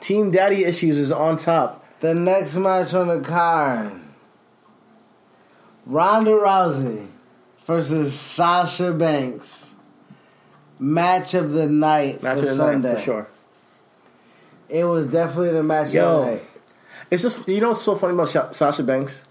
Team 0.00 0.30
Daddy 0.30 0.64
Issues 0.64 0.98
is 0.98 1.12
on 1.12 1.36
top. 1.36 1.86
The 2.00 2.14
next 2.14 2.56
match 2.56 2.94
on 2.94 3.08
the 3.08 3.20
card 3.20 3.99
Ronda 5.90 6.30
Rousey 6.30 7.08
versus 7.64 8.18
Sasha 8.18 8.92
Banks. 8.92 9.74
Match 10.78 11.34
of 11.34 11.50
the 11.50 11.66
night 11.66 12.22
Match 12.22 12.38
for 12.38 12.44
of 12.44 12.48
the 12.48 12.54
Sunday. 12.54 12.88
night 12.88 12.98
for 12.98 13.04
sure. 13.04 13.28
It 14.68 14.84
was 14.84 15.08
definitely 15.08 15.50
the 15.50 15.62
match 15.64 15.92
Yo. 15.92 16.20
of 16.20 16.24
the 16.24 16.30
night. 16.32 16.42
It's 17.10 17.22
just 17.22 17.46
you 17.48 17.60
know 17.60 17.70
what's 17.70 17.82
so 17.82 17.96
funny 17.96 18.14
about 18.14 18.54
Sasha 18.54 18.82
Banks? 18.84 19.26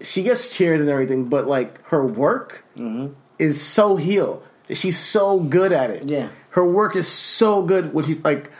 She 0.00 0.22
gets 0.22 0.56
cheered 0.56 0.80
and 0.80 0.88
everything, 0.88 1.28
but 1.28 1.46
like 1.46 1.84
her 1.88 2.04
work 2.04 2.64
mm-hmm. 2.76 3.12
is 3.38 3.62
so 3.62 3.96
heel. 3.96 4.42
She's 4.72 4.98
so 4.98 5.40
good 5.40 5.72
at 5.72 5.90
it. 5.90 6.08
Yeah. 6.08 6.30
her 6.50 6.64
work 6.64 6.96
is 6.96 7.06
so 7.08 7.62
good. 7.62 7.92
When 7.92 8.04
she's 8.06 8.24
like, 8.24 8.50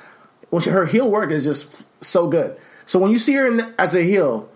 when 0.51 0.61
she, 0.61 0.71
her 0.71 0.85
heel 0.85 1.11
work 1.11 1.31
is 1.31 1.45
just 1.45 1.85
so 2.03 2.29
good. 2.29 2.59
So 2.85 2.99
when 2.99 3.11
you 3.11 3.19
see 3.19 3.33
her 3.35 3.47
in, 3.47 3.75
as 3.79 3.95
a 3.95 4.03
heel, 4.03 4.49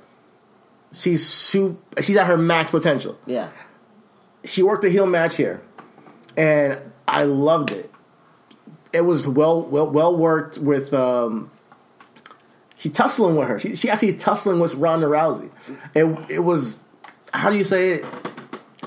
she's 0.94 1.26
super, 1.26 2.02
she's 2.02 2.16
at 2.16 2.26
her 2.26 2.36
max 2.36 2.70
potential. 2.70 3.18
Yeah. 3.26 3.50
She 4.44 4.62
worked 4.62 4.84
a 4.84 4.90
heel 4.90 5.06
match 5.06 5.36
here, 5.36 5.62
and 6.36 6.78
I 7.08 7.24
loved 7.24 7.70
it. 7.70 7.90
It 8.92 9.02
was 9.02 9.26
well 9.26 9.62
well 9.62 9.88
well 9.90 10.16
worked 10.16 10.58
with. 10.58 10.92
Um, 10.94 11.50
she 12.76 12.90
tussling 12.90 13.36
with 13.36 13.48
her. 13.48 13.58
She, 13.58 13.74
she 13.74 13.88
actually 13.88 14.12
tussling 14.14 14.58
with 14.60 14.74
Ronda 14.74 15.06
Rousey. 15.06 15.50
It 15.94 16.04
it 16.30 16.40
was 16.40 16.76
how 17.32 17.48
do 17.50 17.56
you 17.56 17.64
say 17.64 17.92
it? 17.92 18.04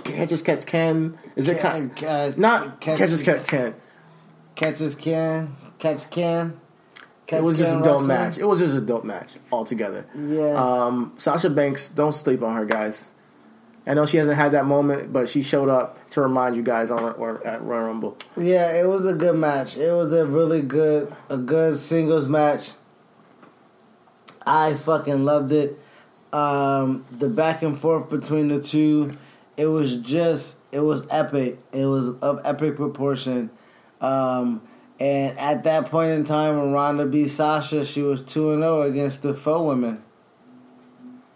Catch 0.04 0.32
as 0.32 0.42
catch 0.42 0.66
can. 0.66 1.18
Is 1.36 1.48
it 1.48 1.60
Ca- 1.60 1.72
kind 1.72 1.96
ca- 1.96 2.32
not 2.38 2.80
catch- 2.80 3.00
catch 3.00 3.10
as 3.10 3.24
catch 3.24 3.46
can? 3.48 3.74
Catches 4.56 4.96
can, 4.96 5.56
catch 5.80 6.10
can. 6.10 6.60
Catch 7.28 7.40
It 7.40 7.44
was 7.44 7.58
just 7.58 7.72
a 7.72 7.76
dope 7.82 7.86
wrestling. 7.86 8.08
match. 8.08 8.38
It 8.38 8.46
was 8.46 8.60
just 8.60 8.76
a 8.76 8.82
dope 8.82 9.04
match 9.04 9.34
altogether. 9.52 10.06
Yeah. 10.16 10.54
Um, 10.54 11.14
Sasha 11.18 11.50
Banks, 11.50 11.90
don't 11.90 12.14
sleep 12.14 12.42
on 12.42 12.56
her, 12.56 12.66
guys. 12.66 13.10
I 13.86 13.94
know 13.94 14.06
she 14.06 14.18
hasn't 14.18 14.36
had 14.38 14.52
that 14.54 14.66
moment, 14.66 15.14
but 15.14 15.30
she 15.30 15.44
showed 15.44 15.70
up 15.70 16.10
to 16.12 16.22
remind 16.22 16.56
you 16.58 16.64
guys 16.64 16.90
on 16.92 17.02
or 17.16 17.46
at 17.48 17.62
Royal 17.62 17.86
Rumble. 17.86 18.18
Yeah, 18.36 18.72
it 18.74 18.86
was 18.88 19.06
a 19.06 19.14
good 19.14 19.36
match. 19.36 19.78
It 19.78 19.92
was 19.94 20.12
a 20.12 20.26
really 20.26 20.62
good, 20.62 21.14
a 21.30 21.38
good 21.38 21.78
singles 21.78 22.28
match. 22.28 22.72
I 24.46 24.74
fucking 24.76 25.24
loved 25.26 25.52
it. 25.52 25.80
Um, 26.34 27.06
the 27.12 27.30
back 27.30 27.62
and 27.64 27.80
forth 27.80 28.10
between 28.10 28.50
the 28.50 28.62
two, 28.62 29.12
it 29.56 29.68
was 29.68 29.96
just, 29.98 30.58
it 30.72 30.80
was 30.82 31.08
epic. 31.10 31.58
It 31.72 31.86
was 31.86 32.10
of 32.22 32.42
epic 32.44 32.76
proportion. 32.76 33.50
Um, 34.02 34.62
and 35.00 35.38
at 35.38 35.64
that 35.64 35.86
point 35.92 36.12
in 36.12 36.24
time, 36.24 36.58
when 36.60 36.72
Ronda 36.72 37.06
beat 37.06 37.30
Sasha, 37.30 37.86
she 37.86 38.02
was 38.02 38.22
two 38.22 38.52
and 38.52 38.62
zero 38.62 38.82
against 38.84 39.22
the 39.22 39.34
faux 39.34 39.66
women, 39.68 40.02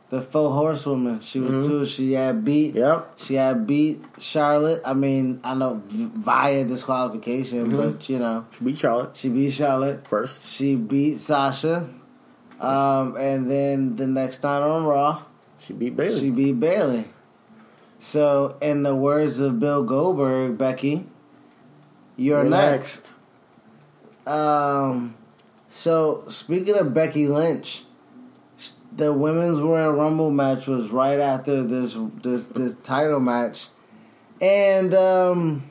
the 0.10 0.22
faux 0.22 0.54
horsewoman. 0.54 1.22
She 1.22 1.40
was 1.40 1.66
two. 1.66 1.86
She 1.86 2.14
had 2.14 2.44
beat. 2.44 2.76
Yep. 2.76 3.14
She 3.20 3.36
had 3.36 3.66
beat 3.68 4.04
Charlotte. 4.18 4.82
I 4.86 4.94
mean, 4.94 5.40
I 5.44 5.54
know 5.54 5.82
via 5.88 6.66
disqualification, 6.66 7.70
but 7.76 8.10
you 8.10 8.20
know, 8.20 8.46
She 8.58 8.64
beat 8.64 8.78
Charlotte 8.80 9.12
she 9.16 9.30
beat 9.30 9.52
Charlotte. 9.52 10.08
first. 10.08 10.44
She 10.50 10.76
beat 10.76 11.20
Sasha. 11.20 11.88
Um, 12.60 13.16
and 13.18 13.50
then 13.50 13.96
the 13.96 14.06
next 14.06 14.40
time 14.40 14.62
on 14.64 14.84
Raw, 14.84 15.24
She 15.60 15.74
beat 15.74 15.96
Bayley. 15.98 16.20
she 16.20 16.30
beat 16.30 16.60
Bayley. 16.60 17.06
So, 17.98 18.58
in 18.62 18.84
the 18.84 18.96
words 18.96 19.40
of 19.40 19.60
Bill 19.60 19.84
Goldberg, 19.84 20.58
Becky, 20.58 21.06
you're, 22.18 22.42
You're 22.42 22.50
next. 22.50 23.14
Um, 24.26 25.16
so 25.70 26.24
speaking 26.28 26.76
of 26.76 26.94
Becky 26.94 27.28
Lynch, 27.28 27.84
the 28.96 29.14
women's 29.14 29.60
Royal 29.60 29.92
Rumble 29.92 30.32
match 30.32 30.68
was 30.68 30.92
right 30.92 31.20
after 31.20 31.64
this 31.64 31.98
this 32.22 32.48
this 32.48 32.76
title 32.78 33.20
match, 33.20 33.68
and 34.40 34.94
um, 34.94 35.70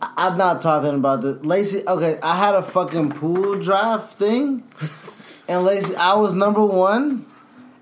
I'm 0.00 0.36
not 0.36 0.62
talking 0.62 0.94
about 0.94 1.22
the 1.22 1.32
Lacey. 1.34 1.82
Okay, 1.86 2.18
I 2.22 2.36
had 2.36 2.54
a 2.54 2.62
fucking 2.62 3.12
pool 3.12 3.60
draft 3.60 4.14
thing, 4.18 4.62
and 5.48 5.64
Lacey, 5.64 5.96
I 5.96 6.14
was 6.14 6.34
number 6.34 6.64
one, 6.64 7.24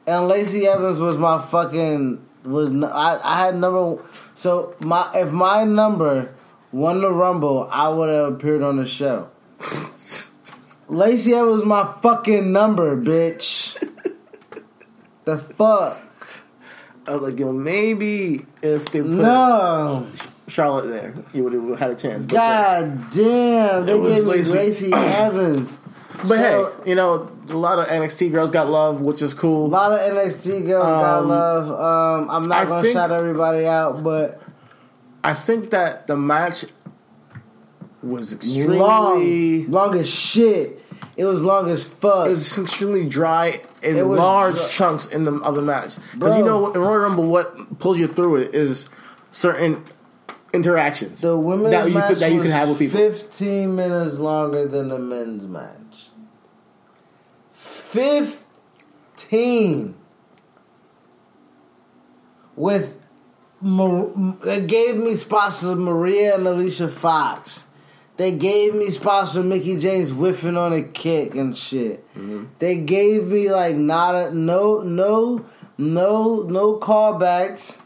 and 0.07 0.29
Lacey 0.29 0.67
Evans 0.67 1.01
was 1.01 1.19
my 1.19 1.41
fucking 1.41 2.25
was 2.45 2.71
I, 2.85 3.21
I 3.23 3.45
had 3.47 3.57
number 3.57 4.03
so 4.35 4.75
my 4.81 5.11
if 5.15 5.33
my 5.33 5.65
number 5.65 6.33
won 6.73 7.01
the 7.01 7.11
Rumble, 7.11 7.69
I 7.71 7.89
would 7.89 8.09
have 8.09 8.35
appeared 8.35 8.63
on 8.63 8.77
the 8.77 8.87
show. 8.87 9.31
Lacey 10.89 11.33
Evans 11.35 11.57
was 11.57 11.65
my 11.65 11.85
fucking 12.03 12.53
number, 12.53 12.97
bitch. 12.97 13.75
the 15.25 15.39
fuck? 15.39 15.99
I 17.07 17.13
was 17.17 17.23
like, 17.31 17.39
yo, 17.39 17.53
maybe 17.53 18.47
if 18.63 18.91
they 18.91 19.01
put 19.03 19.11
No. 19.11 20.07
Charlotte 20.49 20.89
there, 20.89 21.15
you 21.33 21.43
would 21.45 21.53
have 21.55 21.79
had 21.79 21.91
a 21.91 21.95
chance. 21.95 22.25
But, 22.25 22.35
God 22.35 23.11
damn. 23.13 23.87
They 23.87 23.93
gave 24.01 24.25
me 24.25 24.43
Lacey. 24.43 24.93
Evans. 24.93 25.79
but 26.19 26.29
So- 26.29 26.73
hey, 26.85 26.91
you 26.91 26.95
know, 26.95 27.31
a 27.49 27.55
lot 27.55 27.79
of 27.79 27.87
NXT 27.89 28.31
girls 28.33 28.51
got 28.51 28.69
love, 28.71 29.01
which 29.01 29.21
is 29.23 29.35
cool. 29.35 29.67
A 29.67 29.69
lot 29.69 29.93
of 29.93 30.01
NXT 30.01 30.67
girls 30.67 30.85
got 30.85 31.19
Um, 31.21 31.29
love. 31.29 31.69
Um, 32.21 32.31
I'm 32.31 32.45
not 32.49 32.59
I 32.59 32.69
gonna 32.69 32.83
think- 32.83 32.95
shout 32.95 33.11
everybody 33.11 33.67
out, 33.67 34.03
but 34.03 34.41
I 35.23 35.33
think 35.35 35.71
that 35.71 36.07
the 36.07 36.17
match 36.17 36.67
was 38.05 38.33
extremely 38.33 38.79
long, 38.79 39.71
long 39.71 39.95
as 39.95 40.09
shit. 40.09 40.81
It 41.17 41.25
was 41.25 41.43
long 41.43 41.71
as 41.71 41.85
fuck. 41.85 42.27
It 42.27 42.31
was 42.31 42.59
extremely 42.59 43.09
dry 43.09 43.61
in 43.83 43.97
was 44.09 44.19
large 44.19 44.71
chunks 44.71 45.07
in 45.07 45.25
the 45.25 45.35
of 45.37 45.55
the 45.55 45.63
match. 45.63 45.97
Because 46.13 46.37
you 46.37 46.45
know 46.45 46.73
in 46.73 46.81
Royal 46.81 46.99
Rumble, 46.99 47.27
what 47.27 47.79
pulls 47.79 47.99
you 47.99 48.09
through 48.09 48.37
it 48.37 48.55
is 48.55 48.89
certain 49.33 49.85
interactions 50.53 51.21
the 51.21 51.39
women's 51.39 51.71
that 51.73 51.89
you 51.89 51.95
match 51.95 52.09
could, 52.09 52.19
that 52.19 52.33
you 52.33 52.41
can 52.41 52.51
have 52.51 52.69
with 52.69 52.79
people. 52.79 52.99
15 52.99 53.75
minutes 53.75 54.19
longer 54.19 54.67
than 54.69 54.89
the 54.89 54.99
men's 54.99 55.47
match. 55.47 56.09
15 57.53 59.95
with 62.57 63.01
Mar- 63.61 64.11
they 64.43 64.67
gave 64.67 64.97
me 64.97 65.15
spots 65.15 65.63
with 65.63 65.79
Maria 65.79 66.37
and 66.37 66.47
Alicia 66.47 66.89
Fox. 66.89 67.67
They 68.17 68.33
gave 68.37 68.75
me 68.75 68.91
spots 68.91 69.35
with 69.35 69.45
Mickie 69.47 69.79
James 69.79 70.11
whiffing 70.11 70.57
on 70.57 70.73
a 70.73 70.83
kick 70.83 71.35
and 71.35 71.57
shit. 71.57 72.07
Mm-hmm. 72.15 72.45
They 72.61 72.77
gave 72.77 73.27
me 73.27 73.51
like 73.51 73.75
not 73.75 74.15
a 74.15 74.35
no 74.35 74.81
no 74.83 75.45
no 75.77 76.43
no 76.43 76.79
callbacks. 76.79 77.81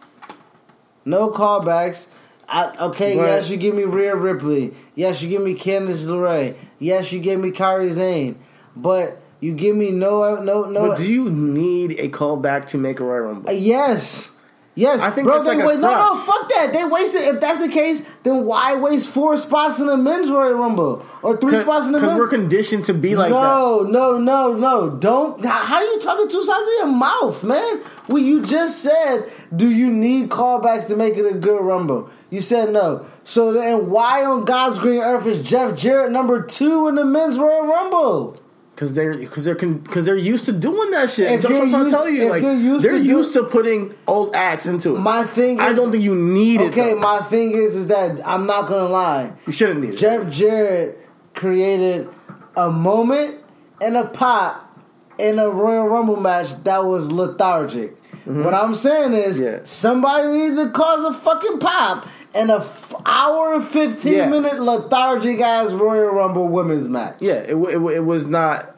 No 1.04 1.30
callbacks. 1.30 2.08
I, 2.46 2.74
okay, 2.88 3.16
But- 3.16 3.22
yes, 3.26 3.50
you 3.50 3.56
give 3.56 3.74
me 3.74 3.84
Rhea 3.84 4.14
Ripley. 4.16 4.74
Yes, 4.94 5.22
you 5.22 5.28
give 5.30 5.42
me 5.42 5.54
Candice 5.54 6.06
LeRae. 6.06 6.56
Yes, 6.78 7.12
you 7.12 7.20
give 7.20 7.40
me 7.40 7.50
Kairi 7.50 7.92
Sane. 7.94 8.38
But 8.76 9.20
you 9.40 9.54
give 9.54 9.74
me 9.76 9.90
no 9.92 10.42
no 10.42 10.64
no. 10.64 10.88
But 10.88 10.98
do 10.98 11.04
you 11.10 11.30
need 11.30 11.92
a 12.00 12.08
callback 12.10 12.66
to 12.68 12.78
make 12.78 13.00
a 13.00 13.04
Royal 13.04 13.22
Rumble? 13.22 13.48
Uh, 13.50 13.52
yes. 13.52 14.30
Yes, 14.78 15.00
I 15.00 15.10
think 15.10 15.26
bro. 15.26 15.42
They 15.42 15.56
like 15.56 15.66
wait, 15.66 15.80
no, 15.80 15.90
no, 15.90 16.22
fuck 16.22 16.48
that. 16.50 16.72
They 16.72 16.84
wasted. 16.84 17.22
If 17.22 17.40
that's 17.40 17.58
the 17.58 17.68
case, 17.68 18.06
then 18.22 18.44
why 18.44 18.76
waste 18.76 19.10
four 19.10 19.36
spots 19.36 19.80
in 19.80 19.88
the 19.88 19.96
men's 19.96 20.30
Royal 20.30 20.54
Rumble 20.54 21.04
or 21.20 21.36
three 21.36 21.56
spots 21.56 21.86
in 21.86 21.92
the 21.92 21.98
men's? 21.98 22.12
Because 22.12 22.18
we're 22.20 22.28
conditioned 22.28 22.84
to 22.84 22.94
be 22.94 23.16
like 23.16 23.30
that. 23.30 23.34
no, 23.34 23.82
no, 23.82 24.18
no, 24.18 24.54
no. 24.54 24.90
Don't. 24.90 25.44
How 25.44 25.64
how 25.64 25.76
are 25.78 25.82
you 25.82 25.98
talking 25.98 26.28
two 26.28 26.44
sides 26.44 26.62
of 26.62 26.74
your 26.76 26.86
mouth, 26.86 27.42
man? 27.42 27.82
Well, 28.06 28.22
you 28.22 28.46
just 28.46 28.80
said, 28.80 29.28
do 29.54 29.68
you 29.68 29.90
need 29.90 30.28
callbacks 30.30 30.86
to 30.86 30.96
make 30.96 31.16
it 31.16 31.26
a 31.26 31.34
good 31.34 31.60
Rumble? 31.60 32.08
You 32.30 32.40
said 32.40 32.72
no. 32.72 33.04
So 33.24 33.52
then, 33.52 33.90
why 33.90 34.24
on 34.24 34.44
God's 34.44 34.78
green 34.78 35.00
earth 35.00 35.26
is 35.26 35.42
Jeff 35.42 35.76
Jarrett 35.76 36.12
number 36.12 36.40
two 36.40 36.86
in 36.86 36.94
the 36.94 37.04
men's 37.04 37.36
Royal 37.36 37.66
Rumble? 37.66 38.40
Because 38.78 38.92
they're 38.92 39.14
because 39.14 39.44
they're 39.44 39.56
because 39.56 40.04
they're 40.04 40.16
used 40.16 40.44
to 40.44 40.52
doing 40.52 40.92
that 40.92 41.10
shit. 41.10 41.32
If 41.32 41.42
That's 41.42 41.52
what 41.52 41.62
I'm 41.64 41.70
trying 41.70 41.84
to 41.86 41.90
tell 41.90 42.08
you. 42.08 42.30
Like 42.30 42.44
used 42.44 42.84
they're 42.84 42.92
to 42.92 42.98
do- 42.98 43.04
used 43.04 43.32
to 43.32 43.42
putting 43.42 43.92
old 44.06 44.36
acts 44.36 44.66
into 44.66 44.94
it. 44.94 45.00
My 45.00 45.24
thing. 45.24 45.56
Is, 45.58 45.64
I 45.64 45.72
don't 45.72 45.90
think 45.90 46.04
you 46.04 46.14
need 46.14 46.60
it. 46.60 46.70
Okay, 46.70 46.94
my 46.94 47.18
thing 47.22 47.50
is, 47.50 47.74
is 47.74 47.88
that 47.88 48.24
I'm 48.24 48.46
not 48.46 48.68
gonna 48.68 48.88
lie. 48.88 49.32
you 49.48 49.52
shouldn't 49.52 49.80
need 49.80 49.94
it. 49.94 49.96
Jeff 49.96 50.30
Jarrett 50.30 51.04
created 51.34 52.08
a 52.56 52.70
moment 52.70 53.38
and 53.80 53.96
a 53.96 54.06
pop 54.06 54.78
in 55.18 55.40
a 55.40 55.50
Royal 55.50 55.88
Rumble 55.88 56.14
match 56.20 56.62
that 56.62 56.84
was 56.84 57.10
lethargic. 57.10 57.96
Mm-hmm. 58.20 58.44
What 58.44 58.54
I'm 58.54 58.76
saying 58.76 59.12
is, 59.14 59.40
Yeah. 59.40 59.58
somebody 59.64 60.28
needed 60.28 60.56
to 60.66 60.70
cause 60.70 61.16
a 61.16 61.18
fucking 61.18 61.58
pop 61.58 62.06
in 62.34 62.50
a 62.50 62.56
f- 62.58 62.94
hour 63.06 63.54
and 63.54 63.64
15 63.64 64.12
Yeah. 64.12 64.28
minute 64.28 64.60
lethargic 64.60 65.40
ass 65.40 65.70
Royal 65.72 66.10
Rumble 66.12 66.48
women's 66.48 66.88
match. 66.88 67.16
Yeah, 67.20 67.34
it, 67.34 67.54
it, 67.54 67.76
it 67.78 68.04
was 68.04 68.26
not 68.26 68.74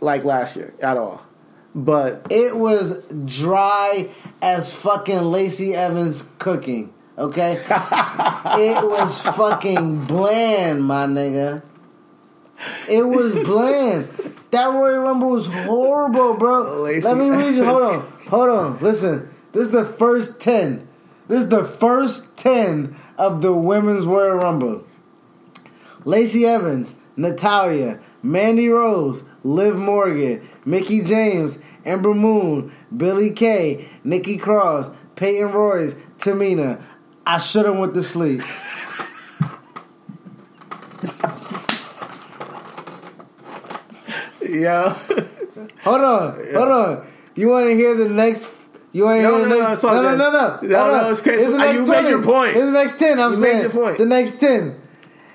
like 0.00 0.24
last 0.24 0.56
year 0.56 0.74
at 0.80 0.96
all. 0.96 1.22
But 1.74 2.26
It 2.30 2.56
was 2.56 2.98
dry 3.24 4.08
as 4.42 4.72
fucking 4.72 5.20
Lacey 5.22 5.74
Evans 5.74 6.24
cooking. 6.38 6.92
Okay, 7.16 7.54
it 7.68 8.84
was 8.84 9.20
fucking 9.20 10.04
bland, 10.04 10.84
my 10.84 11.06
nigga. 11.06 11.62
It 12.88 13.02
was 13.02 13.32
bland. 13.44 14.04
That 14.50 14.66
Royal 14.72 15.00
Rumble 15.00 15.30
was 15.30 15.46
horrible, 15.46 16.34
bro. 16.34 16.82
Lacey 16.82 17.02
Let 17.06 17.16
me 17.18 17.28
read 17.28 17.54
you. 17.56 17.64
Hold 17.64 17.82
on, 17.82 18.00
hold 18.28 18.48
on. 18.48 18.78
Listen, 18.78 19.28
this 19.52 19.66
is 19.66 19.70
the 19.72 19.84
first 19.84 20.40
ten. 20.40 20.87
This 21.28 21.44
is 21.44 21.48
the 21.50 21.64
first 21.64 22.36
ten 22.36 22.96
of 23.18 23.42
the 23.42 23.52
women's 23.52 24.06
Royal 24.06 24.36
Rumble. 24.36 24.84
Lacey 26.04 26.46
Evans, 26.46 26.96
Natalya, 27.16 28.00
Mandy 28.22 28.68
Rose, 28.68 29.24
Liv 29.44 29.76
Morgan, 29.76 30.48
Mickie 30.64 31.02
James, 31.02 31.58
Ember 31.84 32.14
Moon, 32.14 32.72
Billie 32.96 33.30
Kay, 33.30 33.88
Nikki 34.04 34.38
Cross, 34.38 34.90
Peyton 35.16 35.52
Royce, 35.52 35.94
Tamina. 36.18 36.80
I 37.26 37.38
should 37.38 37.66
have 37.66 37.76
went 37.76 37.94
to 37.94 38.02
sleep. 38.02 38.42
Yeah. 44.42 44.96
Hold 45.82 46.00
on, 46.00 46.54
hold 46.54 46.68
on. 46.68 47.06
You 47.34 47.48
want 47.48 47.68
to 47.68 47.76
hear 47.76 47.94
the 47.94 48.08
next? 48.08 48.67
You 48.92 49.04
to 49.04 49.22
No, 49.22 49.38
no, 49.38 49.44
no, 49.44 49.68
next? 49.68 49.82
no, 49.82 49.92
no, 50.02 50.16
no, 50.16 50.16
no, 50.16 50.30
No, 50.30 50.38
Hold 50.50 50.62
no, 50.62 50.78
on. 50.78 51.12
it's 51.12 51.20
okay. 51.20 51.32
Here's 51.32 51.46
the 51.48 51.54
Uh, 51.54 51.58
next 51.58 51.72
you 51.74 51.80
made 51.86 51.86
20. 51.86 52.08
your 52.08 52.22
point. 52.22 52.54
Here's 52.54 52.66
the 52.66 52.72
next 52.72 52.98
ten. 52.98 53.20
I'm 53.20 53.32
You 53.32 53.38
made 53.38 53.46
saying 53.46 53.60
your 53.62 53.70
point. 53.70 53.98
the 53.98 54.06
next 54.06 54.40
ten. 54.40 54.80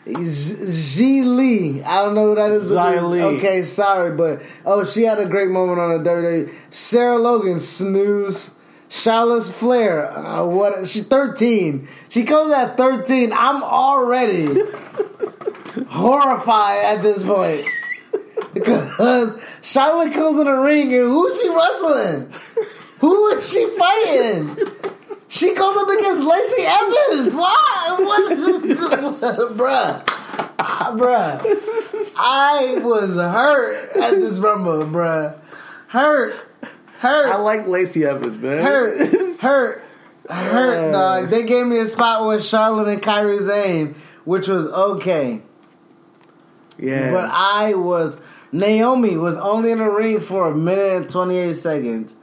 Z 0.06 1.22
Lee, 1.24 1.82
I 1.84 2.04
don't 2.04 2.14
know 2.16 2.30
who 2.30 2.36
that 2.36 2.52
is. 2.52 2.72
Xia 2.72 3.10
Li. 3.10 3.22
Okay, 3.22 3.64
sorry, 3.64 4.12
but 4.18 4.42
oh, 4.66 4.84
she 4.84 5.04
had 5.04 5.18
a 5.20 5.26
great 5.26 5.50
moment 5.50 5.80
on 5.80 5.98
the 6.04 6.10
WWE. 6.10 6.54
Sarah 6.72 7.18
Logan, 7.20 7.60
snooze. 7.60 8.56
Charlotte 8.90 9.44
Flair, 9.44 10.12
uh, 10.16 10.46
what? 10.46 10.86
She 10.88 11.02
thirteen. 11.02 11.88
She 12.10 12.26
comes 12.26 12.52
at 12.54 12.76
thirteen. 12.78 13.32
I'm 13.34 13.64
already 13.64 14.48
horrified 15.88 16.84
at 16.98 17.02
this 17.02 17.24
point 17.24 17.66
because 18.54 19.42
Charlotte 19.62 20.14
comes 20.14 20.38
in 20.38 20.46
the 20.46 20.52
ring 20.54 20.94
and 20.94 21.04
who's 21.10 21.40
she 21.42 21.50
wrestling? 21.50 22.34
Who 23.04 23.28
is 23.28 23.52
she 23.52 23.68
fighting? 23.78 24.56
She 25.28 25.54
goes 25.54 25.76
up 25.76 25.90
against 25.90 26.24
Lacey 26.24 26.62
Evans. 26.62 27.36
Why? 27.36 27.98
What 28.00 28.32
is 28.32 28.62
this? 28.62 28.80
bruh. 28.80 30.02
Ah, 30.58 30.96
bruh. 30.98 32.14
I 32.18 32.80
was 32.82 33.16
hurt 33.16 33.98
at 33.98 34.22
this 34.22 34.40
rumble, 34.40 34.86
bruh. 34.86 35.38
Hurt. 35.88 36.34
Hurt. 37.00 37.28
I 37.28 37.36
like 37.40 37.68
Lacey 37.68 38.06
Evans, 38.06 38.42
man. 38.42 38.60
hurt. 38.60 39.40
Hurt. 39.42 39.84
Hurt, 40.30 40.92
dog. 40.94 41.30
They 41.30 41.46
gave 41.46 41.68
me 41.68 41.80
a 41.80 41.88
spot 41.88 42.26
with 42.26 42.46
Charlotte 42.46 42.88
and 42.88 43.02
Kairi 43.02 43.46
Sane, 43.46 43.96
which 44.24 44.48
was 44.48 44.68
okay. 44.68 45.42
Yeah. 46.80 47.12
But 47.12 47.30
I 47.34 47.74
was 47.74 48.18
Naomi 48.54 49.18
was 49.18 49.36
only 49.36 49.72
in 49.72 49.80
the 49.80 49.90
ring 49.90 50.22
for 50.22 50.50
a 50.50 50.56
minute 50.56 50.96
and 50.96 51.10
twenty 51.10 51.36
eight 51.36 51.56
seconds. 51.56 52.16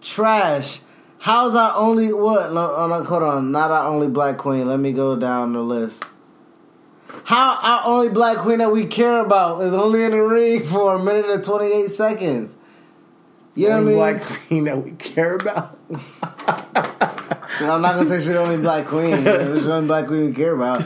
Trash. 0.00 0.80
How's 1.18 1.54
our 1.54 1.74
only 1.76 2.12
what? 2.12 2.52
No, 2.52 2.74
oh, 2.76 2.86
no, 2.88 3.02
hold 3.02 3.22
on, 3.22 3.50
not 3.50 3.70
our 3.70 3.88
only 3.88 4.08
black 4.08 4.38
queen. 4.38 4.68
Let 4.68 4.78
me 4.78 4.92
go 4.92 5.16
down 5.16 5.52
the 5.52 5.60
list. 5.60 6.04
How 7.24 7.58
our 7.60 7.82
only 7.86 8.10
black 8.10 8.38
queen 8.38 8.58
that 8.58 8.70
we 8.70 8.86
care 8.86 9.20
about 9.20 9.60
is 9.62 9.74
only 9.74 10.04
in 10.04 10.12
the 10.12 10.20
ring 10.20 10.64
for 10.64 10.94
a 10.94 11.02
minute 11.02 11.26
and 11.26 11.42
twenty 11.42 11.72
eight 11.72 11.90
seconds. 11.90 12.56
You 13.54 13.70
know 13.70 13.76
what 13.76 13.80
I 13.80 13.84
mean? 13.84 13.94
Black 13.96 14.22
queen 14.22 14.64
that 14.64 14.84
we 14.84 14.92
care 14.92 15.34
about. 15.34 15.78
I'm 17.60 17.80
not 17.80 17.94
gonna 17.94 18.06
say 18.06 18.18
she's 18.18 18.26
the 18.26 18.38
only 18.38 18.58
black 18.58 18.86
queen. 18.86 19.16
She's 19.16 19.24
the 19.24 19.72
only 19.72 19.86
black 19.86 20.06
queen 20.06 20.26
we 20.26 20.32
care 20.32 20.54
about. 20.54 20.84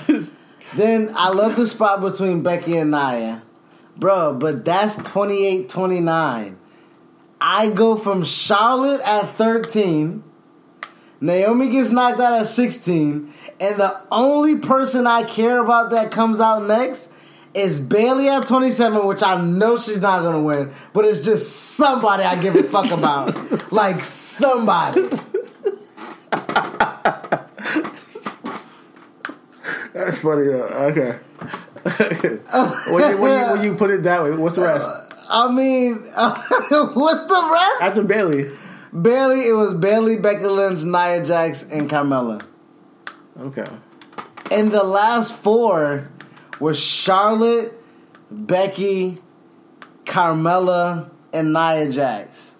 then 0.76 1.12
I 1.16 1.30
love 1.30 1.56
the 1.56 1.66
spot 1.66 2.00
between 2.00 2.42
Becky 2.42 2.76
and 2.76 2.92
Nia. 2.92 3.42
Bro, 3.96 4.38
but 4.38 4.64
that's 4.64 4.96
28-29. 4.98 6.56
I 7.40 7.70
go 7.70 7.96
from 7.96 8.24
Charlotte 8.24 9.00
at 9.00 9.30
13. 9.30 10.22
Naomi 11.22 11.70
gets 11.70 11.90
knocked 11.90 12.20
out 12.20 12.34
at 12.40 12.46
16. 12.46 13.32
And 13.60 13.76
the 13.80 14.00
only 14.10 14.58
person 14.58 15.06
I 15.06 15.22
care 15.24 15.58
about 15.58 15.90
that 15.90 16.10
comes 16.10 16.40
out 16.40 16.66
next 16.66 17.10
is 17.52 17.80
Bayley 17.80 18.28
at 18.28 18.46
27, 18.46 19.06
which 19.06 19.22
I 19.22 19.40
know 19.40 19.76
she's 19.76 20.00
not 20.00 20.22
gonna 20.22 20.40
win, 20.40 20.70
but 20.92 21.04
it's 21.04 21.20
just 21.24 21.50
somebody 21.74 22.22
I 22.22 22.40
give 22.40 22.54
a 22.54 22.62
fuck 22.62 22.90
about. 22.98 23.72
like 23.72 24.04
somebody. 24.04 25.08
That's 29.92 30.20
funny. 30.20 30.46
Though. 30.48 31.18
Okay. 31.82 32.38
when, 32.92 33.10
you, 33.10 33.22
when, 33.22 33.40
you, 33.40 33.52
when 33.52 33.64
you 33.64 33.74
put 33.74 33.90
it 33.90 34.02
that 34.02 34.22
way, 34.22 34.30
what's 34.36 34.56
the 34.56 34.62
rest? 34.62 35.09
I 35.30 35.50
mean, 35.52 35.94
what's 35.94 37.22
the 37.22 37.50
rest? 37.52 37.82
After 37.82 38.02
Bayley. 38.02 38.50
Bayley, 38.92 39.48
it 39.48 39.52
was 39.52 39.74
Bayley, 39.74 40.16
Becky 40.16 40.44
Lynch, 40.44 40.82
Nia 40.82 41.24
Jax, 41.24 41.62
and 41.62 41.88
Carmella. 41.88 42.42
Okay. 43.38 43.66
And 44.50 44.72
the 44.72 44.82
last 44.82 45.36
four 45.36 46.08
were 46.58 46.74
Charlotte, 46.74 47.72
Becky, 48.30 49.18
Carmella, 50.04 51.10
and 51.32 51.52
Nia 51.52 51.92
Jax. 51.92 52.56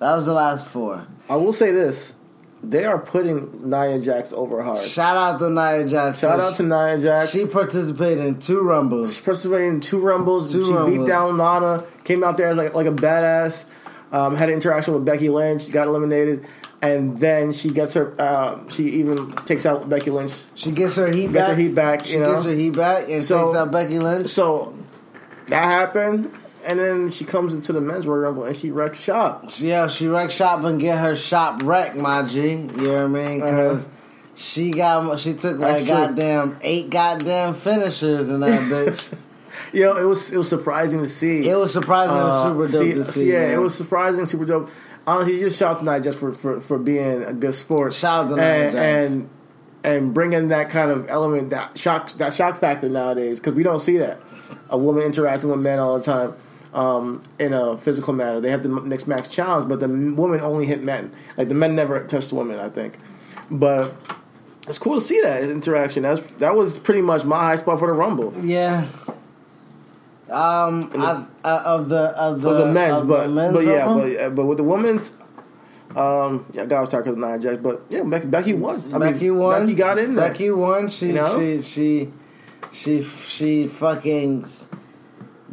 That 0.00 0.16
was 0.16 0.26
the 0.26 0.32
last 0.32 0.66
four. 0.66 1.06
I 1.28 1.36
will 1.36 1.52
say 1.52 1.70
this: 1.70 2.14
they 2.62 2.84
are 2.84 2.98
putting 2.98 3.70
Nia 3.70 3.98
Jax 4.00 4.32
over 4.32 4.62
hard. 4.62 4.82
Shout 4.84 5.16
out 5.16 5.38
to 5.38 5.48
Nia 5.50 5.88
Jax. 5.88 6.18
Shout 6.18 6.40
out 6.40 6.56
to 6.56 6.62
Nia 6.62 6.98
Jax. 7.00 7.30
She 7.30 7.46
participated 7.46 8.24
in 8.24 8.38
two 8.40 8.60
rumbles. 8.60 9.16
She 9.16 9.24
participated 9.24 9.68
in 9.74 9.80
two 9.80 10.00
rumbles. 10.00 10.52
Two 10.52 10.64
she 10.64 10.96
beat 10.98 11.06
down 11.06 11.36
Lana. 11.38 11.84
Came 12.04 12.24
out 12.24 12.36
there 12.36 12.54
like 12.54 12.74
like 12.74 12.86
a 12.86 12.92
badass. 12.92 13.64
Um, 14.10 14.34
had 14.36 14.48
an 14.48 14.54
interaction 14.54 14.94
with 14.94 15.04
Becky 15.04 15.28
Lynch. 15.28 15.70
Got 15.70 15.86
eliminated, 15.86 16.46
and 16.82 17.18
then 17.18 17.52
she 17.52 17.70
gets 17.70 17.92
her. 17.94 18.14
Uh, 18.18 18.58
she 18.68 18.84
even 19.00 19.30
takes 19.32 19.66
out 19.66 19.88
Becky 19.88 20.10
Lynch. 20.10 20.32
She 20.54 20.72
gets 20.72 20.96
her 20.96 21.12
heat 21.12 21.32
Gets 21.32 21.34
back. 21.34 21.48
her 21.48 21.54
heat 21.56 21.74
back, 21.74 22.04
She 22.06 22.18
know? 22.18 22.32
gets 22.32 22.44
her 22.46 22.52
heat 22.52 22.70
back 22.76 23.08
and 23.08 23.22
So- 23.24 23.44
takes 23.46 23.56
out 23.56 23.70
Becky 23.70 23.98
Lynch. 23.98 24.28
So 24.28 24.74
that 25.48 25.62
happened, 25.64 26.30
and 26.64 26.78
then 26.78 27.10
she 27.10 27.24
comes 27.24 27.54
into 27.54 27.72
the 27.72 27.80
men's 27.80 28.06
Royal 28.06 28.20
Rumble 28.20 28.44
and 28.44 28.56
she 28.56 28.70
wrecks 28.70 29.00
shop. 29.00 29.44
Yeah, 29.58 29.86
she 29.88 30.06
wreck 30.08 30.30
shop 30.30 30.62
and 30.64 30.80
get 30.80 30.98
her 30.98 31.14
shop 31.14 31.62
wrecked, 31.62 31.96
my 31.96 32.22
G. 32.22 32.50
You 32.50 32.56
know 32.66 32.92
what 32.92 32.96
I 33.04 33.06
mean? 33.06 33.40
Because 33.40 33.84
Uh-huh. 33.86 33.94
she 34.34 34.70
got 34.70 35.18
she 35.20 35.34
took 35.34 35.58
like 35.58 35.86
goddamn 35.86 36.58
eight 36.62 36.90
goddamn 36.90 37.54
finishers 37.54 38.28
in 38.28 38.40
that 38.40 38.60
bitch. 38.70 39.18
Yo, 39.72 39.96
it 39.96 40.04
was 40.04 40.30
it 40.32 40.36
was 40.38 40.48
surprising 40.48 41.00
to 41.00 41.08
see. 41.08 41.48
it 41.48 41.56
was 41.56 41.72
surprising 41.72 42.16
and 42.16 42.26
Uh, 42.26 42.42
super 42.44 42.66
dope 42.66 42.82
see- 42.86 42.94
to 42.94 43.04
see. 43.04 43.32
Yeah, 43.32 43.40
man. 43.40 43.50
it 43.52 43.60
was 43.60 43.74
surprising, 43.74 44.24
super 44.26 44.44
dope. 44.44 44.70
Honestly, 45.06 45.38
just 45.40 45.58
shout 45.58 45.76
out 45.76 45.78
to 45.84 45.84
Nia 45.90 46.00
just 46.00 46.18
for, 46.18 46.32
for, 46.34 46.60
for 46.60 46.78
being 46.78 47.22
a 47.24 47.32
good 47.32 47.54
sport. 47.54 47.94
Shout 47.94 48.26
out 48.26 48.28
to 48.30 48.36
Nia 48.36 48.44
and, 48.44 48.76
and 48.78 49.28
and 49.84 50.14
bringing 50.14 50.48
that 50.48 50.70
kind 50.70 50.90
of 50.90 51.08
element, 51.08 51.50
that 51.50 51.78
shock, 51.78 52.10
that 52.14 52.34
shock 52.34 52.58
factor 52.60 52.88
nowadays, 52.88 53.38
because 53.40 53.54
we 53.54 53.62
don't 53.62 53.80
see 53.80 53.96
that 53.98 54.20
a 54.70 54.76
woman 54.76 55.02
interacting 55.04 55.48
with 55.50 55.60
men 55.60 55.78
all 55.78 55.98
the 55.98 56.04
time 56.04 56.34
um, 56.78 57.22
in 57.40 57.52
a 57.52 57.76
physical 57.76 58.12
manner. 58.12 58.40
They 58.40 58.50
have 58.50 58.62
the 58.62 58.68
next 58.68 59.08
max 59.08 59.28
challenge, 59.28 59.68
but 59.68 59.80
the 59.80 59.88
woman 59.88 60.40
only 60.40 60.64
hit 60.64 60.82
men. 60.82 61.12
Like 61.36 61.48
the 61.48 61.54
men 61.54 61.74
never 61.74 62.02
touched 62.04 62.28
the 62.28 62.36
women, 62.36 62.60
I 62.60 62.68
think. 62.68 62.96
But 63.50 63.92
it's 64.68 64.78
cool 64.78 64.94
to 64.94 65.00
see 65.00 65.20
that 65.22 65.42
interaction. 65.42 66.04
That's 66.04 66.32
that 66.34 66.54
was 66.54 66.78
pretty 66.78 67.02
much 67.02 67.24
my 67.24 67.36
high 67.36 67.56
spot 67.56 67.80
for 67.80 67.88
the 67.88 67.94
Rumble. 67.94 68.32
yeah. 68.40 68.86
Um, 70.30 70.90
I, 70.94 71.26
uh, 71.42 71.62
of 71.64 71.88
the 71.88 71.96
of 71.96 72.42
the 72.42 72.48
for 72.48 72.54
the 72.54 72.66
men's, 72.66 73.00
of 73.00 73.08
but 73.08 73.22
the 73.22 73.28
men's 73.30 73.52
but 73.54 73.64
yeah, 73.64 73.86
but 73.86 74.36
but 74.36 74.44
with 74.44 74.58
the 74.58 74.64
women's, 74.64 75.10
um, 75.96 76.44
yeah, 76.52 76.64
I 76.64 76.66
got 76.66 76.82
off 76.82 76.90
because 76.90 77.14
of 77.14 77.18
Nia 77.18 77.38
Jax, 77.38 77.62
but 77.62 77.80
yeah, 77.88 78.02
Becky, 78.02 78.26
Becky 78.26 78.52
won. 78.52 78.82
I 78.92 78.98
mean, 78.98 79.12
Becky 79.14 79.30
won. 79.30 79.62
Becky 79.62 79.74
got 79.74 79.96
in 79.96 80.16
there. 80.16 80.28
Becky 80.28 80.50
won. 80.50 80.90
She 80.90 81.06
You 81.06 81.12
know? 81.14 81.38
she 81.38 81.62
she 81.62 82.10
she 82.70 83.02
she 83.02 83.66
fucking 83.66 84.44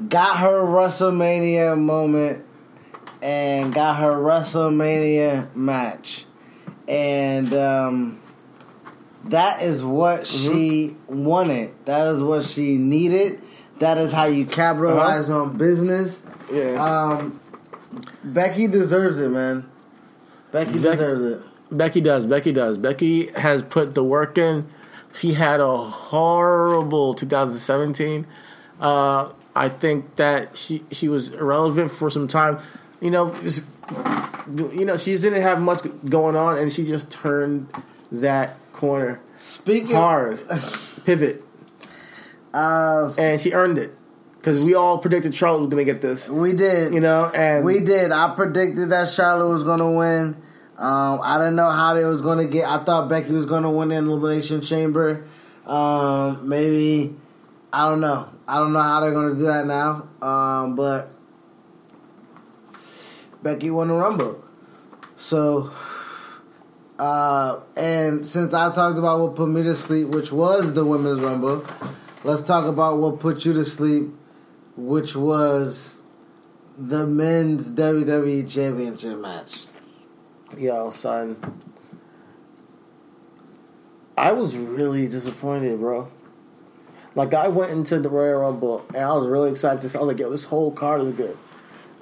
got 0.10 0.38
her 0.40 0.62
WrestleMania 0.62 1.78
moment 1.80 2.44
and 3.22 3.74
got 3.74 3.98
her 3.98 4.14
WrestleMania 4.14 5.56
match, 5.56 6.26
and 6.88 7.54
um, 7.54 8.20
that 9.26 9.62
is 9.62 9.84
what 9.84 10.22
Mm-hmm. 10.22 10.54
she 10.54 10.96
wanted. 11.08 11.74
That 11.86 12.08
is 12.14 12.22
what 12.22 12.46
she 12.46 12.78
needed. 12.78 13.42
That 13.80 13.98
is 13.98 14.12
how 14.12 14.26
you 14.26 14.46
capitalize 14.46 15.30
on 15.30 15.58
business. 15.58 16.22
Uh-huh. 16.26 16.56
yeah, 16.58 16.84
Um, 16.84 17.40
Becky 18.24 18.68
deserves 18.68 19.20
it, 19.20 19.30
man. 19.30 19.70
Becky 20.52 20.74
Beck- 20.74 20.82
deserves 20.94 21.24
it. 21.24 21.42
Becky 21.72 22.00
does. 22.00 22.26
Becky 22.26 22.52
does. 22.52 22.78
Becky 22.78 23.28
has 23.32 23.62
put 23.64 23.96
the 23.96 24.04
work 24.04 24.38
in. 24.38 24.68
She 25.14 25.34
had 25.34 25.60
a 25.60 25.78
horrible 25.78 27.14
2017. 27.16 28.28
Uh, 28.80 29.30
I 29.56 29.70
think 29.70 30.16
that 30.16 30.58
she 30.58 30.84
she 30.92 31.08
was 31.08 31.30
irrelevant 31.30 31.92
for 31.92 32.10
some 32.10 32.28
time. 32.28 32.60
You 33.00 33.12
know, 33.12 33.34
just 33.42 33.66
you 34.56 34.86
know, 34.86 34.98
she 34.98 35.16
didn't 35.16 35.42
have 35.42 35.62
much 35.62 35.82
going 36.06 36.36
on, 36.36 36.58
and 36.58 36.72
she 36.72 36.84
just 36.84 37.10
turned 37.12 37.70
that 38.12 38.58
corner 38.72 39.22
Speaking 39.38 39.96
hard, 39.96 40.40
pivot, 41.06 41.44
uh, 42.54 43.14
and 43.18 43.40
she 43.40 43.54
earned 43.54 43.78
it 43.78 43.98
because 44.38 44.64
we 44.64 44.74
all 44.74 45.00
predicted 45.00 45.34
Charlotte 45.34 45.60
was 45.62 45.70
going 45.70 45.86
to 45.86 45.92
get 45.92 46.02
this. 46.02 46.30
we 46.30 46.54
did. 46.54 46.94
You 46.94 47.00
know, 47.00 47.32
and 47.34 47.66
We 47.66 47.80
did. 47.80 48.12
I 48.12 48.34
predicted 48.36 48.90
that 48.90 49.10
Charlotte 49.10 49.50
was 49.50 49.64
going 49.64 49.80
to 49.80 49.90
win. 49.90 50.38
Um, 50.78 51.22
I 51.24 51.38
didn't 51.38 51.56
know 51.56 51.70
how 51.70 51.94
they 51.94 52.04
was 52.04 52.22
going 52.22 52.46
to 52.46 52.52
get. 52.52 52.68
I 52.68 52.84
thought 52.84 53.10
Becky 53.10 53.32
was 53.32 53.46
going 53.46 53.64
to 53.64 53.70
win 53.70 53.92
in 53.92 54.06
the 54.06 54.12
elimination 54.12 54.62
chamber. 54.62 55.26
Um, 55.66 56.48
maybe 56.48 57.16
I 57.72 57.90
don't 57.90 58.02
know. 58.02 58.30
I 58.48 58.60
don't 58.60 58.74
know 58.74 58.82
how 58.82 59.00
they're 59.00 59.12
going 59.12 59.34
to 59.34 59.40
do 59.40 59.46
that 59.46 59.66
now. 59.66 60.08
Um, 60.22 60.76
but 60.76 61.10
Becky 63.42 63.70
won 63.70 63.88
the 63.88 63.96
Rumble. 63.96 64.44
So, 65.16 65.72
uh, 67.00 67.60
and 67.76 68.26
since 68.26 68.54
I 68.54 68.74
talked 68.74 68.98
about 68.98 69.20
what 69.20 69.36
put 69.36 69.50
me 69.50 69.64
to 69.64 69.76
sleep, 69.76 70.10
which 70.10 70.32
was 70.32 70.74
the 70.74 70.86
Women's 70.86 71.22
Rumble, 71.22 71.66
let's 72.24 72.42
talk 72.42 72.66
about 72.66 72.98
what 72.98 73.20
put 73.20 73.46
you 73.46 73.54
to 73.54 73.66
sleep, 73.66 74.10
which 74.76 75.16
was 75.16 75.98
the 76.78 77.08
men's 77.08 77.72
WWE 77.72 78.52
Championship 78.52 79.18
match. 79.20 79.66
Yo, 80.58 80.92
son. 80.92 81.38
I 84.18 84.32
was 84.32 84.56
really 84.56 85.08
disappointed, 85.08 85.80
bro. 85.80 86.10
Like 87.16 87.34
I 87.34 87.48
went 87.48 87.72
into 87.72 88.00
the 88.00 88.10
Royal 88.10 88.42
Rumble 88.42 88.86
and 88.90 89.04
I 89.04 89.14
was 89.14 89.28
really 89.28 89.50
excited 89.50 89.82
to 89.82 89.90
see. 89.90 89.98
I 89.98 90.02
was 90.02 90.10
like, 90.10 90.20
yo, 90.20 90.30
this 90.30 90.44
whole 90.44 90.72
card 90.72 91.02
is 91.02 91.12
good. 91.12 91.38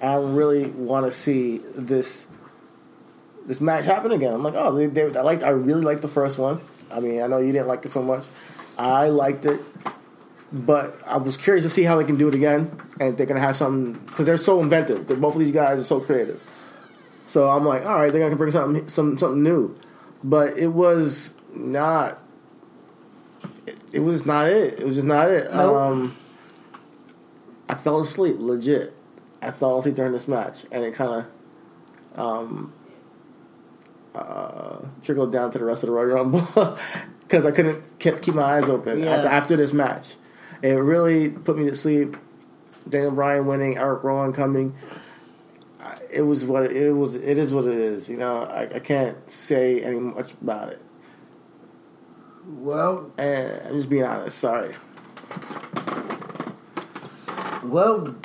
I 0.01 0.15
really 0.15 0.65
want 0.65 1.05
to 1.05 1.11
see 1.11 1.59
this 1.75 2.27
this 3.45 3.61
match 3.61 3.85
happen 3.85 4.11
again. 4.11 4.33
I'm 4.33 4.43
like, 4.43 4.55
oh, 4.55 4.75
they, 4.75 4.87
they, 4.87 5.03
I 5.17 5.21
liked. 5.21 5.43
I 5.43 5.49
really 5.49 5.81
liked 5.81 6.01
the 6.01 6.07
first 6.07 6.37
one. 6.37 6.61
I 6.91 6.99
mean, 6.99 7.21
I 7.21 7.27
know 7.27 7.37
you 7.37 7.51
didn't 7.51 7.67
like 7.67 7.85
it 7.85 7.91
so 7.91 8.01
much. 8.01 8.25
I 8.77 9.09
liked 9.09 9.45
it, 9.45 9.59
but 10.51 10.99
I 11.07 11.17
was 11.17 11.37
curious 11.37 11.63
to 11.65 11.69
see 11.69 11.83
how 11.83 11.97
they 11.97 12.05
can 12.05 12.17
do 12.17 12.27
it 12.27 12.35
again, 12.35 12.79
and 12.99 13.17
they're 13.17 13.25
gonna 13.25 13.39
have 13.39 13.55
something 13.55 13.93
because 14.05 14.25
they're 14.25 14.37
so 14.37 14.61
inventive. 14.61 15.07
That 15.07 15.21
both 15.21 15.35
of 15.35 15.39
these 15.39 15.51
guys 15.51 15.79
are 15.79 15.83
so 15.83 15.99
creative. 15.99 16.41
So 17.27 17.49
I'm 17.49 17.65
like, 17.65 17.85
all 17.85 17.95
right, 17.95 18.11
they're 18.11 18.21
gonna 18.21 18.35
bring 18.35 18.51
something 18.51 18.87
some 18.87 19.17
something 19.17 19.43
new, 19.43 19.75
but 20.23 20.57
it 20.57 20.67
was 20.67 21.33
not. 21.53 22.19
It, 23.93 23.99
was 23.99 24.25
not 24.25 24.49
it. 24.49 24.79
It 24.79 24.85
was 24.85 24.95
just 24.95 25.07
not 25.07 25.29
it. 25.29 25.49
Nope. 25.51 25.75
Um, 25.75 26.17
I 27.69 27.75
fell 27.75 28.01
asleep, 28.01 28.35
legit. 28.39 28.93
I 29.41 29.51
fell 29.51 29.79
asleep 29.79 29.95
during 29.95 30.11
this 30.11 30.27
match, 30.27 30.65
and 30.71 30.83
it 30.83 30.93
kind 30.93 31.25
of 32.15 32.19
um, 32.19 32.73
uh, 34.15 34.79
trickled 35.03 35.31
down 35.31 35.51
to 35.51 35.57
the 35.59 35.65
rest 35.65 35.83
of 35.83 35.87
the 35.87 35.93
Royal 35.93 36.07
Rumble 36.07 36.41
because 37.21 37.45
I 37.45 37.51
couldn't 37.51 37.99
keep, 37.99 38.21
keep 38.21 38.35
my 38.35 38.43
eyes 38.43 38.69
open 38.69 38.99
Yeah. 38.99 39.11
after, 39.15 39.27
after 39.27 39.55
this 39.55 39.73
match. 39.73 40.15
It 40.61 40.69
really 40.73 41.29
put 41.29 41.57
me 41.57 41.65
to 41.69 41.75
sleep. 41.75 42.17
Daniel 42.87 43.11
Bryan 43.11 43.45
winning, 43.45 43.77
Erick 43.77 44.03
Rowan 44.03 44.33
coming. 44.33 44.75
It 46.11 46.21
was 46.21 46.45
what 46.45 46.63
it, 46.63 46.71
it 46.73 46.91
was. 46.91 47.15
It 47.15 47.37
is 47.37 47.53
what 47.53 47.65
it 47.65 47.77
is. 47.77 48.07
You 48.09 48.17
know, 48.17 48.43
I, 48.43 48.75
I 48.75 48.79
can't 48.79 49.29
say 49.29 49.81
any 49.81 49.99
much 49.99 50.33
about 50.41 50.69
it. 50.69 50.81
Well, 52.45 53.11
And 53.17 53.61
I'm 53.67 53.75
just 53.75 53.89
being 53.89 54.03
honest. 54.03 54.37
Sorry. 54.37 54.73
well, 57.63 58.15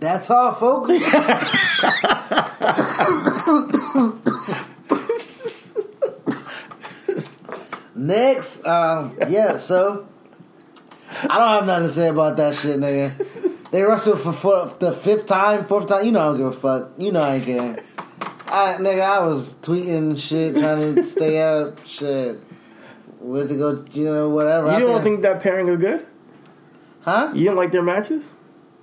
that's 0.00 0.30
all, 0.30 0.54
folks. 0.54 0.90
Next, 7.94 8.64
um, 8.64 9.16
yeah, 9.28 9.56
so 9.56 10.06
I 11.22 11.38
don't 11.38 11.48
have 11.48 11.66
nothing 11.66 11.86
to 11.88 11.92
say 11.92 12.08
about 12.08 12.36
that 12.36 12.54
shit, 12.54 12.78
nigga. 12.78 13.70
They 13.70 13.82
wrestled 13.82 14.20
for 14.20 14.32
four, 14.32 14.66
the 14.78 14.92
fifth 14.92 15.26
time, 15.26 15.64
fourth 15.64 15.88
time. 15.88 16.06
You 16.06 16.12
know 16.12 16.20
I 16.20 16.24
don't 16.26 16.36
give 16.38 16.46
a 16.46 16.52
fuck. 16.52 16.92
You 16.96 17.12
know 17.12 17.20
I 17.20 17.34
ain't 17.36 17.44
care. 17.44 17.76
I, 18.46 18.76
nigga, 18.78 19.02
I 19.02 19.26
was 19.26 19.54
tweeting 19.54 20.18
shit, 20.18 20.54
trying 20.54 20.94
to 20.94 21.04
stay 21.04 21.42
up, 21.42 21.84
shit. 21.86 22.38
Went 23.20 23.48
to 23.48 23.56
go, 23.56 23.84
you 23.92 24.04
know, 24.04 24.28
whatever. 24.28 24.72
You 24.78 24.86
don't 24.86 25.02
think 25.02 25.22
that 25.22 25.42
pairing 25.42 25.68
are 25.68 25.76
good? 25.76 26.06
huh? 27.00 27.32
You 27.34 27.44
didn't 27.44 27.56
like 27.56 27.72
their 27.72 27.82
matches? 27.82 28.32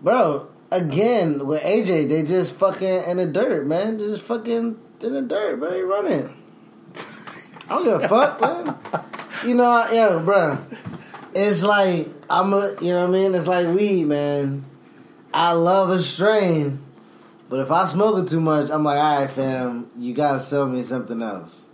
Bro, 0.01 0.49
again 0.71 1.45
with 1.45 1.61
AJ, 1.61 2.09
they 2.09 2.23
just 2.23 2.53
fucking 2.53 3.03
in 3.03 3.17
the 3.17 3.25
dirt, 3.25 3.65
man. 3.67 3.97
Just 3.97 4.23
fucking 4.23 4.77
in 5.01 5.13
the 5.13 5.21
dirt, 5.21 5.59
bro. 5.59 5.71
They 5.71 5.81
running. 5.81 6.35
I 7.69 7.69
don't 7.69 7.83
give 7.83 8.03
a 8.03 8.07
fuck, 8.07 8.41
man. 8.41 8.75
You 9.45 9.55
know, 9.55 9.89
yo, 9.91 10.19
bro. 10.19 10.57
It's 11.33 11.63
like 11.63 12.09
I'm 12.29 12.53
a, 12.53 12.75
you 12.81 12.91
know 12.93 13.01
what 13.01 13.09
I 13.09 13.11
mean. 13.11 13.35
It's 13.35 13.47
like 13.47 13.67
weed, 13.75 14.05
man. 14.05 14.65
I 15.33 15.51
love 15.51 15.89
a 15.89 16.01
strain, 16.01 16.79
but 17.49 17.59
if 17.59 17.69
I 17.69 17.85
smoke 17.87 18.23
it 18.23 18.29
too 18.29 18.39
much, 18.39 18.69
I'm 18.71 18.83
like, 18.83 18.97
all 18.97 19.19
right, 19.19 19.29
fam, 19.29 19.91
you 19.97 20.13
gotta 20.13 20.39
sell 20.39 20.65
me 20.65 20.81
something 20.81 21.21
else. 21.21 21.64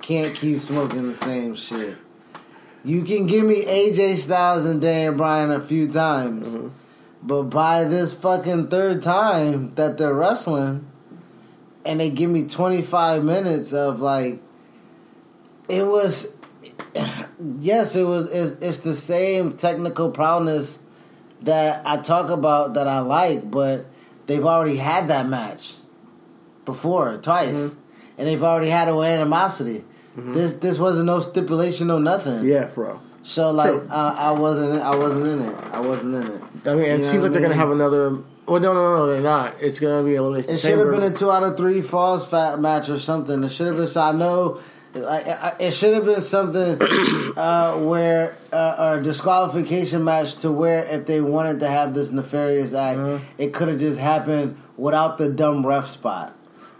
Can't 0.00 0.34
keep 0.34 0.58
smoking 0.58 1.08
the 1.08 1.14
same 1.14 1.54
shit. 1.54 1.96
You 2.84 3.04
can 3.04 3.26
give 3.26 3.44
me 3.44 3.64
AJ 3.64 4.16
Styles 4.16 4.64
and 4.64 4.80
Dan 4.80 5.16
Bryan 5.16 5.50
a 5.50 5.60
few 5.60 5.90
times. 5.90 6.48
Mm-hmm. 6.48 6.68
But 7.22 7.44
by 7.44 7.84
this 7.84 8.14
fucking 8.14 8.68
third 8.68 9.02
time 9.02 9.74
that 9.74 9.98
they're 9.98 10.14
wrestling, 10.14 10.86
and 11.84 12.00
they 12.00 12.10
give 12.10 12.30
me 12.30 12.44
25 12.44 13.24
minutes 13.24 13.72
of 13.72 14.00
like, 14.00 14.40
it 15.68 15.84
was, 15.84 16.34
yes, 17.58 17.96
it 17.96 18.04
was, 18.04 18.30
it's, 18.30 18.62
it's 18.62 18.78
the 18.78 18.94
same 18.94 19.56
technical 19.56 20.10
prowess 20.10 20.78
that 21.42 21.82
I 21.86 21.98
talk 21.98 22.30
about 22.30 22.74
that 22.74 22.86
I 22.86 23.00
like, 23.00 23.50
but 23.50 23.86
they've 24.26 24.44
already 24.44 24.76
had 24.76 25.08
that 25.08 25.26
match 25.28 25.74
before, 26.64 27.18
twice. 27.18 27.54
Mm-hmm. 27.54 27.80
And 28.18 28.26
they've 28.26 28.42
already 28.42 28.68
had 28.68 28.88
a 28.88 28.92
animosity. 29.00 29.84
This 30.16 30.54
this 30.54 30.78
wasn't 30.78 31.06
no 31.06 31.20
stipulation, 31.20 31.86
no 31.86 31.98
nothing. 31.98 32.44
Yeah, 32.44 32.64
bro. 32.64 33.00
So 33.22 33.52
like 33.52 33.72
uh, 33.88 34.14
I 34.18 34.32
wasn't 34.32 34.82
I 34.82 34.96
wasn't 34.96 35.26
in 35.26 35.42
it. 35.48 35.56
I 35.72 35.80
wasn't 35.80 36.14
in 36.16 36.22
it. 36.32 36.42
I 36.66 36.74
mean, 36.74 36.84
it 36.86 37.04
seems 37.04 37.22
like 37.22 37.30
they're 37.32 37.40
gonna 37.42 37.54
have 37.54 37.70
another. 37.70 38.18
Well, 38.46 38.60
no, 38.60 38.72
no, 38.72 38.96
no, 38.96 39.06
they're 39.06 39.20
not. 39.20 39.54
It's 39.60 39.78
gonna 39.78 40.02
be 40.02 40.16
a 40.16 40.20
elimination 40.22 40.54
It 40.54 40.58
should 40.58 40.78
have 40.78 40.90
been 40.90 41.02
a 41.04 41.12
two 41.14 41.30
out 41.30 41.42
of 41.44 41.56
three 41.56 41.82
falls 41.82 42.28
fat 42.28 42.58
match 42.58 42.88
or 42.88 42.98
something. 42.98 43.44
It 43.44 43.50
should 43.50 43.68
have 43.68 43.76
been. 43.76 43.86
So 43.86 44.00
I 44.00 44.12
know. 44.12 44.60
Like, 44.94 45.28
I- 45.28 45.54
it 45.60 45.70
should 45.72 45.94
have 45.94 46.06
been 46.06 46.22
something 46.22 46.80
uh, 47.36 47.74
where 47.76 48.34
uh, 48.52 48.96
a 48.98 49.02
disqualification 49.02 50.02
match 50.02 50.36
to 50.36 50.50
where 50.50 50.82
if 50.86 51.04
they 51.06 51.20
wanted 51.20 51.60
to 51.60 51.68
have 51.68 51.92
this 51.94 52.10
nefarious 52.10 52.72
act, 52.74 52.98
Uh-huh. 52.98 53.18
it 53.36 53.52
could 53.52 53.68
have 53.68 53.78
just 53.78 54.00
happened 54.00 54.56
without 54.78 55.18
the 55.18 55.28
dumb 55.28 55.64
ref 55.64 55.86
spot. 55.86 56.34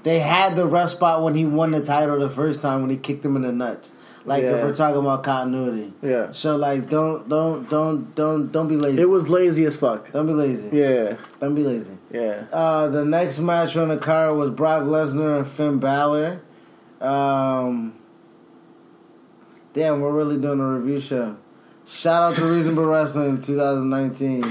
They 0.05 0.21
had 0.21 0.57
the 0.57 0.67
ref 0.67 0.91
spot 0.91 1.23
when 1.23 1.35
he 1.35 1.45
won 1.45 1.73
the 1.73 1.85
title 1.85 2.19
the 2.19 2.31
first 2.31 2.63
time 2.63 2.81
when 2.83 2.91
he 2.91 2.97
kicked 2.97 3.25
him 3.25 3.37
in 3.37 3.43
the 3.43 3.53
nuts. 3.53 3.93
Like 4.25 4.45
if 4.45 4.63
we're 4.63 4.75
talking 4.75 5.01
about 5.01 5.23
continuity, 5.25 5.93
Yeah. 6.03 6.33
So 6.33 6.57
like, 6.57 6.91
don't 6.91 7.29
don't 7.31 7.69
don't 7.71 8.15
don't 8.15 8.53
don't 8.53 8.69
be 8.69 8.77
lazy. 8.77 9.01
It 9.01 9.09
was 9.09 9.29
lazy 9.31 9.65
as 9.65 9.77
fuck. 9.77 10.13
don't 10.13 10.27
be 10.27 10.35
lazy. 10.35 10.69
Yeah, 10.77 11.17
Don't 11.41 11.55
be 11.55 11.63
lazy. 11.63 11.97
yeah. 12.13 12.45
Uh, 12.53 12.89
the 12.89 13.05
next 13.07 13.39
match 13.39 13.77
on 13.79 13.89
the 13.89 13.97
card 13.97 14.37
was 14.37 14.51
Brock 14.51 14.83
Lesnar 14.83 15.39
and 15.39 15.49
Finn 15.49 15.79
Balor. 15.79 16.41
Um, 17.01 17.95
damn, 19.73 20.01
we're 20.01 20.13
really 20.13 20.39
doing 20.39 20.61
a 20.61 20.67
review 20.75 21.01
show. 21.01 21.37
Shout 21.87 22.23
out 22.25 22.33
to 22.35 22.45
Reasonable 22.45 22.85
Wrestling 22.87 23.41
2019, 23.43 24.43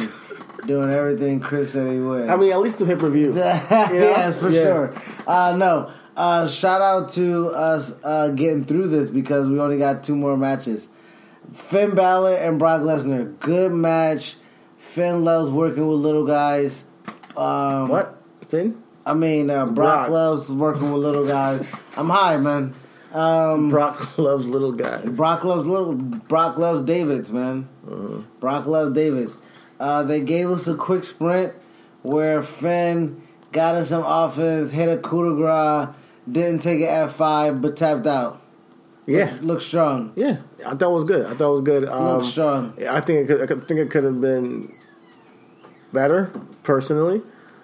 doing 0.67 0.91
everything 0.91 1.39
Chris 1.39 1.73
said 1.73 1.91
he 1.91 1.99
would. 1.99 2.29
I 2.29 2.35
mean, 2.35 2.51
at 2.51 2.59
least 2.59 2.77
the 2.79 2.85
pay 2.85 2.95
per 2.95 3.09
view. 3.09 3.33
yes, 3.35 4.39
for 4.39 4.49
Yeah. 4.49 4.63
sure. 4.63 4.93
Uh, 5.25 5.55
no, 5.57 5.91
uh, 6.15 6.47
shout 6.47 6.81
out 6.81 7.09
to 7.09 7.47
us 7.49 7.93
uh, 8.03 8.29
getting 8.29 8.65
through 8.65 8.89
this 8.89 9.09
because 9.09 9.47
we 9.47 9.59
only 9.59 9.77
got 9.77 10.03
two 10.03 10.15
more 10.15 10.37
matches. 10.37 10.87
Finn 11.53 11.95
Balor 11.95 12.35
and 12.35 12.59
Brock 12.59 12.81
Lesnar, 12.81 13.39
good 13.39 13.71
match. 13.71 14.35
Finn 14.77 15.23
loves 15.23 15.49
working 15.49 15.87
with 15.87 15.97
little 15.99 16.25
guys. 16.25 16.83
Um, 17.35 17.87
What? 17.89 18.21
Finn? 18.49 18.81
I 19.05 19.13
mean, 19.13 19.49
uh, 19.49 19.65
Brock, 19.65 19.73
Brock. 19.75 20.09
loves 20.09 20.51
working 20.51 20.91
with 20.91 21.01
little 21.01 21.25
guys. 21.25 21.81
I'm 21.97 22.09
high, 22.09 22.35
man. 22.37 22.73
Um, 23.13 23.69
Brock 23.69 24.17
loves 24.17 24.45
little 24.45 24.73
guys. 24.73 25.05
Brock 25.15 25.45
loves 25.45 25.65
little. 25.65 25.93
Brock 25.93 26.57
loves 26.57 26.81
Davids, 26.81 27.31
man. 27.31 27.69
Brock 28.41 28.65
loves 28.65 28.93
Davids. 28.93 29.37
Uh, 29.79 30.03
they 30.03 30.21
gave 30.21 30.49
us 30.49 30.67
a 30.67 30.75
quick 30.75 31.03
sprint 31.03 31.53
where 32.01 32.41
Finn 32.41 33.21
got 33.51 33.75
in 33.75 33.85
some 33.85 34.03
offense, 34.05 34.71
hit 34.71 34.89
a 34.89 34.97
coup 34.97 35.29
de 35.29 35.35
grace, 35.35 35.89
didn't 36.31 36.61
take 36.61 36.79
an 36.81 36.87
F 36.87 37.15
five, 37.15 37.61
but 37.61 37.75
tapped 37.77 38.07
out. 38.07 38.41
Yeah, 39.05 39.37
Looked 39.41 39.61
strong. 39.61 40.11
yeah. 40.17 40.37
I 40.65 40.75
thought 40.75 40.91
it 40.91 40.93
was 40.95 41.03
good. 41.05 41.25
I 41.25 41.33
thought 41.33 41.49
it 41.49 41.53
was 41.53 41.61
good. 41.61 41.87
Um, 41.87 42.05
Looked 42.05 42.25
strong. 42.25 42.73
I 42.89 42.99
think 42.99 43.29
it 43.29 43.47
could, 43.47 43.51
I 43.51 43.65
think 43.65 43.79
it 43.79 43.89
could 43.89 44.03
have 44.03 44.19
been 44.19 44.69
better, 45.93 46.29
personally. 46.63 47.21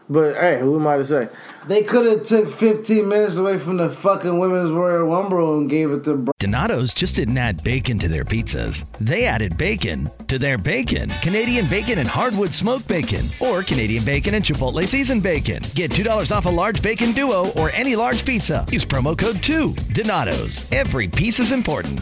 But 0.09 0.35
hey, 0.35 0.59
who 0.59 0.79
am 0.79 0.85
I 0.85 0.97
to 0.97 1.05
say? 1.05 1.29
They 1.67 1.81
could 1.83 2.05
have 2.05 2.23
took 2.23 2.49
15 2.49 3.07
minutes 3.07 3.37
away 3.37 3.57
from 3.57 3.77
the 3.77 3.89
fucking 3.89 4.37
women's 4.37 4.71
Royal 4.71 5.05
Rumble 5.07 5.57
and 5.59 5.69
gave 5.69 5.91
it 5.91 6.03
to. 6.03 6.15
Bro- 6.17 6.33
Donato's 6.39 6.93
just 6.93 7.15
didn't 7.15 7.37
add 7.37 7.63
bacon 7.63 7.99
to 7.99 8.09
their 8.09 8.25
pizzas. 8.25 8.85
They 8.99 9.25
added 9.25 9.57
bacon 9.57 10.09
to 10.27 10.37
their 10.37 10.57
bacon. 10.57 11.09
Canadian 11.21 11.67
bacon 11.69 11.99
and 11.99 12.07
hardwood 12.07 12.53
smoked 12.53 12.87
bacon, 12.87 13.25
or 13.39 13.63
Canadian 13.63 14.03
bacon 14.03 14.33
and 14.35 14.43
Chipotle 14.43 14.85
seasoned 14.85 15.23
bacon. 15.23 15.61
Get 15.73 15.91
$2 15.91 16.35
off 16.35 16.45
a 16.45 16.49
large 16.49 16.81
bacon 16.81 17.13
duo 17.13 17.51
or 17.51 17.71
any 17.71 17.95
large 17.95 18.25
pizza. 18.25 18.65
Use 18.71 18.85
promo 18.85 19.17
code 19.17 19.41
2. 19.41 19.73
Donato's. 19.93 20.69
Every 20.73 21.07
piece 21.07 21.39
is 21.39 21.51
important. 21.53 22.01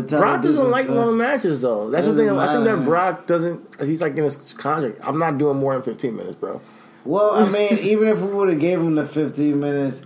Brock 0.00 0.42
doesn't 0.42 0.70
like 0.70 0.88
of- 0.88 0.96
uh, 0.96 1.06
long 1.06 1.16
matches 1.16 1.60
though. 1.60 1.90
That's 1.90 2.06
the 2.06 2.14
thing. 2.14 2.26
Doesn't 2.26 2.38
I 2.38 2.52
think 2.54 2.64
that. 2.64 2.84
Brock 2.84 3.26
doesn't. 3.26 3.80
He's 3.84 4.00
like 4.00 4.16
in 4.16 4.24
his 4.24 4.36
contract. 4.54 4.98
I'm 5.02 5.18
not 5.18 5.38
doing 5.38 5.58
more 5.58 5.74
than 5.74 5.82
15 5.82 6.16
minutes, 6.16 6.36
bro. 6.36 6.60
Well, 7.04 7.34
I 7.34 7.48
mean, 7.50 7.78
even 7.80 8.08
if 8.08 8.20
we 8.20 8.32
would 8.32 8.48
have 8.48 8.60
gave 8.60 8.78
him 8.78 8.94
the 8.94 9.04
15 9.04 9.58
minutes, 9.60 10.02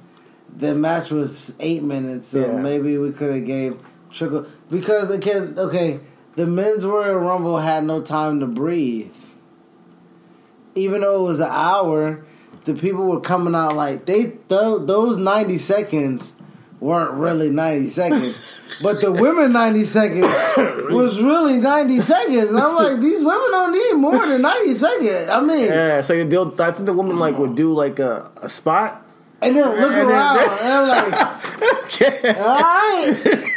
the 0.56 0.74
match 0.74 1.10
was 1.10 1.54
eight 1.60 1.82
minutes, 1.82 2.28
so 2.28 2.40
Yeah. 2.40 2.56
maybe 2.58 2.96
we 2.98 3.12
could 3.12 3.34
have 3.34 3.44
gave 3.46 3.78
trickle 4.10 4.46
because 4.70 5.10
again, 5.10 5.54
okay, 5.58 6.00
the 6.34 6.46
men's 6.46 6.84
Royal 6.84 7.18
Rumble 7.18 7.58
had 7.58 7.84
no 7.84 8.00
time 8.00 8.40
to 8.40 8.46
breathe. 8.46 9.12
Even 10.74 11.00
though 11.02 11.24
it 11.24 11.28
was 11.28 11.40
an 11.40 11.48
hour, 11.50 12.24
the 12.64 12.74
people 12.74 13.04
were 13.04 13.20
coming 13.20 13.54
out 13.54 13.76
like 13.76 14.04
they 14.06 14.22
th- 14.24 14.40
those 14.86 15.18
90 15.18 15.58
seconds 15.58 16.34
weren't 16.80 17.12
really 17.12 17.50
90 17.50 17.86
seconds. 18.00 18.38
But 18.82 19.00
the 19.00 19.10
women 19.10 19.52
90 19.52 19.84
seconds 19.84 20.22
was 20.92 21.22
really 21.22 21.58
90 21.58 22.00
seconds. 22.00 22.50
And 22.50 22.58
I'm 22.58 22.74
like, 22.74 23.00
these 23.00 23.24
women 23.24 23.50
don't 23.50 23.72
need 23.72 23.94
more 23.94 24.26
than 24.26 24.42
90 24.42 24.74
seconds. 24.74 25.28
I 25.30 25.40
mean, 25.40 25.66
Yeah, 25.66 26.02
so 26.02 26.24
they'll, 26.24 26.54
I 26.60 26.70
think 26.72 26.84
the 26.86 26.92
woman 26.92 27.16
like 27.18 27.38
would 27.38 27.54
do 27.54 27.72
like 27.72 27.98
a, 27.98 28.30
a 28.42 28.48
spot. 28.50 29.02
And 29.40 29.54
then 29.56 29.68
look 29.68 29.78
And 29.78 29.94
then- 29.94 30.06
around, 30.08 30.38
and 30.60 30.72
I'm 30.72 31.10
like, 31.10 32.36
all 32.38 32.62
right. 32.62 33.52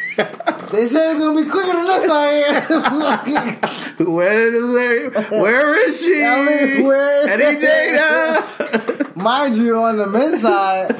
They 0.71 0.85
said 0.87 1.15
it's 1.15 1.19
gonna 1.23 1.41
be 1.43 1.49
quicker 1.49 1.71
than 1.71 1.89
us 1.89 2.09
out 2.09 3.25
here. 3.25 4.05
Where 4.05 4.53
is 4.53 4.73
there? 4.73 5.09
Where 5.41 5.89
is 5.89 6.01
she? 6.01 6.23
I 6.23 6.43
mean, 6.45 6.83
where- 6.85 7.27
Any 7.29 7.59
data? 7.59 9.11
Mind 9.15 9.57
you, 9.57 9.77
on 9.81 9.97
the 9.97 10.07
men's 10.07 10.41
side, 10.41 10.95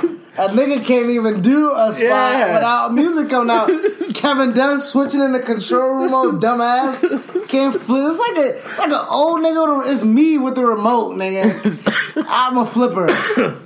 a 0.45 0.49
nigga 0.49 0.85
can't 0.85 1.09
even 1.09 1.41
do 1.41 1.71
a 1.75 1.91
spot 1.91 2.01
Yeah. 2.01 2.53
without 2.55 2.93
music 2.93 3.29
coming 3.29 3.49
out. 3.55 3.69
Kevin 4.13 4.53
Dunn 4.53 4.79
switching 4.81 5.21
in 5.21 5.31
the 5.33 5.39
control 5.39 6.03
remote, 6.03 6.41
dumbass. 6.41 7.47
Can't 7.47 7.73
flip. 7.73 8.03
It's 8.11 8.19
like 8.19 8.37
a 8.37 8.81
like 8.81 8.91
an 9.01 9.07
old 9.09 9.39
nigga. 9.39 9.79
with 9.79 9.89
a- 9.89 9.91
It's 9.93 10.03
me 10.03 10.37
with 10.37 10.55
the 10.55 10.65
remote, 10.65 11.15
nigga. 11.15 12.25
I'm 12.29 12.57
a 12.57 12.65
flipper. 12.65 13.07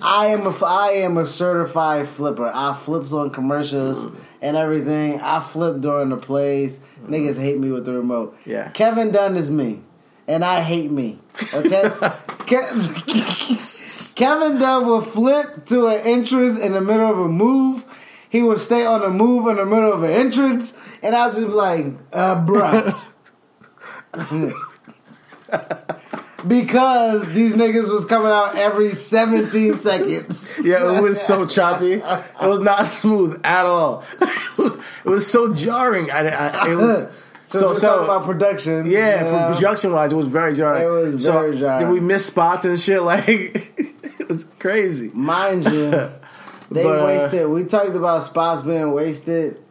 I 0.01 0.27
am 0.27 0.45
a 0.45 0.65
I 0.65 0.89
am 1.03 1.17
a 1.17 1.25
certified 1.25 2.07
flipper. 2.07 2.51
I 2.53 2.73
flips 2.73 3.11
on 3.13 3.29
commercials 3.31 4.11
and 4.41 4.55
everything. 4.57 5.19
I 5.21 5.39
flip 5.39 5.79
during 5.81 6.09
the 6.09 6.17
plays. 6.17 6.79
Niggas 7.05 7.37
hate 7.39 7.57
me 7.59 7.71
with 7.71 7.85
the 7.85 7.93
remote. 7.93 8.37
Yeah. 8.45 8.69
Kevin 8.69 9.11
Dunn 9.11 9.35
is 9.37 9.49
me, 9.49 9.81
and 10.27 10.45
I 10.45 10.61
hate 10.61 10.91
me. 10.91 11.19
Okay. 11.53 11.89
Ke- 12.45 13.69
Kevin 14.15 14.59
Dunn 14.59 14.85
will 14.85 15.01
flip 15.01 15.65
to 15.65 15.87
an 15.87 15.99
entrance 16.01 16.57
in 16.59 16.73
the 16.73 16.81
middle 16.81 17.09
of 17.09 17.19
a 17.19 17.27
move. 17.27 17.85
He 18.29 18.41
would 18.41 18.59
stay 18.59 18.85
on 18.85 19.01
the 19.01 19.09
move 19.09 19.47
in 19.47 19.57
the 19.57 19.65
middle 19.65 19.93
of 19.93 20.03
an 20.03 20.11
entrance, 20.11 20.75
and 21.01 21.15
I'll 21.15 21.31
just 21.31 21.47
be 21.47 21.53
like, 21.53 21.85
uh, 22.11 22.45
bruh. 22.45 22.99
because 26.47 27.31
these 27.33 27.55
niggas 27.55 27.91
was 27.91 28.05
coming 28.05 28.31
out 28.31 28.55
every 28.55 28.89
17 28.89 29.75
seconds. 29.75 30.51
Yeah, 30.63 30.97
it 30.97 31.01
was 31.01 31.21
so 31.21 31.45
choppy. 31.45 31.93
It 31.93 32.01
was 32.41 32.59
not 32.59 32.87
smooth 32.87 33.41
at 33.43 33.65
all. 33.65 34.03
It 34.21 34.57
was, 34.57 34.75
it 35.05 35.09
was 35.09 35.29
so 35.29 35.53
jarring. 35.53 36.09
I, 36.09 36.27
I, 36.27 36.71
it 36.71 36.75
was, 36.75 37.09
So, 37.45 37.59
so 37.59 37.73
so 37.75 38.03
about 38.03 38.23
production. 38.25 38.85
yeah, 38.85 39.25
you 39.25 39.31
know? 39.31 39.53
production 39.53 39.91
wise, 39.91 40.11
it 40.11 40.15
was 40.15 40.29
very 40.29 40.55
jarring. 40.55 40.83
It 40.83 40.87
was 41.13 41.23
So, 41.25 41.33
very 41.33 41.57
jarring. 41.57 41.85
Did 41.87 41.93
we 41.93 41.99
miss 41.99 42.25
spots 42.25 42.65
and 42.65 42.79
shit? 42.79 43.01
Like 43.03 43.27
it 43.27 44.29
was 44.29 44.45
crazy. 44.59 45.09
Mind 45.13 45.65
you, 45.65 45.89
they 46.71 46.83
But, 46.83 46.99
uh, 46.99 47.05
wasted. 47.05 47.49
We 47.49 47.65
talked 47.65 47.95
about 47.95 48.23
spots 48.23 48.61
being 48.61 48.91
wasted 48.93 49.61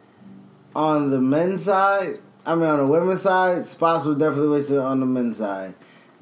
on 0.75 1.09
the 1.09 1.19
men's 1.19 1.63
side. 1.65 2.19
I 2.45 2.55
mean, 2.55 2.65
on 2.65 2.79
the 2.79 2.85
women's 2.87 3.21
side, 3.21 3.65
spots 3.65 4.05
were 4.05 4.15
definitely 4.15 4.49
wasted 4.49 4.77
on 4.77 4.99
the 4.99 5.05
men's 5.05 5.37
side. 5.37 5.73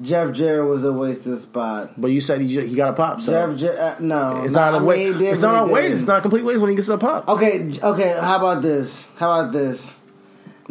Jeff 0.01 0.31
Jarrett 0.33 0.67
was 0.67 0.83
a 0.83 0.91
wasted 0.93 1.37
spot. 1.39 1.99
But 1.99 2.07
you 2.07 2.21
said 2.21 2.41
he, 2.41 2.67
he 2.67 2.75
got 2.75 2.89
a 2.89 2.93
pop. 2.93 3.21
So 3.21 3.31
Jeff, 3.31 3.59
Jarrett, 3.59 3.79
uh, 3.79 3.95
no, 3.99 4.43
it's 4.43 4.53
no, 4.53 4.59
not 4.59 4.73
I 4.73 4.77
a 4.77 4.79
mean, 4.79 4.87
weight. 4.87 5.07
he 5.07 5.13
did 5.13 5.21
It's 5.33 5.41
not 5.41 5.69
a 5.69 5.71
waste. 5.71 5.93
It's 5.95 6.03
not 6.05 6.19
a 6.19 6.21
complete 6.21 6.43
waste 6.43 6.59
when 6.61 6.69
he 6.71 6.75
gets 6.75 6.87
a 6.87 6.97
pop. 6.97 7.27
Okay, 7.27 7.71
okay. 7.83 8.17
How 8.19 8.37
about 8.37 8.61
this? 8.63 9.07
How 9.17 9.39
about 9.41 9.51
this? 9.53 9.95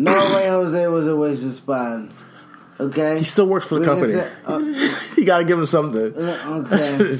No 0.02 0.34
way, 0.34 0.48
Jose 0.48 0.86
was 0.86 1.06
a 1.06 1.14
wasted 1.16 1.52
spot. 1.52 2.08
Okay, 2.78 3.18
He 3.18 3.24
still 3.24 3.46
works 3.46 3.66
for 3.66 3.74
the 3.74 3.80
We 3.80 3.86
company. 3.86 4.12
say- 4.14 4.30
uh, 4.46 4.58
you 5.16 5.24
got 5.24 5.38
to 5.38 5.44
give 5.44 5.58
him 5.58 5.66
something. 5.66 6.14
okay. 6.16 7.18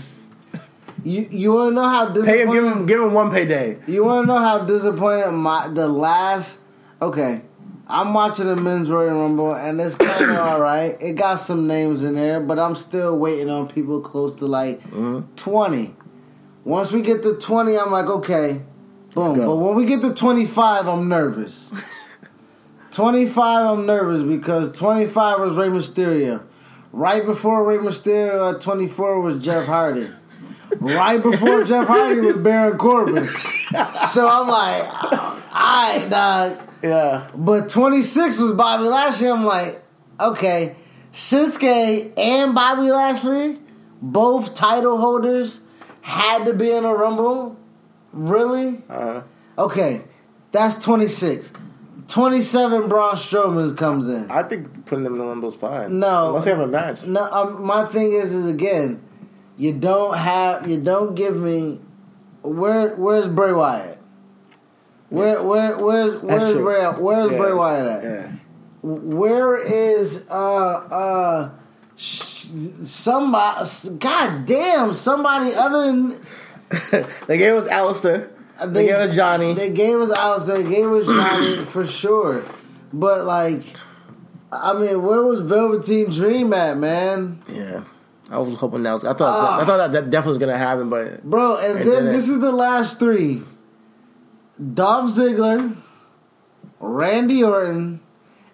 you 1.05 1.27
you 1.31 1.53
want 1.53 1.71
to 1.71 1.75
know 1.75 1.89
how 1.89 2.07
disappointing? 2.09 2.35
Pay 2.35 2.43
him. 2.43 2.51
Give 2.51 2.65
him. 2.65 2.87
Give 2.87 3.01
him 3.03 3.13
one 3.13 3.31
payday. 3.31 3.79
You 3.87 4.05
want 4.05 4.23
to 4.25 4.27
know 4.27 4.39
how 4.39 4.61
disappointed 4.65 5.31
my 5.33 5.69
the 5.69 5.89
last? 5.89 6.61
Okay, 7.03 7.43
I'm 7.87 8.15
watching 8.15 8.47
the 8.47 8.57
men's 8.57 8.91
Royal 8.91 9.21
Rumble 9.21 9.55
and 9.55 9.81
it's 9.81 9.97
kind 9.97 10.31
of 10.31 10.39
all 10.47 10.61
right. 10.61 10.97
It 11.01 11.13
got 11.17 11.37
some 11.37 11.67
names 11.67 12.05
in 12.05 12.15
there, 12.15 12.41
but 12.41 12.59
I'm 12.59 12.75
still 12.75 13.19
waiting 13.19 13.51
on 13.51 13.69
people 13.69 14.01
close 14.01 14.35
to 14.37 14.47
like 14.47 14.81
Mm-hmm. 14.91 15.35
20. 15.37 15.95
Once 16.65 16.93
we 16.93 17.01
get 17.03 17.23
to 17.23 17.37
20, 17.37 17.79
I'm 17.79 17.91
like, 17.91 18.07
okay, 18.07 18.61
boom. 19.15 19.39
But 19.39 19.57
when 19.57 19.75
we 19.75 19.85
get 19.87 20.03
to 20.03 20.13
25, 20.15 20.87
I'm 20.89 21.09
nervous. 21.09 21.71
25, 22.93 23.67
I'm 23.79 23.87
nervous 23.87 24.23
because 24.23 24.73
25 24.73 25.41
was 25.41 25.57
Rey 25.57 25.69
Mysterio. 25.69 26.43
Right 26.93 27.25
before 27.25 27.65
Rey 27.65 27.79
Mysterio 27.79 28.55
at 28.55 28.61
24 28.61 29.21
was 29.21 29.43
Jeff 29.45 29.67
Hardy. 29.67 30.09
Right 30.79 31.23
before 31.23 31.63
Jeff 31.65 31.87
Hardy 31.87 32.21
was 32.21 32.37
Baron 32.39 32.79
Corbin. 32.79 33.29
So 34.11 34.27
I'm 34.29 34.49
like, 34.49 35.03
all 35.13 35.37
right, 35.53 36.07
dog. 36.11 36.59
Yeah. 36.83 37.29
But 37.37 37.69
26 37.69 38.41
was 38.41 38.53
Bobby 38.53 38.83
Lashley. 38.89 39.29
I'm 39.31 39.45
like, 39.45 39.81
okay, 40.19 40.75
Shinsuke 41.13 42.19
and 42.19 42.53
Bobby 42.53 42.91
Lashley, 42.91 43.61
both 44.03 44.55
title 44.57 44.99
holders, 44.99 45.61
had 46.01 46.47
to 46.47 46.53
be 46.53 46.73
in 46.73 46.85
a 46.85 46.93
Rumble. 46.93 47.57
Really? 48.13 48.83
Uh, 48.89 49.23
Okay, 49.57 50.03
that's 50.51 50.77
26. 50.83 51.53
27, 52.11 52.89
Braun 52.89 53.15
Strowman 53.15 53.77
comes 53.77 54.09
in. 54.09 54.31
I 54.31 54.43
think 54.43 54.87
putting 54.87 55.05
them 55.05 55.15
in 55.15 55.19
the 55.21 55.25
Rumble 55.25 55.49
is 55.49 55.57
fine. 55.57 55.99
No. 55.99 56.29
Unless 56.29 56.45
they 56.45 56.51
have 56.51 56.61
a 56.61 56.67
match. 56.67 57.07
No, 57.07 57.23
um, 57.31 57.65
my 57.65 57.85
thing 57.87 58.13
is, 58.13 58.33
is 58.33 58.47
again, 58.47 59.03
you 59.57 59.73
don't 59.73 60.17
have, 60.17 60.69
you 60.69 60.81
don't 60.81 61.15
give 61.15 61.37
me. 61.37 61.81
Where, 62.43 62.95
where's 62.97 63.29
Bray 63.29 63.53
Wyatt? 63.53 63.99
Where, 65.11 65.43
where, 65.43 65.77
where's, 65.77 66.21
where's. 66.21 66.57
Bray? 66.57 66.87
Where's 66.87 67.31
Yeah. 67.31 67.37
Bray 67.37 67.53
Wyatt 67.53 67.87
at? 67.87 68.03
Yeah. 68.05 68.33
Where 68.83 69.59
is 69.59 70.27
uh 70.31 70.35
uh 70.35 71.51
somebody? 71.97 73.69
God 73.99 74.47
damn! 74.47 74.95
Somebody 74.95 75.53
other 75.55 75.87
than 75.87 76.21
They 77.27 77.37
gave 77.37 77.57
us 77.57 77.69
Aleister. 77.69 78.31
Uh, 78.61 78.67
they, 78.67 78.87
game 78.87 78.99
was 78.99 79.15
Johnny. 79.15 79.55
They 79.55 79.71
gave 79.71 80.01
us 80.01 80.11
Aleister. 80.11 80.63
They 80.63 80.71
gave 80.71 80.87
us 80.87 81.07
Johnny 81.07 81.65
for 81.65 81.87
sure. 81.87 82.45
But 82.93 83.25
like, 83.25 83.63
I 84.53 84.75
mean, 84.75 85.03
where 85.03 85.23
was 85.23 85.41
Velveteen 85.41 86.11
Dream 86.11 86.53
at, 86.53 86.77
man? 86.77 87.43
yeah. 87.49 87.85
I 88.31 88.39
was 88.39 88.57
hoping 88.59 88.85
that 88.85 88.93
was. 88.93 89.05
I 89.05 89.13
thought. 89.13 89.39
Ah. 89.41 89.61
I 89.61 89.65
thought 89.65 89.79
that, 89.79 89.93
that 89.93 90.11
definitely 90.11 90.39
was 90.39 90.47
gonna 90.47 90.59
happen, 90.59 90.89
but 90.89 91.25
Bro, 91.25 91.59
and 91.59 91.79
then 91.79 91.85
didn't. 91.85 92.07
this 92.11 92.29
is 92.29 92.39
the 92.39 92.53
last 92.53 93.01
three: 93.01 93.43
Dolph 94.73 95.11
Ziggler, 95.11 95.77
Randy 96.79 97.43
Orton, 97.43 98.01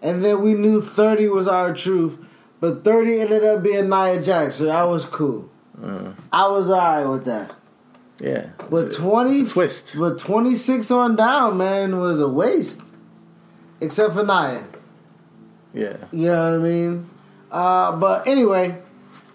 and 0.00 0.24
then 0.24 0.40
we 0.40 0.54
knew 0.54 0.80
thirty 0.80 1.28
was 1.28 1.46
R-Truth, 1.46 2.18
but 2.58 2.84
thirty 2.84 3.20
ended 3.20 3.44
up 3.44 3.62
being 3.62 3.90
Nia 3.90 4.22
Jax, 4.22 4.56
so 4.56 4.64
that 4.64 4.84
was 4.84 5.04
cool. 5.04 5.50
Mm. 5.78 6.14
I 6.32 6.48
was 6.48 6.70
alright 6.70 7.08
with 7.08 7.26
that. 7.26 7.54
Yeah, 8.18 8.46
But 8.70 8.92
twenty 8.92 9.44
twist. 9.46 9.94
but 9.98 10.18
twenty 10.18 10.56
six 10.56 10.90
on 10.90 11.16
down, 11.16 11.58
man, 11.58 11.98
was 11.98 12.18
a 12.20 12.28
waste. 12.28 12.80
Except 13.80 14.14
for 14.14 14.24
Nia. 14.24 14.64
yeah. 15.74 15.96
You 16.12 16.28
know 16.28 16.50
what 16.58 16.60
I 16.60 16.62
mean? 16.70 17.10
Uh, 17.50 17.92
but 17.96 18.26
anyway, 18.26 18.80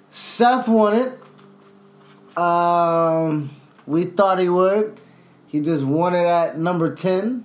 Seth 0.10 0.68
won 0.68 0.94
it. 0.98 2.38
Um, 2.38 3.52
we 3.86 4.06
thought 4.06 4.40
he 4.40 4.50
would. 4.50 5.00
He 5.48 5.60
just 5.60 5.84
won 5.86 6.16
it 6.16 6.26
at 6.26 6.58
number 6.58 6.96
10. 6.96 7.44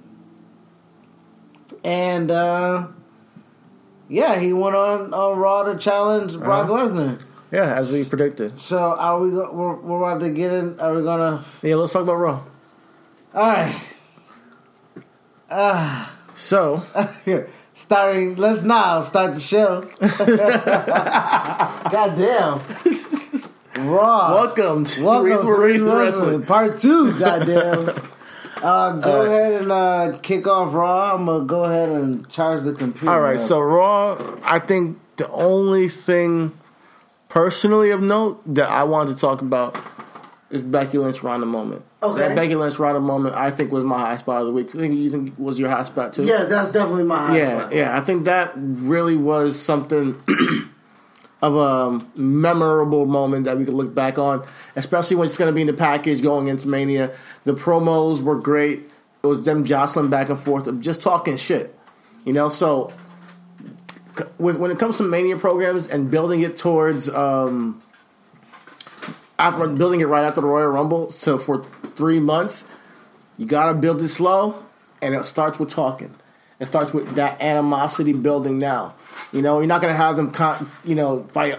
And, 1.84 2.30
uh, 2.30 2.86
yeah, 4.08 4.38
he 4.38 4.52
went 4.52 4.74
on, 4.76 5.12
on 5.12 5.38
Raw 5.38 5.64
to 5.64 5.76
challenge 5.76 6.36
Brock 6.38 6.68
Lesnar. 6.68 7.20
Yeah, 7.52 7.74
as 7.74 7.92
we 7.92 8.04
predicted. 8.04 8.58
So, 8.58 8.78
are 8.78 9.20
we 9.20 9.30
go- 9.30 9.52
we're, 9.52 9.76
we're 9.76 9.98
about 9.98 10.20
to 10.20 10.30
get 10.30 10.52
in? 10.52 10.80
Are 10.80 10.94
we 10.94 11.02
gonna? 11.02 11.44
Yeah, 11.62 11.76
let's 11.76 11.92
talk 11.92 12.02
about 12.02 12.16
Raw. 12.16 12.42
All 13.34 13.42
right. 13.42 13.74
So, 16.34 16.82
Starting. 17.74 18.36
Let's 18.36 18.62
now 18.62 19.02
start 19.02 19.34
the 19.34 19.40
show. 19.40 19.82
God 21.92 22.16
damn. 22.16 23.86
Raw. 23.86 24.32
welcome 24.32 24.84
to 24.86 25.04
Welcome 25.04 25.46
to 25.46 25.54
Reason 25.54 25.84
Wrestling. 25.84 26.42
Part 26.44 26.78
two, 26.78 27.18
goddamn. 27.18 27.94
Uh, 28.56 28.92
go 29.00 29.20
ahead 29.20 29.60
and 29.60 29.70
uh, 29.70 30.18
kick 30.22 30.46
off 30.46 30.72
Raw. 30.72 31.14
I'm 31.14 31.26
gonna 31.26 31.44
go 31.44 31.64
ahead 31.64 31.90
and 31.90 32.26
charge 32.30 32.62
the 32.62 32.72
computer. 32.72 33.10
All 33.10 33.20
right, 33.20 33.38
so 33.38 33.60
Raw, 33.60 34.16
I 34.42 34.60
think 34.60 34.98
the 35.16 35.30
only 35.30 35.90
thing 35.90 36.58
personally 37.28 37.90
of 37.90 38.02
note 38.02 38.42
that 38.54 38.68
I 38.70 38.84
wanted 38.84 39.14
to 39.14 39.20
talk 39.20 39.40
about 39.40 39.76
is 40.50 40.62
Becky 40.62 40.98
Lynch 40.98 41.22
Ronda 41.22 41.46
moment. 41.46 41.84
Okay. 42.02 42.20
That 42.20 42.36
Becky 42.36 42.54
Lynch 42.54 42.78
Ronda 42.78 43.00
moment, 43.00 43.34
I 43.34 43.50
think, 43.50 43.72
was 43.72 43.84
my 43.84 43.98
high 43.98 44.16
spot 44.16 44.42
of 44.42 44.46
the 44.46 44.52
week. 44.52 44.68
I 44.68 44.72
think 44.72 44.94
you 44.94 45.10
think 45.10 45.34
was 45.38 45.58
your 45.58 45.70
high 45.70 45.82
spot 45.82 46.12
too. 46.12 46.24
yeah, 46.24 46.44
that's 46.44 46.70
definitely 46.70 47.04
my 47.04 47.26
high 47.26 47.38
yeah, 47.38 47.58
spot. 47.58 47.74
yeah. 47.74 47.96
I 47.96 48.00
think 48.00 48.24
that 48.24 48.52
really 48.56 49.16
was 49.16 49.60
something 49.60 50.20
of 51.42 51.56
a 51.56 52.18
memorable 52.18 53.06
moment 53.06 53.44
that 53.44 53.58
we 53.58 53.64
could 53.64 53.74
look 53.74 53.94
back 53.94 54.18
on, 54.18 54.46
especially 54.76 55.16
when 55.16 55.26
it's 55.28 55.36
going 55.36 55.50
to 55.50 55.54
be 55.54 55.60
in 55.60 55.66
the 55.66 55.72
package 55.72 56.22
going 56.22 56.46
into 56.46 56.68
Mania. 56.68 57.12
The 57.44 57.54
promos 57.54 58.22
were 58.22 58.38
great. 58.38 58.82
It 59.22 59.26
was 59.26 59.44
them 59.44 59.64
jostling 59.64 60.10
back 60.10 60.28
and 60.28 60.38
forth, 60.38 60.66
of 60.68 60.80
just 60.80 61.02
talking 61.02 61.36
shit, 61.36 61.76
you 62.24 62.32
know. 62.32 62.48
So, 62.48 62.92
when 64.38 64.70
it 64.70 64.78
comes 64.78 64.96
to 64.96 65.02
Mania 65.02 65.36
programs 65.36 65.88
and 65.88 66.10
building 66.10 66.40
it 66.40 66.56
towards 66.56 67.08
um, 67.08 67.82
after 69.38 69.68
building 69.68 70.00
it 70.00 70.06
right 70.06 70.24
after 70.24 70.40
the 70.40 70.46
Royal 70.46 70.68
Rumble, 70.68 71.10
so 71.10 71.38
for 71.38 71.64
three 71.94 72.20
months, 72.20 72.64
you 73.38 73.46
got 73.46 73.66
to 73.66 73.74
build 73.74 74.00
it 74.02 74.08
slow, 74.08 74.64
and 75.02 75.14
it 75.14 75.24
starts 75.26 75.58
with 75.58 75.70
talking. 75.70 76.14
It 76.58 76.66
starts 76.66 76.92
with 76.92 77.16
that 77.16 77.40
animosity 77.42 78.14
building 78.14 78.58
now. 78.58 78.94
You 79.32 79.42
know, 79.42 79.58
you're 79.58 79.66
not 79.66 79.82
going 79.82 79.92
to 79.92 79.96
have 79.96 80.16
them, 80.16 80.30
con- 80.30 80.70
you 80.84 80.94
know, 80.94 81.24
fight 81.24 81.58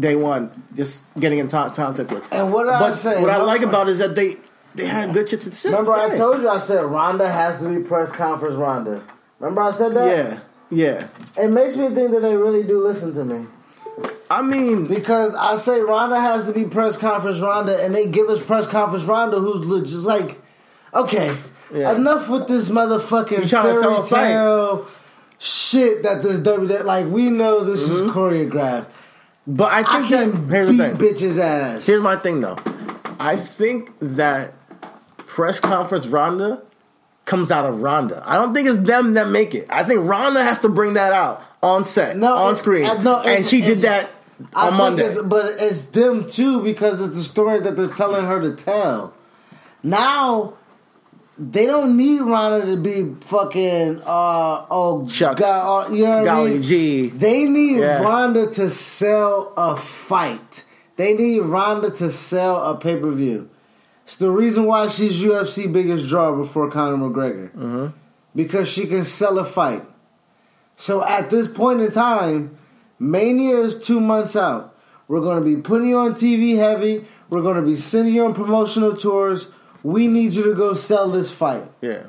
day 0.00 0.16
one, 0.16 0.50
just 0.74 1.02
getting 1.18 1.38
in 1.38 1.48
time, 1.48 1.72
time 1.72 1.94
with. 1.94 2.32
And 2.32 2.52
what 2.52 2.68
I 2.68 2.92
say? 2.92 3.20
What 3.20 3.30
I 3.30 3.42
like 3.42 3.62
about 3.62 3.88
it 3.88 3.92
is 3.92 3.98
that 3.98 4.14
they 4.14 4.36
they 4.74 4.86
had 4.86 5.14
good 5.14 5.28
shit 5.28 5.40
to 5.42 5.52
say. 5.54 5.70
Remember, 5.70 5.92
I 5.92 6.16
told 6.16 6.42
you 6.42 6.48
I 6.48 6.58
said 6.58 6.84
Ronda 6.84 7.30
has 7.30 7.60
to 7.62 7.68
be 7.68 7.82
press 7.82 8.12
conference 8.12 8.56
Ronda. 8.56 9.02
Remember, 9.38 9.62
I 9.62 9.72
said 9.72 9.94
that. 9.94 10.16
Yeah, 10.16 10.40
yeah. 10.70 11.08
It 11.36 11.48
makes 11.48 11.76
me 11.76 11.88
think 11.88 12.10
that 12.12 12.20
they 12.20 12.36
really 12.36 12.62
do 12.62 12.80
listen 12.82 13.14
to 13.14 13.24
me 13.24 13.46
I 14.30 14.42
mean, 14.42 14.86
because 14.86 15.34
I 15.34 15.56
say 15.56 15.80
Ronda 15.80 16.20
has 16.20 16.46
to 16.48 16.52
be 16.52 16.64
press 16.64 16.96
conference 16.96 17.40
Ronda, 17.40 17.82
and 17.84 17.94
they 17.94 18.06
give 18.06 18.28
us 18.28 18.44
press 18.44 18.66
conference 18.66 19.04
Ronda, 19.04 19.38
who's 19.38 19.90
just 19.90 20.06
like, 20.06 20.40
okay, 20.92 21.36
Yeah. 21.72 21.94
enough 21.94 22.28
with 22.28 22.48
this 22.48 22.68
motherfucking 22.68 23.30
You 23.32 23.40
to 23.42 23.48
sell 23.48 24.02
fairy 24.02 24.28
tale 24.32 24.86
shit 25.38 26.02
that 26.04 26.22
this 26.22 26.38
WWE 26.38 26.84
like 26.84 27.06
we 27.06 27.28
know 27.28 27.64
this 27.64 27.82
is 27.82 28.00
mm-hmm. 28.00 28.18
choreographed. 28.18 28.86
but 29.46 29.72
I 29.72 29.80
I 29.80 30.08
think 30.08 30.08
can 30.08 30.48
that 30.48 30.54
here's 30.54 30.70
beat 30.70 31.16
bitches 31.16 31.38
ass. 31.38 31.84
Here's 31.86 32.02
my 32.02 32.16
thing 32.16 32.40
though. 32.40 32.58
I 33.20 33.36
think 33.36 33.90
that 34.00 34.54
press 35.18 35.60
conference 35.60 36.06
Ronda 36.06 36.62
comes 37.24 37.50
out 37.50 37.64
of 37.64 37.80
Ronda. 37.82 38.22
I 38.26 38.34
don't 38.36 38.52
think 38.54 38.68
it's 38.68 38.76
them 38.78 39.14
that 39.14 39.28
make 39.30 39.54
it. 39.54 39.66
I 39.70 39.82
think 39.84 40.06
Ronda 40.06 40.42
has 40.42 40.58
to 40.60 40.68
bring 40.68 40.92
that 40.94 41.12
out 41.12 41.42
on 41.62 41.84
set, 41.84 42.16
No, 42.16 42.34
on 42.36 42.56
screen, 42.56 42.84
uh, 42.84 43.02
no, 43.02 43.20
and 43.20 43.44
she 43.46 43.60
did 43.62 43.78
that 43.78 44.10
I 44.54 44.68
on 44.68 44.74
Monday. 44.76 45.04
it's- 45.06 45.18
but 45.24 45.54
it's 45.58 45.84
them 45.86 46.26
too 46.28 46.62
because 46.62 47.00
it's 47.00 47.14
the 47.16 47.22
story 47.22 47.60
that 47.60 47.76
they're 47.76 47.86
telling 47.88 48.26
her 48.26 48.40
to 48.42 48.52
tell. 48.52 49.14
Now 49.82 50.54
they 51.38 51.66
don't 51.66 51.96
need 51.96 52.20
Ronda 52.20 52.66
to 52.66 52.76
be 52.76 53.14
fucking 53.22 54.02
uh 54.06 54.64
oh 54.70 55.08
Shucks. 55.10 55.40
God, 55.40 55.90
uh, 55.90 55.94
you 55.94 56.04
know 56.04 56.10
what 56.10 56.18
I 56.20 56.24
Golly 56.24 56.50
mean? 56.52 56.62
gee. 56.62 57.08
They 57.08 57.44
need 57.44 57.78
Yeah. 57.80 58.02
Ronda 58.02 58.46
to 58.52 58.70
sell 58.70 59.52
a 59.56 59.76
fight. 59.76 60.64
They 60.96 61.14
need 61.14 61.40
Ronda 61.40 61.90
to 61.90 62.12
sell 62.12 62.62
a 62.62 62.76
pay 62.76 62.96
per 62.96 63.10
view. 63.10 63.48
It's 64.04 64.16
the 64.16 64.30
reason 64.30 64.64
why 64.66 64.88
she's 64.88 65.22
UFC 65.22 65.72
biggest 65.72 66.06
draw 66.06 66.36
before 66.36 66.70
Conor 66.70 66.96
McGregor. 66.96 67.50
Mm-hmm. 67.50 67.86
Because 68.34 68.68
she 68.68 68.86
can 68.86 69.04
sell 69.04 69.38
a 69.38 69.44
fight. 69.44 69.84
So 70.76 71.04
at 71.04 71.30
this 71.30 71.48
point 71.48 71.80
in 71.80 71.90
time, 71.90 72.58
Mania 72.98 73.56
is 73.56 73.78
two 73.78 74.00
months 74.00 74.36
out. 74.36 74.76
We're 75.08 75.20
going 75.20 75.38
to 75.38 75.44
be 75.44 75.60
putting 75.60 75.88
you 75.88 75.98
on 75.98 76.14
TV 76.14 76.56
heavy. 76.56 77.06
We're 77.28 77.42
going 77.42 77.56
to 77.56 77.62
be 77.62 77.76
sending 77.76 78.14
you 78.14 78.24
on 78.24 78.34
promotional 78.34 78.96
tours. 78.96 79.48
We 79.82 80.06
need 80.06 80.32
you 80.32 80.44
to 80.44 80.54
go 80.54 80.74
sell 80.74 81.10
this 81.10 81.30
fight. 81.30 81.64
yeah, 81.82 82.04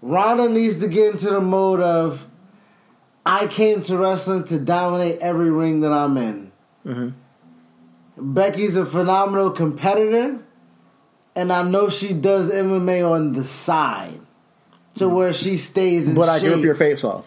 Ronda 0.00 0.48
needs 0.48 0.78
to 0.78 0.88
get 0.88 1.12
into 1.12 1.30
the 1.30 1.40
mode 1.40 1.80
of 1.80 2.24
I 3.26 3.46
came 3.48 3.82
to 3.82 3.98
wrestling 3.98 4.44
to 4.44 4.58
dominate 4.58 5.18
every 5.18 5.50
ring 5.50 5.80
that 5.80 5.92
I'm 5.92 6.16
in. 6.16 6.52
Mm-hmm. 6.86 8.32
Becky's 8.34 8.76
a 8.76 8.86
phenomenal 8.86 9.50
competitor, 9.50 10.38
and 11.38 11.52
I 11.52 11.62
know 11.62 11.88
she 11.88 12.12
does 12.12 12.50
MMA 12.50 13.08
on 13.10 13.32
the 13.32 13.44
side 13.44 14.20
to 14.96 15.08
where 15.08 15.32
she 15.32 15.56
stays 15.56 16.08
in 16.08 16.14
but 16.14 16.28
I 16.28 16.38
shape. 16.38 16.48
can 16.48 16.56
rip 16.58 16.64
your 16.64 16.74
face 16.74 17.04
off. 17.04 17.26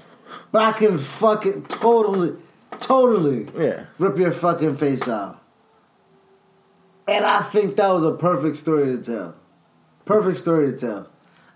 But 0.52 0.64
I 0.64 0.72
can 0.74 0.98
fucking 0.98 1.64
totally, 1.64 2.36
totally 2.80 3.48
Yeah, 3.58 3.86
rip 3.98 4.18
your 4.18 4.32
fucking 4.32 4.78
face 4.78 5.08
off. 5.08 5.38
And 7.08 7.26
I 7.26 7.42
think 7.42 7.76
that 7.78 7.90
was 7.90 8.04
a 8.04 8.12
perfect 8.14 8.58
story 8.58 8.98
to 8.98 9.02
tell. 9.04 9.36
Perfect 10.06 10.38
story 10.38 10.72
to 10.72 10.78
tell. 10.78 11.08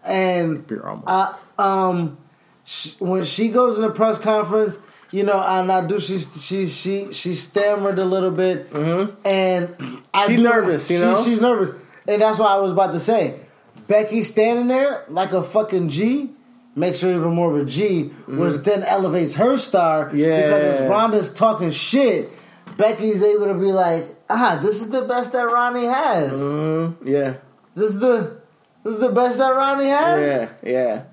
And 0.04 0.66
I, 1.08 1.36
um, 1.58 2.18
she, 2.64 2.92
when 3.00 3.24
she 3.24 3.50
goes 3.50 3.78
in 3.78 3.84
a 3.86 3.90
press 3.92 4.18
conference, 4.20 4.78
you 5.12 5.24
know, 5.24 5.40
and 5.40 5.72
I 5.72 5.86
do. 5.86 6.00
She 6.00 6.18
she 6.18 6.68
she 6.68 7.14
she 7.14 7.36
stammered 7.36 8.00
a 8.00 8.06
little 8.06 8.32
bit, 8.32 8.68
and 8.76 10.02
I 10.14 10.28
She's 10.28 10.38
do- 10.38 10.44
nervous, 10.44 10.90
you 10.90 10.98
she- 10.98 11.04
know? 11.04 11.24
she's 11.24 11.40
nervous, 11.42 11.72
and 12.08 12.22
that's 12.22 12.40
what 12.40 12.50
I 12.52 12.58
was 12.58 12.72
about 12.72 12.92
to 12.94 13.00
say. 13.00 13.40
Becky 13.88 14.24
standing 14.24 14.68
there 14.68 15.06
like 15.10 15.32
a 15.32 15.44
fucking 15.44 15.90
G 15.90 16.32
makes 16.76 17.02
her 17.02 17.10
even 17.10 17.34
more 17.34 17.56
of 17.56 17.68
a 17.68 17.70
G, 17.70 18.06
which 18.28 18.54
then 18.64 18.84
elevates 18.84 19.36
her 19.36 19.58
star. 19.58 20.12
Yeah. 20.14 20.42
because 20.48 20.80
as. 20.82 20.90
Ronda's 20.90 21.32
talking 21.34 21.72
shit, 21.72 22.32
Becky's 22.78 23.22
able 23.24 23.46
to 23.46 23.54
be 23.54 23.72
like, 23.72 24.06
ah, 24.30 24.60
this 24.62 24.82
is 24.82 24.90
the 24.90 25.04
best 25.04 25.32
that 25.34 25.44
Ronnie 25.44 25.86
has. 25.86 26.32
Mm-hmm. 26.34 27.08
yeah, 27.08 27.36
This 27.76 27.92
is 27.92 28.00
the 28.00 28.42
this 28.84 28.96
is 28.96 29.00
the 29.00 29.10
best 29.10 29.38
that 29.38 29.50
Ronnie 29.52 29.88
has. 29.88 30.50
yeah, 30.64 30.70
yeah. 30.72 31.04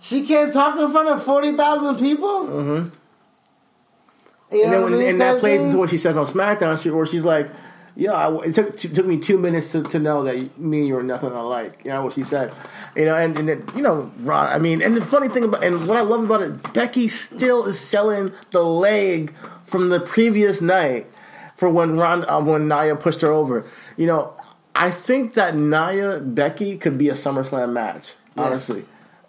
She 0.00 0.26
can't 0.26 0.52
talk 0.52 0.78
in 0.78 0.90
front 0.90 1.08
of 1.08 1.22
forty 1.22 1.52
thousand 1.56 1.96
people. 1.98 2.28
Mm-hmm. 2.46 2.90
You 4.54 4.62
and 4.62 4.70
know 4.70 4.70
then 4.70 4.82
what 4.82 4.92
I 4.92 4.96
mean? 4.96 5.08
and 5.08 5.20
that 5.20 5.40
plays 5.40 5.60
into 5.60 5.76
what 5.78 5.90
she 5.90 5.98
says 5.98 6.16
on 6.16 6.26
SmackDown, 6.26 6.80
she, 6.80 6.90
where 6.90 7.06
she's 7.06 7.24
like, 7.24 7.50
"Yeah, 7.96 8.12
I, 8.12 8.36
it 8.44 8.54
took 8.54 8.84
it 8.84 8.94
took 8.94 9.06
me 9.06 9.18
two 9.18 9.38
minutes 9.38 9.72
to, 9.72 9.82
to 9.82 9.98
know 9.98 10.22
that 10.24 10.58
me 10.58 10.78
and 10.80 10.88
you 10.88 10.96
are 10.96 11.02
nothing 11.02 11.32
alike." 11.32 11.80
You 11.84 11.90
know 11.90 12.02
what 12.04 12.12
she 12.12 12.22
said, 12.22 12.54
you 12.94 13.04
know, 13.06 13.16
and 13.16 13.36
and 13.38 13.48
it, 13.50 13.74
you 13.74 13.82
know, 13.82 14.10
Ron. 14.20 14.52
I 14.52 14.58
mean, 14.58 14.82
and 14.82 14.96
the 14.96 15.04
funny 15.04 15.28
thing 15.28 15.44
about 15.44 15.64
and 15.64 15.88
what 15.88 15.96
I 15.96 16.02
love 16.02 16.22
about 16.24 16.42
it, 16.42 16.72
Becky 16.72 17.08
still 17.08 17.64
is 17.66 17.80
selling 17.80 18.32
the 18.52 18.62
leg 18.62 19.34
from 19.64 19.88
the 19.88 19.98
previous 20.00 20.60
night 20.60 21.06
for 21.56 21.68
when 21.70 21.96
Ron 21.96 22.28
uh, 22.28 22.40
when 22.40 22.68
Nia 22.68 22.96
pushed 22.96 23.22
her 23.22 23.30
over. 23.32 23.64
You 23.96 24.06
know, 24.06 24.34
I 24.74 24.90
think 24.90 25.34
that 25.34 25.56
Nia 25.56 26.20
Becky 26.20 26.76
could 26.76 26.98
be 26.98 27.08
a 27.08 27.14
SummerSlam 27.14 27.72
match. 27.72 28.14
Honestly, 28.36 28.84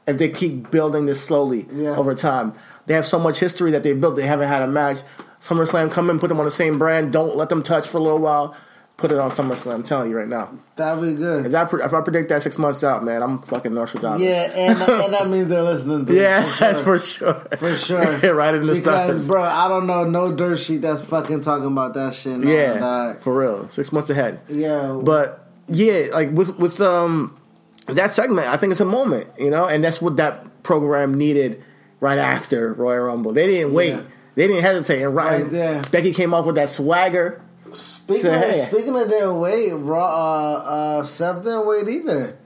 if 0.05 0.17
they 0.17 0.27
keep 0.29 0.69
building 0.69 1.05
this 1.05 1.23
slowly 1.23 1.65
Yeah. 1.71 1.95
over 1.95 2.13
time. 2.13 2.53
They 2.87 2.93
have 2.93 3.05
so 3.05 3.19
much 3.19 3.39
history 3.41 3.71
that 3.71 3.83
they 3.83 3.91
built. 3.91 4.15
They 4.15 4.25
haven't 4.25 4.47
had 4.47 4.61
a 4.61 4.67
match. 4.67 4.99
SummerSlam 5.41 5.91
come 5.91 6.09
in, 6.09 6.19
put 6.19 6.27
them 6.29 6.39
on 6.39 6.45
the 6.45 6.51
same 6.51 6.77
brand. 6.79 7.13
Don't 7.13 7.35
let 7.35 7.49
them 7.49 7.63
touch 7.63 7.87
for 7.87 7.97
a 7.97 8.01
little 8.01 8.19
while. 8.19 8.55
put 8.97 9.11
it 9.11 9.19
on 9.19 9.29
SummerSlam. 9.29 9.75
I'm 9.75 9.83
telling 9.83 10.09
you 10.09 10.17
right 10.17 10.27
now. 10.27 10.49
That'd 10.75 11.03
be 11.03 11.09
If, 11.11 11.17
good. 11.17 11.51
that, 11.51 11.71
if 11.71 11.93
I 11.93 12.01
predict 12.01 12.29
that 12.29 12.41
six 12.41 12.57
months 12.57 12.83
out, 12.83 13.03
man, 13.03 13.21
I'm 13.21 13.39
fucking 13.43 13.71
Nostradamus. 13.73 14.21
Yeah, 14.21 14.51
and 14.55 14.81
and 15.03 15.13
that 15.13 15.27
means 15.29 15.47
they're 15.49 15.61
listening 15.61 16.05
to 16.07 16.15
yeah, 16.15 16.43
it. 16.43 16.59
that's 16.59 16.81
for 16.81 16.97
sure. 16.97 17.35
For 17.57 17.75
sure. 17.75 18.01
right 18.33 18.55
in 18.55 18.65
the 18.65 18.73
Because, 18.73 19.27
bro, 19.27 19.43
I 19.43 19.67
don't 19.67 19.85
know 19.85 20.03
no 20.03 20.33
dirt 20.35 20.59
sheet 20.59 20.81
that's 20.81 21.03
fucking 21.03 21.41
talking 21.41 21.67
about 21.67 21.93
that 21.93 22.15
shit. 22.15 22.39
No, 22.39 22.51
yeah, 22.51 22.79
dog. 22.79 23.19
for 23.19 23.37
real. 23.37 23.69
Six 23.69 23.91
months 23.91 24.09
ahead. 24.09 24.39
Yeah. 24.49 24.99
But 25.03 25.47
yeah, 25.67 26.07
like 26.11 26.31
with 26.31 26.57
with 26.57 26.81
um 26.81 27.37
that 27.85 28.15
segment, 28.15 28.47
I 28.47 28.57
think 28.57 28.71
it's 28.71 28.81
a 28.81 28.85
moment, 28.85 29.29
you 29.37 29.51
know, 29.51 29.67
and 29.67 29.83
that's 29.83 30.01
what 30.01 30.17
that 30.17 30.63
program 30.63 31.13
needed 31.13 31.63
right 31.99 32.17
after 32.17 32.73
Royal 32.73 33.03
Rumble. 33.05 33.31
They 33.31 33.45
didn't 33.47 33.73
wait. 33.73 33.89
Yeah. 33.93 34.01
They 34.37 34.45
didn't 34.47 34.61
hesitate. 34.61 35.01
And 35.01 35.15
right, 35.15 35.51
Right. 35.51 35.91
Becky 35.91 36.13
came 36.13 36.31
off 36.33 36.45
with 36.45 36.55
that 36.55 36.69
swagger. 36.69 37.41
Speaking 37.73 38.21
So, 38.21 38.33
of, 38.33 38.39
hey. 38.41 38.65
speaking 38.69 38.95
of 38.95 39.09
their 39.09 39.33
weight, 39.33 39.71
Raw, 39.73 40.05
uh, 40.05 40.53
uh, 40.99 41.03
Seth 41.03 41.43
didn't 41.43 41.65
wait 41.67 41.87
either, 41.89 42.37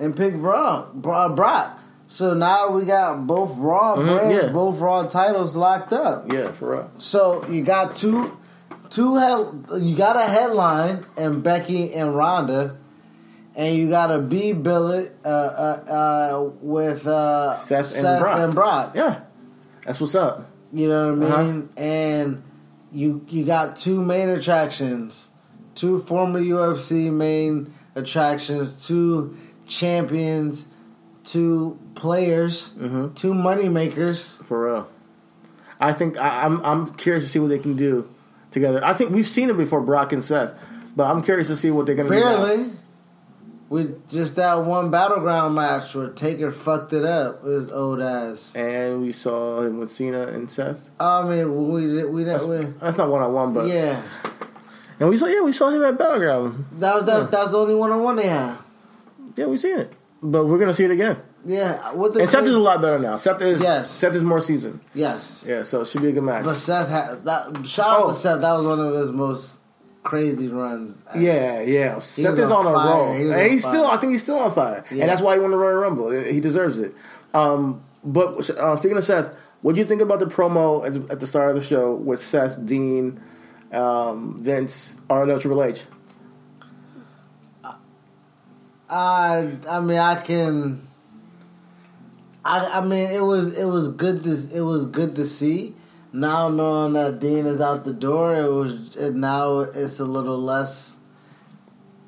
and 0.00 0.16
picked 0.16 0.38
Brock. 0.38 0.94
Bro- 0.94 1.34
Brock. 1.36 1.78
So 2.06 2.32
now 2.34 2.70
we 2.70 2.84
got 2.86 3.26
both 3.26 3.56
Raw 3.58 3.94
brands, 3.96 4.22
Mm-hmm, 4.22 4.46
yeah. 4.46 4.52
both 4.52 4.80
Raw 4.80 5.02
titles 5.06 5.54
locked 5.54 5.92
up. 5.92 6.32
Yeah, 6.32 6.50
for 6.52 6.76
real. 6.76 6.90
So 6.96 7.46
you 7.48 7.62
got 7.62 7.94
two, 7.94 8.38
two 8.88 9.16
head, 9.16 9.46
you 9.82 9.94
got 9.94 10.16
a 10.16 10.22
headline 10.26 11.04
and 11.18 11.42
Becky 11.42 11.92
and 11.92 12.16
Ronda, 12.16 12.76
and 13.54 13.76
you 13.76 13.88
got 13.90 14.10
a 14.10 14.18
B 14.18 14.52
billet 14.54 15.14
uh, 15.24 15.28
uh, 15.28 15.84
uh, 16.40 16.50
with 16.62 17.06
uh, 17.06 17.54
Seth 17.54 17.96
and 18.02 18.20
Brock. 18.20 18.38
and 18.38 18.54
Brock. 18.54 18.92
Yeah, 18.96 19.20
that's 19.84 20.00
what's 20.00 20.14
up. 20.14 20.50
You 20.74 20.88
know 20.88 21.14
what 21.14 21.22
I 21.30 21.32
Uh-huh. 21.32 21.44
mean? 21.44 21.68
And 21.76 22.42
you 22.92 23.24
you 23.28 23.44
got 23.44 23.76
two 23.76 24.02
main 24.02 24.28
attractions, 24.28 25.28
two 25.74 26.00
former 26.00 26.40
UFC 26.40 27.10
main 27.12 27.72
attractions, 27.94 28.86
two 28.86 29.36
champions, 29.66 30.66
two 31.24 31.78
players, 31.94 32.74
Mm-hmm. 32.78 33.14
two 33.14 33.34
money 33.34 33.68
makers. 33.68 34.36
For 34.44 34.66
real. 34.66 34.88
I 35.80 35.92
think 35.92 36.16
I, 36.18 36.44
I'm 36.44 36.60
I'm 36.64 36.86
curious 36.94 37.24
to 37.24 37.30
see 37.30 37.38
what 37.38 37.48
they 37.48 37.58
can 37.58 37.76
do 37.76 38.08
together. 38.50 38.80
I 38.84 38.94
think 38.94 39.10
we've 39.12 39.28
seen 39.28 39.50
it 39.50 39.56
before, 39.56 39.80
Brock 39.80 40.12
and 40.12 40.22
Seth, 40.24 40.54
but 40.96 41.04
I'm 41.04 41.22
curious 41.22 41.48
to 41.48 41.56
see 41.56 41.70
what 41.70 41.86
they're 41.86 41.94
gonna 41.94 42.08
do. 42.08 42.14
Barely. 42.20 42.70
With 43.74 44.08
just 44.08 44.36
that 44.36 44.64
one 44.64 44.90
battleground 44.92 45.56
match 45.56 45.96
where 45.96 46.08
Taker 46.10 46.52
fucked 46.52 46.92
it 46.92 47.04
up 47.04 47.42
with 47.42 47.62
his 47.64 47.72
old 47.72 48.00
ass. 48.00 48.54
And 48.54 49.02
we 49.02 49.10
saw 49.10 49.62
him 49.62 49.78
with 49.78 49.90
Cena 49.90 50.28
and 50.28 50.48
Seth. 50.48 50.88
I 51.00 51.28
mean, 51.28 51.72
we 51.72 52.04
we 52.04 52.22
That's, 52.22 52.44
didn't. 52.44 52.74
We, 52.74 52.78
that's 52.80 52.96
not 52.96 53.08
one 53.10 53.22
on 53.22 53.32
one, 53.32 53.52
but 53.52 53.66
yeah, 53.66 54.00
and 55.00 55.08
we 55.08 55.16
saw 55.16 55.26
yeah 55.26 55.40
we 55.40 55.52
saw 55.52 55.70
him 55.70 55.82
at 55.82 55.98
Battleground. 55.98 56.66
that 56.78 56.94
was 56.94 57.04
that. 57.06 57.30
That's 57.32 57.50
the 57.50 57.58
only 57.58 57.74
one 57.74 57.90
on 57.90 58.00
one 58.02 58.14
they 58.16 58.28
had. 58.28 58.56
Yeah, 59.36 59.46
we've 59.46 59.58
seen 59.58 59.78
it, 59.80 59.92
but 60.22 60.46
we're 60.46 60.58
gonna 60.60 60.74
see 60.74 60.84
it 60.84 60.92
again. 60.92 61.16
Yeah, 61.44 61.92
what 61.94 62.14
the 62.14 62.20
And 62.20 62.28
Seth 62.28 62.44
is 62.44 62.54
a 62.54 62.58
lot 62.60 62.80
better 62.80 62.98
now. 63.00 63.16
Seth 63.16 63.42
is 63.42 63.60
Yes. 63.60 63.90
Seth 63.90 64.14
is 64.14 64.22
more 64.22 64.40
seasoned. 64.40 64.78
yes. 64.94 65.44
Yeah, 65.46 65.62
so 65.62 65.80
it 65.80 65.88
should 65.88 66.00
be 66.02 66.08
a 66.08 66.12
good 66.12 66.22
match. 66.22 66.44
But 66.44 66.56
Seth 66.58 66.88
had 66.88 67.24
that. 67.24 67.66
Shout 67.66 67.86
out 67.88 68.04
Oh. 68.04 68.08
to 68.10 68.14
Seth. 68.14 68.40
That 68.40 68.52
was 68.52 68.66
one 68.66 68.78
of 68.80 68.94
his 68.94 69.10
most 69.10 69.58
crazy 70.04 70.46
runs. 70.48 71.02
Yeah, 71.16 71.60
yeah. 71.62 71.98
Seth 71.98 72.38
is 72.38 72.50
on 72.50 72.66
on, 72.66 72.74
a 72.74 72.90
roll, 72.90 73.14
He 73.14 73.30
and 73.30 73.50
he's 73.52 73.66
still. 73.66 73.86
I 73.86 73.96
think 73.96 74.12
he's 74.12 74.22
still 74.22 74.38
on 74.38 74.52
fire, 74.54 74.84
Yeah. 74.90 75.02
and 75.02 75.10
that's 75.10 75.20
why 75.20 75.34
he 75.34 75.40
won 75.40 75.50
the 75.50 75.56
Royal 75.56 75.74
Rumble. 75.78 76.10
He 76.10 76.38
deserves 76.38 76.78
it. 76.78 76.94
Um, 77.32 77.82
but 78.04 78.48
uh, 78.50 78.76
speaking 78.76 78.96
of 78.96 79.02
Seth, 79.04 79.34
what 79.62 79.74
do 79.74 79.80
you 79.80 79.86
think 79.86 80.00
about 80.02 80.20
the 80.20 80.26
promo 80.26 80.86
at 80.86 80.92
the, 80.94 81.12
at 81.12 81.20
the 81.20 81.26
start 81.26 81.48
of 81.50 81.56
the 81.56 81.66
show 81.66 81.94
with 81.94 82.22
Seth, 82.22 82.64
Dean, 82.64 83.20
um, 83.72 84.38
Vince, 84.40 84.94
or 85.08 85.26
no 85.26 85.38
Triple 85.40 85.64
H? 85.64 85.82
I 88.88 89.56
I 89.70 89.80
mean 89.80 89.98
I 89.98 90.20
can. 90.20 90.86
I 92.44 92.78
I 92.78 92.80
mean 92.82 93.10
it 93.10 93.22
was 93.22 93.54
it 93.58 93.64
was 93.64 93.88
good 93.88 94.22
to 94.24 94.30
it 94.54 94.60
was 94.60 94.84
good 94.84 95.16
to 95.16 95.24
see. 95.24 95.74
Now 96.14 96.48
knowing 96.48 96.92
that 96.92 97.18
Dean 97.18 97.44
is 97.44 97.60
out 97.60 97.84
the 97.84 97.92
door, 97.92 98.36
it 98.36 98.48
was 98.48 98.94
it, 98.94 99.16
now 99.16 99.58
it's 99.58 99.98
a 99.98 100.04
little 100.04 100.38
less. 100.38 100.94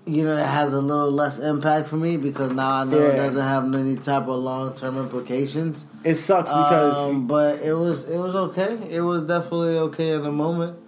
You 0.07 0.23
know, 0.23 0.37
it 0.37 0.47
has 0.47 0.73
a 0.73 0.81
little 0.81 1.11
less 1.11 1.41
impact 1.41 1.89
for 1.89 1.97
me 1.97 2.17
because 2.17 2.53
now 2.53 2.71
I 2.71 2.85
know 2.85 3.01
it 3.01 3.17
doesn't 3.17 3.43
have 3.43 3.65
any 3.75 3.97
type 3.97 4.29
of 4.29 4.39
long 4.39 4.77
term 4.77 4.97
implications. 4.97 5.87
It 6.05 6.15
sucks 6.15 6.51
because 6.51 6.97
Um, 6.97 7.27
but 7.27 7.61
it 7.63 7.73
was 7.73 8.09
it 8.09 8.17
was 8.17 8.37
okay. 8.37 8.79
It 8.89 9.01
was 9.01 9.25
definitely 9.25 9.77
okay 9.79 10.13
in 10.13 10.23
the 10.23 10.31
moment. 10.31 10.79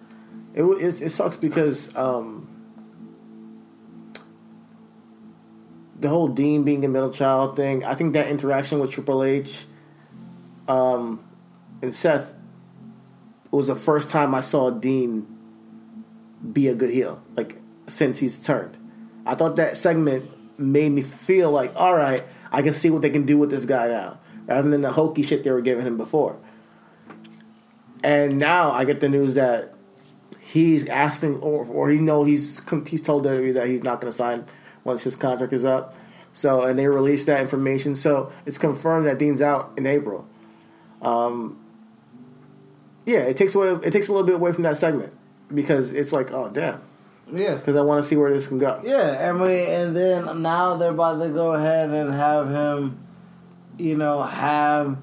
It, 0.55 0.63
it, 0.63 1.03
it 1.03 1.11
sucks 1.11 1.35
because 1.37 1.93
um, 1.97 2.49
the 5.99 6.09
whole 6.09 6.29
Dean 6.29 6.63
being 6.63 6.85
a 6.85 6.89
middle 6.89 7.13
child 7.13 7.57
thing. 7.57 7.85
I 7.85 7.97
think 7.97 8.13
that 8.13 8.29
interaction 8.29 8.79
with 8.79 8.93
Triple 8.93 9.25
H 9.25 9.67
um, 10.69 11.19
and 11.83 11.93
Seth 11.93 12.38
was 13.51 13.69
the 13.69 13.77
first 13.77 14.11
time 14.11 14.35
I 14.35 14.41
saw 14.41 14.71
Dean 14.71 15.27
be 16.53 16.69
a 16.69 16.75
good 16.75 16.91
heel, 16.91 17.23
like 17.37 17.61
since 17.87 18.19
he's 18.19 18.39
turned. 18.39 18.77
I 19.27 19.35
thought 19.35 19.57
that 19.57 19.77
segment 19.77 20.31
made 20.59 20.93
me 20.93 21.03
feel 21.03 21.51
like, 21.51 21.73
all 21.77 21.95
right, 21.95 22.23
I 22.51 22.63
can 22.63 22.73
see 22.73 22.91
what 22.91 23.03
they 23.03 23.11
can 23.11 23.27
do 23.27 23.39
with 23.39 23.51
this 23.51 23.65
guy 23.65 23.89
now, 23.89 24.19
rather 24.47 24.69
than 24.69 24.81
the 24.81 24.93
hokey 24.93 25.23
shit 25.23 25.45
they 25.45 25.51
were 25.51 25.61
giving 25.61 25.87
him 25.87 25.97
before. 25.97 26.39
And 28.03 28.39
now 28.39 28.71
I 28.71 28.85
get 28.85 29.01
the 29.01 29.09
news 29.09 29.35
that 29.35 29.75
he's 30.39 30.87
asking, 30.89 31.37
or, 31.37 31.65
or 31.67 31.91
he 31.91 31.99
know 31.99 32.25
he's 32.25 32.63
he's 32.87 33.01
told 33.01 33.25
WWE 33.25 33.55
that 33.55 33.67
he's 33.67 33.83
not 33.83 34.01
going 34.01 34.11
to 34.11 34.17
sign 34.17 34.47
once 34.85 35.03
his 35.05 35.17
contract 35.17 35.53
is 35.53 35.65
up. 35.65 35.95
So, 36.33 36.63
and 36.63 36.79
they 36.79 36.87
released 36.87 37.27
that 37.27 37.41
information. 37.41 37.95
So 37.97 38.33
it's 38.47 38.59
confirmed 38.59 39.07
that 39.07 39.19
Dean's 39.19 39.43
out 39.43 39.73
in 39.77 39.87
April. 39.87 40.27
Um, 41.03 41.59
yeah, 43.09 43.21
it 43.21 43.37
takes 43.37 43.55
away 43.55 43.71
it 43.83 43.91
takes 43.91 44.09
a 44.09 44.13
little 44.13 44.27
bit 44.27 44.35
away 44.37 44.53
from 44.53 44.65
that 44.65 44.77
segment 44.77 45.13
because 45.53 45.93
it's 45.93 46.13
like, 46.13 46.31
oh 46.31 46.51
damn, 46.51 46.81
Yeah. 47.33 47.55
because 47.55 47.75
I 47.75 47.81
want 47.81 48.03
to 48.03 48.09
see 48.09 48.17
where 48.17 48.31
this 48.33 48.47
can 48.47 48.59
go. 48.59 48.81
Yeah, 48.85 49.29
I 49.29 49.33
mean, 49.33 49.67
and 49.69 49.97
then 49.97 50.43
now 50.43 50.77
they're 50.77 50.91
about 50.91 51.19
to 51.23 51.29
go 51.31 51.53
ahead 51.53 51.89
and 51.91 52.13
have 52.13 52.51
him, 52.51 52.99
you 53.79 53.97
know, 53.97 54.23
have 54.23 54.99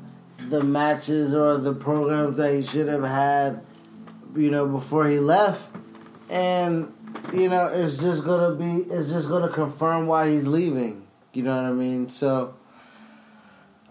the 0.50 0.62
matches 0.62 1.34
or 1.34 1.58
the 1.58 1.74
programs 1.74 2.38
that 2.38 2.54
he 2.54 2.62
should 2.62 2.88
have 2.88 3.04
had, 3.04 3.62
you 4.36 4.52
know, 4.52 4.68
before 4.68 5.08
he 5.08 5.20
left, 5.20 5.68
and 6.30 6.92
you 7.34 7.50
know, 7.50 7.66
it's 7.74 7.98
just 7.98 8.24
gonna 8.24 8.54
be, 8.56 8.84
it's 8.92 9.10
just 9.10 9.30
gonna 9.30 9.50
confirm 9.50 10.06
why 10.06 10.30
he's 10.30 10.46
leaving. 10.48 11.08
You 11.34 11.44
know 11.44 11.56
what 11.56 11.66
I 11.66 11.74
mean? 11.74 12.08
So. 12.10 12.54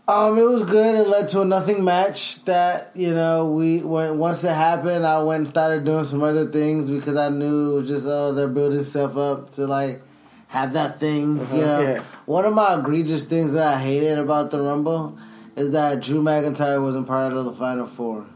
Um, 0.07 0.39
it 0.39 0.43
was 0.43 0.65
good. 0.65 0.95
It 0.95 1.09
led 1.09 1.31
to 1.31 1.41
a 1.41 1.45
nothing 1.47 1.83
match 1.83 2.45
that 2.45 2.91
you 2.95 3.15
know 3.15 3.51
we 3.51 3.79
when 3.79 4.19
once 4.19 4.45
it 4.45 4.53
happened, 4.53 5.07
I 5.07 5.23
went 5.23 5.39
and 5.39 5.49
started 5.49 5.85
doing 5.85 6.05
some 6.05 6.23
other 6.23 6.47
things 6.47 6.91
because 6.91 7.17
I 7.17 7.31
knew 7.31 7.73
it 7.73 7.81
was 7.81 7.89
just 7.89 8.07
oh 8.07 8.35
they're 8.35 8.47
building 8.49 8.85
stuff 8.85 9.17
up 9.17 9.53
to 9.53 9.67
like 9.67 10.03
have 10.49 10.75
that 10.75 11.01
thing. 11.01 11.39
You 11.55 11.63
know, 11.63 11.81
yeah. 11.81 12.03
one 12.27 12.45
of 12.45 12.53
my 12.53 12.79
egregious 12.79 13.25
things 13.25 13.55
that 13.55 13.67
I 13.77 13.81
hated 13.81 14.19
about 14.19 14.51
the 14.51 14.61
Rumble 14.61 15.17
is 15.57 15.71
that 15.71 16.03
Drew 16.03 16.21
McIntyre 16.21 16.83
wasn't 16.83 17.07
part 17.07 17.33
of 17.33 17.47
the 17.47 17.55
Final 17.55 17.87
Four. 17.87 18.27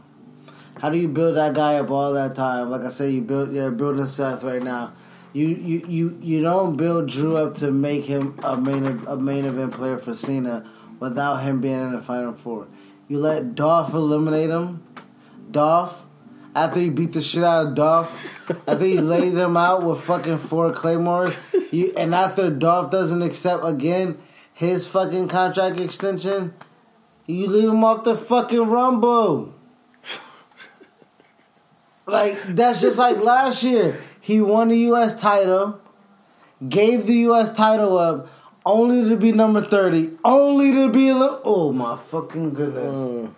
How 0.81 0.89
do 0.89 0.97
you 0.97 1.07
build 1.07 1.37
that 1.37 1.53
guy 1.53 1.75
up 1.75 1.91
all 1.91 2.13
that 2.13 2.35
time? 2.35 2.71
Like 2.71 2.81
I 2.81 2.89
said, 2.89 3.11
you 3.11 3.21
build 3.21 3.53
you're 3.53 3.69
building 3.69 4.07
Seth 4.07 4.43
right 4.43 4.63
now. 4.63 4.93
You 5.33 5.45
you 5.45 5.85
you 5.87 6.17
you 6.19 6.41
don't 6.41 6.77
build 6.77 7.09
Drew 7.09 7.37
up 7.37 7.53
to 7.55 7.69
make 7.69 8.05
him 8.05 8.39
a 8.41 8.57
main 8.57 8.87
a 9.05 9.15
main 9.15 9.45
event 9.45 9.73
player 9.73 9.99
for 9.99 10.15
Cena 10.15 10.67
without 10.99 11.37
him 11.37 11.61
being 11.61 11.79
in 11.79 11.91
the 11.91 12.01
final 12.01 12.33
four. 12.33 12.67
You 13.07 13.19
let 13.19 13.55
Dolph 13.55 13.93
eliminate 13.93 14.49
him. 14.49 14.83
Dolph, 15.49 16.05
after 16.55 16.79
you 16.79 16.91
beat 16.91 17.13
the 17.13 17.21
shit 17.21 17.43
out 17.43 17.67
of 17.67 17.75
Dolph, 17.75 18.49
after 18.67 18.85
you 18.85 19.01
laid 19.01 19.33
them 19.33 19.57
out 19.57 19.83
with 19.83 20.01
fucking 20.01 20.37
four 20.37 20.71
claymores, 20.73 21.35
you 21.71 21.93
and 21.97 22.13
after 22.13 22.49
Dolph 22.49 22.91
doesn't 22.91 23.21
accept 23.21 23.65
again 23.65 24.19
his 24.53 24.87
fucking 24.87 25.27
contract 25.27 25.79
extension, 25.79 26.53
you 27.25 27.47
leave 27.47 27.69
him 27.69 27.83
off 27.83 28.03
the 28.03 28.15
fucking 28.15 28.69
rumble. 28.69 29.53
Like 32.05 32.55
that's 32.55 32.81
just 32.81 32.97
like 32.97 33.17
last 33.17 33.61
year. 33.61 34.01
He 34.19 34.41
won 34.41 34.69
the 34.69 34.77
U.S. 34.77 35.13
title, 35.13 35.79
gave 36.67 37.05
the 37.05 37.13
U.S. 37.29 37.53
title 37.53 37.99
up, 37.99 38.27
only 38.65 39.09
to 39.09 39.15
be 39.17 39.31
number 39.31 39.61
thirty, 39.61 40.11
only 40.23 40.71
to 40.73 40.89
be 40.89 41.09
a 41.09 41.15
little. 41.15 41.41
Oh 41.43 41.71
my 41.73 41.95
fucking 41.97 42.53
goodness! 42.53 42.95
Mm. 42.95 43.33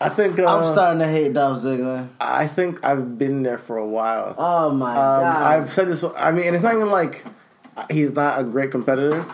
I 0.00 0.08
think 0.08 0.38
uh, 0.40 0.46
I'm 0.46 0.72
starting 0.72 0.98
to 0.98 1.06
hate 1.08 1.32
Dolph 1.32 1.58
Ziggler. 1.62 2.08
I 2.20 2.48
think 2.48 2.84
I've 2.84 3.18
been 3.18 3.44
there 3.44 3.58
for 3.58 3.76
a 3.76 3.86
while. 3.86 4.34
Oh 4.36 4.70
my 4.72 4.90
Um, 4.90 4.96
god! 5.22 5.42
I've 5.42 5.72
said 5.72 5.88
this. 5.88 6.04
I 6.16 6.32
mean, 6.32 6.46
and 6.46 6.56
it's 6.56 6.64
not 6.64 6.74
even 6.74 6.90
like 6.90 7.24
he's 7.90 8.10
not 8.10 8.40
a 8.40 8.44
great 8.44 8.72
competitor. 8.72 9.24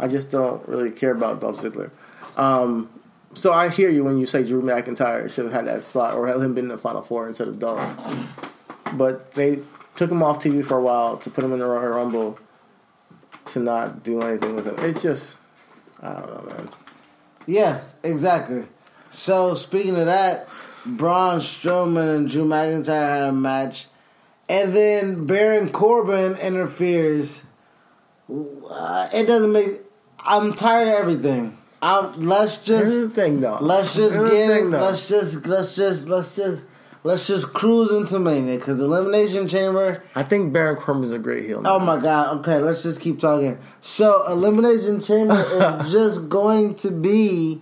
I 0.00 0.08
just 0.08 0.32
don't 0.32 0.66
really 0.68 0.90
care 0.90 1.12
about 1.12 1.40
Dolph 1.40 1.60
Ziggler. 1.60 1.90
Um, 2.36 2.90
so 3.34 3.52
I 3.52 3.68
hear 3.68 3.90
you 3.90 4.02
when 4.02 4.18
you 4.18 4.26
say 4.26 4.42
Drew 4.42 4.60
McIntyre 4.60 5.30
should 5.30 5.44
have 5.44 5.52
had 5.54 5.66
that 5.66 5.84
spot 5.84 6.14
or 6.14 6.26
had 6.26 6.36
him 6.40 6.52
been 6.54 6.64
in 6.64 6.70
the 6.70 6.78
Final 6.78 7.02
Four 7.02 7.28
instead 7.28 7.46
of 7.46 7.60
Dolph. 7.60 7.80
But 8.94 9.32
they 9.34 9.60
took 9.96 10.10
him 10.10 10.22
off 10.22 10.42
TV 10.42 10.64
for 10.64 10.78
a 10.78 10.82
while 10.82 11.16
to 11.18 11.30
put 11.30 11.44
him 11.44 11.52
in 11.52 11.58
the 11.58 11.66
Royal 11.66 11.88
Rumble 11.88 12.38
to 13.46 13.60
not 13.60 14.02
do 14.02 14.20
anything 14.20 14.54
with 14.54 14.66
him. 14.66 14.76
It's 14.78 15.02
just, 15.02 15.38
I 16.00 16.12
don't 16.12 16.26
know, 16.26 16.54
man. 16.54 16.68
Yeah, 17.46 17.80
exactly. 18.02 18.64
So 19.10 19.54
speaking 19.54 19.96
of 19.96 20.06
that, 20.06 20.48
Braun 20.86 21.38
Strowman 21.38 22.16
and 22.16 22.28
Drew 22.28 22.44
McIntyre 22.44 23.08
had 23.08 23.24
a 23.24 23.32
match, 23.32 23.86
and 24.48 24.74
then 24.74 25.26
Baron 25.26 25.70
Corbin 25.70 26.36
interferes. 26.36 27.44
Uh, 28.30 29.08
it 29.12 29.26
doesn't 29.26 29.52
make. 29.52 29.82
I'm 30.18 30.54
tired 30.54 30.88
of 30.88 30.94
everything. 30.94 31.58
I'm, 31.80 32.26
let's 32.26 32.64
just. 32.64 32.84
Here's 32.84 33.08
the 33.08 33.10
thing, 33.10 33.40
though. 33.40 33.58
let's 33.60 33.94
just 33.94 34.16
Here's 34.16 34.30
get 34.30 34.48
thing, 34.48 34.70
let's 34.70 35.08
just 35.08 35.46
let's 35.46 35.76
just 35.76 36.08
let's 36.08 36.34
just 36.34 36.64
let's 37.04 37.26
just 37.26 37.52
cruise 37.52 37.90
into 37.90 38.18
Mania 38.18 38.58
because 38.58 38.80
Elimination 38.80 39.48
Chamber. 39.48 40.02
I 40.14 40.22
think 40.22 40.52
Baron 40.52 40.76
Corbin's 40.76 41.12
a 41.12 41.18
great 41.18 41.44
heel. 41.44 41.62
Oh 41.64 41.78
my 41.78 42.00
god. 42.00 42.38
Okay, 42.38 42.58
let's 42.58 42.82
just 42.82 43.00
keep 43.00 43.18
talking. 43.18 43.58
So, 43.80 44.26
Elimination 44.30 45.02
Chamber 45.02 45.34
is 45.84 45.92
just 45.92 46.28
going 46.28 46.74
to 46.76 46.90
be 46.90 47.60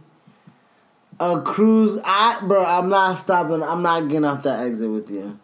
a 1.18 1.40
cruise. 1.42 2.00
I, 2.04 2.40
bro, 2.46 2.64
I'm 2.64 2.88
not 2.88 3.14
stopping. 3.14 3.62
I'm 3.62 3.82
not 3.82 4.08
getting 4.08 4.24
off 4.24 4.42
that 4.44 4.66
exit 4.66 4.90
with 4.90 5.10
you. 5.10 5.38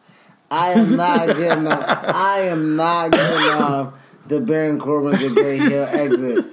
I 0.51 0.72
am 0.72 0.97
not 0.97 1.26
getting 1.36 1.66
off. 1.66 1.84
I 1.88 2.40
am 2.42 2.76
not 2.76 3.12
getting 3.12 3.62
off 3.62 3.94
the 4.26 4.40
Baron 4.40 4.78
Corbin's 4.78 5.22
a 5.22 5.30
great 5.30 5.61
heel 5.61 5.84
exit. 5.92 6.44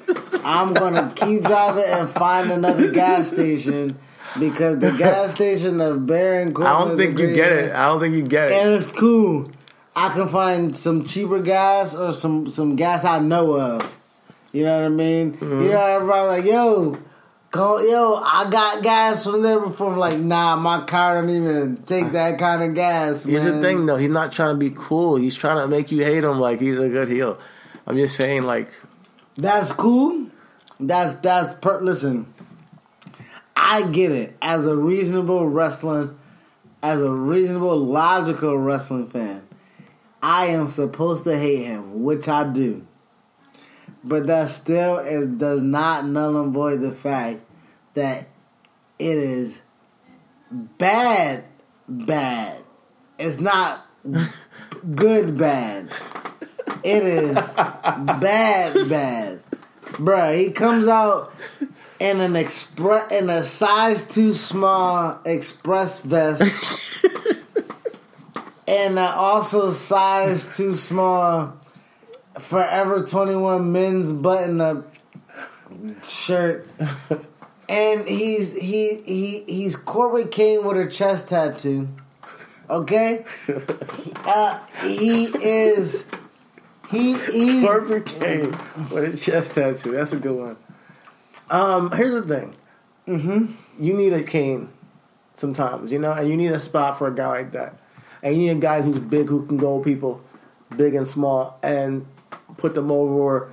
I'm 0.46 0.74
gonna 0.74 1.12
keep 1.16 1.44
driving 1.44 1.86
and 1.86 2.10
find 2.10 2.52
another 2.52 2.92
gas 2.92 3.30
station 3.30 3.98
because 4.40 4.80
the 4.80 4.92
gas 4.92 5.32
station 5.36 5.82
of 5.82 6.06
Baron 6.06 6.54
Corbin. 6.54 6.72
I 6.72 6.80
don't 6.80 6.98
think 6.98 7.20
you 7.20 7.34
get 7.34 7.52
it. 7.52 7.74
I 7.74 7.86
don't 7.86 8.00
think 8.00 8.16
you 8.16 8.24
get 8.24 8.52
it. 8.52 8.54
And 8.54 8.76
it's 8.76 8.92
cool. 8.92 9.48
I 9.96 10.10
can 10.10 10.28
find 10.28 10.76
some 10.76 11.06
cheaper 11.06 11.42
gas 11.42 11.96
or 11.96 12.12
some 12.14 12.50
some 12.50 12.76
gas 12.76 13.06
I 13.06 13.20
know 13.20 13.60
of. 13.60 14.00
You 14.52 14.64
know 14.64 14.78
what 14.78 14.86
I 14.86 14.90
mean? 14.90 15.34
Mm-hmm. 15.34 15.64
You 15.64 15.70
know, 15.70 15.86
everybody 15.86 16.28
like, 16.28 16.46
yo, 16.46 16.98
go, 17.50 17.80
yo, 17.80 18.22
I 18.24 18.50
got 18.50 18.84
gas 18.84 19.26
from 19.26 19.42
there 19.42 19.60
before. 19.60 19.92
I'm 19.92 19.98
like, 19.98 20.20
nah, 20.20 20.56
my 20.56 20.86
car 20.86 21.22
don't 21.22 21.30
even 21.30 21.78
take 21.84 22.12
that 22.12 22.38
kind 22.38 22.64
of 22.64 22.76
gas. 22.76 23.24
Here's 23.24 23.44
man. 23.44 23.56
the 23.56 23.62
thing, 23.62 23.86
though. 23.86 23.98
He's 23.98 24.12
not 24.12 24.32
trying 24.32 24.54
to 24.54 24.60
be 24.60 24.72
cool. 24.76 25.16
He's 25.16 25.36
trying 25.36 25.58
to 25.58 25.68
make 25.68 25.92
you 25.92 26.04
hate 26.04 26.24
him 26.24 26.40
like 26.40 26.60
he's 26.60 26.80
a 26.80 26.90
good 26.90 27.08
heel. 27.08 27.40
I'm 27.88 27.98
just 27.98 28.16
saying, 28.16 28.44
like, 28.44 28.70
That's 29.38 29.72
cool. 29.72 30.28
That's 30.80 31.20
that's 31.22 31.56
per. 31.56 31.82
Listen, 31.82 32.33
I 33.56 33.84
get 33.84 34.12
it. 34.12 34.38
As 34.42 34.66
a 34.66 34.76
reasonable 34.76 35.48
wrestling, 35.48 36.18
as 36.82 37.02
a 37.02 37.12
reasonable, 37.12 37.78
logical 37.78 38.58
wrestling 38.58 39.10
fan, 39.10 39.48
I 40.22 40.48
am 40.48 40.70
supposed 40.70 41.24
to 41.26 41.38
hate 41.38 41.64
him, 41.66 42.04
which 42.04 42.28
I 42.28 42.46
do. 42.52 42.86
But 44.04 44.28
that 44.28 44.50
still 44.50 45.00
is, 45.00 45.28
does 45.28 45.62
not 45.62 46.06
null 46.06 46.42
and 46.42 46.54
void 46.54 46.82
the 46.82 46.92
fact 46.92 47.42
that 47.94 48.28
it 49.00 49.18
is 49.18 49.62
bad, 50.52 51.46
bad. 51.88 52.62
It's 53.18 53.40
not 53.40 53.86
good, 54.96 55.38
bad. 55.38 55.90
It 56.84 57.04
is 57.04 57.36
bad, 57.56 58.90
bad. 58.90 59.44
Bruh, 59.84 60.38
he 60.38 60.52
comes 60.52 60.88
out 60.88 61.34
in 62.04 62.20
an 62.20 62.36
express 62.36 63.10
in 63.14 63.30
a 63.30 63.46
size 63.46 64.06
too 64.06 64.34
small 64.34 65.22
express 65.26 66.02
vest. 66.02 66.44
and 68.68 69.00
uh, 69.00 69.14
also 69.16 69.72
size 69.72 70.58
too 70.58 70.76
small 70.76 71.58
Forever 72.38 73.06
21 73.06 73.72
men's 73.72 74.12
button 74.12 74.60
up 74.60 74.94
shirt. 76.06 76.68
And 77.70 78.06
he's 78.06 78.54
he 78.54 78.96
he 79.06 79.44
he's 79.48 79.78
Corbin 79.78 80.28
Kane 80.28 80.66
with 80.66 80.78
a 80.78 80.90
chest 80.90 81.30
tattoo. 81.30 81.88
Okay? 82.70 83.26
Uh, 84.26 84.60
he 84.84 85.26
is 85.26 86.06
he 86.90 87.18
he's 87.18 87.64
Corporate 87.64 88.06
Kane 88.06 88.52
with 88.92 89.14
a 89.14 89.18
chest 89.18 89.56
tattoo. 89.56 89.92
That's 89.92 90.12
a 90.12 90.18
good 90.18 90.38
one. 90.38 90.58
Um, 91.54 91.92
here's 91.92 92.16
the 92.16 92.24
thing. 92.24 92.56
Mm-hmm. 93.08 93.84
You 93.84 93.94
need 93.94 94.12
a 94.12 94.24
cane 94.24 94.70
sometimes, 95.36 95.92
you 95.92 96.00
know, 96.00 96.12
and 96.12 96.28
you 96.28 96.36
need 96.36 96.52
a 96.52 96.60
spot 96.60 96.98
for 96.98 97.08
a 97.08 97.14
guy 97.14 97.28
like 97.28 97.52
that. 97.52 97.78
And 98.24 98.36
you 98.36 98.48
need 98.48 98.58
a 98.58 98.60
guy 98.60 98.82
who's 98.82 98.98
big, 98.98 99.30
who 99.30 99.46
can 99.46 99.58
go 99.58 99.80
people, 99.80 100.22
big 100.76 100.96
and 100.96 101.08
small, 101.08 101.60
and 101.62 102.08
put 102.58 102.74
them 102.74 102.92
over 102.92 103.52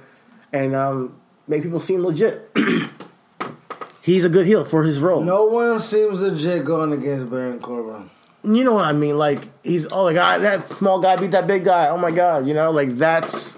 and 0.51 0.75
um, 0.75 1.21
make 1.47 1.63
people 1.63 1.81
seem 1.81 2.03
legit. 2.03 2.51
He's 4.03 4.25
a 4.25 4.31
good 4.31 4.47
heel 4.47 4.65
for 4.65 4.83
his 4.83 4.99
role. 4.99 5.23
no 5.23 5.45
one 5.45 5.79
seems 5.79 6.23
legit 6.23 6.65
going 6.65 6.93
against 6.93 7.31
Baron 7.31 7.61
Corbin. 7.61 8.09
You 8.43 8.65
know 8.65 8.75
what 8.75 8.87
I 8.87 8.95
mean? 8.95 9.19
Like 9.19 9.47
he's 9.63 9.87
oh 9.93 10.07
the 10.07 10.15
guy 10.15 10.39
that 10.39 10.71
small 10.73 11.01
guy 11.01 11.17
beat 11.17 11.33
that 11.33 11.47
big 11.47 11.67
guy. 11.67 11.89
Oh 11.89 11.99
my 11.99 12.11
god, 12.11 12.49
you 12.49 12.55
know 12.55 12.71
like 12.71 12.89
that's 12.89 13.55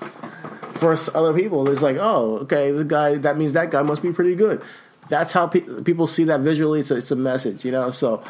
for 0.82 1.16
other 1.16 1.32
people. 1.32 1.68
It's 1.68 1.82
like 1.82 1.96
oh 1.98 2.38
okay, 2.40 2.70
the 2.72 2.84
guy 2.84 3.16
that 3.16 3.38
means 3.38 3.52
that 3.54 3.70
guy 3.70 3.82
must 3.82 4.02
be 4.02 4.12
pretty 4.12 4.34
good. 4.34 4.62
That's 5.08 5.32
how 5.32 5.46
pe- 5.46 5.82
people 5.82 6.06
see 6.06 6.24
that 6.24 6.40
visually. 6.40 6.80
It's 6.80 6.90
a, 6.90 6.96
it's 6.96 7.10
a 7.10 7.16
message, 7.16 7.64
you 7.64 7.72
know. 7.72 7.90
So 7.90 8.22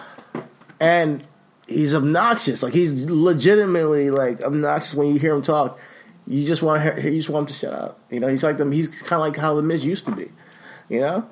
and 0.81 1.25
he's 1.67 1.95
obnoxious. 1.95 2.63
Like 2.63 2.75
he's 2.75 2.95
legitimately 2.95 4.11
like 4.11 4.41
obnoxious 4.41 4.95
when 4.95 5.09
you 5.09 5.19
hear 5.19 5.35
him 5.35 5.43
talk. 5.43 5.79
You 6.27 6.47
just 6.47 6.63
want 6.63 6.83
to 6.83 7.01
hear, 7.01 7.11
you 7.11 7.19
just 7.19 7.31
want 7.31 7.49
him 7.49 7.55
to 7.55 7.59
shut 7.59 7.73
up. 7.73 8.01
You 8.11 8.21
know, 8.21 8.29
he's 8.29 8.43
like 8.43 8.59
them. 8.59 8.71
He's 8.71 8.89
kind 9.03 9.21
of 9.21 9.21
like 9.21 9.37
how 9.37 9.55
the 9.55 9.63
Miz 9.63 9.85
used 9.85 10.05
to 10.05 10.13
be. 10.13 10.31
You 10.89 11.01
know. 11.01 11.29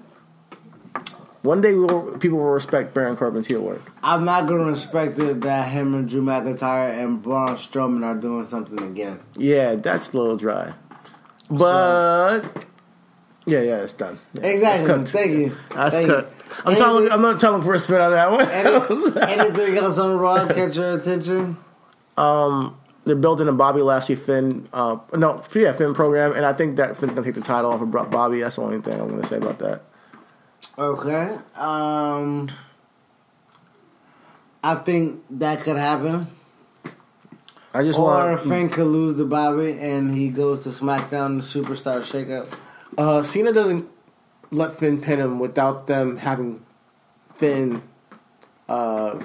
One 1.42 1.62
day 1.62 1.74
we'll, 1.74 2.18
people 2.18 2.36
will 2.36 2.50
respect 2.50 2.92
Baron 2.92 3.16
Corbin's 3.16 3.46
heel 3.46 3.62
work. 3.62 3.90
I'm 4.02 4.26
not 4.26 4.46
gonna 4.46 4.64
respect 4.64 5.18
it 5.18 5.40
that 5.40 5.68
him 5.70 5.94
and 5.94 6.06
Drew 6.06 6.20
McIntyre 6.20 7.02
and 7.02 7.22
Braun 7.22 7.56
Strowman 7.56 8.04
are 8.04 8.14
doing 8.14 8.44
something 8.44 8.78
again. 8.82 9.20
Yeah, 9.36 9.76
that's 9.76 10.12
a 10.12 10.18
little 10.18 10.36
dry. 10.36 10.74
But 11.50 12.42
yeah, 13.46 13.60
yeah, 13.62 13.82
it's 13.82 13.94
done. 13.94 14.18
Yeah, 14.34 14.46
Exactly. 14.46 14.86
Cut. 14.86 15.08
Thank 15.08 15.30
you. 15.32 15.56
That's 15.74 15.96
Thank 15.96 16.08
cut. 16.08 16.30
you. 16.30 16.46
I'm 16.64 16.76
trying. 16.76 17.06
To, 17.08 17.12
I'm 17.12 17.22
not 17.22 17.40
trying 17.40 17.62
for 17.62 17.74
a 17.74 17.78
spin 17.78 18.00
on 18.00 18.10
that 18.12 18.30
one. 18.30 18.48
Any, 18.48 19.42
anything 19.42 19.76
else 19.82 19.98
on 19.98 20.18
Raw 20.18 20.46
catch 20.46 20.76
your 20.76 20.96
attention? 20.98 21.56
um, 22.16 22.76
they're 23.04 23.16
building 23.16 23.48
a 23.48 23.52
Bobby 23.52 23.80
Lashley 23.82 24.14
Finn. 24.14 24.68
Uh, 24.72 24.98
no, 25.14 25.42
yeah, 25.54 25.72
Finn 25.72 25.94
program, 25.94 26.32
and 26.32 26.44
I 26.44 26.52
think 26.52 26.76
that 26.76 26.96
Finn's 26.96 27.12
gonna 27.14 27.24
take 27.24 27.34
the 27.34 27.40
title 27.40 27.72
off 27.72 27.80
of 27.80 27.90
Bobby. 28.10 28.40
That's 28.40 28.56
the 28.56 28.62
only 28.62 28.80
thing 28.80 29.00
I'm 29.00 29.08
gonna 29.08 29.26
say 29.26 29.38
about 29.38 29.58
that. 29.60 29.82
Okay. 30.78 31.36
Um, 31.56 32.50
I 34.62 34.74
think 34.76 35.22
that 35.30 35.60
could 35.62 35.76
happen. 35.76 36.26
I 37.72 37.82
just 37.84 37.98
Or 37.98 38.04
want 38.04 38.40
Finn 38.40 38.68
could 38.68 38.86
lose 38.86 39.16
to 39.18 39.24
Bobby 39.24 39.78
and 39.78 40.14
he 40.14 40.28
goes 40.28 40.64
to 40.64 40.70
SmackDown 40.70 41.38
the 41.40 41.60
Superstar 41.62 42.00
Shakeup. 42.02 42.52
uh, 42.98 43.22
Cena 43.22 43.52
doesn't 43.52 43.88
let 44.50 44.78
Finn 44.78 45.00
pin 45.00 45.20
him 45.20 45.38
without 45.38 45.86
them 45.86 46.16
having 46.16 46.64
Finn 47.36 47.82
uh, 48.68 49.22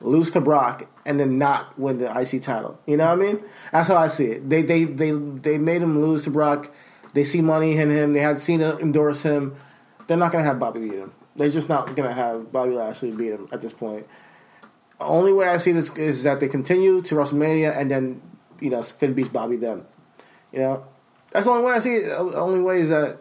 lose 0.00 0.30
to 0.32 0.40
Brock 0.40 0.86
and 1.04 1.18
then 1.18 1.36
not 1.38 1.76
win 1.78 1.98
the 1.98 2.06
IC 2.20 2.42
title. 2.42 2.78
You 2.86 2.96
know 2.96 3.06
what 3.06 3.12
I 3.18 3.32
mean? 3.32 3.42
That's 3.72 3.88
how 3.88 3.96
I 3.96 4.08
see 4.08 4.26
it. 4.26 4.48
They 4.48 4.62
they 4.62 4.84
they 4.84 5.10
they 5.10 5.58
made 5.58 5.82
him 5.82 6.00
lose 6.00 6.24
to 6.24 6.30
Brock. 6.30 6.70
They 7.14 7.24
see 7.24 7.40
money 7.40 7.76
in 7.76 7.90
him. 7.90 8.12
They 8.12 8.20
had 8.20 8.40
Cena 8.40 8.76
endorse 8.78 9.22
him. 9.22 9.56
They're 10.06 10.16
not 10.16 10.30
gonna 10.32 10.44
have 10.44 10.58
Bobby 10.60 10.80
beat 10.80 10.92
him. 10.94 11.12
They're 11.36 11.48
just 11.50 11.68
not 11.68 11.96
gonna 11.96 12.12
have 12.14 12.52
Bobby 12.52 12.72
Lashley 12.72 13.10
beat 13.10 13.30
him 13.32 13.48
at 13.50 13.60
this 13.60 13.72
point. 13.72 14.06
Only 15.04 15.32
way 15.32 15.46
I 15.48 15.56
see 15.58 15.72
this 15.72 15.90
is 15.96 16.22
that 16.24 16.40
they 16.40 16.48
continue 16.48 17.02
to 17.02 17.14
WrestleMania 17.14 17.76
and 17.76 17.90
then 17.90 18.22
you 18.60 18.70
know 18.70 18.82
Finn 18.82 19.14
beats 19.14 19.28
Bobby 19.28 19.56
then. 19.56 19.84
You 20.52 20.60
know, 20.60 20.86
that's 21.30 21.46
the 21.46 21.52
only 21.52 21.64
way 21.64 21.72
I 21.72 21.78
see 21.80 21.94
it. 21.96 22.06
The 22.08 22.16
only 22.36 22.60
way 22.60 22.80
is 22.80 22.88
that 22.88 23.18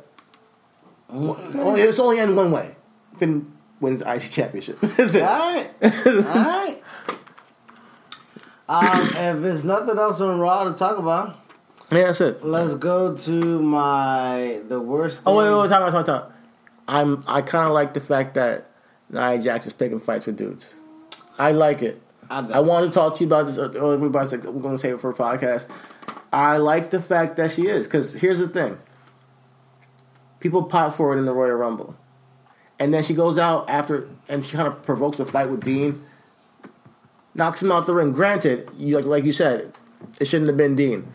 only, 1.09 1.81
it's 1.81 1.99
only 1.99 2.19
end 2.19 2.35
one 2.35 2.51
way. 2.51 2.75
Finn 3.17 3.51
wins 3.79 3.99
the 3.99 4.13
IC 4.13 4.31
championship. 4.31 4.79
That's 4.81 5.13
it. 5.13 5.21
Alright. 5.21 5.71
Alright. 5.81 6.83
Um, 8.69 9.07
if 9.07 9.41
there's 9.41 9.65
nothing 9.65 9.97
else 9.97 10.21
on 10.21 10.39
Raw 10.39 10.63
to 10.63 10.73
talk 10.73 10.97
about, 10.97 11.37
Yeah, 11.91 12.05
that's 12.07 12.21
it. 12.21 12.43
let's 12.45 12.75
go 12.75 13.15
to 13.15 13.59
my 13.61 14.61
the 14.67 14.79
worst 14.79 15.17
thing. 15.17 15.23
Oh 15.27 15.37
wait, 15.37 15.49
wait, 15.51 15.61
wait, 15.63 15.69
talk, 15.69 15.81
talk, 15.91 15.91
talk, 15.91 16.05
talk. 16.05 16.33
I'm 16.87 17.23
I 17.27 17.41
kind 17.41 17.65
of 17.67 17.73
like 17.73 17.93
the 17.93 17.99
fact 17.99 18.35
that 18.35 18.69
Nia 19.09 19.39
Jax 19.39 19.67
is 19.67 19.73
picking 19.73 19.99
fights 19.99 20.25
with 20.25 20.37
dudes. 20.37 20.75
I 21.37 21.51
like 21.51 21.81
it. 21.81 22.01
I. 22.29 22.39
I 22.39 22.59
wanted 22.59 22.87
to 22.87 22.93
talk 22.93 23.15
to 23.15 23.21
you 23.21 23.27
about 23.27 23.47
this. 23.47 23.57
uh, 23.57 23.71
Everybody's 23.93 24.31
like, 24.31 24.43
we're 24.43 24.61
going 24.61 24.75
to 24.75 24.79
save 24.79 24.95
it 24.95 25.01
for 25.01 25.09
a 25.09 25.13
podcast. 25.13 25.67
I 26.31 26.57
like 26.57 26.89
the 26.89 27.01
fact 27.01 27.35
that 27.37 27.51
she 27.51 27.67
is 27.67 27.85
because 27.85 28.13
here's 28.13 28.39
the 28.39 28.47
thing: 28.47 28.77
people 30.39 30.63
pop 30.63 30.95
for 30.95 31.15
it 31.15 31.19
in 31.19 31.25
the 31.25 31.33
Royal 31.33 31.55
Rumble, 31.55 31.95
and 32.79 32.93
then 32.93 33.03
she 33.03 33.13
goes 33.13 33.37
out 33.37 33.69
after 33.69 34.07
and 34.27 34.45
she 34.45 34.55
kind 34.55 34.67
of 34.67 34.81
provokes 34.83 35.19
a 35.19 35.25
fight 35.25 35.49
with 35.49 35.63
Dean, 35.63 36.03
knocks 37.35 37.61
him 37.61 37.71
out 37.71 37.85
the 37.87 37.93
ring. 37.93 38.11
Granted, 38.11 38.69
you 38.77 38.95
like 38.95 39.05
like 39.05 39.23
you 39.25 39.33
said, 39.33 39.77
it 40.19 40.25
shouldn't 40.25 40.47
have 40.47 40.57
been 40.57 40.75
Dean. 40.75 41.13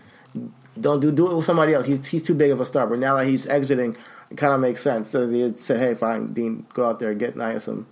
Don't 0.81 1.01
do 1.01 1.11
do 1.11 1.29
it 1.31 1.35
with 1.35 1.45
somebody 1.45 1.75
else. 1.75 1.87
He's 1.87 2.07
he's 2.07 2.23
too 2.23 2.35
big 2.35 2.51
of 2.53 2.61
a 2.61 2.67
star. 2.67 2.87
But 2.87 3.01
now 3.01 3.17
that 3.17 3.27
he's 3.27 3.47
exiting, 3.47 3.97
it 4.31 4.37
kind 4.37 4.53
of 4.53 4.61
makes 4.61 4.83
sense. 4.83 5.11
So 5.11 5.27
they 5.27 5.53
said, 5.57 5.81
"Hey, 5.81 5.95
fine, 5.95 6.29
Dean, 6.29 6.67
go 6.75 6.87
out 6.89 7.01
there 7.01 7.11
and 7.11 7.19
get 7.19 7.37
Nia 7.37 7.61
some 7.61 7.87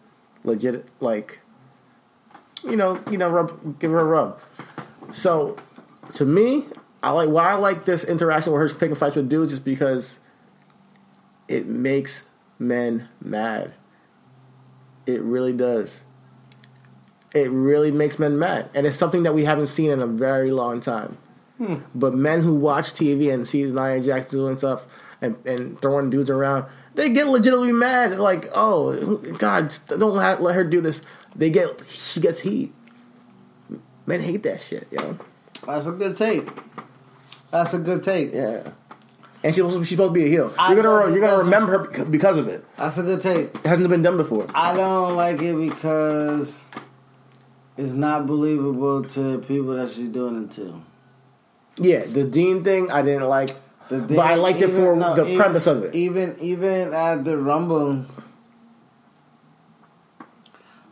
legit 0.44 0.86
like, 1.00 1.40
you 2.68 2.76
know, 2.76 3.02
you 3.10 3.18
know, 3.18 3.30
rub, 3.30 3.78
give 3.78 3.90
her 3.90 4.00
a 4.00 4.04
rub." 4.04 4.40
So, 5.12 5.56
to 6.14 6.24
me, 6.24 6.64
I 7.02 7.10
like 7.10 7.28
why 7.28 7.50
I 7.50 7.54
like 7.54 7.84
this 7.84 8.04
interaction 8.04 8.52
where 8.52 8.66
her 8.66 8.74
picking 8.74 8.96
fights 8.96 9.16
with 9.16 9.28
dudes 9.28 9.52
is 9.52 9.60
because 9.60 10.18
it 11.48 11.66
makes 11.66 12.24
men 12.58 13.08
mad. 13.20 13.74
It 15.06 15.22
really 15.22 15.52
does. 15.52 16.00
It 17.34 17.50
really 17.50 17.90
makes 17.90 18.18
men 18.18 18.38
mad, 18.38 18.70
and 18.74 18.86
it's 18.86 18.96
something 18.96 19.24
that 19.24 19.34
we 19.34 19.44
haven't 19.44 19.66
seen 19.66 19.90
in 19.90 20.00
a 20.00 20.06
very 20.06 20.50
long 20.50 20.80
time. 20.80 21.18
Hmm. 21.58 21.76
But 21.94 22.14
men 22.14 22.42
who 22.42 22.54
watch 22.54 22.92
TV 22.92 23.32
and 23.32 23.46
see 23.46 23.64
Nia 23.64 24.00
Jax 24.00 24.26
doing 24.26 24.58
stuff 24.58 24.86
and, 25.20 25.36
and 25.46 25.80
throwing 25.80 26.10
dudes 26.10 26.30
around, 26.30 26.66
they 26.94 27.10
get 27.10 27.28
legitimately 27.28 27.72
mad. 27.72 28.18
Like, 28.18 28.48
oh 28.54 29.16
God, 29.38 29.74
don't 29.88 30.14
let 30.14 30.54
her 30.54 30.64
do 30.64 30.80
this. 30.80 31.02
They 31.36 31.50
get 31.50 31.82
she 31.88 32.20
gets 32.20 32.40
heat. 32.40 32.72
Men 34.06 34.20
hate 34.20 34.42
that 34.44 34.62
shit, 34.62 34.86
yo. 34.90 35.18
That's 35.66 35.86
a 35.86 35.92
good 35.92 36.16
take. 36.16 36.48
That's 37.50 37.74
a 37.74 37.78
good 37.78 38.02
take. 38.02 38.32
Yeah. 38.32 38.70
And 39.42 39.54
she's 39.54 39.56
supposed, 39.64 39.80
she's 39.86 39.90
supposed 39.96 40.10
to 40.10 40.14
be 40.14 40.24
a 40.24 40.28
heel. 40.28 40.52
I 40.58 40.72
You're 40.72 40.82
gonna 40.82 41.12
you're 41.12 41.20
gonna 41.20 41.42
remember 41.44 41.92
her 41.92 42.04
because 42.04 42.36
of 42.36 42.48
it. 42.48 42.64
That's 42.76 42.98
a 42.98 43.02
good 43.02 43.20
take. 43.20 43.54
It 43.54 43.66
hasn't 43.66 43.88
been 43.88 44.02
done 44.02 44.16
before. 44.16 44.46
I 44.54 44.74
don't 44.74 45.14
like 45.16 45.42
it 45.42 45.54
because 45.56 46.60
it's 47.76 47.92
not 47.92 48.26
believable 48.26 49.04
to 49.04 49.38
people 49.40 49.74
that 49.76 49.90
she's 49.90 50.08
doing 50.08 50.44
it 50.44 50.50
to. 50.52 50.80
Yeah, 51.78 52.04
the 52.04 52.24
Dean 52.24 52.64
thing 52.64 52.90
I 52.90 53.02
didn't 53.02 53.28
like, 53.28 53.50
The 53.90 53.98
but 54.00 54.18
I 54.20 54.36
liked 54.36 54.62
it 54.62 54.68
for 54.70 54.96
no, 54.96 55.14
the 55.14 55.26
even- 55.26 55.36
premise 55.36 55.66
of 55.66 55.82
it. 55.84 55.94
Even 55.94 56.36
even 56.40 56.94
at 56.94 57.24
the 57.24 57.36
Rumble, 57.36 58.06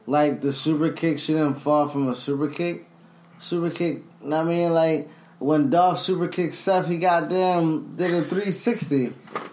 like 0.07 0.41
the 0.41 0.53
super 0.53 0.91
kick 0.91 1.19
shouldn't 1.19 1.59
fall 1.61 1.89
from 1.89 2.09
a 2.09 2.15
super 2.15 2.49
kick. 2.49 2.87
Super 3.39 3.71
kick. 3.71 4.03
I 4.31 4.43
mean, 4.45 4.73
like 4.73 5.09
when 5.39 5.71
Dolph 5.71 5.99
super 5.99 6.29
kicked 6.29 6.55
Seth, 6.55 6.87
he 6.89 6.97
goddamn 6.99 7.97
did 7.97 8.15
a 8.15 8.23
three 8.23 8.51
sixty. 8.53 9.13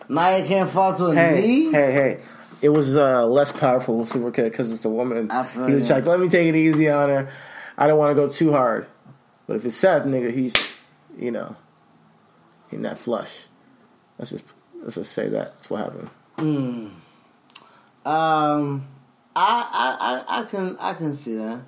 Nia 0.09 0.45
can't 0.45 0.69
fall 0.69 0.93
to 0.95 1.05
a 1.07 1.15
hey, 1.15 1.41
knee. 1.41 1.71
hey, 1.71 1.91
hey! 1.91 2.21
It 2.61 2.69
was 2.69 2.95
uh, 2.95 3.25
less 3.25 3.51
powerful 3.51 4.05
super 4.05 4.31
kick 4.31 4.51
because 4.51 4.71
it's 4.71 4.81
the 4.81 4.89
woman. 4.89 5.31
I 5.31 5.43
feel 5.43 5.67
He 5.67 5.73
was 5.75 5.89
you. 5.89 5.95
like, 5.95 6.05
"Let 6.05 6.19
me 6.19 6.29
take 6.29 6.47
it 6.47 6.55
easy 6.55 6.89
on 6.89 7.09
her. 7.09 7.31
I 7.77 7.87
don't 7.87 7.97
want 7.97 8.11
to 8.11 8.15
go 8.15 8.31
too 8.31 8.51
hard." 8.51 8.87
But 9.47 9.55
if 9.55 9.65
it's 9.65 9.75
Seth, 9.75 10.03
nigga, 10.03 10.31
he's 10.33 10.53
you 11.17 11.31
know, 11.31 11.55
he's 12.69 12.79
not 12.79 12.97
flush. 12.99 13.47
Let's 14.17 14.31
just 14.31 14.43
let's 14.81 14.95
just 14.95 15.11
say 15.13 15.27
that. 15.29 15.55
that's 15.55 15.69
what 15.69 15.79
happened. 15.81 16.09
Um, 18.05 18.87
I, 19.35 20.23
I 20.27 20.37
I 20.37 20.41
I 20.41 20.45
can 20.45 20.77
I 20.79 20.93
can 20.93 21.13
see 21.13 21.35
that. 21.35 21.61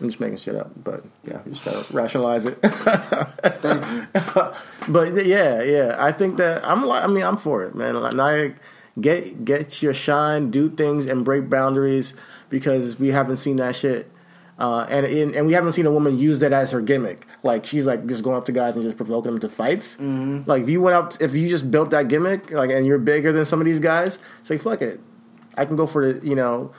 I'm 0.00 0.08
just 0.08 0.20
making 0.20 0.36
shit 0.36 0.54
up, 0.54 0.70
but 0.82 1.04
yeah, 1.24 1.40
you 1.46 1.52
just 1.52 1.64
gotta 1.64 1.96
rationalize 1.96 2.44
it. 2.44 2.60
but 4.88 5.24
yeah, 5.24 5.62
yeah, 5.62 5.96
I 5.98 6.12
think 6.12 6.36
that 6.36 6.62
I'm. 6.66 6.88
I 6.90 7.06
mean, 7.06 7.24
I'm 7.24 7.38
for 7.38 7.64
it, 7.64 7.74
man. 7.74 7.94
Like, 8.16 8.56
get 9.00 9.44
get 9.44 9.82
your 9.82 9.94
shine, 9.94 10.50
do 10.50 10.68
things, 10.68 11.06
and 11.06 11.24
break 11.24 11.48
boundaries 11.48 12.14
because 12.50 13.00
we 13.00 13.08
haven't 13.08 13.38
seen 13.38 13.56
that 13.56 13.74
shit. 13.74 14.10
Uh, 14.58 14.86
and, 14.88 15.04
and 15.04 15.34
and 15.34 15.46
we 15.46 15.52
haven't 15.54 15.72
seen 15.72 15.86
a 15.86 15.90
woman 15.90 16.18
use 16.18 16.38
that 16.40 16.52
as 16.52 16.70
her 16.70 16.80
gimmick. 16.80 17.26
Like 17.42 17.66
she's 17.66 17.86
like 17.86 18.06
just 18.06 18.22
going 18.22 18.36
up 18.36 18.44
to 18.46 18.52
guys 18.52 18.76
and 18.76 18.84
just 18.84 18.96
provoking 18.96 19.32
them 19.32 19.40
to 19.40 19.48
fights. 19.48 19.96
Like 20.46 20.62
if 20.62 20.68
you 20.68 20.80
went 20.80 20.96
up, 20.96 21.14
if 21.20 21.34
you 21.34 21.48
just 21.48 21.70
built 21.70 21.90
that 21.90 22.08
gimmick, 22.08 22.50
like 22.50 22.70
and 22.70 22.86
you're 22.86 22.98
bigger 22.98 23.32
than 23.32 23.44
some 23.44 23.60
of 23.60 23.66
these 23.66 23.80
guys, 23.80 24.18
say 24.42 24.58
fuck 24.58 24.82
it. 24.82 25.00
I 25.56 25.64
can 25.64 25.76
go 25.76 25.86
for 25.86 26.12
the 26.12 26.26
you 26.26 26.34
know, 26.34 26.72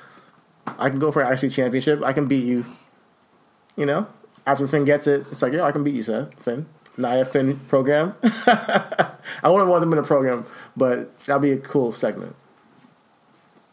I 0.66 0.90
can 0.90 1.00
go 1.00 1.12
for 1.12 1.22
an 1.22 1.32
IC 1.32 1.52
championship. 1.52 2.04
I 2.04 2.14
can 2.14 2.28
beat 2.28 2.46
you. 2.46 2.66
You 3.76 3.86
know, 3.86 4.08
after 4.46 4.68
Finn 4.68 4.86
gets 4.86 5.06
it, 5.08 5.28
it's 5.32 5.42
like, 5.42 5.54
yeah, 5.54 5.64
I 5.64 5.72
can 5.72 5.84
beat 5.84 5.94
you, 5.94 6.04
sir. 6.04 6.30
Finn. 6.40 6.66
Nia 6.98 7.26
Finn 7.26 7.60
program. 7.68 8.16
I 8.24 9.50
wouldn't 9.50 9.70
want 9.70 9.82
them 9.82 9.94
in 9.94 10.00
a 10.00 10.04
program, 10.04 10.46
but 10.76 11.16
that'd 11.20 11.42
be 11.42 11.52
a 11.52 11.58
cool 11.58 11.92
segment. 11.92 12.36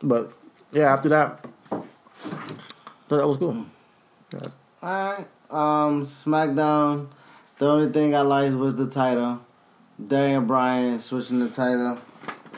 But 0.02 0.32
yeah, 0.72 0.92
after 0.92 1.08
that, 1.08 1.46
thought 1.70 1.86
that 3.08 3.26
was 3.26 3.38
cool. 3.38 3.64
Alright. 4.82 5.26
Um, 5.50 6.02
SmackDown. 6.02 7.08
The 7.58 7.66
only 7.66 7.92
thing 7.92 8.14
I 8.14 8.20
liked 8.20 8.54
was 8.54 8.74
the 8.74 8.90
title. 8.90 9.40
Daniel 10.04 10.42
Bryan 10.42 10.98
switching 10.98 11.38
the 11.38 11.48
title. 11.48 11.98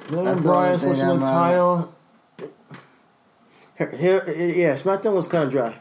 That's 0.08 0.38
the 0.38 0.42
Bryan 0.42 0.78
switching 0.78 1.06
the 1.06 1.14
uh, 1.14 1.20
title. 1.20 1.94
Here, 3.76 4.24
yeah, 4.26 4.74
SmackDown 4.74 5.12
was 5.12 5.28
kind 5.28 5.44
of 5.44 5.50
dry. 5.50 5.76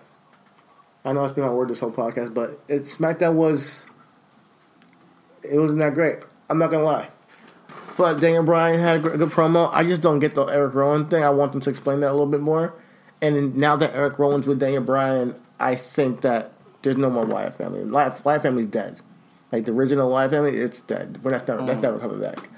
I 1.06 1.14
know 1.14 1.24
it's 1.24 1.34
been 1.34 1.44
my 1.44 1.52
word 1.52 1.70
this 1.70 1.80
whole 1.80 1.92
podcast, 1.92 2.34
but 2.34 2.60
it 2.68 2.84
SmackDown 2.84 3.36
was. 3.36 3.86
It 5.44 5.58
wasn't 5.58 5.80
that 5.80 5.94
great. 5.94 6.20
I'm 6.50 6.58
not 6.58 6.72
gonna 6.72 6.84
lie. 6.84 7.10
But 7.98 8.20
Daniel 8.20 8.44
Bryan 8.44 8.80
had 8.80 8.98
a 8.98 9.00
gr- 9.00 9.16
good 9.16 9.30
promo. 9.30 9.70
I 9.72 9.84
just 9.84 10.02
don't 10.02 10.20
get 10.20 10.36
the 10.36 10.44
Erick 10.46 10.74
Rowan 10.74 11.08
thing. 11.08 11.24
I 11.24 11.30
want 11.30 11.54
them 11.54 11.62
to 11.62 11.70
explain 11.70 12.02
that 12.02 12.10
a 12.10 12.12
little 12.12 12.26
bit 12.26 12.42
more. 12.42 12.74
And 13.22 13.56
now 13.56 13.76
that 13.78 13.94
Erick 13.94 14.20
Rowan's 14.20 14.46
with 14.46 14.60
Daniel 14.60 14.84
Bryan, 14.84 15.40
I 15.60 15.76
think 15.76 16.22
that 16.22 16.52
there's 16.82 16.98
no 16.98 17.10
more 17.10 17.26
Wyatt 17.26 17.58
family. 17.58 17.84
Wyatt, 17.84 18.24
Wyatt 18.26 18.42
family's 18.42 18.68
dead. 18.68 19.00
Like 19.52 19.66
the 19.66 19.72
original 19.72 20.10
Wyatt 20.10 20.32
family, 20.32 20.58
it's 20.58 20.82
dead. 20.82 21.22
But 21.24 21.32
that's 21.32 21.48
never 21.48 21.66
that's 21.66 21.80
mm. 21.80 21.84
never 21.84 22.00
coming 22.00 22.20
back. 22.20 22.50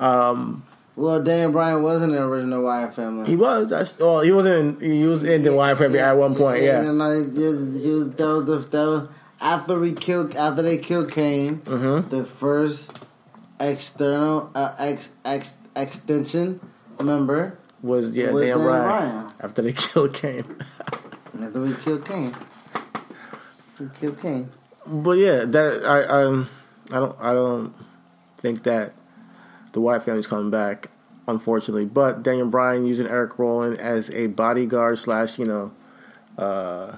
Um, 0.00 0.64
Well, 0.96 1.22
Dan 1.22 1.50
Bryan 1.52 1.82
wasn't 1.82 2.12
the 2.12 2.22
original 2.22 2.62
Wyatt 2.62 2.94
family. 2.94 3.26
He 3.28 3.34
was. 3.36 3.70
That's 3.70 3.96
oh, 4.00 4.20
he 4.20 4.30
wasn't. 4.30 4.80
In, 4.80 4.92
he 5.00 5.06
was 5.06 5.24
in 5.24 5.42
the 5.42 5.52
Wyatt 5.52 5.78
family 5.78 5.98
at 5.98 6.12
one 6.12 6.36
point. 6.36 6.62
Yeah. 6.62 6.80
And 6.82 6.98
like, 6.98 7.32
he 7.34 7.42
was, 7.46 7.82
he 7.82 7.90
was, 7.90 8.10
that 8.12 8.24
was 8.26 8.44
the, 8.46 8.58
that 8.58 8.84
was, 8.86 9.08
after 9.40 9.78
we 9.78 9.92
killed, 9.92 10.36
after 10.36 10.62
they 10.62 10.78
killed 10.78 11.10
Kane, 11.10 11.58
Mm-hmm. 11.58 12.08
the 12.10 12.24
first 12.24 12.92
external 13.58 14.50
uh, 14.54 14.74
ex, 14.78 15.12
ex 15.24 15.56
extension 15.76 16.60
member 17.02 17.58
Was 17.82 18.16
yeah, 18.16 18.30
Was 18.30 18.44
Dan 18.44 18.56
Dan 18.58 18.66
Bryan. 18.66 18.84
Bryan. 18.84 19.32
After 19.40 19.62
they 19.62 19.72
killed 19.76 20.14
Kane. 20.14 20.44
after 21.42 21.60
we 21.60 21.74
killed 21.74 22.04
Kane. 22.06 22.34
We 23.80 23.88
killed 24.00 24.20
Kane. 24.22 24.48
but 24.86 25.18
yeah, 25.18 25.44
that 25.44 25.84
I 25.84 26.02
um 26.22 26.48
I 26.92 27.00
don't 27.00 27.16
I 27.20 27.32
don't 27.34 27.74
think 28.38 28.62
that 28.64 28.92
the 29.74 29.80
Wyatt 29.80 30.04
family's 30.04 30.26
coming 30.26 30.50
back, 30.50 30.88
unfortunately. 31.28 31.84
But 31.84 32.22
Daniel 32.22 32.48
Bryan 32.48 32.86
using 32.86 33.06
Erick 33.06 33.38
Rowan 33.38 33.76
as 33.76 34.08
a 34.10 34.28
bodyguard 34.28 34.98
slash 34.98 35.38
you 35.38 35.44
know, 35.44 35.72
uh, 36.38 36.96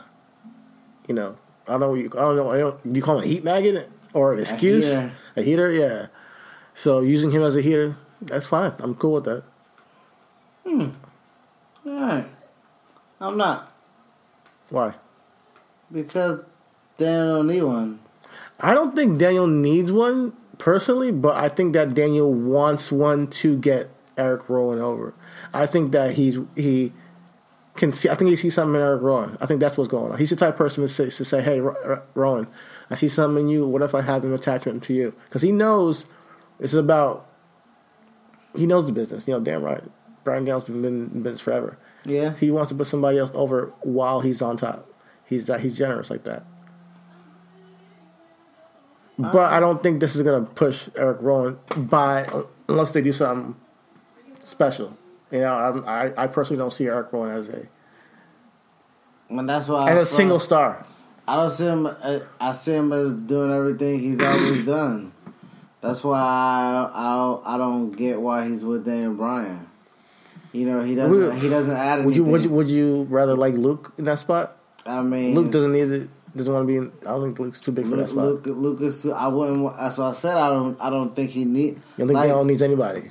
you 1.08 1.14
know 1.14 1.36
I 1.66 1.72
don't 1.72 1.80
know 1.80 1.94
you, 1.94 2.06
I 2.06 2.20
don't 2.20 2.36
know 2.36 2.50
I 2.50 2.58
don't 2.58 2.92
do 2.92 2.96
you 2.96 3.02
call 3.02 3.18
him 3.18 3.24
a 3.24 3.26
heat 3.26 3.42
magnet 3.42 3.90
or 4.12 4.34
an 4.34 4.40
excuse 4.40 4.84
heater. 4.84 5.12
a 5.34 5.42
heater 5.42 5.72
yeah. 5.72 6.06
So 6.74 7.00
using 7.00 7.30
him 7.30 7.42
as 7.42 7.56
a 7.56 7.62
heater, 7.62 7.96
that's 8.20 8.46
fine. 8.46 8.74
I'm 8.78 8.94
cool 8.94 9.14
with 9.14 9.24
that. 9.24 9.42
Hmm. 10.64 10.88
Alright. 11.86 12.28
I'm 13.20 13.36
not. 13.38 13.72
Why? 14.68 14.94
Because 15.90 16.44
Daniel 16.98 17.36
don't 17.36 17.46
need 17.46 17.62
one. 17.62 18.00
I 18.60 18.74
don't 18.74 18.94
think 18.94 19.18
Daniel 19.18 19.46
needs 19.46 19.90
one 19.90 20.34
personally, 20.58 21.12
but 21.12 21.36
I 21.36 21.48
think 21.48 21.72
that 21.74 21.94
Daniel 21.94 22.32
wants 22.32 22.90
one 22.90 23.28
to 23.28 23.56
get 23.56 23.90
Erick 24.16 24.48
Rowan 24.48 24.80
over. 24.80 25.14
I 25.52 25.66
think 25.66 25.92
that 25.92 26.14
he's 26.14 26.38
he 26.54 26.92
can 27.76 27.92
see. 27.92 28.08
I 28.08 28.14
think 28.14 28.30
he 28.30 28.36
sees 28.36 28.54
something 28.54 28.74
in 28.74 28.80
Erick 28.80 29.02
Rowan. 29.02 29.36
I 29.40 29.46
think 29.46 29.60
that's 29.60 29.76
what's 29.76 29.90
going 29.90 30.12
on. 30.12 30.18
He's 30.18 30.30
the 30.30 30.36
type 30.36 30.54
of 30.54 30.58
person 30.58 30.82
to 30.82 30.88
say, 30.88 31.10
to 31.10 31.24
say 31.24 31.42
"Hey, 31.42 31.60
Ro- 31.60 31.76
Ro- 31.84 32.02
Rowan, 32.14 32.46
I 32.90 32.94
see 32.94 33.08
something 33.08 33.44
in 33.44 33.48
you. 33.48 33.66
What 33.66 33.82
if 33.82 33.94
I 33.94 34.02
have 34.02 34.24
an 34.24 34.32
attachment 34.32 34.82
to 34.84 34.94
you?" 34.94 35.14
Because 35.28 35.42
he 35.42 35.52
knows 35.52 36.06
it's 36.58 36.74
about. 36.74 37.28
He 38.54 38.66
knows 38.66 38.86
the 38.86 38.92
business. 38.92 39.28
You 39.28 39.34
know, 39.34 39.40
damn 39.40 39.62
right. 39.62 39.84
Bryan 40.24 40.44
Daniels 40.44 40.64
been 40.64 40.84
in 40.84 41.22
business 41.22 41.40
forever. 41.42 41.78
Yeah. 42.04 42.34
He 42.34 42.50
wants 42.50 42.70
to 42.70 42.74
put 42.74 42.86
somebody 42.86 43.18
else 43.18 43.30
over 43.34 43.72
while 43.82 44.20
he's 44.20 44.40
on 44.40 44.56
top. 44.56 44.90
He's 45.26 45.46
that. 45.46 45.60
He's 45.60 45.76
generous 45.76 46.08
like 46.10 46.24
that. 46.24 46.44
But 49.18 49.52
I 49.52 49.60
don't 49.60 49.82
think 49.82 50.00
this 50.00 50.14
is 50.14 50.22
gonna 50.22 50.44
push 50.44 50.88
Erick 50.96 51.18
Rowan 51.22 51.58
by 51.76 52.28
unless 52.68 52.90
they 52.90 53.00
do 53.00 53.12
something 53.12 53.56
special. 54.42 54.96
You 55.30 55.40
know, 55.40 55.54
I'm, 55.54 55.84
I 55.88 56.12
I 56.16 56.26
personally 56.26 56.60
don't 56.60 56.72
see 56.72 56.86
Erick 56.86 57.12
Rowan 57.12 57.30
as 57.30 57.48
a 57.48 57.66
And 59.30 59.48
that's 59.48 59.68
why 59.68 59.90
as 59.90 59.98
I 59.98 60.00
a 60.02 60.06
single 60.06 60.40
star. 60.40 60.84
I 61.26 61.36
don't 61.36 61.50
see 61.50 61.64
him. 61.64 61.88
I 62.40 62.52
see 62.52 62.74
him 62.74 62.92
as 62.92 63.12
doing 63.12 63.52
everything 63.52 63.98
he's 64.00 64.20
always 64.20 64.64
done. 64.64 65.12
That's 65.80 66.04
why 66.04 66.20
I 66.20 66.90
I 66.94 67.16
don't, 67.16 67.46
I 67.46 67.58
don't 67.58 67.90
get 67.92 68.20
why 68.20 68.48
he's 68.48 68.62
with 68.64 68.84
Daniel 68.84 69.14
Bryan. 69.14 69.66
You 70.52 70.66
know, 70.66 70.82
he 70.82 70.94
doesn't. 70.94 71.38
He 71.38 71.48
doesn't 71.48 71.74
add 71.74 72.00
anything. 72.00 72.06
Would 72.06 72.16
you 72.16 72.24
would 72.24 72.44
you 72.44 72.50
would 72.50 72.68
you 72.68 73.02
rather 73.10 73.34
like 73.34 73.54
Luke 73.54 73.92
in 73.98 74.04
that 74.04 74.18
spot? 74.18 74.56
I 74.84 75.02
mean, 75.02 75.34
Luke 75.34 75.50
doesn't 75.50 75.72
need 75.72 75.90
it. 75.90 76.10
Doesn't 76.36 76.52
want 76.52 76.64
to 76.64 76.66
be. 76.66 76.76
in 76.76 76.92
I 77.02 77.12
don't 77.12 77.22
think 77.22 77.38
Luke's 77.38 77.60
too 77.62 77.72
big 77.72 77.88
for 77.88 77.96
that 77.96 78.10
spot. 78.10 78.24
Luke, 78.24 78.46
Lucas. 78.46 79.06
I 79.06 79.26
wouldn't. 79.28 79.74
That's 79.78 79.96
what 79.96 80.08
I 80.08 80.12
said. 80.12 80.36
I 80.36 80.50
don't. 80.50 80.78
I 80.80 80.90
don't 80.90 81.08
think 81.08 81.30
he 81.30 81.44
need. 81.46 81.76
You 81.76 81.82
don't 81.96 82.08
think 82.08 82.18
like, 82.18 82.28
Dale 82.28 82.44
needs 82.44 82.60
anybody? 82.60 83.10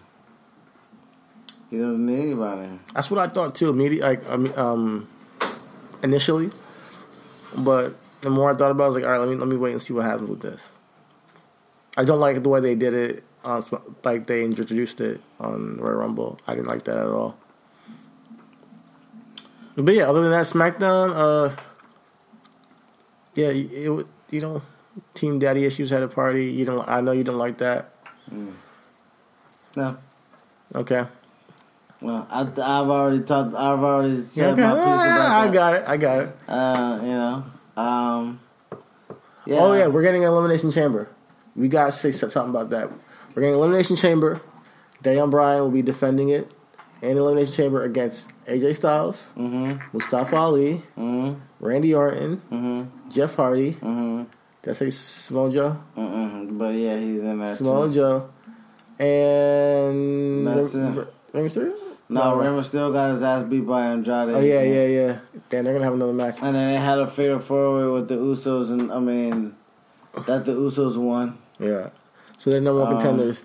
He 1.71 1.77
doesn't 1.77 2.05
need 2.05 2.19
anybody. 2.19 2.69
That's 2.93 3.09
what 3.09 3.19
I 3.19 3.29
thought 3.29 3.55
too. 3.55 3.69
Immediately, 3.69 4.01
like 4.01 4.29
I 4.29 4.35
mean, 4.35 4.53
um, 4.59 5.07
initially, 6.03 6.51
but 7.55 7.95
the 8.19 8.29
more 8.29 8.51
I 8.51 8.55
thought 8.55 8.71
about, 8.71 8.83
it, 8.83 8.85
I 8.85 8.89
was 8.89 8.95
like, 8.97 9.05
all 9.05 9.11
right, 9.11 9.17
let 9.19 9.29
me 9.29 9.35
let 9.35 9.47
me 9.47 9.55
wait 9.55 9.71
and 9.71 9.81
see 9.81 9.93
what 9.93 10.03
happens 10.03 10.29
with 10.29 10.41
this. 10.41 10.71
I 11.97 12.03
don't 12.03 12.19
like 12.19 12.43
the 12.43 12.49
way 12.49 12.59
they 12.59 12.75
did 12.75 12.93
it, 12.93 13.23
on, 13.43 13.65
like 14.03 14.27
they 14.27 14.43
introduced 14.43 14.99
it 15.01 15.21
on 15.39 15.77
Royal 15.77 15.95
Rumble. 15.95 16.39
I 16.45 16.55
didn't 16.55 16.67
like 16.67 16.83
that 16.83 16.97
at 16.97 17.07
all. 17.07 17.37
But 19.77 19.95
yeah, 19.95 20.09
other 20.09 20.21
than 20.21 20.31
that, 20.31 20.45
SmackDown, 20.45 21.13
uh, 21.15 21.55
yeah, 23.33 23.47
it, 23.47 23.71
it 23.71 24.07
you 24.29 24.41
know, 24.41 24.61
Team 25.13 25.39
Daddy 25.39 25.65
issues 25.65 25.89
had 25.89 26.03
a 26.03 26.09
party. 26.09 26.51
You 26.51 26.65
don't, 26.65 26.87
I 26.87 26.99
know 26.99 27.13
you 27.13 27.23
don't 27.23 27.37
like 27.37 27.57
that. 27.59 27.93
No. 29.75 29.97
Okay, 30.75 31.05
Well, 32.01 32.27
I, 32.31 32.41
I've 32.41 32.57
already 32.89 33.21
talked. 33.23 33.53
I've 33.53 33.83
already 33.83 34.21
said 34.23 34.53
okay, 34.53 34.61
my 34.61 34.73
piece 34.73 34.83
about 34.83 35.29
I 35.29 35.45
that. 35.45 35.53
got 35.53 35.73
it. 35.75 35.83
I 35.87 35.97
got 35.97 36.19
it. 36.21 36.35
Uh, 36.47 36.99
you 37.03 37.07
know. 37.09 37.43
Um. 37.77 38.39
Yeah. 39.45 39.57
Oh 39.59 39.73
yeah, 39.73 39.87
we're 39.87 40.01
getting 40.03 40.23
an 40.23 40.31
elimination 40.31 40.71
chamber. 40.71 41.09
We 41.55 41.67
gotta 41.67 41.91
say 41.91 42.11
something 42.11 42.49
about 42.49 42.69
that. 42.71 42.89
We're 43.35 43.41
getting 43.43 43.55
elimination 43.55 43.95
chamber. 43.97 44.41
Daniel 45.01 45.27
Bryan 45.27 45.61
will 45.61 45.71
be 45.71 45.81
defending 45.81 46.29
it 46.29 46.51
in 47.01 47.17
elimination 47.17 47.53
chamber 47.55 47.83
against 47.83 48.29
AJ 48.47 48.75
Styles, 48.75 49.31
Mhm. 49.37 49.81
Mustafa 49.93 50.35
Ali, 50.35 50.83
Mhm. 50.97 51.37
Randy 51.59 51.93
Orton, 51.95 52.41
Mhm. 52.51 52.87
Jeff 53.11 53.35
Hardy. 53.35 53.73
Mhm. 53.81 54.27
Did 54.61 54.71
I 54.71 54.73
say 54.73 54.89
Samoa 54.91 55.49
Joe? 55.51 55.77
But 55.95 56.75
yeah, 56.75 56.97
he's 56.97 57.21
in 57.21 57.39
there 57.39 57.55
Samoa. 57.55 57.89
Joe, 57.89 58.29
and 58.99 60.45
That's 60.47 60.75
Rey 60.75 61.41
Mysterio. 61.41 61.73
No, 62.11 62.35
Raymond 62.35 62.65
still 62.65 62.91
got 62.91 63.11
his 63.11 63.23
ass 63.23 63.43
beat 63.47 63.65
by 63.65 63.85
Andrade. 63.85 64.29
Oh 64.29 64.39
yeah, 64.39 64.61
yeah, 64.61 64.85
yeah. 64.85 65.19
Damn, 65.49 65.63
they're 65.63 65.73
gonna 65.73 65.85
have 65.85 65.93
another 65.93 66.13
match. 66.13 66.37
And 66.41 66.55
then 66.55 66.73
they 66.73 66.79
had 66.79 66.99
a 66.99 67.07
fatal 67.07 67.39
four 67.39 67.77
way 67.77 67.91
with 67.93 68.07
the 68.09 68.15
Usos, 68.15 68.69
and 68.69 68.91
I 68.91 68.99
mean, 68.99 69.55
that 70.27 70.45
the 70.45 70.53
Usos 70.53 70.97
won. 70.97 71.37
Yeah. 71.59 71.89
So 72.37 72.49
they're 72.49 72.59
number 72.61 72.81
one 72.83 72.93
Um, 72.93 72.99
contenders. 73.01 73.43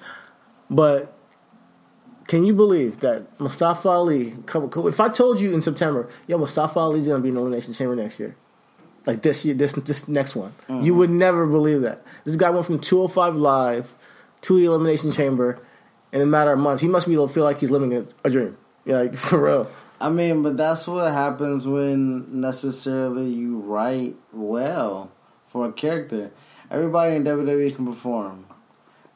But 0.69 1.13
can 2.27 2.45
you 2.45 2.55
believe 2.55 3.01
that 3.01 3.39
Mustafa 3.41 3.89
Ali? 3.89 4.35
If 4.53 5.01
I 5.01 5.09
told 5.11 5.41
you 5.41 5.53
in 5.55 5.63
September, 5.63 6.09
yo, 6.27 6.39
Mustafa 6.39 6.79
Ali's 6.81 7.07
gonna 7.07 7.21
be 7.21 7.29
in 7.29 7.35
the 7.35 7.41
elimination 7.41 7.73
chamber 7.73 7.95
next 7.95 8.19
year, 8.19 8.35
like 9.07 9.23
this 9.23 9.45
year, 9.45 9.55
this 9.55 9.75
this 9.75 10.09
next 10.09 10.35
one, 10.35 10.53
you 10.69 10.95
would 10.95 11.11
never 11.11 11.47
believe 11.47 11.83
that. 11.83 12.03
This 12.25 12.35
guy 12.35 12.51
went 12.51 12.67
from 12.67 12.81
205 12.81 13.37
live 13.37 13.95
to 14.43 14.59
the 14.59 14.65
elimination 14.65 15.13
chamber 15.13 15.61
in 16.13 16.21
a 16.21 16.27
matter 16.27 16.53
of 16.53 16.59
months. 16.59 16.83
He 16.83 16.89
must 16.89 17.07
be 17.07 17.15
able 17.15 17.29
to 17.29 17.35
feel 17.35 17.45
like 17.45 17.59
he's 17.59 17.71
living 17.71 17.95
a, 17.95 18.07
a 18.25 18.31
dream. 18.31 18.57
Yeah, 18.85 18.99
like 18.99 19.17
for 19.19 19.43
real. 19.43 19.71
I 20.01 20.11
mean, 20.11 20.43
but 20.43 20.57
that's 20.57 20.87
what 20.87 21.11
happens 21.13 21.67
when 21.67 22.41
necessarily 22.41 23.29
you 23.31 23.59
write 23.59 24.17
well 24.33 25.11
for 25.49 25.67
a 25.67 25.73
character. 25.73 26.31
Everybody 26.71 27.17
in 27.17 27.25
WWE 27.25 27.75
can 27.75 27.87
perform. 27.87 28.47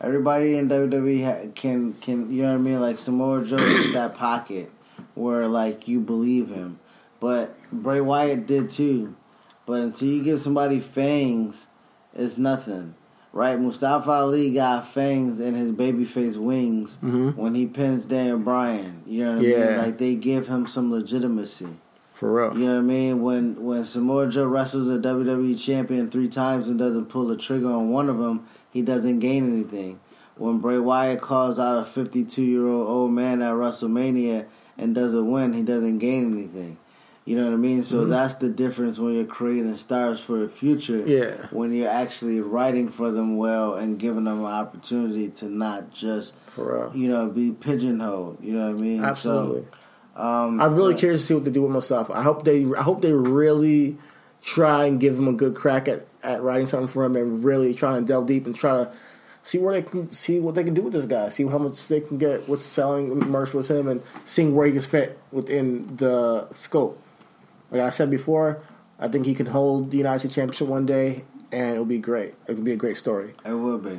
Everybody 0.01 0.57
in 0.57 0.69
WWE 0.71 1.25
ha- 1.25 1.51
can 1.55 1.93
can 1.95 2.33
you 2.33 2.43
know 2.43 2.53
what 2.53 2.59
I 2.59 2.63
mean? 2.63 2.81
Like 2.81 2.99
Samoa 2.99 3.45
Joe 3.45 3.59
is 3.59 3.93
that 3.93 4.17
pocket 4.17 4.71
where 5.15 5.47
like 5.49 5.87
you 5.87 6.01
believe 6.01 6.49
him, 6.49 6.79
but 7.19 7.55
Bray 7.71 8.01
Wyatt 8.01 8.47
did 8.47 8.71
too. 8.71 9.15
But 9.67 9.83
until 9.83 10.09
you 10.09 10.23
give 10.23 10.41
somebody 10.41 10.81
fangs, 10.81 11.69
it's 12.15 12.39
nothing. 12.39 12.95
Right? 13.33 13.59
Mustafa 13.61 14.11
Ali 14.11 14.53
got 14.53 14.89
fangs 14.89 15.39
in 15.39 15.55
his 15.55 15.71
babyface 15.71 16.37
wings 16.37 16.97
mm-hmm. 16.97 17.31
when 17.41 17.55
he 17.55 17.67
pins 17.67 18.05
Daniel 18.05 18.39
Bryan. 18.39 19.03
You 19.07 19.25
know 19.25 19.37
what 19.37 19.39
I 19.39 19.49
mean? 19.49 19.77
Like 19.77 19.99
they 19.99 20.17
give 20.17 20.49
him 20.49 20.67
some 20.67 20.91
legitimacy. 20.91 21.69
For 22.21 22.33
real. 22.33 22.59
You 22.59 22.67
know 22.67 22.75
what 22.75 22.81
I 22.81 22.83
mean? 22.83 23.23
When 23.23 23.65
when 23.65 23.85
Samoa 23.85 24.29
Joe 24.29 24.47
wrestles 24.47 24.89
a 24.89 24.99
WWE 24.99 25.59
champion 25.59 26.11
three 26.11 26.29
times 26.29 26.69
and 26.69 26.79
doesn't 26.79 27.07
pull 27.07 27.27
the 27.27 27.37
trigger 27.37 27.71
on 27.71 27.91
one 27.91 28.11
of 28.11 28.19
them, 28.19 28.47
he 28.71 28.83
doesn't 28.83 29.21
gain 29.21 29.51
anything. 29.51 30.01
When 30.37 30.59
Bray 30.59 30.79
Wyatt 30.79 31.21
calls 31.21 31.59
out 31.59 31.81
a 31.81 31.85
52 31.85 32.43
year 32.43 32.67
old 32.67 32.89
old 32.89 33.13
man 33.13 33.43
at 33.43 33.53
WrestleMania 33.55 34.47
and 34.77 34.95
doesn't 34.95 35.31
win, 35.31 35.53
he 35.53 35.63
doesn't 35.63 35.99
gain 35.99 36.33
anything. 36.33 36.79
You 37.27 37.37
know 37.37 37.45
what 37.45 37.53
I 37.53 37.57
mean? 37.57 37.83
So 37.83 38.07
that's 38.07 38.35
the 38.35 38.49
difference 38.49 38.99
when 38.99 39.15
you're 39.15 39.25
creating 39.25 39.77
stars 39.77 40.21
for 40.21 40.39
the 40.39 40.49
future. 40.49 41.07
Yeah. 41.07 41.47
When 41.51 41.73
you're 41.73 41.91
actually 41.91 42.41
writing 42.41 42.89
for 42.89 43.11
them 43.11 43.37
well 43.37 43.75
and 43.75 43.99
giving 43.99 44.25
them 44.25 44.41
an 44.41 44.51
opportunity 44.51 45.29
to 45.29 45.45
not 45.47 45.93
just, 45.93 46.35
you 46.57 47.09
know, 47.09 47.29
be 47.29 47.53
pigeonholed. 47.53 48.43
You 48.43 48.55
know 48.55 48.73
what 48.73 48.79
I 48.79 48.81
mean? 48.81 49.05
Absolutely. 49.05 49.67
So, 50.17 50.21
um, 50.21 50.61
I'm 50.61 50.75
really 50.75 50.95
curious 50.95 51.21
to 51.23 51.27
see 51.29 51.35
what 51.35 51.45
they 51.45 51.51
do 51.51 51.63
with 51.63 51.71
Mustafa. 51.71 52.13
I 52.13 52.23
hope 52.23 52.45
they 52.45 52.67
I 52.77 52.83
hope 52.83 53.03
they 53.03 53.13
really 53.13 53.97
try 54.43 54.87
and 54.87 54.99
give 54.99 55.17
him 55.17 55.29
a 55.29 55.33
good 55.33 55.55
crack 55.55 55.89
at, 55.89 56.07
at 56.23 56.43
writing 56.43 56.67
something 56.67 56.89
for 56.89 57.05
him 57.05 57.17
and 57.17 57.45
really 57.45 57.75
trying 57.75 58.03
to 58.03 58.09
delve 58.09 58.27
deep 58.27 58.47
and 58.47 58.57
try 58.57 58.85
to 58.85 58.93
see 59.43 59.59
where 59.59 59.75
they 59.75 59.83
can 59.83 60.11
see 60.11 60.41
what 60.41 60.55
they 60.55 60.65
can 60.65 60.75
do 60.75 60.83
with 60.83 60.93
this 60.93 61.05
guy. 61.05 61.29
See 61.29 61.47
how 61.47 61.59
much 61.59 61.87
they 61.89 62.01
can 62.01 62.19
get 62.19 62.49
with 62.49 62.65
selling 62.65 63.19
merch 63.31 63.53
with 63.53 63.69
him 63.69 63.89
and 63.89 64.03
seeing 64.25 64.55
where 64.55 64.67
he 64.67 64.73
can 64.73 64.83
fit 64.83 65.19
within 65.31 65.97
the 65.97 66.49
scope. 66.55 67.01
Like 67.71 67.83
I 67.83 67.91
said 67.91 68.11
before, 68.11 68.63
I 68.99 69.09
think 69.09 69.27
he 69.27 69.35
could 69.35 69.49
hold 69.49 69.91
the 69.91 69.99
United 69.99 70.21
States 70.21 70.35
Championship 70.35 70.69
one 70.69 70.87
day 70.87 71.25
and 71.53 71.73
it'll 71.73 71.85
be 71.85 71.99
great. 71.99 72.35
It 72.47 72.55
could 72.55 72.65
be 72.65 72.73
a 72.73 72.77
great 72.77 72.97
story. 72.97 73.35
It 73.45 73.53
will 73.53 73.79
be. 73.79 73.99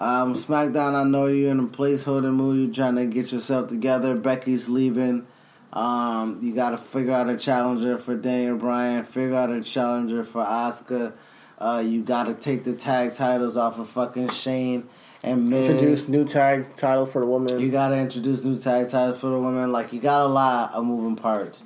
Um, 0.00 0.34
SmackDown, 0.34 0.94
I 0.94 1.04
know 1.04 1.26
you're 1.26 1.50
in 1.50 1.58
a 1.58 1.66
placeholder 1.66 2.32
mood. 2.32 2.58
You're 2.58 2.74
trying 2.74 2.96
to 2.96 3.06
get 3.06 3.32
yourself 3.32 3.68
together. 3.68 4.14
Becky's 4.14 4.68
leaving. 4.68 5.26
Um, 5.72 6.38
you 6.40 6.54
got 6.54 6.70
to 6.70 6.78
figure 6.78 7.12
out 7.12 7.28
a 7.28 7.36
challenger 7.36 7.98
for 7.98 8.16
Daniel 8.16 8.56
Bryan. 8.56 9.04
Figure 9.04 9.34
out 9.34 9.50
a 9.50 9.62
challenger 9.62 10.24
for 10.24 10.44
Asuka. 10.44 11.14
Uh, 11.58 11.82
you 11.84 12.02
got 12.02 12.24
to 12.24 12.34
take 12.34 12.64
the 12.64 12.74
tag 12.74 13.16
titles 13.16 13.56
off 13.56 13.78
of 13.78 13.88
fucking 13.88 14.30
Shane 14.30 14.88
and 15.22 15.50
Miz. 15.50 15.68
Introduce 15.68 16.08
new 16.08 16.24
tag 16.24 16.76
title 16.76 17.04
for 17.04 17.20
the 17.20 17.26
woman. 17.26 17.58
You 17.58 17.70
got 17.70 17.88
to 17.88 17.96
introduce 17.96 18.44
new 18.44 18.58
tag 18.58 18.88
titles 18.88 19.20
for 19.20 19.30
the 19.30 19.38
women. 19.38 19.72
Like 19.72 19.92
you 19.92 20.00
got 20.00 20.24
a 20.24 20.28
lot 20.28 20.72
of 20.72 20.84
moving 20.84 21.16
parts. 21.16 21.64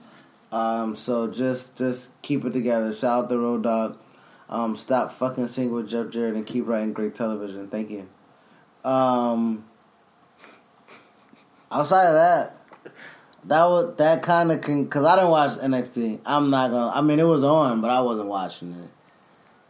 Um, 0.52 0.94
so 0.96 1.28
just 1.28 1.76
just 1.76 2.10
keep 2.22 2.44
it 2.44 2.52
together. 2.52 2.94
Shout 2.94 3.24
out 3.24 3.28
the 3.28 3.38
Road 3.38 3.62
Dog. 3.62 3.98
Um, 4.48 4.76
stop 4.76 5.10
fucking 5.12 5.46
singing 5.48 5.72
with 5.72 5.88
Jeff 5.88 6.10
Jarrett 6.10 6.34
and 6.34 6.44
keep 6.46 6.66
writing 6.66 6.92
great 6.92 7.14
television. 7.14 7.68
Thank 7.68 7.90
you. 7.90 8.06
Um, 8.84 9.64
outside 11.70 12.06
of 12.08 12.14
that, 12.14 12.56
that 13.44 13.64
was 13.64 13.96
that 13.96 14.22
kind 14.22 14.52
of 14.52 14.60
can 14.60 14.84
because 14.84 15.06
I 15.06 15.16
didn't 15.16 15.30
watch 15.30 15.52
NXT. 15.52 16.20
I'm 16.26 16.50
not 16.50 16.70
gonna. 16.70 16.92
I 16.94 17.00
mean, 17.00 17.18
it 17.18 17.24
was 17.26 17.42
on, 17.42 17.80
but 17.80 17.90
I 17.90 18.02
wasn't 18.02 18.28
watching 18.28 18.72
it. 18.72 18.90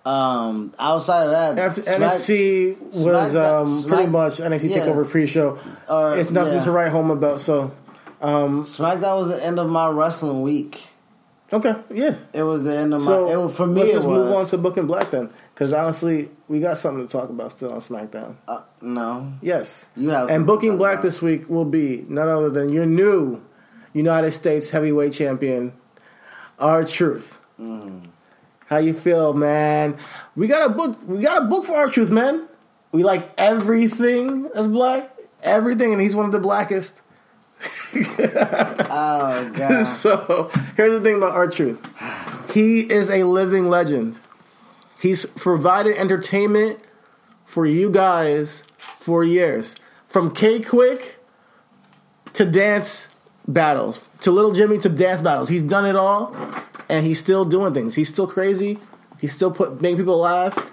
Um, 0.05 0.75
outside 0.81 1.27
of 1.27 1.31
that, 1.31 1.59
After 1.65 1.83
Smack- 1.83 2.01
NXT 2.15 2.81
was 2.81 3.03
Smack- 3.03 3.35
um, 3.37 3.67
Smack- 3.67 3.87
pretty 3.97 4.11
much 4.11 4.39
NXT 4.39 4.71
yeah. 4.71 4.79
Takeover 4.79 5.09
pre-show. 5.09 5.59
Or- 5.89 6.19
it's 6.19 6.29
nothing 6.31 6.55
yeah. 6.55 6.63
to 6.63 6.73
write 6.73 6.91
home 6.91 7.13
about. 7.13 7.41
So, 7.41 7.71
um, 8.23 8.65
SmackDown 8.65 9.19
was 9.19 9.29
the 9.29 9.45
end 9.45 9.59
of 9.59 9.69
my 9.69 9.89
wrestling 9.89 10.43
week. 10.43 10.89
okay, 11.53 11.75
yeah. 11.93 12.17
It 12.33 12.43
was 12.45 12.65
the 12.65 12.75
end 12.77 12.95
of 12.95 13.01
my. 13.01 13.07
So 13.07 13.31
it 13.31 13.37
was, 13.45 13.55
for 13.57 13.67
me, 13.67 13.81
let's 13.81 13.91
it 13.91 13.95
just 13.95 14.07
was. 14.07 14.27
move 14.27 14.35
on 14.37 14.47
to 14.47 14.59
Booking 14.59 14.87
Black 14.87 15.11
then, 15.11 15.29
because 15.55 15.73
honestly, 15.73 16.31
we 16.49 16.61
got 16.61 16.79
something 16.79 17.07
to 17.07 17.11
talk 17.13 17.29
about 17.31 17.53
still 17.53 17.73
on 17.73 17.81
SmackDown. 17.81 18.37
uh, 18.49 18.63
no, 18.81 19.33
Yes, 19.43 19.87
you 19.97 20.11
have. 20.11 20.31
and 20.31 20.47
Booking 20.47 20.77
Black 20.79 20.95
about. 20.95 21.03
this 21.03 21.21
week 21.21 21.49
will 21.51 21.65
be 21.67 22.05
none 22.09 22.29
other 22.29 22.49
than 22.51 22.71
your 22.71 22.87
new 22.87 23.43
United 23.93 24.33
States 24.33 24.71
Heavyweight 24.71 25.13
Champion, 25.13 25.73
R-Truth. 26.59 27.41
Mm. 27.61 28.07
How 28.67 28.79
you 28.79 28.95
feel, 28.95 29.35
man? 29.35 29.99
We 30.35 30.47
got 30.47 30.65
a 30.71 30.73
book. 30.73 30.99
We 31.07 31.21
got 31.21 31.43
a 31.43 31.45
book 31.47 31.65
for 31.67 31.75
R-Truth, 31.77 32.11
man. 32.11 32.49
We 32.93 33.03
like 33.03 33.31
everything 33.37 34.45
that's 34.55 34.67
black, 34.67 35.15
everything, 35.43 35.93
and 35.93 36.01
he's 36.01 36.15
one 36.17 36.25
of 36.25 36.33
the 36.33 36.39
blackest. 36.39 37.02
Oh 37.95 39.51
god. 39.55 39.85
so 39.87 40.51
here's 40.77 40.93
the 40.93 41.01
thing 41.01 41.17
about 41.17 41.33
R-Truth. 41.33 42.53
He 42.53 42.81
is 42.81 43.09
a 43.09 43.25
living 43.25 43.69
legend. 43.69 44.19
He's 45.01 45.27
provided 45.27 45.97
entertainment 45.97 46.79
for 47.45 47.67
you 47.67 47.91
guys 47.91 48.65
for 48.77 49.25
years. 49.25 49.75
From 50.07 50.35
K-Kwik 50.35 51.17
to 52.35 52.45
dance 52.45 53.09
battles, 53.49 54.09
to 54.21 54.31
Little 54.31 54.53
Jimmy 54.53 54.79
to 54.79 54.89
dance 54.89 55.23
battles. 55.23 55.49
He's 55.49 55.63
done 55.63 55.87
it 55.87 55.97
all 55.97 56.37
and 56.89 57.07
he's 57.07 57.19
still 57.19 57.45
doing 57.45 57.75
things. 57.75 57.95
He's 57.95 58.09
still 58.09 58.27
crazy. 58.27 58.79
He's 59.19 59.33
still 59.33 59.51
put 59.51 59.81
making 59.81 59.99
people 59.99 60.19
laugh. 60.19 60.71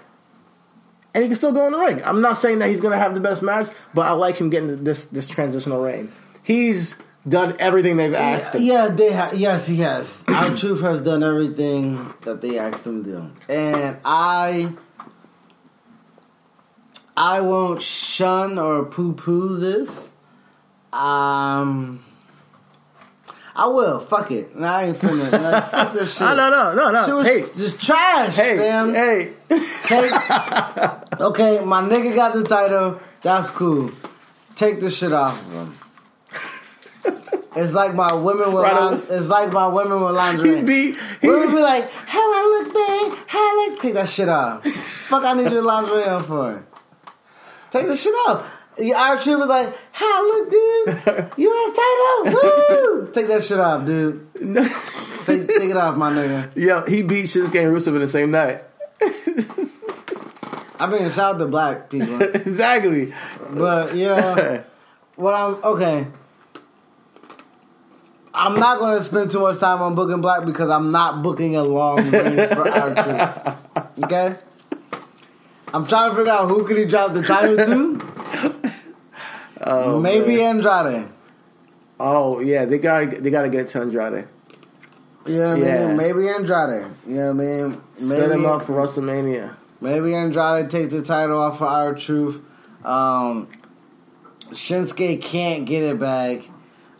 And 1.14 1.24
he 1.24 1.28
can 1.28 1.36
still 1.36 1.52
go 1.52 1.66
in 1.66 1.72
the 1.72 1.78
ring. 1.78 2.02
I'm 2.04 2.20
not 2.20 2.34
saying 2.34 2.60
that 2.60 2.68
he's 2.68 2.80
gonna 2.80 2.98
have 2.98 3.14
the 3.14 3.20
best 3.20 3.42
match, 3.42 3.68
but 3.94 4.06
I 4.06 4.12
like 4.12 4.36
him 4.36 4.50
getting 4.50 4.84
this 4.84 5.06
this 5.06 5.26
transitional 5.26 5.80
reign. 5.80 6.12
He's 6.42 6.94
done 7.28 7.56
everything 7.58 7.96
they've 7.96 8.14
asked 8.14 8.54
him. 8.54 8.62
Yeah, 8.62 8.88
they 8.88 9.12
ha- 9.12 9.32
yes, 9.34 9.66
he 9.66 9.76
has. 9.78 10.24
Our 10.26 10.56
truth 10.56 10.80
has 10.80 11.02
done 11.02 11.22
everything 11.22 12.12
that 12.22 12.40
they 12.40 12.58
asked 12.58 12.86
him 12.86 13.04
to 13.04 13.10
do, 13.20 13.30
and 13.52 13.98
I, 14.04 14.72
I 17.16 17.40
won't 17.40 17.82
shun 17.82 18.58
or 18.58 18.84
poo-poo 18.86 19.58
this. 19.58 20.12
Um, 20.92 22.02
I 23.54 23.66
will. 23.66 24.00
Fuck 24.00 24.30
it. 24.30 24.56
Nah, 24.56 24.76
I 24.78 24.84
ain't 24.84 24.96
finna. 24.98 25.30
Nah, 25.30 25.60
fuck 25.60 25.92
this 25.92 26.14
shit. 26.18 26.22
No, 26.22 26.34
no, 26.34 26.48
no, 26.50 26.74
no, 26.74 26.90
no. 26.90 27.04
Shit 27.06 27.14
was 27.14 27.26
Hey, 27.26 27.44
just 27.54 27.80
trash, 27.80 28.36
hey, 28.36 28.56
fam. 28.56 28.94
hey. 28.94 29.32
Take, 29.48 30.12
okay, 31.20 31.62
my 31.64 31.82
nigga 31.82 32.14
got 32.14 32.32
the 32.32 32.42
title. 32.44 32.98
That's 33.20 33.50
cool. 33.50 33.90
Take 34.56 34.80
the 34.80 34.90
shit 34.90 35.12
off 35.12 35.38
of 35.46 35.52
him. 35.52 35.76
It's 37.56 37.72
like 37.72 37.94
my 37.94 38.12
women 38.14 38.52
with 38.52 38.62
Right 38.64 39.00
it's 39.10 39.28
like 39.28 39.52
my 39.52 39.66
women 39.66 40.00
with 40.02 40.14
lingerie. 40.14 40.56
He 40.56 40.62
be, 40.62 40.96
He, 41.20 41.28
women 41.28 41.50
be 41.54 41.60
like, 41.60 41.90
"How 41.90 42.20
I 42.20 42.62
look, 42.62 42.74
babe? 42.74 43.18
How 43.26 43.38
I 43.38 43.68
look?" 43.68 43.80
Take 43.80 43.94
that 43.94 44.08
shit 44.08 44.28
off. 44.28 44.64
Fuck, 44.64 45.24
I 45.24 45.34
need 45.34 45.50
your 45.50 45.62
lingerie 45.62 46.04
on 46.04 46.22
for. 46.22 46.64
Take 47.70 47.86
the 47.86 47.96
shit 47.96 48.14
off. 48.28 48.48
Our 48.78 49.20
trip 49.20 49.38
was 49.38 49.48
like, 49.48 49.76
"How 49.92 50.06
I 50.06 50.20
look, 50.22 50.50
dude? 50.50 51.38
You 51.38 51.50
have 51.52 52.32
title? 52.32 52.40
Woo! 52.40 53.10
Take 53.12 53.26
that 53.28 53.42
shit 53.42 53.58
off, 53.58 53.84
dude. 53.84 54.26
Take, 55.26 55.46
take 55.48 55.70
it 55.70 55.76
off, 55.76 55.96
my 55.96 56.10
nigga. 56.12 56.50
yeah, 56.56 56.86
he 56.86 57.02
beat 57.02 57.26
Shinsuke 57.26 57.62
and 57.62 57.76
Rusev 57.76 57.94
in 57.94 58.00
the 58.00 58.08
same 58.08 58.30
night. 58.30 58.64
I 60.80 60.86
mean, 60.86 61.10
shout 61.10 61.34
out 61.34 61.38
to 61.38 61.46
black 61.46 61.90
people. 61.90 62.22
exactly. 62.22 63.12
But 63.50 63.94
yeah, 63.94 64.62
what 65.16 65.34
I'm 65.34 65.62
okay. 65.62 66.06
I'm 68.32 68.58
not 68.60 68.78
going 68.78 68.96
to 68.96 69.02
spend 69.04 69.30
too 69.30 69.40
much 69.40 69.58
time 69.58 69.82
on 69.82 69.94
booking 69.94 70.20
black 70.20 70.44
because 70.44 70.68
I'm 70.68 70.92
not 70.92 71.22
booking 71.22 71.56
a 71.56 71.62
long 71.64 72.10
reign 72.10 72.36
for 72.48 72.68
our. 72.68 72.90
Okay, 74.04 74.34
I'm 75.74 75.86
trying 75.86 76.10
to 76.10 76.16
figure 76.16 76.30
out 76.32 76.48
who 76.48 76.64
could 76.66 76.78
he 76.78 76.84
drop 76.84 77.12
the 77.12 77.22
title 77.22 77.56
to. 77.56 78.00
Maybe 80.00 80.42
Andrade. 80.42 81.08
Oh 81.98 82.40
yeah, 82.40 82.64
they 82.64 82.78
got 82.78 83.10
to 83.10 83.20
they 83.20 83.30
got 83.30 83.42
to 83.42 83.50
get 83.50 83.68
to 83.70 83.80
Andrade. 83.80 84.26
You 85.26 85.34
know 85.38 85.50
what 85.50 85.58
I 85.58 85.60
Yeah. 85.60 85.86
mean? 85.88 85.96
Maybe 85.96 86.28
Andrade. 86.28 86.86
You 87.06 87.14
know 87.16 87.26
what 87.26 87.30
I 87.30 87.32
mean? 87.46 87.82
Maybe, 87.96 88.06
Set 88.06 88.30
him 88.30 88.46
up 88.46 88.62
for 88.62 88.72
WrestleMania. 88.72 89.54
Maybe 89.80 90.14
Andrade 90.14 90.70
takes 90.70 90.94
the 90.94 91.02
title 91.02 91.38
off 91.40 91.58
for 91.58 91.66
R-Truth. 91.66 92.40
Um, 92.84 93.48
Shinsuke 94.50 95.20
can't 95.22 95.66
get 95.66 95.82
it 95.82 95.98
back. 96.00 96.40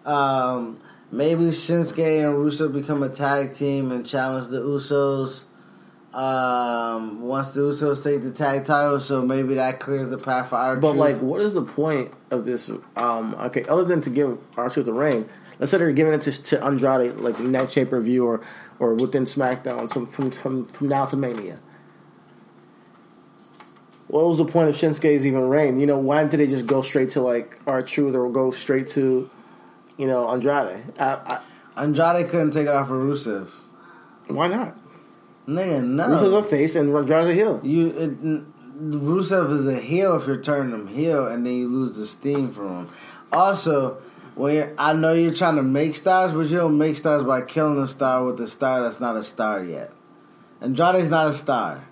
Um, 0.04 0.78
maybe 1.10 1.44
Shinsuke 1.44 2.24
and 2.24 2.36
Rusev 2.36 2.72
become 2.72 3.02
a 3.02 3.08
tag 3.08 3.54
team 3.54 3.92
and 3.92 4.06
challenge 4.06 4.48
the 4.48 4.60
Usos. 4.60 5.44
Um, 6.12 7.22
once 7.22 7.52
the 7.52 7.60
Usos 7.60 8.02
take 8.02 8.22
the 8.22 8.32
tag 8.32 8.64
title, 8.64 8.98
so 8.98 9.22
maybe 9.22 9.54
that 9.54 9.78
clears 9.78 10.08
the 10.08 10.18
path 10.18 10.48
for 10.48 10.56
our 10.56 10.76
But 10.76 10.96
like, 10.96 11.18
what 11.18 11.40
is 11.40 11.54
the 11.54 11.62
point 11.62 12.12
of 12.30 12.44
this? 12.44 12.68
Um, 12.96 13.34
okay, 13.36 13.64
other 13.64 13.84
than 13.84 14.00
to 14.02 14.10
give 14.10 14.38
R-Truth 14.56 14.88
a 14.88 14.92
reign, 14.92 15.28
let's 15.60 15.70
say 15.70 15.78
they're 15.78 15.92
giving 15.92 16.12
it 16.12 16.22
to, 16.22 16.42
to 16.42 16.64
Andrade 16.64 17.16
like 17.18 17.38
next 17.38 17.74
pay 17.74 17.84
per 17.84 18.00
view 18.00 18.26
or 18.26 18.40
or 18.80 18.94
within 18.94 19.24
SmackDown, 19.24 19.88
some 19.88 20.06
from, 20.06 20.32
from 20.32 20.66
from 20.66 20.88
now 20.88 21.06
to 21.06 21.16
Mania. 21.16 21.60
What 24.08 24.26
was 24.26 24.38
the 24.38 24.44
point 24.46 24.68
of 24.68 24.74
Shinsuke's 24.74 25.24
even 25.24 25.48
reign? 25.48 25.78
You 25.78 25.86
know, 25.86 26.00
why 26.00 26.24
didn't 26.24 26.40
they 26.40 26.48
just 26.48 26.66
go 26.66 26.82
straight 26.82 27.10
to 27.10 27.20
like 27.20 27.60
R-Truth 27.68 28.16
or 28.16 28.28
go 28.32 28.50
straight 28.50 28.90
to, 28.90 29.30
you 30.00 30.06
know, 30.06 30.30
Andrade? 30.30 30.82
I, 30.98 31.40
Andrade 31.76 32.30
couldn't 32.30 32.52
take 32.52 32.66
it 32.66 32.68
off 32.68 32.88
for 32.88 32.94
Rusev. 32.94 33.50
Why 34.28 34.48
not? 34.48 34.74
Nigga, 35.46 35.84
no. 35.84 36.08
Rusev's 36.08 36.32
a 36.32 36.42
face 36.42 36.74
and 36.74 36.96
Andrade's 36.96 37.26
a 37.26 37.34
heel. 37.34 37.60
You 37.62 37.88
it, 37.88 38.92
Rusev 38.92 39.52
is 39.52 39.66
a 39.66 39.78
heel 39.78 40.16
if 40.16 40.26
you're 40.26 40.40
turning 40.40 40.72
him 40.72 40.86
heel, 40.86 41.26
and 41.26 41.44
then 41.44 41.52
you 41.52 41.68
lose 41.68 41.96
the 41.96 42.06
steam 42.06 42.50
from 42.50 42.86
him. 42.86 42.88
Also, 43.30 44.00
when 44.36 44.54
you're, 44.54 44.74
I 44.78 44.94
know 44.94 45.12
you're 45.12 45.34
trying 45.34 45.56
to 45.56 45.62
make 45.62 45.94
stars, 45.94 46.32
but 46.32 46.46
you 46.46 46.56
don't 46.56 46.78
make 46.78 46.96
stars 46.96 47.22
by 47.22 47.42
killing 47.42 47.78
a 47.78 47.86
star 47.86 48.24
with 48.24 48.40
a 48.40 48.48
star 48.48 48.80
that's 48.80 49.00
not 49.00 49.16
a 49.16 49.22
star 49.22 49.62
yet. 49.62 49.92
Andrade's 50.62 51.10
not 51.10 51.26
a 51.26 51.34
star, 51.34 51.86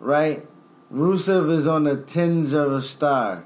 right? 0.00 0.46
Rusev 0.92 1.50
is 1.50 1.66
on 1.66 1.84
the 1.84 1.96
tinge 1.96 2.52
of 2.52 2.72
a 2.72 2.82
star. 2.82 3.44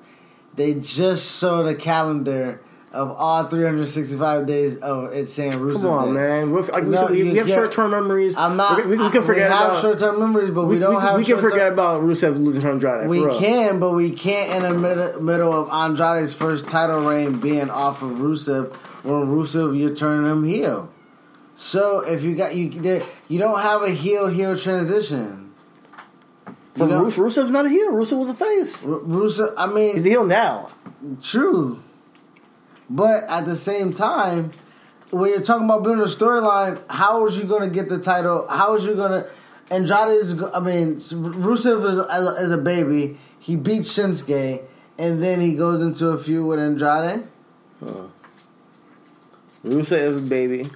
They 0.55 0.75
just 0.75 1.41
showed 1.41 1.65
the 1.65 1.77
calendar 1.77 2.64
of 2.95 3.11
all 3.11 3.45
365 3.49 4.47
days 4.47 4.77
of 4.79 5.13
it 5.13 5.29
saying 5.29 5.55
Rusev. 5.55 5.83
Come 5.83 5.91
on, 5.91 6.09
Day. 6.09 6.15
man. 6.15 6.51
We're, 6.53 6.63
like, 6.63 6.85
No, 6.85 7.07
we, 7.07 7.25
we 7.25 7.31
you 7.33 7.39
have 7.39 7.49
short 7.49 7.73
term 7.73 7.91
memories. 7.91 8.37
I'm 8.37 8.57
not. 8.57 8.87
We, 8.87 8.97
we, 8.97 9.05
we 9.05 9.11
can 9.11 9.23
forget 9.23 9.51
we 9.51 9.57
have 9.57 9.81
short-term 9.81 10.19
memories, 10.21 10.51
but 10.51 10.67
we, 10.67 10.77
we, 10.77 10.81
don't 10.81 10.95
we, 10.95 11.01
have. 11.01 11.17
we 11.17 11.25
can 11.25 11.41
forget 11.41 11.73
about 11.73 12.03
Rusev 12.03 12.39
losing 12.39 12.65
Andrade. 12.65 13.09
We 13.09 13.21
can, 13.39 13.81
but 13.81 13.93
we 13.93 14.13
can't 14.13 14.55
in 14.55 14.63
the 14.63 14.79
middle, 14.79 15.21
middle 15.21 15.53
of 15.53 15.69
Andrade's 15.71 16.35
first 16.35 16.69
title 16.69 17.01
reign 17.01 17.41
being 17.41 17.71
off 17.71 18.03
of 18.03 18.13
Rusev. 18.13 18.75
When 19.03 19.27
Rusev, 19.27 19.79
you're 19.79 19.95
turning 19.95 20.31
him 20.31 20.45
heel. 20.45 20.91
So 21.57 22.01
if 22.01 22.23
you 22.23 22.35
got 22.35 22.55
you, 22.55 22.71
there, 22.71 23.03
you 23.29 23.39
don't 23.39 23.61
have 23.61 23.83
a 23.83 23.91
heel 23.91 24.29
heel 24.29 24.57
transition. 24.57 25.53
You 26.77 26.85
Rusev's 26.87 27.51
not 27.51 27.67
a 27.67 27.69
heel. 27.69 27.93
Rusev 27.93 28.19
was 28.19 28.29
a 28.29 28.35
face. 28.35 28.85
R- 28.85 28.99
Rusev, 28.99 29.55
I 29.57 29.67
mean, 29.67 29.95
He's 29.95 30.07
a 30.07 30.09
heel 30.09 30.27
now. 30.27 30.69
True. 31.23 31.84
But 32.91 33.25
at 33.25 33.45
the 33.47 33.57
same 33.57 33.93
time, 33.93 34.53
when 35.11 35.31
you're 35.31 35.41
talking 35.41 35.65
about 35.65 35.83
building 35.83 36.03
a 36.03 36.07
storyline, 36.07 36.81
how 36.91 37.27
is 37.27 37.39
you 37.39 37.45
going 37.45 37.69
to 37.69 37.75
get 37.75 37.89
the 37.89 37.99
title? 37.99 38.47
How 38.49 38.75
is 38.75 38.85
you 38.85 38.95
going 38.95 39.23
to. 39.23 39.31
Andrade 39.71 40.09
is. 40.21 40.33
I 40.55 40.61
mean, 40.61 40.97
Rusev 40.97 41.89
is, 41.91 41.99
a- 41.99 42.43
is 42.43 42.51
a 42.53 42.59
baby. 42.59 43.19
He 43.39 43.57
beats 43.57 43.97
Shinsuke, 43.97 44.63
and 44.99 45.23
then 45.23 45.41
he 45.41 45.55
goes 45.55 45.83
into 45.83 46.09
a 46.09 46.19
feud 46.19 46.47
with 46.47 46.59
Andrade. 46.59 47.27
Rusev 49.65 49.99
is 49.99 50.17
a 50.17 50.25
baby. 50.25 50.69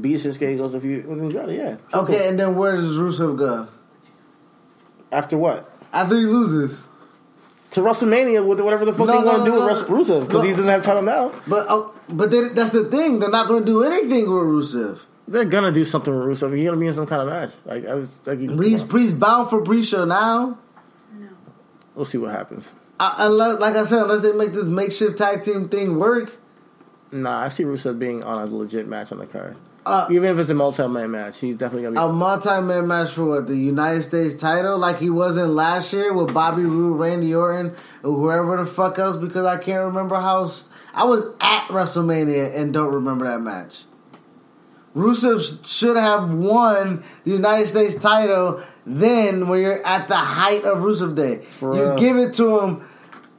Beats 0.00 0.24
Shinsuke 0.24 0.56
goes 0.56 0.74
a 0.74 0.80
few 0.80 1.02
with 1.02 1.20
Andrade. 1.20 1.56
Yeah. 1.56 1.76
Okay, 1.92 2.28
and 2.28 2.38
then 2.38 2.56
where 2.56 2.76
does 2.76 2.96
Rusev 2.96 3.36
go? 3.36 3.68
After 5.10 5.36
what? 5.36 5.70
After 5.92 6.14
he 6.16 6.24
loses. 6.24 6.88
To 7.72 7.80
WrestleMania 7.80 8.46
with 8.46 8.60
whatever 8.60 8.84
the 8.84 8.92
fuck 8.92 9.06
No, 9.06 9.20
they 9.20 9.26
want 9.26 9.38
no, 9.38 9.44
to 9.44 9.50
do 9.50 9.58
no, 9.58 9.66
with 9.66 9.88
no. 9.88 9.96
Rusev 9.96 10.26
because 10.26 10.44
he 10.44 10.50
doesn't 10.50 10.68
have 10.68 10.82
title 10.82 11.02
now. 11.02 11.32
But 11.46 11.66
oh, 11.68 11.94
but 12.08 12.30
they, 12.30 12.48
that's 12.48 12.70
the 12.70 12.84
thing. 12.84 13.18
They're 13.18 13.30
not 13.30 13.48
going 13.48 13.64
to 13.64 13.66
do 13.66 13.82
anything 13.82 14.30
with 14.30 14.44
Rusev. 14.44 15.04
They're 15.28 15.44
gonna 15.44 15.72
do 15.72 15.84
something 15.84 16.14
with 16.14 16.26
Rusev. 16.26 16.54
He's 16.54 16.66
gonna 16.66 16.80
be 16.80 16.88
in 16.88 16.92
some 16.92 17.06
kind 17.06 17.22
of 17.22 17.28
match. 17.28 17.52
Like 17.64 17.86
I 17.86 17.94
was 17.94 18.18
like, 18.26 18.38
he's, 18.38 18.82
he's 18.90 19.12
bound 19.12 19.50
for 19.50 19.62
pre-show 19.62 20.04
now. 20.04 20.58
No, 21.16 21.28
we'll 21.94 22.04
see 22.04 22.18
what 22.18 22.32
happens. 22.32 22.74
I, 23.00 23.14
unless, 23.20 23.58
like 23.58 23.74
I 23.74 23.84
said, 23.84 24.02
unless 24.02 24.22
they 24.22 24.32
make 24.32 24.52
this 24.52 24.66
makeshift 24.66 25.16
tag 25.16 25.42
team 25.42 25.68
thing 25.68 25.98
work. 25.98 26.38
Nah, 27.10 27.40
I 27.40 27.48
see 27.48 27.64
Rusev 27.64 27.98
being 27.98 28.22
on 28.24 28.46
a 28.46 28.54
legit 28.54 28.86
match 28.86 29.12
on 29.12 29.18
the 29.18 29.26
card. 29.26 29.56
Uh, 29.84 30.06
Even 30.10 30.30
if 30.30 30.38
it's 30.38 30.48
a 30.48 30.54
multi-man 30.54 31.10
match, 31.10 31.40
he's 31.40 31.56
definitely 31.56 31.82
gonna 31.90 32.06
be. 32.08 32.12
a 32.12 32.12
multi-man 32.16 32.86
match 32.86 33.10
for 33.10 33.24
what 33.24 33.48
the 33.48 33.56
United 33.56 34.02
States 34.02 34.34
title, 34.36 34.78
like 34.78 34.98
he 34.98 35.10
was 35.10 35.36
in 35.36 35.56
last 35.56 35.92
year 35.92 36.12
with 36.12 36.32
Bobby 36.32 36.62
Roode, 36.62 36.98
Randy 37.00 37.34
Orton, 37.34 37.74
or 38.04 38.12
whoever 38.12 38.58
the 38.58 38.66
fuck 38.66 38.98
else. 39.00 39.16
Because 39.16 39.44
I 39.44 39.56
can't 39.58 39.86
remember 39.86 40.14
how 40.16 40.48
I 40.94 41.04
was 41.04 41.26
at 41.40 41.66
WrestleMania 41.68 42.56
and 42.56 42.72
don't 42.72 42.94
remember 42.94 43.26
that 43.26 43.40
match. 43.40 43.84
Rusev 44.94 45.66
should 45.66 45.96
have 45.96 46.30
won 46.32 47.02
the 47.24 47.30
United 47.32 47.66
States 47.66 47.94
title 47.96 48.62
then 48.84 49.48
when 49.48 49.60
you're 49.62 49.84
at 49.86 50.06
the 50.06 50.16
height 50.16 50.64
of 50.64 50.78
Rusev 50.78 51.16
Day. 51.16 51.38
For 51.38 51.74
you 51.74 51.82
real. 51.82 51.96
give 51.96 52.16
it 52.18 52.34
to 52.34 52.60
him 52.60 52.88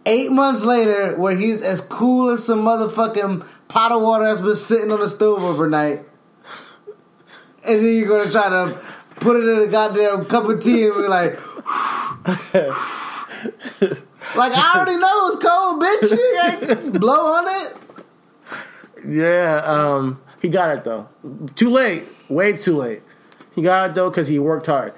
eight 0.06 0.32
months 0.32 0.66
later 0.66 1.16
where 1.16 1.36
he's 1.36 1.62
as 1.62 1.80
cool 1.80 2.32
as 2.32 2.44
some 2.44 2.64
motherfucking 2.64 3.48
pot 3.68 3.92
of 3.92 4.02
water 4.02 4.26
that's 4.26 4.42
been 4.42 4.56
sitting 4.56 4.92
on 4.92 5.00
the 5.00 5.08
stove 5.08 5.44
overnight. 5.44 6.06
And 7.66 7.80
then 7.80 7.96
you're 7.96 8.08
gonna 8.08 8.32
try 8.32 8.50
to 8.50 8.80
put 9.16 9.38
it 9.38 9.48
in 9.48 9.68
a 9.68 9.72
goddamn 9.72 10.26
cup 10.26 10.46
of 10.46 10.62
tea 10.64 10.86
and 10.88 10.96
be 10.96 11.08
like, 11.08 11.40
like 14.36 14.52
I 14.54 14.74
already 14.76 14.98
know 14.98 15.28
it's 15.28 15.44
cold, 15.44 15.82
bitch. 15.82 16.12
You 16.12 16.82
ain't 16.82 17.00
blow 17.00 17.36
on 17.36 17.46
it. 17.48 17.78
Yeah, 19.06 19.58
um, 19.66 20.22
he 20.42 20.50
got 20.50 20.78
it 20.78 20.84
though. 20.84 21.10
Too 21.56 21.70
late, 21.70 22.04
way 22.30 22.54
too 22.54 22.78
late. 22.78 23.02
He 23.56 23.62
got 23.62 23.90
it 23.92 23.96
though 23.96 24.10
because 24.10 24.28
he 24.28 24.40
worked 24.40 24.66
hard, 24.66 24.94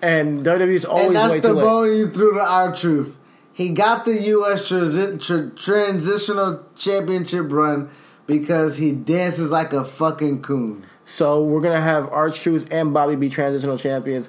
and 0.00 0.44
WWE's 0.44 0.84
always 0.84 1.06
and 1.06 1.16
that's 1.16 1.32
way 1.34 1.40
the 1.40 1.48
too 1.48 1.54
late. 1.54 1.64
bone 1.64 1.96
you 1.96 2.08
threw 2.10 2.34
to 2.34 2.40
R-Truth. 2.40 3.16
He 3.52 3.70
got 3.70 4.04
the 4.04 4.20
U.S. 4.22 4.70
transi- 4.70 5.22
tra- 5.24 5.50
transitional 5.50 6.62
championship 6.76 7.50
run 7.50 7.88
because 8.26 8.76
he 8.76 8.92
dances 8.92 9.50
like 9.50 9.72
a 9.72 9.82
fucking 9.84 10.42
coon. 10.42 10.84
So 11.06 11.44
we're 11.44 11.60
gonna 11.60 11.80
have 11.80 12.08
R-Truth 12.10 12.68
and 12.72 12.92
Bobby 12.92 13.16
be 13.16 13.30
transitional 13.30 13.78
champions 13.78 14.28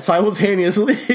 simultaneously. 0.00 0.98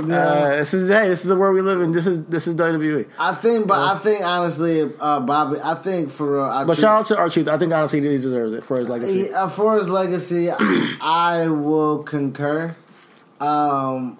Uh, 0.00 0.56
this 0.56 0.72
is 0.72 0.88
hey, 0.88 1.08
this 1.08 1.20
is 1.20 1.26
the 1.26 1.36
world 1.36 1.54
we 1.54 1.60
live 1.60 1.80
in. 1.80 1.92
This 1.92 2.06
is 2.06 2.24
this 2.24 2.46
is 2.46 2.54
WWE. 2.54 3.06
I 3.18 3.34
think, 3.34 3.66
but 3.66 3.80
I 3.80 3.98
think 3.98 4.24
honestly, 4.24 4.90
uh, 4.98 5.20
Bobby. 5.20 5.58
I 5.62 5.74
think 5.74 6.10
for 6.10 6.40
uh, 6.40 6.64
But 6.64 6.78
shout 6.78 7.00
out 7.00 7.06
to 7.06 7.30
Truth. 7.30 7.48
I 7.48 7.58
think 7.58 7.72
honestly 7.72 8.00
he 8.00 8.16
deserves 8.16 8.54
it 8.54 8.64
for 8.64 8.78
his 8.78 8.88
legacy. 8.88 9.24
He, 9.24 9.32
uh, 9.34 9.48
for 9.48 9.76
his 9.76 9.90
legacy, 9.90 10.50
I 10.50 11.48
will 11.48 12.02
concur. 12.02 12.74
Um, 13.40 14.16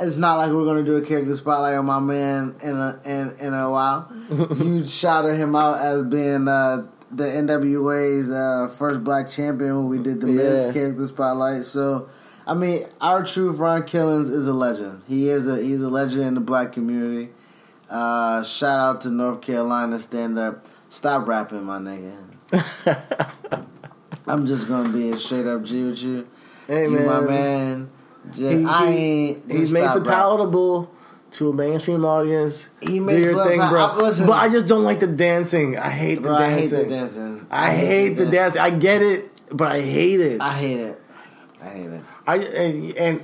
it's 0.00 0.16
not 0.16 0.36
like 0.38 0.50
we're 0.50 0.64
going 0.64 0.84
to 0.84 0.90
do 0.90 0.96
a 0.96 1.04
character 1.06 1.36
spotlight 1.36 1.74
on 1.74 1.86
my 1.86 1.98
man 2.00 2.54
in 2.62 2.76
a 2.76 3.00
in, 3.04 3.36
in 3.38 3.54
a 3.54 3.70
while. 3.70 4.10
you 4.30 4.84
shouted 4.84 5.36
him 5.36 5.54
out 5.56 5.78
as 5.78 6.02
being 6.04 6.48
uh, 6.48 6.86
the 7.12 7.24
NWA's 7.24 8.30
uh, 8.30 8.72
first 8.76 9.02
black 9.04 9.28
champion 9.28 9.76
when 9.76 9.88
we 9.88 9.98
did 9.98 10.20
the 10.20 10.26
men's 10.26 10.66
Yeah. 10.66 10.72
character 10.72 11.06
spotlight. 11.06 11.64
So, 11.64 12.08
I 12.46 12.54
mean, 12.54 12.84
R-Truth, 13.00 13.58
Ron 13.58 13.84
Killings 13.84 14.28
is 14.28 14.46
a 14.48 14.52
legend. 14.52 15.02
He 15.08 15.28
is 15.28 15.46
a 15.48 15.60
he's 15.62 15.82
a 15.82 15.88
legend 15.90 16.22
in 16.22 16.34
the 16.34 16.40
black 16.40 16.72
community. 16.72 17.30
Uh, 17.90 18.42
shout 18.44 18.78
out 18.78 19.00
to 19.02 19.08
North 19.10 19.40
Carolina 19.42 19.98
stand 19.98 20.38
up. 20.38 20.66
Stop 20.90 21.26
rapping, 21.28 21.64
my 21.64 21.78
nigga. 21.78 22.16
I'm 24.26 24.46
just 24.46 24.68
gonna 24.68 24.88
be 24.90 25.10
a 25.10 25.16
straight 25.16 25.46
up 25.46 25.64
G 25.64 25.82
with 25.84 26.02
you. 26.02 26.28
Hey, 26.66 26.84
you 26.84 26.90
my 26.90 27.20
man. 27.20 27.90
Just, 28.32 28.40
He- 28.40 28.64
I 28.64 28.90
he- 28.90 28.98
ain't. 28.98 29.48
Made 29.48 29.68
stop 29.68 29.92
some 29.94 30.04
palatable 30.04 30.90
to 31.32 31.48
a 31.50 31.52
mainstream 31.54 32.04
audience. 32.04 32.66
He 32.80 33.00
makes 33.00 33.24
your 33.24 33.36
what- 33.36 33.48
thing, 33.48 33.58
but 33.60 33.70
bro. 33.70 33.84
I- 33.84 34.26
but 34.26 34.32
I 34.32 34.48
just 34.48 34.66
don't 34.66 34.84
like 34.84 35.00
the 35.00 35.06
dancing. 35.06 35.78
I 35.78 35.88
hate 35.90 36.16
the 36.16 36.20
Bro, 36.22 36.36
I 36.36 36.50
hate 36.50 36.66
the 36.70 36.84
dancing. 36.84 37.46
I 37.50 37.70
hate 37.70 38.08
the 38.18 38.24
dan- 38.24 38.32
dancing. 38.52 38.60
I 38.60 38.70
get 38.70 39.02
it, 39.02 39.30
but 39.50 39.68
I 39.68 39.80
hate 39.80 40.20
it. 40.20 40.40
I 40.40 40.52
hate 40.52 40.78
it. 40.80 41.00
I 41.62 41.66
hate 41.68 41.86
it. 41.86 42.00
I 42.26 42.36
and 42.36 42.96
and, 42.96 43.20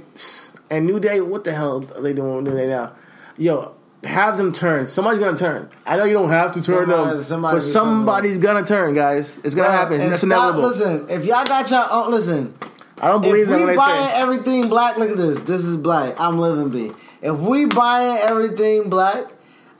and 0.70 0.86
New 0.86 1.01
Day. 1.01 1.20
What 1.20 1.44
the 1.44 1.52
hell 1.52 1.85
are 1.97 2.01
they 2.02 2.12
doing 2.12 2.36
with 2.36 2.52
New 2.52 2.59
Day 2.59 2.66
now? 2.68 2.93
Yo, 3.39 3.73
have 4.05 4.36
them 4.39 4.52
turn. 4.52 4.86
Somebody's 4.86 5.18
gonna 5.20 5.36
turn. 5.36 5.68
I 5.86 5.97
know 5.97 6.05
you 6.05 6.12
don't 6.12 6.31
have 6.31 6.52
to 6.52 6.62
turn 6.62 6.89
Somebody- 6.89 7.10
them, 7.16 7.23
somebody 7.23 7.56
but 7.56 7.60
somebody's 7.62 8.39
gonna 8.39 8.64
turn, 8.64 8.94
guys. 8.94 9.36
It's 9.44 9.55
gonna 9.55 9.68
Bro, 9.68 9.77
happen. 9.77 10.01
and 10.01 10.12
That's 10.12 10.23
stop- 10.23 10.31
inevitable. 10.55 10.68
Listen, 10.68 11.06
if 11.09 11.24
y'all 11.24 11.44
got 11.44 11.70
y'all 11.70 12.05
own, 12.06 12.12
listen. 12.12 12.55
I 13.01 13.09
don't 13.09 13.20
believe 13.23 13.43
if 13.43 13.48
them 13.48 13.60
we 13.60 13.66
when 13.66 13.74
they 13.74 13.77
buying 13.77 14.06
say. 14.09 14.14
everything 14.16 14.68
black, 14.68 14.97
look 14.97 15.10
at 15.10 15.16
this. 15.16 15.43
This 15.43 15.64
is 15.64 15.77
black. 15.77 16.18
I'm 16.18 16.39
living 16.39 16.70
B. 16.70 16.93
If 17.23 17.39
we 17.39 17.66
buying 17.66 18.18
everything 18.23 18.89
black, 18.89 19.24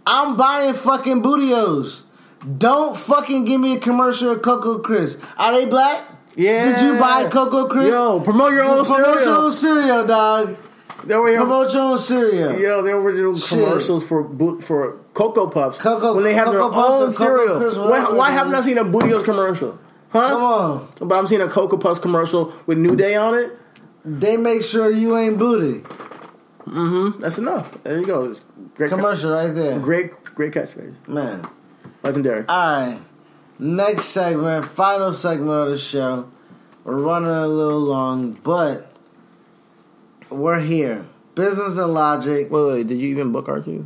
I'm 0.07 0.37
buying 0.37 0.75
fucking 0.75 1.23
Booty-O's. 1.23 2.05
Don't 2.59 2.97
fucking 2.97 3.45
give 3.47 3.61
me 3.61 3.77
a 3.77 3.81
commercial 3.81 4.33
of 4.33 4.43
Coco 4.43 4.79
Chris. 4.81 5.19
Are 5.39 5.53
they 5.53 5.65
black? 5.67 6.05
Yeah. 6.37 6.77
Did 6.77 6.85
you 6.85 6.99
buy 7.01 7.29
Coco 7.31 7.67
Chris? 7.69 7.89
Yo, 7.89 8.21
promote 8.21 8.53
your 8.53 8.65
own 8.65 8.85
Promote 8.85 9.07
your 9.07 9.19
cereal. 9.19 9.35
own 9.45 9.53
cereal, 9.53 10.07
dog. 10.07 10.57
They 11.05 11.17
were. 11.17 11.35
Promote 11.37 11.73
your 11.73 11.83
own 11.83 11.99
cereal. 11.99 12.59
Yo, 12.59 12.83
they 12.83 12.93
were 12.95 13.13
doing 13.13 13.37
Shit. 13.37 13.59
commercials 13.65 14.05
for 14.07 14.29
for 14.61 14.99
Cocoa 15.15 15.47
Puffs. 15.49 15.79
Cocoa- 15.79 16.15
when 16.15 16.25
they 16.25 16.35
have 16.35 16.47
Cocoa 16.49 16.59
their 16.61 16.71
Puffs 16.71 16.91
own 16.91 17.03
and 17.05 17.13
cereal. 17.15 17.59
Crisp, 17.59 17.79
why 17.79 18.11
why 18.13 18.31
haven't 18.31 18.55
I 18.55 18.61
seen 18.61 18.77
a 18.79 18.85
Booty-O's 18.85 19.23
commercial? 19.25 19.79
Huh? 20.11 20.29
Come 20.29 20.43
on. 20.43 20.89
But 21.01 21.17
I'm 21.17 21.27
seeing 21.27 21.41
a 21.41 21.49
Cocoa 21.49 21.77
Puffs 21.77 22.01
commercial 22.01 22.53
with 22.67 22.79
New 22.79 22.97
Day 22.97 23.17
on 23.17 23.35
it. 23.35 23.53
They 24.05 24.37
make 24.37 24.63
sure 24.63 24.91
you 24.91 25.17
ain't 25.17 25.39
booty. 25.39 25.81
Mm-hmm. 26.67 27.21
That's 27.21 27.39
enough. 27.39 27.83
There 27.85 27.99
you 27.99 28.07
go. 28.07 28.25
It's 28.31 28.45
great 28.75 28.91
Commercial 28.91 29.33
right 29.33 29.53
there. 29.53 29.79
Great, 29.79 30.13
great 30.25 30.53
catchphrase. 30.53 31.09
Man. 31.09 31.47
Legendary. 32.03 32.45
Alright. 32.49 33.01
Next 33.59 34.05
segment, 34.07 34.67
final 34.67 35.13
segment 35.13 35.51
of 35.51 35.71
the 35.71 35.79
show. 35.79 36.31
We're 36.85 36.99
running 36.99 37.31
a 37.31 37.47
little 37.47 37.81
long, 37.81 38.33
but 38.33 38.93
we're 40.31 40.61
here. 40.61 41.07
Business 41.35 41.79
and 41.79 41.95
logic. 41.95 42.51
Wait, 42.51 42.67
wait. 42.67 42.87
Did 42.87 43.01
you 43.01 43.09
even 43.09 43.33
book 43.33 43.49
Archie? 43.49 43.85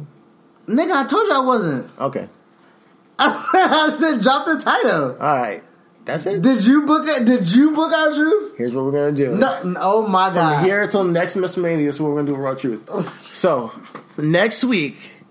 Nigga, 0.66 0.92
I 0.92 1.06
told 1.06 1.26
you 1.26 1.34
I 1.34 1.40
wasn't. 1.40 1.90
Okay. 1.98 2.28
I 3.18 3.96
said 3.98 4.22
drop 4.22 4.46
the 4.46 4.58
title. 4.58 5.16
All 5.20 5.36
right. 5.36 5.62
That's 6.04 6.26
it. 6.26 6.42
Did 6.42 6.64
you 6.64 6.86
book 6.86 7.06
it? 7.06 7.24
Did 7.24 7.52
you 7.52 7.72
book 7.72 7.92
our 7.92 8.10
truth? 8.10 8.56
Here's 8.56 8.74
what 8.74 8.86
we're 8.86 8.92
gonna 8.92 9.12
do. 9.12 9.36
No, 9.36 9.74
oh 9.78 10.06
my 10.06 10.32
god. 10.32 10.56
From 10.56 10.64
here 10.64 10.86
till 10.86 11.04
next 11.04 11.36
Mr. 11.36 11.62
Mania, 11.62 11.86
this 11.86 11.96
is 11.96 12.00
what 12.00 12.10
we're 12.10 12.22
gonna 12.22 12.28
do 12.28 12.36
with 12.36 12.46
R-Truth. 12.46 13.32
so 13.32 13.72
next 14.16 14.64
week, 14.64 15.24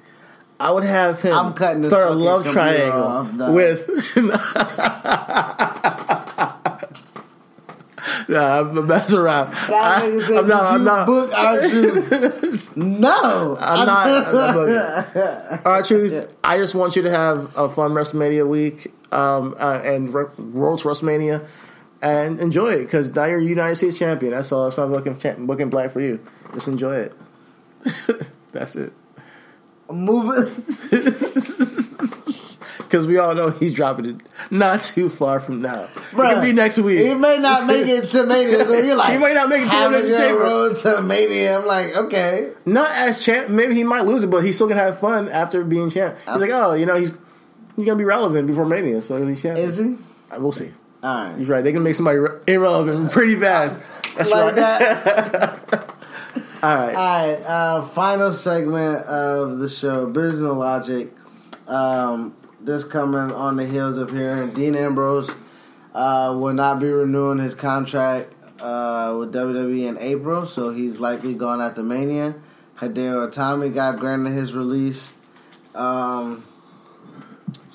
I 0.60 0.72
would 0.72 0.84
have 0.84 1.22
him 1.22 1.34
I'm 1.34 1.54
cutting 1.54 1.82
this 1.82 1.90
start 1.90 2.12
a 2.12 2.14
love 2.14 2.48
triangle 2.48 3.02
off, 3.02 3.34
with. 3.52 4.18
nah, 8.30 8.60
I'm 8.60 8.88
messing 8.88 9.18
around. 9.18 9.54
I, 9.54 10.06
am 10.06 10.48
not. 10.48 10.74
I'm 10.74 10.84
not. 10.84 11.08
book 11.08 11.34
R-Truth. 11.34 12.68
no. 12.78 13.58
I'm 13.60 13.86
not. 13.86 14.08
I'm 14.08 14.34
not 14.34 15.16
right, 15.66 15.86
truth. 15.86 16.36
I 16.44 16.58
just 16.58 16.76
want 16.76 16.96
you 16.96 17.02
to 17.04 17.10
have 17.10 17.58
a 17.58 17.70
fun 17.70 17.92
WrestleMania 17.92 18.48
week 18.48 18.92
um, 19.12 19.56
uh, 19.60 19.82
and 19.84 20.14
Re- 20.14 20.26
World's 20.38 20.84
WrestleMania 20.84 21.48
and 22.02 22.40
enjoy 22.40 22.74
it 22.74 22.84
because 22.84 23.14
now 23.14 23.26
you're 23.26 23.40
United 23.40 23.76
States 23.76 23.98
champion. 23.98 24.32
That's 24.32 24.52
all. 24.52 24.66
That's 24.66 24.78
why 24.78 24.84
I'm 24.84 24.92
looking 24.92 25.48
looking 25.48 25.70
black 25.70 25.92
for 25.92 26.02
you. 26.02 26.20
Just 26.54 26.68
enjoy 26.68 26.96
it. 26.96 27.14
That's 28.52 28.76
it. 28.76 28.94
Move 29.92 30.34
it. 30.38 30.46
Because 32.78 33.08
we 33.08 33.18
all 33.18 33.34
know 33.36 33.50
he's 33.50 33.74
dropping 33.74 34.06
it 34.06 34.22
not 34.52 34.82
too 34.82 35.10
far 35.10 35.40
from 35.40 35.62
now. 35.62 35.84
It 35.84 35.90
Bruh, 36.12 36.36
could 36.36 36.42
be 36.42 36.54
next 36.54 36.80
week. 36.80 37.06
He 37.06 37.14
may 37.14 37.38
not 37.38 37.66
make 37.66 37.88
it 37.88 38.10
to 38.12 38.26
Mania, 38.26 38.66
so 38.66 38.74
you're 38.74 38.96
like, 38.96 39.12
He 39.12 39.18
might 39.18 39.34
not 39.34 39.50
make 39.50 39.62
it 39.64 39.70
to 39.70 39.86
Elimination 39.86 40.36
road 40.36 40.78
to 40.80 41.02
Mania. 41.02 41.60
I'm 41.60 41.66
like, 41.66 41.96
okay. 41.96 42.52
Not 42.66 42.92
as 42.92 43.24
champ. 43.24 43.50
Maybe 43.50 43.76
he 43.76 43.84
might 43.84 44.06
lose 44.06 44.24
it, 44.24 44.28
but 44.28 44.44
he's 44.44 44.56
still 44.56 44.68
gonna 44.68 44.82
have 44.82 45.00
fun 45.00 45.30
after 45.30 45.64
being 45.64 45.90
champ. 45.90 46.18
He's 46.18 46.28
like, 46.36 46.52
oh, 46.52 46.74
you 46.74 46.86
know, 46.86 46.96
he's 46.96 47.16
he's 47.80 47.88
gonna 47.88 47.98
be 47.98 48.04
relevant 48.06 48.48
before 48.48 48.66
Mania, 48.66 49.02
so 49.02 49.26
he's 49.26 49.42
champ. 49.42 49.58
Is 49.58 49.78
he? 49.78 49.96
Uh, 50.32 50.40
We'll 50.40 50.52
see. 50.52 50.72
All 51.02 51.14
right. 51.16 51.38
He's 51.38 51.48
right. 51.48 51.64
They 51.64 51.72
can 51.72 51.82
make 51.84 51.96
somebody 51.96 52.18
re- 52.18 52.40
irrelevant 52.48 53.12
pretty 53.12 53.36
fast. 53.40 53.78
That's 54.16 54.30
like 54.30 54.46
right. 54.48 54.56
that. 54.56 55.90
All 56.62 56.76
right. 56.76 56.94
All 56.96 57.28
right. 57.28 57.42
Uh, 57.46 57.82
final 57.86 58.34
segment 58.34 59.06
of 59.06 59.60
the 59.60 59.70
show, 59.70 60.08
Business 60.08 60.42
Logic. 60.54 61.10
Um, 61.68 62.36
this 62.60 62.84
coming 62.84 63.32
on 63.34 63.56
the 63.56 63.66
heels 63.66 63.98
of 63.98 64.12
hearing 64.12 64.52
Dean 64.52 64.76
Ambrose 64.76 65.32
uh, 65.94 66.36
will 66.38 66.54
not 66.54 66.80
be 66.82 66.90
renewing 66.90 67.38
his 67.40 67.56
contract 67.56 68.34
uh, 68.62 69.16
with 69.18 69.34
WWE 69.34 69.88
in 69.88 69.98
April, 70.00 70.46
so 70.46 70.72
he's 70.74 71.00
likely 71.00 71.34
going 71.34 71.62
after 71.62 71.82
Mania. 71.82 72.36
Hideo 72.78 73.30
Itami 73.32 73.74
got 73.74 74.00
granted 74.00 74.32
his 74.32 74.54
release. 74.54 75.14
Um, 75.76 76.44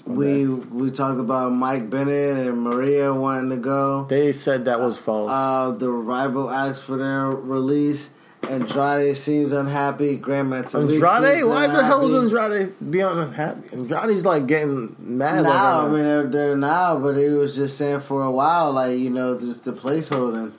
we 0.07 0.47
we 0.47 0.91
talked 0.91 1.19
about 1.19 1.53
Mike 1.53 1.89
Bennett 1.89 2.47
and 2.47 2.61
Maria 2.61 3.13
wanting 3.13 3.51
to 3.51 3.57
go. 3.57 4.05
They 4.05 4.33
said 4.33 4.67
that 4.67 4.81
was 4.81 4.99
false. 4.99 5.31
Uh, 5.31 5.71
the 5.73 5.91
Revival 5.91 6.51
asked 6.51 6.85
for 6.85 6.99
their 6.99 7.27
release. 7.27 8.11
Andrade 8.51 9.17
seems 9.17 9.53
unhappy. 9.53 10.17
Grand 10.17 10.53
Metalik 10.53 10.93
Andrade? 10.93 11.45
Why 11.45 11.67
the 11.67 11.83
hell 11.83 12.05
unhappy. 12.05 12.63
Andrade 12.63 12.91
being 12.91 13.05
unhappy? 13.05 13.73
Andrade's 13.73 14.25
like 14.27 14.47
getting 14.47 14.95
mad. 14.99 15.45
Now, 15.45 15.87
I 15.87 15.89
mean, 15.89 16.05
they're, 16.05 16.27
they're 16.27 16.57
now, 16.57 16.99
but 16.99 17.15
he 17.15 17.29
was 17.29 17.55
just 17.55 17.79
saying 17.79 18.01
for 18.01 18.23
a 18.23 18.31
while, 18.31 18.73
like 18.73 18.99
you 18.99 19.11
know, 19.11 19.39
just 19.39 19.65
the 19.65 19.73
placeholder. 19.73 20.53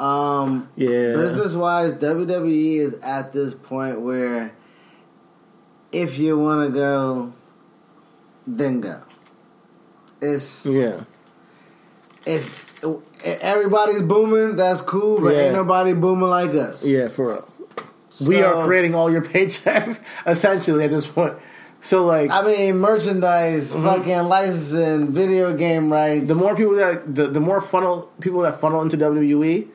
Um, 0.00 0.68
yeah. 0.76 1.12
business 1.14 1.54
wise, 1.54 1.94
WWE 1.94 2.78
is 2.78 2.94
at 3.02 3.32
this 3.32 3.52
point 3.52 4.00
where 4.00 4.52
if 5.90 6.18
you 6.18 6.38
want 6.38 6.68
to 6.68 6.72
go, 6.72 7.32
then. 8.56 8.84
It's 10.20 10.66
Yeah. 10.66 11.00
if 12.26 12.66
everybody's 13.24 14.02
booming, 14.02 14.56
that's 14.56 14.80
cool, 14.82 15.20
but 15.20 15.34
Yeah. 15.34 15.42
ain't 15.42 15.54
nobody 15.54 15.92
booming 15.92 16.28
like 16.28 16.54
us. 16.54 16.84
Yeah, 16.84 17.08
for 17.08 17.28
real. 17.28 17.44
we 18.26 18.42
are 18.42 18.66
creating 18.66 18.94
all 18.94 19.10
your 19.10 19.22
paychecks 19.32 20.00
essentially 20.26 20.84
at 20.84 20.90
this 20.90 21.06
point. 21.06 21.34
So 21.80 22.04
like 22.04 22.30
I 22.30 22.42
mean, 22.42 22.78
merchandise, 22.78 23.72
mm-hmm. 23.72 23.84
fucking 23.84 24.22
licensing, 24.28 25.12
video 25.12 25.56
game 25.56 25.92
rights. 25.92 26.26
the 26.26 26.34
more 26.34 26.56
people 26.56 26.74
that 26.76 27.14
the, 27.14 27.28
the 27.28 27.40
more 27.40 27.60
funnel 27.60 28.10
people 28.20 28.40
that 28.40 28.60
funnel 28.60 28.82
into 28.82 28.96
WWE, 28.96 29.68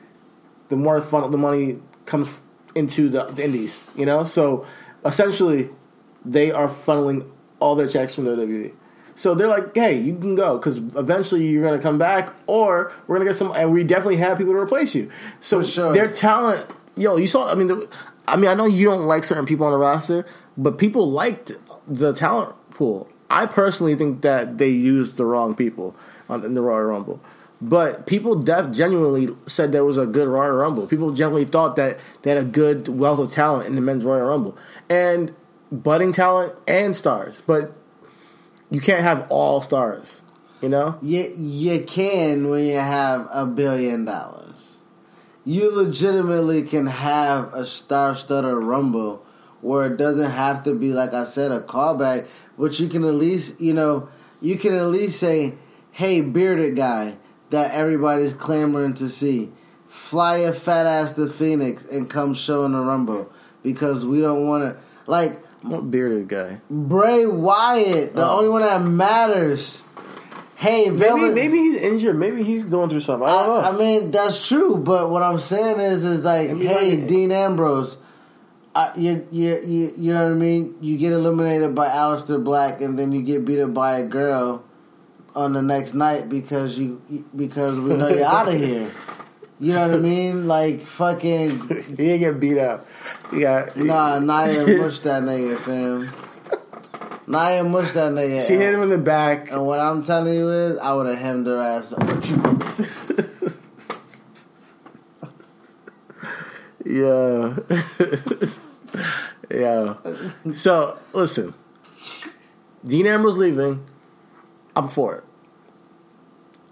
the 0.68 0.76
more 0.76 1.00
funnel 1.00 1.30
the 1.30 1.38
money 1.38 1.78
comes 2.04 2.40
into 2.74 3.08
the, 3.08 3.24
the 3.24 3.44
indies. 3.44 3.82
You 3.96 4.04
know, 4.04 4.24
so 4.24 4.66
essentially 5.04 5.70
they 6.24 6.52
are 6.52 6.68
funneling 6.68 7.26
all 7.60 7.74
their 7.74 7.88
checks 7.88 8.14
from 8.14 8.24
WWE. 8.24 8.72
So 9.16 9.34
they're 9.34 9.48
like, 9.48 9.74
hey, 9.74 9.98
you 9.98 10.16
can 10.18 10.34
go 10.34 10.58
because 10.58 10.78
eventually 10.78 11.46
you're 11.46 11.62
going 11.62 11.78
to 11.78 11.82
come 11.82 11.98
back, 11.98 12.34
or 12.46 12.92
we're 13.06 13.16
going 13.16 13.26
to 13.26 13.30
get 13.30 13.36
some, 13.36 13.52
and 13.52 13.72
we 13.72 13.84
definitely 13.84 14.16
have 14.16 14.38
people 14.38 14.52
to 14.52 14.58
replace 14.58 14.94
you. 14.94 15.10
So 15.40 15.62
sure. 15.62 15.92
their 15.92 16.10
talent, 16.10 16.66
yo, 16.96 17.16
you 17.16 17.28
saw. 17.28 17.50
I 17.50 17.54
mean, 17.54 17.68
the, 17.68 17.88
I 18.26 18.36
mean, 18.36 18.50
I 18.50 18.54
know 18.54 18.66
you 18.66 18.86
don't 18.86 19.02
like 19.02 19.24
certain 19.24 19.46
people 19.46 19.66
on 19.66 19.72
the 19.72 19.78
roster, 19.78 20.26
but 20.56 20.78
people 20.78 21.10
liked 21.10 21.52
the 21.86 22.12
talent 22.12 22.54
pool. 22.70 23.08
I 23.30 23.46
personally 23.46 23.94
think 23.94 24.22
that 24.22 24.58
they 24.58 24.68
used 24.68 25.16
the 25.16 25.26
wrong 25.26 25.54
people 25.54 25.94
on, 26.28 26.44
in 26.44 26.54
the 26.54 26.62
Royal 26.62 26.84
Rumble. 26.84 27.20
But 27.60 28.06
people 28.06 28.34
def 28.34 28.72
genuinely 28.72 29.34
said 29.46 29.72
there 29.72 29.84
was 29.84 29.96
a 29.96 30.06
good 30.06 30.28
Royal 30.28 30.52
Rumble. 30.52 30.86
People 30.86 31.12
genuinely 31.12 31.48
thought 31.48 31.76
that 31.76 31.98
they 32.22 32.30
had 32.30 32.38
a 32.38 32.44
good 32.44 32.88
wealth 32.88 33.18
of 33.18 33.32
talent 33.32 33.66
in 33.66 33.74
the 33.74 33.80
men's 33.80 34.04
Royal 34.04 34.26
Rumble. 34.26 34.58
And 34.88 35.34
budding 35.82 36.12
talent 36.12 36.54
and 36.66 36.94
stars. 36.96 37.42
But 37.46 37.72
you 38.70 38.80
can't 38.80 39.02
have 39.02 39.26
all 39.28 39.60
stars, 39.60 40.22
you 40.60 40.68
know? 40.68 40.98
You, 41.02 41.34
you 41.38 41.84
can 41.84 42.48
when 42.48 42.64
you 42.64 42.76
have 42.76 43.28
a 43.32 43.46
billion 43.46 44.04
dollars. 44.04 44.80
You 45.44 45.70
legitimately 45.70 46.62
can 46.62 46.86
have 46.86 47.52
a 47.52 47.66
star 47.66 48.16
studded 48.16 48.56
rumble 48.56 49.24
where 49.60 49.86
it 49.92 49.96
doesn't 49.96 50.30
have 50.30 50.64
to 50.64 50.74
be, 50.74 50.92
like 50.92 51.14
I 51.14 51.24
said, 51.24 51.50
a 51.50 51.60
callback, 51.60 52.26
but 52.58 52.78
you 52.80 52.88
can 52.88 53.04
at 53.04 53.14
least, 53.14 53.60
you 53.60 53.72
know, 53.72 54.08
you 54.40 54.56
can 54.56 54.74
at 54.74 54.86
least 54.86 55.18
say, 55.18 55.54
hey, 55.90 56.20
bearded 56.20 56.76
guy 56.76 57.18
that 57.50 57.72
everybody's 57.72 58.32
clamoring 58.34 58.94
to 58.94 59.08
see, 59.08 59.52
fly 59.86 60.38
a 60.38 60.52
fat 60.52 60.86
ass 60.86 61.12
to 61.12 61.28
Phoenix 61.28 61.84
and 61.84 62.10
come 62.10 62.34
show 62.34 62.64
in 62.64 62.72
the 62.72 62.80
rumble 62.80 63.30
because 63.62 64.04
we 64.04 64.20
don't 64.20 64.46
want 64.46 64.64
to, 64.64 64.80
like, 65.06 65.40
I'm 65.64 65.90
bearded 65.90 66.28
guy. 66.28 66.60
Bray 66.70 67.26
Wyatt, 67.26 68.14
the 68.16 68.24
Oh. 68.26 68.38
only 68.38 68.48
one 68.50 68.62
that 68.62 68.82
matters. 68.82 69.82
Hey, 70.56 70.84
Maybe 70.88 70.96
Velvet, 70.98 71.34
maybe 71.34 71.56
he's 71.58 71.76
injured. 71.80 72.16
Maybe 72.16 72.42
he's 72.42 72.64
going 72.64 72.88
through 72.88 73.00
something. 73.00 73.28
I 73.28 73.46
don't 73.46 73.62
know. 73.62 73.68
I, 73.68 73.74
I 73.74 73.76
mean, 73.76 74.10
that's 74.10 74.46
true, 74.46 74.76
but 74.76 75.10
what 75.10 75.22
I'm 75.22 75.38
saying 75.38 75.80
is, 75.80 76.04
is 76.04 76.22
like, 76.24 76.50
Maybe 76.50 76.66
hey, 76.66 76.96
like- 76.98 77.08
Dean 77.08 77.32
Ambrose, 77.32 77.96
uh, 78.74 78.90
you, 78.96 79.26
you, 79.30 79.60
you, 79.64 79.94
you 79.96 80.12
know 80.14 80.24
what 80.24 80.32
I 80.32 80.36
mean? 80.36 80.74
You 80.80 80.96
get 80.96 81.12
eliminated 81.12 81.74
by 81.74 81.88
Aleister 81.88 82.42
Black, 82.42 82.80
and 82.80 82.98
then 82.98 83.12
you 83.12 83.22
get 83.22 83.44
beat 83.44 83.60
up 83.60 83.74
by 83.74 83.98
a 83.98 84.06
girl 84.06 84.64
on 85.36 85.52
the 85.52 85.62
next 85.62 85.94
night 85.94 86.28
because 86.28 86.78
you 86.78 87.00
because 87.36 87.78
we 87.78 87.94
know 87.94 88.08
you're 88.08 88.24
out 88.24 88.48
of 88.48 88.54
here. 88.54 88.88
You 89.64 89.72
know 89.72 89.88
what 89.88 89.96
I 89.96 90.00
mean? 90.00 90.46
Like 90.46 90.86
fucking 90.86 91.68
he 91.68 91.96
didn't 91.96 92.20
get 92.20 92.38
beat 92.38 92.58
up. 92.58 92.86
Yeah. 93.32 93.70
nah, 93.74 94.18
Nia 94.18 94.66
mush 94.78 94.98
that 94.98 95.22
nigga, 95.22 95.56
fam. 95.56 96.10
Nia 97.26 97.64
mush 97.64 97.92
that 97.92 98.12
nigga. 98.12 98.46
She 98.46 98.56
hit 98.56 98.74
him 98.74 98.82
in 98.82 98.90
the 98.90 98.98
back. 98.98 99.50
And 99.50 99.64
what 99.64 99.80
I'm 99.80 100.04
telling 100.04 100.34
you 100.34 100.50
is, 100.50 100.76
I 100.76 100.92
would 100.92 101.06
have 101.06 101.16
hemmed 101.16 101.46
her 101.46 101.58
ass 101.58 101.94
up. 101.94 102.02
Yeah. 106.86 107.56
yeah. 109.50 109.94
So, 110.54 110.98
listen. 111.14 111.54
Dean 112.84 113.06
Ambrose 113.06 113.38
leaving. 113.38 113.82
I'm 114.76 114.90
for 114.90 115.16
it. 115.16 115.24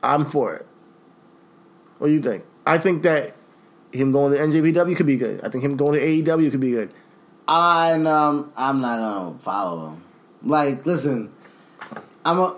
I'm 0.03 0.27
for 0.27 0.55
it. 0.55 0.67
What 1.97 2.09
do 2.09 2.13
you 2.13 2.21
think? 2.21 2.45
I 2.67 2.79
think 2.79 3.03
that 3.03 3.35
him 3.93 4.13
going 4.13 4.33
to 4.33 4.39
NJPW 4.39 4.97
could 4.97 5.07
be 5.07 5.17
good. 5.17 5.41
I 5.43 5.49
think 5.49 5.65
him 5.65 5.77
going 5.77 5.99
to 5.99 6.01
AEW 6.01 6.51
could 6.51 6.61
be 6.61 6.71
good. 6.71 6.91
I 7.49 7.93
um, 7.93 8.53
I'm 8.57 8.81
not 8.81 8.99
gonna 8.99 9.39
follow 9.41 9.91
him. 9.91 10.05
Like, 10.45 10.87
listen, 10.87 11.33
I'm 12.25 12.39
a 12.39 12.57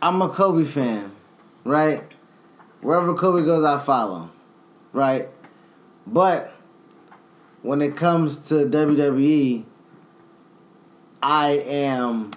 I'm 0.00 0.22
a 0.22 0.28
Kobe 0.28 0.64
fan, 0.64 1.10
right? 1.64 2.04
Wherever 2.82 3.14
Kobe 3.14 3.44
goes, 3.44 3.64
I 3.64 3.78
follow, 3.78 4.30
right? 4.92 5.28
But 6.06 6.54
when 7.62 7.82
it 7.82 7.96
comes 7.96 8.38
to 8.48 8.66
WWE, 8.66 9.64
I 11.22 11.50
am 11.50 12.30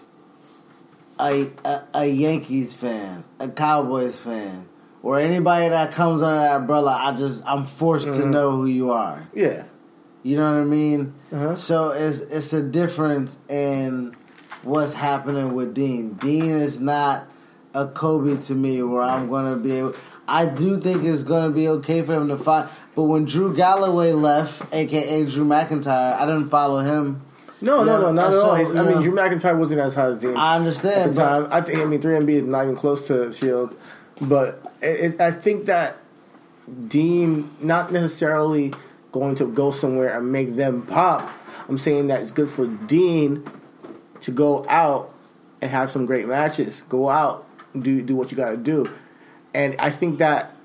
a, 1.20 1.50
a 1.64 1.84
a 1.94 2.06
Yankees 2.08 2.74
fan, 2.74 3.24
a 3.40 3.50
Cowboys 3.50 4.20
fan, 4.20 4.69
or 5.02 5.20
anybody 5.20 5.70
that 5.70 5.94
comes 5.94 6.22
under 6.22 6.40
that 6.40 6.56
umbrella. 6.56 6.98
I 7.00 7.16
just 7.16 7.44
I'm 7.46 7.66
forced 7.66 8.06
to 8.06 8.26
know 8.26 8.52
who 8.52 8.66
you 8.66 8.92
are. 8.92 9.28
Yeah. 9.34 9.64
You 10.24 10.38
know 10.38 10.52
what 10.54 10.62
I 10.62 10.66
mean? 10.66 11.14
Uh-huh. 11.32 11.56
So 11.56 11.92
it's 11.92 12.20
it's 12.20 12.54
a 12.54 12.62
difference 12.62 13.38
in 13.48 14.16
what's 14.64 14.94
happening 14.94 15.54
with 15.54 15.74
Dean. 15.74 16.14
Dean 16.14 16.52
is 16.52 16.80
not 16.80 17.28
a 17.74 17.88
Kobe 17.88 18.42
to 18.44 18.56
me 18.56 18.82
where 18.84 19.04
I'm 19.04 19.30
gonna 19.30 19.56
be 19.56 19.78
able 19.78 19.96
I 20.30 20.46
do 20.46 20.80
think 20.80 21.04
it's 21.04 21.24
gonna 21.24 21.50
be 21.50 21.68
okay 21.68 22.02
for 22.04 22.14
him 22.14 22.28
to 22.28 22.38
fight. 22.38 22.70
But 22.96 23.04
when 23.04 23.26
Drew 23.26 23.56
Galloway 23.56 24.12
left, 24.12 24.74
aka 24.74 25.26
Drew 25.26 25.46
McIntyre, 25.46 26.20
I 26.20 26.26
didn't 26.26 26.50
follow 26.50 26.80
him. 26.80 27.22
No, 27.62 27.84
no, 27.84 28.00
no, 28.00 28.12
not 28.12 28.32
at 28.32 28.40
all. 28.40 28.52
I 28.52 28.64
mean, 28.64 28.76
know. 28.76 29.02
Drew 29.02 29.12
McIntyre 29.12 29.58
wasn't 29.58 29.82
as 29.82 29.94
high 29.94 30.08
as 30.08 30.20
Dean. 30.20 30.38
I 30.38 30.56
at 30.56 30.60
understand, 30.60 31.14
the 31.14 31.22
but 31.22 31.30
time. 31.30 31.48
I 31.52 31.62
think 31.62 31.80
I 31.80 31.86
mean 31.86 32.00
3MB 32.00 32.30
is 32.30 32.44
not 32.44 32.64
even 32.64 32.76
close 32.76 33.08
to 33.08 33.32
Shield, 33.34 33.76
but 34.22 34.62
it, 34.82 35.14
it, 35.14 35.22
I 35.22 35.32
think 35.32 35.66
that 35.66 35.98
Dean 36.88 37.50
not 37.62 37.92
necessarily 37.92 38.74
going 39.12 39.36
to 39.36 39.52
go 39.52 39.72
somewhere 39.72 40.16
and 40.16 40.32
make 40.32 40.56
them 40.56 40.86
pop. 40.86 41.30
I'm 41.68 41.78
saying 41.78 42.08
that 42.08 42.22
it's 42.22 42.32
good 42.32 42.50
for 42.50 42.68
Dean 42.68 43.50
to 44.22 44.32
go 44.32 44.66
out 44.68 45.14
and 45.62 45.72
have 45.72 45.92
some 45.92 46.06
great 46.06 46.28
matches. 46.28 46.82
Go 46.90 47.10
out, 47.10 47.48
do 47.80 48.02
do 48.02 48.16
what 48.16 48.32
you 48.32 48.38
got 48.38 48.52
to 48.52 48.58
do, 48.58 48.90
and 49.54 49.76
I 49.80 49.90
think 49.90 50.20
that. 50.20 50.56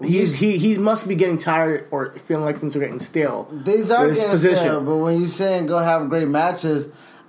He's, 0.00 0.40
he 0.40 0.58
he 0.58 0.78
must 0.78 1.06
be 1.06 1.14
getting 1.14 1.38
tired 1.38 1.86
or 1.92 2.12
feeling 2.14 2.44
like 2.44 2.58
things 2.58 2.74
are 2.74 2.80
getting 2.80 2.98
stale. 2.98 3.48
These 3.52 3.92
are 3.92 4.08
getting 4.08 4.30
position. 4.30 4.56
stale, 4.56 4.80
but 4.80 4.96
when 4.96 5.20
you 5.20 5.26
saying 5.26 5.66
go 5.66 5.78
have 5.78 6.08
great 6.08 6.26
matches, 6.26 6.88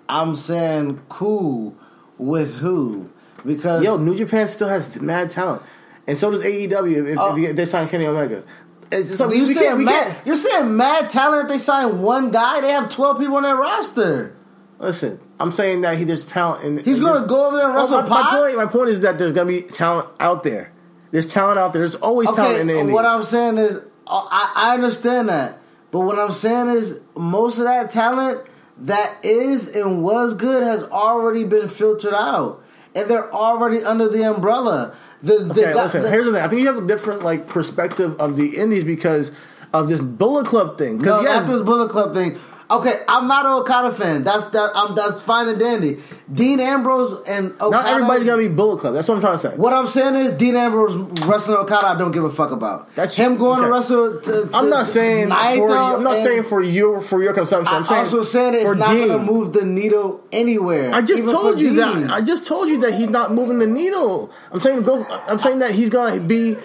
I'm 0.10 0.36
saying 0.36 1.00
cool 1.08 1.76
with 2.18 2.56
who? 2.56 3.12
Because 3.46 3.84
Yo, 3.84 3.98
New 3.98 4.16
Japan 4.16 4.48
still 4.48 4.68
has 4.70 5.00
mad 5.02 5.30
talent, 5.30 5.62
and 6.08 6.18
so 6.18 6.32
does 6.32 6.42
AEW. 6.42 7.12
If, 7.12 7.20
Oh. 7.20 7.34
if 7.36 7.38
you, 7.42 7.54
they 7.54 7.66
sign 7.66 7.88
Kenny 7.90 8.06
Omega, 8.06 8.44
it's, 8.92 9.18
so 9.18 9.32
you 9.32 9.46
we, 9.46 9.54
saying 9.54 9.78
we 9.78 9.86
mad, 9.86 10.16
you're 10.26 10.36
saying 10.36 10.76
mad 10.78 11.10
talent. 11.10 11.50
They 11.50 11.58
sign 11.58 12.02
one 12.02 12.32
guy. 12.32 12.62
They 12.62 12.72
have 12.72 12.90
twelve 12.90 13.20
people 13.20 13.36
on 13.38 13.44
their 13.44 13.56
roster. 13.56 14.36
Listen, 14.80 15.20
I'm 15.40 15.52
saying 15.52 15.82
that 15.82 15.98
he 15.98 16.06
just 16.06 16.30
talent, 16.30 16.64
and 16.64 16.86
He's 16.86 17.00
gonna 17.00 17.26
go 17.28 17.48
over 17.48 17.58
there 17.58 17.68
and 17.70 17.78
Oh, 17.78 17.82
wrestle 17.82 18.02
my, 18.04 18.24
my 18.24 18.40
point. 18.40 18.58
My 18.58 18.66
point 18.66 18.90
is 18.90 19.02
that 19.02 19.18
there's 19.18 19.34
gonna 19.34 19.48
be 19.48 19.62
talent 19.62 20.10
out 20.20 20.44
there. 20.44 20.72
There's 21.12 21.28
talent 21.28 21.60
out 21.60 21.74
there. 21.74 21.82
There's 21.82 21.96
always 21.96 22.28
talent 22.30 22.60
in 22.62 22.68
the 22.68 22.80
indies. 22.80 22.94
what 22.94 23.06
I'm 23.06 23.24
saying 23.24 23.58
is, 23.60 23.78
uh, 23.78 23.82
I, 24.08 24.54
I 24.56 24.74
understand 24.74 25.30
that, 25.30 25.60
but 25.92 26.02
what 26.02 26.18
I'm 26.18 26.32
saying 26.32 26.70
is, 26.70 27.00
most 27.16 27.60
of 27.60 27.66
that 27.66 27.92
talent 27.92 28.42
that 28.80 29.16
is 29.24 29.68
and 29.68 30.02
was 30.04 30.34
good 30.34 30.64
has 30.64 30.84
already 30.86 31.44
been 31.44 31.70
filtered 31.70 32.14
out, 32.16 32.63
and 32.96 33.10
they're 33.10 33.32
already 33.34 33.84
under 33.84 34.08
the 34.08 34.24
umbrella. 34.24 34.96
The, 35.22 35.40
the, 35.40 35.52
okay, 35.52 35.74
guy- 35.74 35.84
listen. 35.84 36.02
the- 36.04 36.10
here's 36.10 36.26
the 36.26 36.34
thing. 36.34 36.42
I 36.42 36.48
think 36.48 36.62
you 36.62 36.68
have 36.68 36.84
a 36.84 36.88
different 36.88 37.24
like 37.24 37.48
perspective 37.48 38.20
of 38.20 38.36
the 38.36 38.58
indies 38.58 38.84
because 38.84 39.32
of 39.74 39.90
this 39.90 40.02
Bullet 40.02 40.46
Club 40.48 40.78
thing. 40.78 40.98
No, 41.00 41.20
Because 41.22 41.24
not 41.24 41.48
this 41.48 41.62
Bullet 41.62 41.90
Club 41.90 42.14
thing. 42.14 42.38
Okay, 42.72 43.04
I'm 43.08 43.28
not 43.28 43.46
an 43.46 43.52
Okada 43.54 43.92
fan. 43.92 44.24
That's 44.24 44.48
that. 44.48 44.72
I'm 44.76 44.96
that's 44.96 45.22
fine 45.22 45.48
and 45.48 45.60
dandy. 45.60 46.00
Dean 46.32 46.60
Ambrose 46.60 47.28
and 47.28 47.52
Okada. 47.54 47.72
not 47.72 47.86
everybody's 47.88 48.24
gonna 48.24 48.42
be 48.42 48.48
Bullet 48.48 48.80
Club. 48.80 48.94
That's 48.94 49.08
what 49.08 49.16
I'm 49.16 49.22
trying 49.22 49.38
to 49.38 49.40
say. 49.40 49.56
What 49.56 49.74
I'm 49.74 49.88
saying 49.88 50.16
is, 50.16 50.32
Dean 50.34 50.56
Ambrose 50.56 50.96
wrestling 51.28 51.58
Okada, 51.58 51.88
I 51.88 51.98
don't 51.98 52.12
give 52.12 52.24
a 52.24 52.30
fuck 52.30 52.52
about. 52.52 52.94
That's- 52.96 53.16
him 53.16 53.38
going 53.38 53.60
okay. 53.60 53.68
to 53.68 53.72
wrestle. 53.74 54.22
To, 54.22 54.50
I'm 54.54 54.70
not 54.70 54.88
saying 54.88 55.30
for 55.30 55.70
I'm 55.72 56.04
not 56.04 56.18
saying 56.24 56.44
for 56.44 56.64
your 56.64 57.02
for 57.02 57.22
your 57.22 57.34
consumption. 57.34 57.74
I'm, 57.76 57.84
saying 57.84 58.00
also 58.00 58.24
saying 58.24 58.54
it's 58.54 58.76
not 58.76 58.94
going 58.94 59.10
to 59.10 59.20
move 59.20 59.54
the 59.54 59.66
needle 59.66 60.24
anywhere. 60.32 60.94
I 60.94 61.02
just 61.02 61.26
told 61.26 61.60
you 61.60 61.70
Dean. 61.70 61.78
that. 61.78 62.10
I 62.10 62.22
just 62.22 62.46
told 62.48 62.70
you 62.70 62.80
that 62.82 62.94
he's 62.94 63.10
not 63.10 63.34
moving 63.34 63.60
the 63.60 63.68
needle. 63.68 64.32
I'm 64.52 64.60
saying 64.60 64.84
go. 64.84 65.06
I'm 65.28 65.40
saying 65.40 65.60
that 65.60 65.72
he's 65.72 65.90
gonna 65.90 66.20
be 66.20 66.58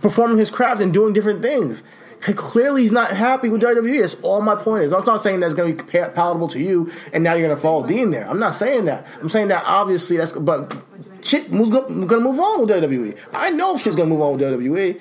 performing 0.00 0.38
his 0.38 0.50
craft 0.50 0.80
and 0.80 0.92
doing 0.92 1.12
different 1.12 1.42
things. 1.42 1.82
Clearly, 2.20 2.82
he's 2.82 2.92
not 2.92 3.10
happy 3.12 3.48
with 3.48 3.62
WWE. 3.62 4.00
That's 4.00 4.14
all 4.22 4.40
my 4.42 4.56
point 4.56 4.84
is. 4.84 4.92
I'm 4.92 5.04
not 5.04 5.22
saying 5.22 5.40
that's 5.40 5.54
going 5.54 5.76
to 5.76 5.82
be 5.82 5.88
palatable 5.88 6.48
to 6.48 6.58
you, 6.58 6.92
and 7.12 7.22
now 7.22 7.34
you're 7.34 7.46
going 7.46 7.56
to 7.56 7.62
follow 7.62 7.86
Dean 7.86 8.10
there. 8.10 8.28
I'm 8.28 8.40
not 8.40 8.54
saying 8.54 8.86
that. 8.86 9.06
I'm 9.20 9.28
saying 9.28 9.48
that 9.48 9.64
obviously 9.66 10.16
that's. 10.16 10.32
But 10.32 10.76
shit 11.22 11.52
moves 11.52 11.70
going 11.70 12.08
to 12.08 12.20
move 12.20 12.40
on 12.40 12.60
with 12.60 12.70
WWE. 12.70 13.16
I 13.32 13.50
know 13.50 13.76
shit's 13.76 13.96
going 13.96 14.08
to 14.08 14.14
move 14.14 14.22
on 14.22 14.36
with 14.36 14.40
WWE. 14.40 15.00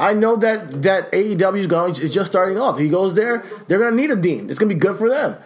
I 0.00 0.12
know 0.14 0.36
that 0.36 0.82
that 0.82 1.12
AEW 1.12 1.58
is 1.58 1.66
going 1.66 1.92
is 1.92 2.12
just 2.12 2.30
starting 2.30 2.58
off. 2.58 2.78
He 2.78 2.88
goes 2.88 3.14
there, 3.14 3.44
they're 3.68 3.78
going 3.78 3.94
to 3.94 3.96
need 3.96 4.10
a 4.10 4.16
Dean. 4.16 4.50
It's 4.50 4.58
going 4.58 4.68
to 4.68 4.74
be 4.74 4.80
good 4.80 4.96
for 4.96 5.08
them 5.08 5.36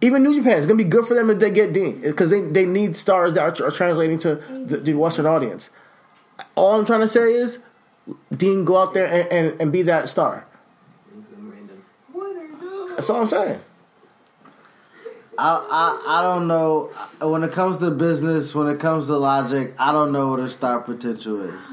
even 0.00 0.22
New 0.22 0.34
Japan, 0.34 0.58
it's 0.58 0.66
gonna 0.66 0.76
be 0.76 0.84
good 0.84 1.06
for 1.06 1.14
them 1.14 1.30
if 1.30 1.38
they 1.38 1.50
get 1.50 1.72
Dean 1.72 2.00
because 2.00 2.30
they, 2.30 2.40
they 2.40 2.66
need 2.66 2.96
stars 2.96 3.34
that 3.34 3.60
are, 3.60 3.66
are 3.68 3.70
translating 3.70 4.18
to 4.20 4.36
the, 4.36 4.78
the 4.78 4.94
Western 4.94 5.26
audience. 5.26 5.70
All 6.54 6.78
I'm 6.78 6.84
trying 6.84 7.00
to 7.00 7.08
say 7.08 7.32
is, 7.32 7.60
Dean, 8.34 8.64
go 8.64 8.78
out 8.78 8.94
there 8.94 9.06
and, 9.06 9.32
and, 9.32 9.60
and 9.60 9.72
be 9.72 9.82
that 9.82 10.08
star. 10.08 10.46
That's 12.96 13.10
all 13.10 13.22
I'm 13.22 13.28
saying. 13.28 13.60
I, 15.38 15.54
I 15.70 16.18
I 16.18 16.22
don't 16.22 16.48
know 16.48 16.90
when 17.20 17.44
it 17.44 17.52
comes 17.52 17.78
to 17.78 17.92
business, 17.92 18.54
when 18.56 18.66
it 18.66 18.80
comes 18.80 19.06
to 19.06 19.16
logic, 19.16 19.72
I 19.78 19.92
don't 19.92 20.10
know 20.10 20.30
what 20.30 20.40
her 20.40 20.48
star 20.48 20.80
potential 20.80 21.40
is. 21.42 21.72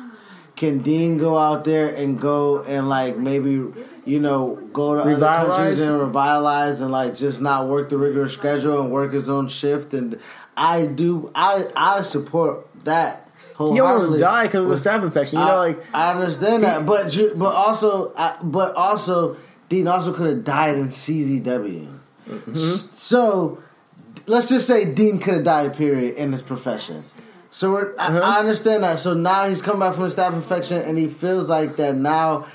Can 0.55 0.79
Dean 0.79 1.17
go 1.17 1.37
out 1.37 1.65
there 1.65 1.93
and 1.93 2.19
go 2.19 2.63
and 2.63 2.87
like 2.87 3.17
maybe 3.17 3.65
you 4.05 4.19
know 4.19 4.55
go 4.71 4.93
to 4.93 5.01
other 5.01 5.47
countries 5.47 5.79
and 5.79 5.99
revitalize 5.99 6.81
and 6.81 6.91
like 6.91 7.15
just 7.15 7.41
not 7.41 7.67
work 7.67 7.89
the 7.89 7.97
regular 7.97 8.29
schedule 8.29 8.81
and 8.81 8.91
work 8.91 9.11
his 9.11 9.29
own 9.29 9.47
shift? 9.47 9.95
And 9.95 10.19
I 10.55 10.85
do 10.85 11.31
I 11.33 11.67
I 11.75 12.03
support 12.03 12.67
that. 12.83 13.24
He 13.57 13.79
almost 13.79 14.19
died 14.19 14.47
because 14.51 14.65
of 14.65 14.71
a 14.71 14.89
staph 14.89 15.03
infection. 15.03 15.39
You 15.39 15.45
know, 15.45 15.51
I, 15.51 15.65
like 15.67 15.85
I 15.93 16.11
understand 16.13 16.63
that, 16.63 16.85
but 16.85 17.15
but 17.37 17.55
also, 17.55 18.13
I, 18.15 18.37
but 18.43 18.75
also, 18.75 19.37
Dean 19.69 19.87
also 19.87 20.13
could 20.13 20.27
have 20.27 20.43
died 20.43 20.75
in 20.75 20.87
CZW. 20.89 21.87
Mm-hmm. 22.29 22.53
So, 22.55 23.61
let's 24.27 24.47
just 24.47 24.67
say 24.67 24.93
Dean 24.93 25.19
could 25.19 25.35
have 25.35 25.43
died. 25.45 25.75
Period 25.77 26.15
in 26.15 26.31
his 26.31 26.41
profession. 26.41 27.03
So 27.51 27.71
we're, 27.71 27.95
I, 27.97 28.07
Uh-huh. 28.07 28.19
I 28.21 28.39
understand 28.39 28.83
that. 28.83 28.99
So 28.99 29.13
now 29.13 29.47
he's 29.47 29.61
come 29.61 29.79
back 29.79 29.93
from 29.95 30.03
a 30.03 30.09
staph 30.09 30.33
infection, 30.33 30.81
and 30.81 30.97
he 30.97 31.07
feels 31.07 31.47
like 31.49 31.77
that 31.77 31.95
now. 31.95 32.47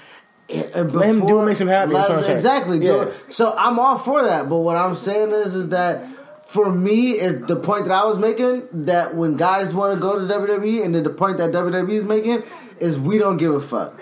And 0.52 0.92
Let 0.94 1.08
him 1.08 1.26
do 1.26 1.36
what 1.36 1.46
makes 1.46 1.60
him 1.60 1.68
happy, 1.68 1.92
let 1.92 2.00
that's 2.00 2.10
what 2.10 2.18
I'm 2.18 2.24
him- 2.24 2.36
exactly. 2.36 2.78
Yeah. 2.84 3.10
So 3.28 3.54
I'm 3.56 3.78
all 3.78 3.96
for 3.96 4.22
that. 4.24 4.48
But 4.48 4.58
what 4.58 4.76
I'm 4.76 4.96
saying 4.96 5.30
is, 5.30 5.54
is 5.54 5.68
that 5.70 6.04
for 6.50 6.70
me, 6.72 7.12
is 7.12 7.42
the 7.46 7.56
point 7.56 7.84
that 7.86 7.92
I 7.92 8.04
was 8.04 8.18
making 8.18 8.66
that 8.84 9.14
when 9.14 9.36
guys 9.36 9.72
want 9.74 9.94
to 9.94 10.00
go 10.00 10.18
to 10.18 10.32
WWE, 10.34 10.84
and 10.84 10.94
then 10.94 11.04
the 11.04 11.10
point 11.10 11.38
that 11.38 11.50
WWE 11.52 11.90
is 11.90 12.04
making 12.04 12.42
is 12.80 12.98
we 12.98 13.18
don't 13.18 13.36
give 13.36 13.54
a 13.54 13.60
fuck. 13.60 13.94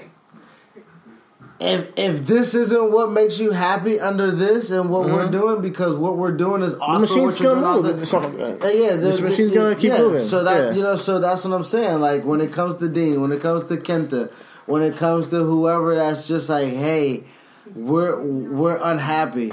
If 1.60 1.90
if 1.98 2.24
this 2.24 2.54
isn't 2.54 2.92
what 2.92 3.10
makes 3.10 3.40
you 3.40 3.50
happy 3.50 3.98
under 3.98 4.30
this 4.30 4.70
and 4.70 4.88
what 4.88 5.06
we're 5.08 5.28
doing, 5.28 5.60
because 5.60 5.96
what 5.96 6.16
we're 6.16 6.36
doing 6.36 6.62
is 6.62 6.74
Mm-hmm. 6.74 6.92
the 6.92 6.98
machine's 7.00 7.40
gonna 7.40 7.82
move. 7.82 8.00
It's 8.02 8.14
Uh, 8.14 8.20
yeah, 8.72 8.92
the, 8.92 8.96
this 8.98 9.20
machine's 9.20 9.50
gonna 9.50 9.74
keep 9.74 9.90
yeah, 9.90 9.98
moving. 9.98 10.20
So 10.24 10.44
that 10.44 10.66
Yeah. 10.66 10.70
you 10.72 10.82
know, 10.82 10.94
so 10.94 11.18
that's 11.18 11.44
what 11.44 11.52
I'm 11.52 11.64
saying. 11.64 12.00
Like 12.00 12.24
when 12.24 12.40
it 12.40 12.52
comes 12.52 12.76
to 12.76 12.88
Dean, 12.88 13.20
when 13.20 13.32
it 13.32 13.42
comes 13.42 13.66
to 13.68 13.76
Kenta, 13.76 14.30
when 14.66 14.82
it 14.82 14.96
comes 14.96 15.30
to 15.30 15.38
whoever 15.42 15.96
that's 15.96 16.28
just 16.28 16.48
like, 16.48 16.68
hey, 16.68 17.24
we're 17.74 18.20
we're 18.22 18.78
unhappy. 18.80 19.52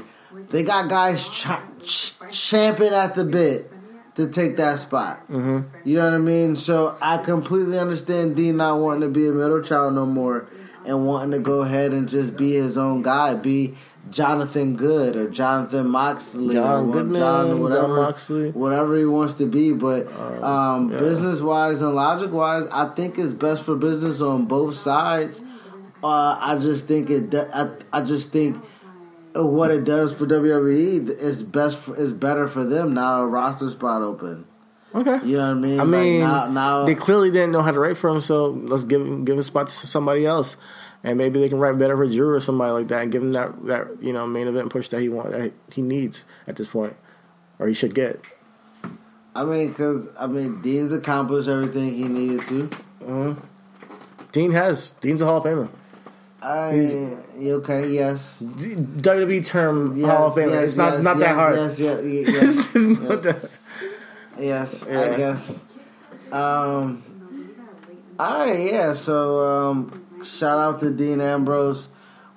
They 0.49 0.61
got 0.61 0.89
guys 0.89 1.27
ch- 1.27 1.47
ch- 1.85 2.13
champing 2.31 2.93
at 2.93 3.15
the 3.15 3.23
bit 3.23 3.71
to 4.15 4.29
take 4.29 4.57
that 4.57 4.79
spot. 4.79 5.21
Mm-hmm. 5.29 5.87
You 5.87 5.97
know 5.97 6.05
what 6.05 6.13
I 6.13 6.17
mean? 6.19 6.55
So 6.55 6.97
I 7.01 7.17
completely 7.17 7.77
understand 7.77 8.35
Dean 8.35 8.57
not 8.57 8.79
wanting 8.79 9.01
to 9.01 9.09
be 9.09 9.27
a 9.27 9.31
middle 9.31 9.61
child 9.61 9.93
no 9.93 10.05
more 10.05 10.47
and 10.85 11.05
wanting 11.05 11.31
to 11.31 11.39
go 11.39 11.61
ahead 11.61 11.91
and 11.91 12.07
just 12.07 12.37
be 12.37 12.53
his 12.53 12.77
own 12.77 13.01
guy, 13.01 13.33
be 13.33 13.75
Jonathan 14.09 14.75
Good 14.75 15.15
or 15.15 15.29
Jonathan 15.29 15.89
Moxley 15.89 16.53
John 16.53 16.89
or 16.89 16.93
Goodman, 16.93 17.19
John, 17.19 17.47
John 17.47 17.59
whatever, 17.59 17.87
Moxley. 17.87 18.51
whatever 18.51 18.97
he 18.97 19.05
wants 19.05 19.33
to 19.35 19.47
be. 19.47 19.73
But 19.73 20.07
um, 20.43 20.89
business 20.89 21.41
wise 21.41 21.81
and 21.81 21.95
logic 21.95 22.31
wise, 22.31 22.67
I 22.71 22.89
think 22.89 23.17
it's 23.17 23.33
best 23.33 23.63
for 23.63 23.75
business 23.75 24.21
on 24.21 24.45
both 24.45 24.75
sides. 24.75 25.41
Uh, 26.03 26.37
I 26.39 26.59
just 26.59 26.87
think 26.87 27.09
it. 27.09 27.33
I, 27.33 27.71
I 27.91 28.01
just 28.03 28.31
think 28.31 28.63
what 29.35 29.71
it 29.71 29.83
does 29.83 30.13
for 30.17 30.25
WWE 30.25 31.09
is 31.09 31.43
best. 31.43 31.77
For, 31.77 31.95
is 31.95 32.13
better 32.13 32.47
for 32.47 32.63
them 32.63 32.93
now. 32.93 33.21
A 33.21 33.27
roster 33.27 33.69
spot 33.69 34.01
open. 34.01 34.45
okay. 34.93 35.25
You 35.25 35.37
know 35.37 35.47
what 35.47 35.51
I 35.51 35.53
mean? 35.55 35.79
I 35.79 35.83
Like, 35.83 35.87
mean, 36.03 36.19
now, 36.21 36.47
now 36.47 36.85
they 36.85 36.95
clearly 36.95 37.31
didn't 37.31 37.51
know 37.51 37.61
how 37.61 37.71
to 37.71 37.79
write 37.79 37.97
for 37.97 38.09
him, 38.09 38.21
so 38.21 38.47
let's 38.49 38.83
give 38.85 39.01
him 39.01 39.25
give 39.25 39.37
a 39.37 39.43
spot 39.43 39.67
to 39.67 39.73
somebody 39.87 40.25
else, 40.25 40.55
and 41.03 41.17
maybe 41.17 41.39
they 41.39 41.49
can 41.49 41.59
write 41.59 41.77
better 41.77 41.97
for 41.97 42.07
Drew 42.07 42.29
or 42.29 42.39
somebody 42.39 42.71
like 42.71 42.87
that, 42.89 43.03
and 43.03 43.11
give 43.11 43.21
him 43.23 43.33
that 43.33 43.65
that 43.65 43.87
you 44.01 44.13
know 44.13 44.25
main 44.25 44.47
event 44.47 44.69
push 44.69 44.89
that 44.89 45.01
he 45.01 45.09
want 45.09 45.31
that 45.31 45.51
he 45.73 45.81
needs 45.81 46.23
at 46.47 46.55
this 46.55 46.67
point, 46.67 46.95
or 47.59 47.67
he 47.67 47.73
should 47.73 47.93
get. 47.95 48.21
I 49.35 49.43
mean, 49.43 49.67
because 49.67 50.07
I 50.17 50.27
mean, 50.27 50.61
Dean's 50.61 50.93
accomplished 50.93 51.49
everything 51.49 51.93
he 51.93 52.03
needed 52.07 52.41
to. 52.47 52.69
Mm-hmm. 53.01 53.41
Dean 54.31 54.51
has 54.51 54.91
Dean's 55.01 55.19
a 55.21 55.25
Hall 55.25 55.37
of 55.37 55.43
Famer. 55.43 55.69
I 56.45 57.17
okay, 57.59 57.89
yes. 57.91 58.39
D- 58.39 58.75
WWE 58.75 59.43
term 59.45 59.97
Yes, 59.97 60.07
Hall 60.09 60.27
of 60.27 60.33
Famer. 60.35 60.51
yes, 60.51 60.67
it's 60.69 60.75
not 60.77 60.93
yes, 60.93 61.03
not 61.03 61.17
that 61.19 61.35
hard. 61.35 61.55
Yes, 61.57 61.79
yes, 61.79 62.01
yes, 62.05 62.75
yes. 62.75 63.21
that- 63.23 63.49
Yes, 64.37 64.85
Yeah. 64.87 65.01
I 65.01 65.17
guess. 65.17 65.65
Um, 66.31 67.03
all 68.19 68.45
right, 68.45 68.69
yeah. 68.71 68.93
So, 68.93 69.45
um, 69.45 70.03
shout 70.23 70.59
out 70.59 70.79
to 70.81 70.91
Dean 70.91 71.21
Ambrose. 71.21 71.87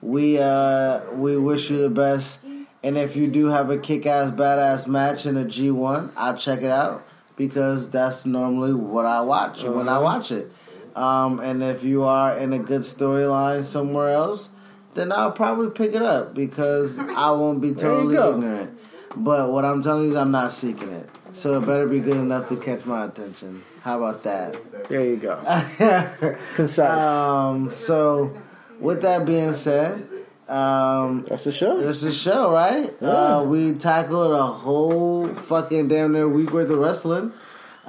We 0.00 0.38
uh, 0.38 1.10
we 1.14 1.36
wish 1.36 1.70
you 1.70 1.78
the 1.82 1.90
best, 1.90 2.40
and 2.84 2.96
if 2.96 3.16
you 3.16 3.26
do 3.26 3.46
have 3.46 3.68
a 3.70 3.78
kick-ass, 3.78 4.30
badass 4.30 4.86
match 4.86 5.26
in 5.26 5.36
a 5.36 5.44
G 5.44 5.70
one, 5.72 6.12
I'll 6.16 6.36
check 6.36 6.62
it 6.62 6.70
out 6.70 7.02
because 7.36 7.90
that's 7.90 8.24
normally 8.24 8.74
what 8.74 9.04
I 9.06 9.20
watch 9.22 9.64
when 9.64 9.88
Uh-huh. 9.88 9.98
I 9.98 10.02
watch 10.02 10.30
it. 10.30 10.52
Um, 10.98 11.38
and 11.38 11.62
if 11.62 11.84
you 11.84 12.02
are 12.02 12.36
in 12.36 12.52
a 12.52 12.58
good 12.58 12.82
storyline 12.82 13.62
somewhere 13.62 14.08
else, 14.08 14.48
then 14.94 15.12
I'll 15.12 15.30
probably 15.30 15.70
pick 15.70 15.94
it 15.94 16.02
up 16.02 16.34
because 16.34 16.98
I 16.98 17.30
won't 17.30 17.60
be 17.60 17.72
totally 17.72 18.16
ignorant. 18.16 18.76
But 19.16 19.52
what 19.52 19.64
I'm 19.64 19.80
telling 19.82 20.06
you 20.06 20.10
is 20.10 20.16
I'm 20.16 20.32
not 20.32 20.50
seeking 20.50 20.90
it. 20.90 21.08
So 21.32 21.56
it 21.56 21.66
better 21.66 21.86
be 21.86 22.00
good 22.00 22.16
enough 22.16 22.48
to 22.48 22.56
catch 22.56 22.84
my 22.84 23.04
attention. 23.04 23.62
How 23.82 24.02
about 24.02 24.24
that? 24.24 24.56
There 24.88 25.04
you 25.04 25.16
go. 25.16 25.36
Concise. 26.54 27.04
Um, 27.04 27.70
so 27.70 28.36
with 28.80 29.02
that 29.02 29.24
being 29.24 29.54
said, 29.54 30.08
um, 30.48 31.26
That's 31.28 31.44
the 31.44 31.52
show. 31.52 31.80
That's 31.80 32.00
the 32.00 32.10
show, 32.10 32.50
right? 32.50 32.90
Uh, 33.02 33.44
we 33.46 33.74
tackled 33.74 34.32
a 34.32 34.46
whole 34.46 35.28
fucking 35.28 35.88
damn 35.88 36.12
near 36.12 36.28
week 36.28 36.52
worth 36.52 36.70
of 36.70 36.78
wrestling. 36.78 37.32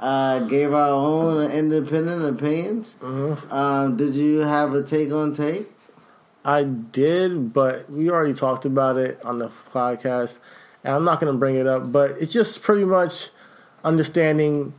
Uh, 0.00 0.40
gave 0.46 0.72
our 0.72 0.88
own 0.88 1.50
independent 1.50 2.24
opinions. 2.24 2.94
Mm-hmm. 3.00 3.52
Um, 3.52 3.96
did 3.98 4.14
you 4.14 4.38
have 4.38 4.72
a 4.74 4.82
take 4.82 5.12
on 5.12 5.34
take? 5.34 5.68
I 6.42 6.62
did, 6.64 7.52
but 7.52 7.90
we 7.90 8.08
already 8.10 8.32
talked 8.32 8.64
about 8.64 8.96
it 8.96 9.22
on 9.26 9.38
the 9.40 9.50
podcast, 9.74 10.38
and 10.84 10.94
I'm 10.94 11.04
not 11.04 11.20
going 11.20 11.30
to 11.30 11.38
bring 11.38 11.56
it 11.56 11.66
up. 11.66 11.92
But 11.92 12.12
it's 12.12 12.32
just 12.32 12.62
pretty 12.62 12.86
much 12.86 13.28
understanding, 13.84 14.72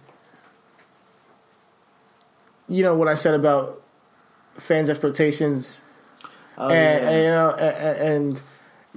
you 2.68 2.82
know, 2.82 2.96
what 2.96 3.08
I 3.08 3.14
said 3.14 3.36
about 3.36 3.76
fans' 4.58 4.90
expectations, 4.90 5.82
Oh, 6.58 6.70
and, 6.70 7.04
yeah. 7.04 7.10
and, 7.10 7.24
you 7.24 7.30
know, 7.30 7.50
and, 7.52 8.42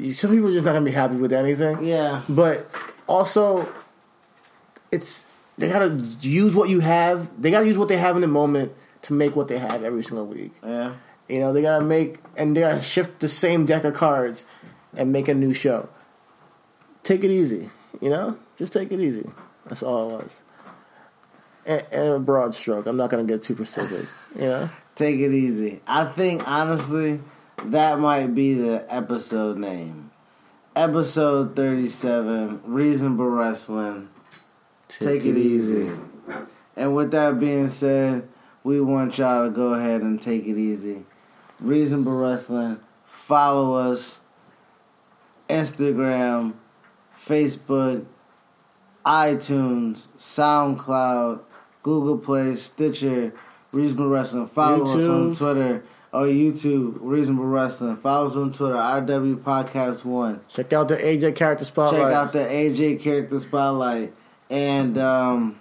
and 0.00 0.16
some 0.16 0.30
people 0.30 0.48
are 0.48 0.52
just 0.52 0.64
not 0.64 0.72
going 0.72 0.84
to 0.84 0.90
be 0.90 0.94
happy 0.94 1.16
with 1.16 1.32
anything. 1.32 1.84
yeah. 1.84 2.22
But 2.28 2.68
also, 3.06 3.68
it's 4.90 5.23
they 5.58 5.68
got 5.68 5.80
to 5.80 5.94
use 6.20 6.54
what 6.54 6.68
you 6.68 6.80
have. 6.80 7.40
They 7.40 7.50
got 7.50 7.60
to 7.60 7.66
use 7.66 7.78
what 7.78 7.88
they 7.88 7.98
have 7.98 8.16
in 8.16 8.22
the 8.22 8.28
moment 8.28 8.72
to 9.02 9.12
make 9.12 9.36
what 9.36 9.48
they 9.48 9.58
have 9.58 9.84
every 9.84 10.02
single 10.02 10.26
week. 10.26 10.52
Yeah. 10.62 10.94
You 11.28 11.38
know, 11.38 11.52
they 11.52 11.62
gotta 11.62 11.84
make 11.84 12.18
and 12.36 12.54
they 12.56 12.60
gotta 12.60 12.82
shift 12.82 13.20
the 13.20 13.28
same 13.28 13.64
deck 13.64 13.84
of 13.84 13.94
cards 13.94 14.44
and 14.94 15.10
make 15.10 15.26
a 15.28 15.34
new 15.34 15.54
show. 15.54 15.88
Take 17.02 17.24
it 17.24 17.30
easy, 17.30 17.70
you 18.00 18.10
know? 18.10 18.38
Just 18.56 18.72
take 18.72 18.92
it 18.92 19.00
easy. 19.00 19.30
That's 19.66 19.82
all 19.82 20.10
it 20.10 20.12
was. 20.14 20.36
And, 21.66 21.84
and 21.92 22.08
a 22.14 22.18
broad 22.18 22.54
stroke. 22.54 22.86
I'm 22.86 22.96
not 22.96 23.10
gonna 23.10 23.24
get 23.24 23.42
too 23.42 23.54
specific, 23.54 24.06
you 24.34 24.46
know? 24.46 24.70
Take 24.94 25.18
it 25.18 25.32
easy. 25.32 25.80
I 25.86 26.04
think 26.04 26.46
honestly, 26.46 27.20
that 27.64 27.98
might 27.98 28.34
be 28.34 28.54
the 28.54 28.84
episode 28.88 29.56
name. 29.56 30.10
Episode 30.76 31.56
thirty-seven, 31.56 32.62
Reasonable 32.64 33.28
Wrestling. 33.28 34.08
Take, 35.00 35.24
it 35.24 35.36
easy. 35.36 35.90
And 36.76 36.94
with 36.94 37.10
that 37.12 37.38
being 37.38 37.68
said, 37.68 38.28
we 38.62 38.80
want 38.80 39.18
y'all 39.18 39.44
to 39.44 39.50
go 39.50 39.74
ahead 39.74 40.02
and 40.02 40.20
take 40.20 40.46
it 40.46 40.58
easy. 40.58 41.04
Reasonable 41.60 42.16
Wrestling. 42.16 42.78
Follow 43.06 43.74
us. 43.74 44.20
Instagram, 45.48 46.54
Facebook, 47.16 48.06
iTunes, 49.04 50.08
SoundCloud, 50.16 51.40
Google 51.82 52.18
Play, 52.18 52.56
Stitcher, 52.56 53.32
Reasonable 53.72 54.08
Wrestling. 54.08 54.46
Follow 54.46 54.84
us 54.84 55.08
on 55.08 55.34
Twitter 55.34 55.84
or 56.12 56.26
YouTube, 56.26 56.96
Reasonable 57.00 57.46
Wrestling. 57.46 57.96
Follow 57.96 58.30
us 58.30 58.36
on 58.36 58.52
Twitter, 58.52 58.76
RW 58.76 59.36
Podcast 59.42 60.04
One. 60.04 60.40
Check 60.48 60.72
out 60.72 60.88
the 60.88 60.96
AJ 60.96 61.36
character 61.36 61.64
spotlight. 61.64 62.00
Check 62.00 62.12
out 62.12 62.32
the 62.32 62.38
AJ 62.38 63.00
Character 63.02 63.40
Spotlight, 63.40 64.12
and 64.54 64.96
um, 64.98 65.58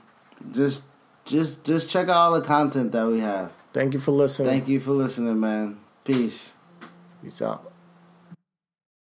just 0.52 0.84
just 1.26 1.65
just 1.65 1.90
check 1.90 2.10
out 2.10 2.15
all 2.15 2.40
the 2.40 2.45
content 2.45 2.91
that 2.91 3.07
we 3.07 3.20
have. 3.20 3.52
Thank 3.74 3.94
you 3.94 3.99
for 3.99 4.11
listening. 4.11 4.49
Thank 4.49 4.68
you 4.68 4.80
for 4.80 4.91
listening, 4.91 5.40
man. 5.40 5.80
Peace. 6.03 6.53
Peace 7.22 7.41
out. 7.41 7.72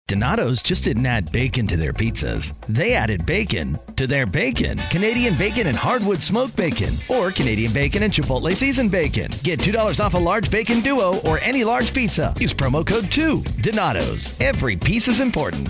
Donato's 0.08 0.62
just 0.62 0.84
didn't 0.84 1.06
add 1.06 1.32
bacon 1.32 1.66
to 1.68 1.78
their 1.78 1.94
pizzas. 1.94 2.60
They 2.68 2.94
added 2.94 3.26
bacon 3.26 3.76
to 3.96 4.06
their 4.06 4.26
bacon. 4.28 4.80
Canadian 4.92 5.36
bacon 5.36 5.68
and 5.68 5.76
hardwood 5.76 6.22
smoked 6.22 6.56
bacon, 6.56 6.94
or 7.10 7.32
Canadian 7.32 7.74
bacon 7.74 8.04
and 8.04 8.14
Chipotle 8.14 8.56
seasoned 8.56 8.92
bacon. 8.92 9.32
Get 9.44 9.60
$2 9.60 10.04
off 10.04 10.14
a 10.14 10.18
large 10.18 10.52
bacon 10.52 10.82
duo 10.82 11.20
or 11.22 11.40
any 11.40 11.64
large 11.64 11.92
pizza. 11.92 12.34
Use 12.40 12.54
promo 12.54 12.86
code 12.86 13.12
2. 13.12 13.42
Donato's. 13.62 14.40
Every 14.40 14.76
piece 14.76 15.08
is 15.08 15.20
important. 15.20 15.70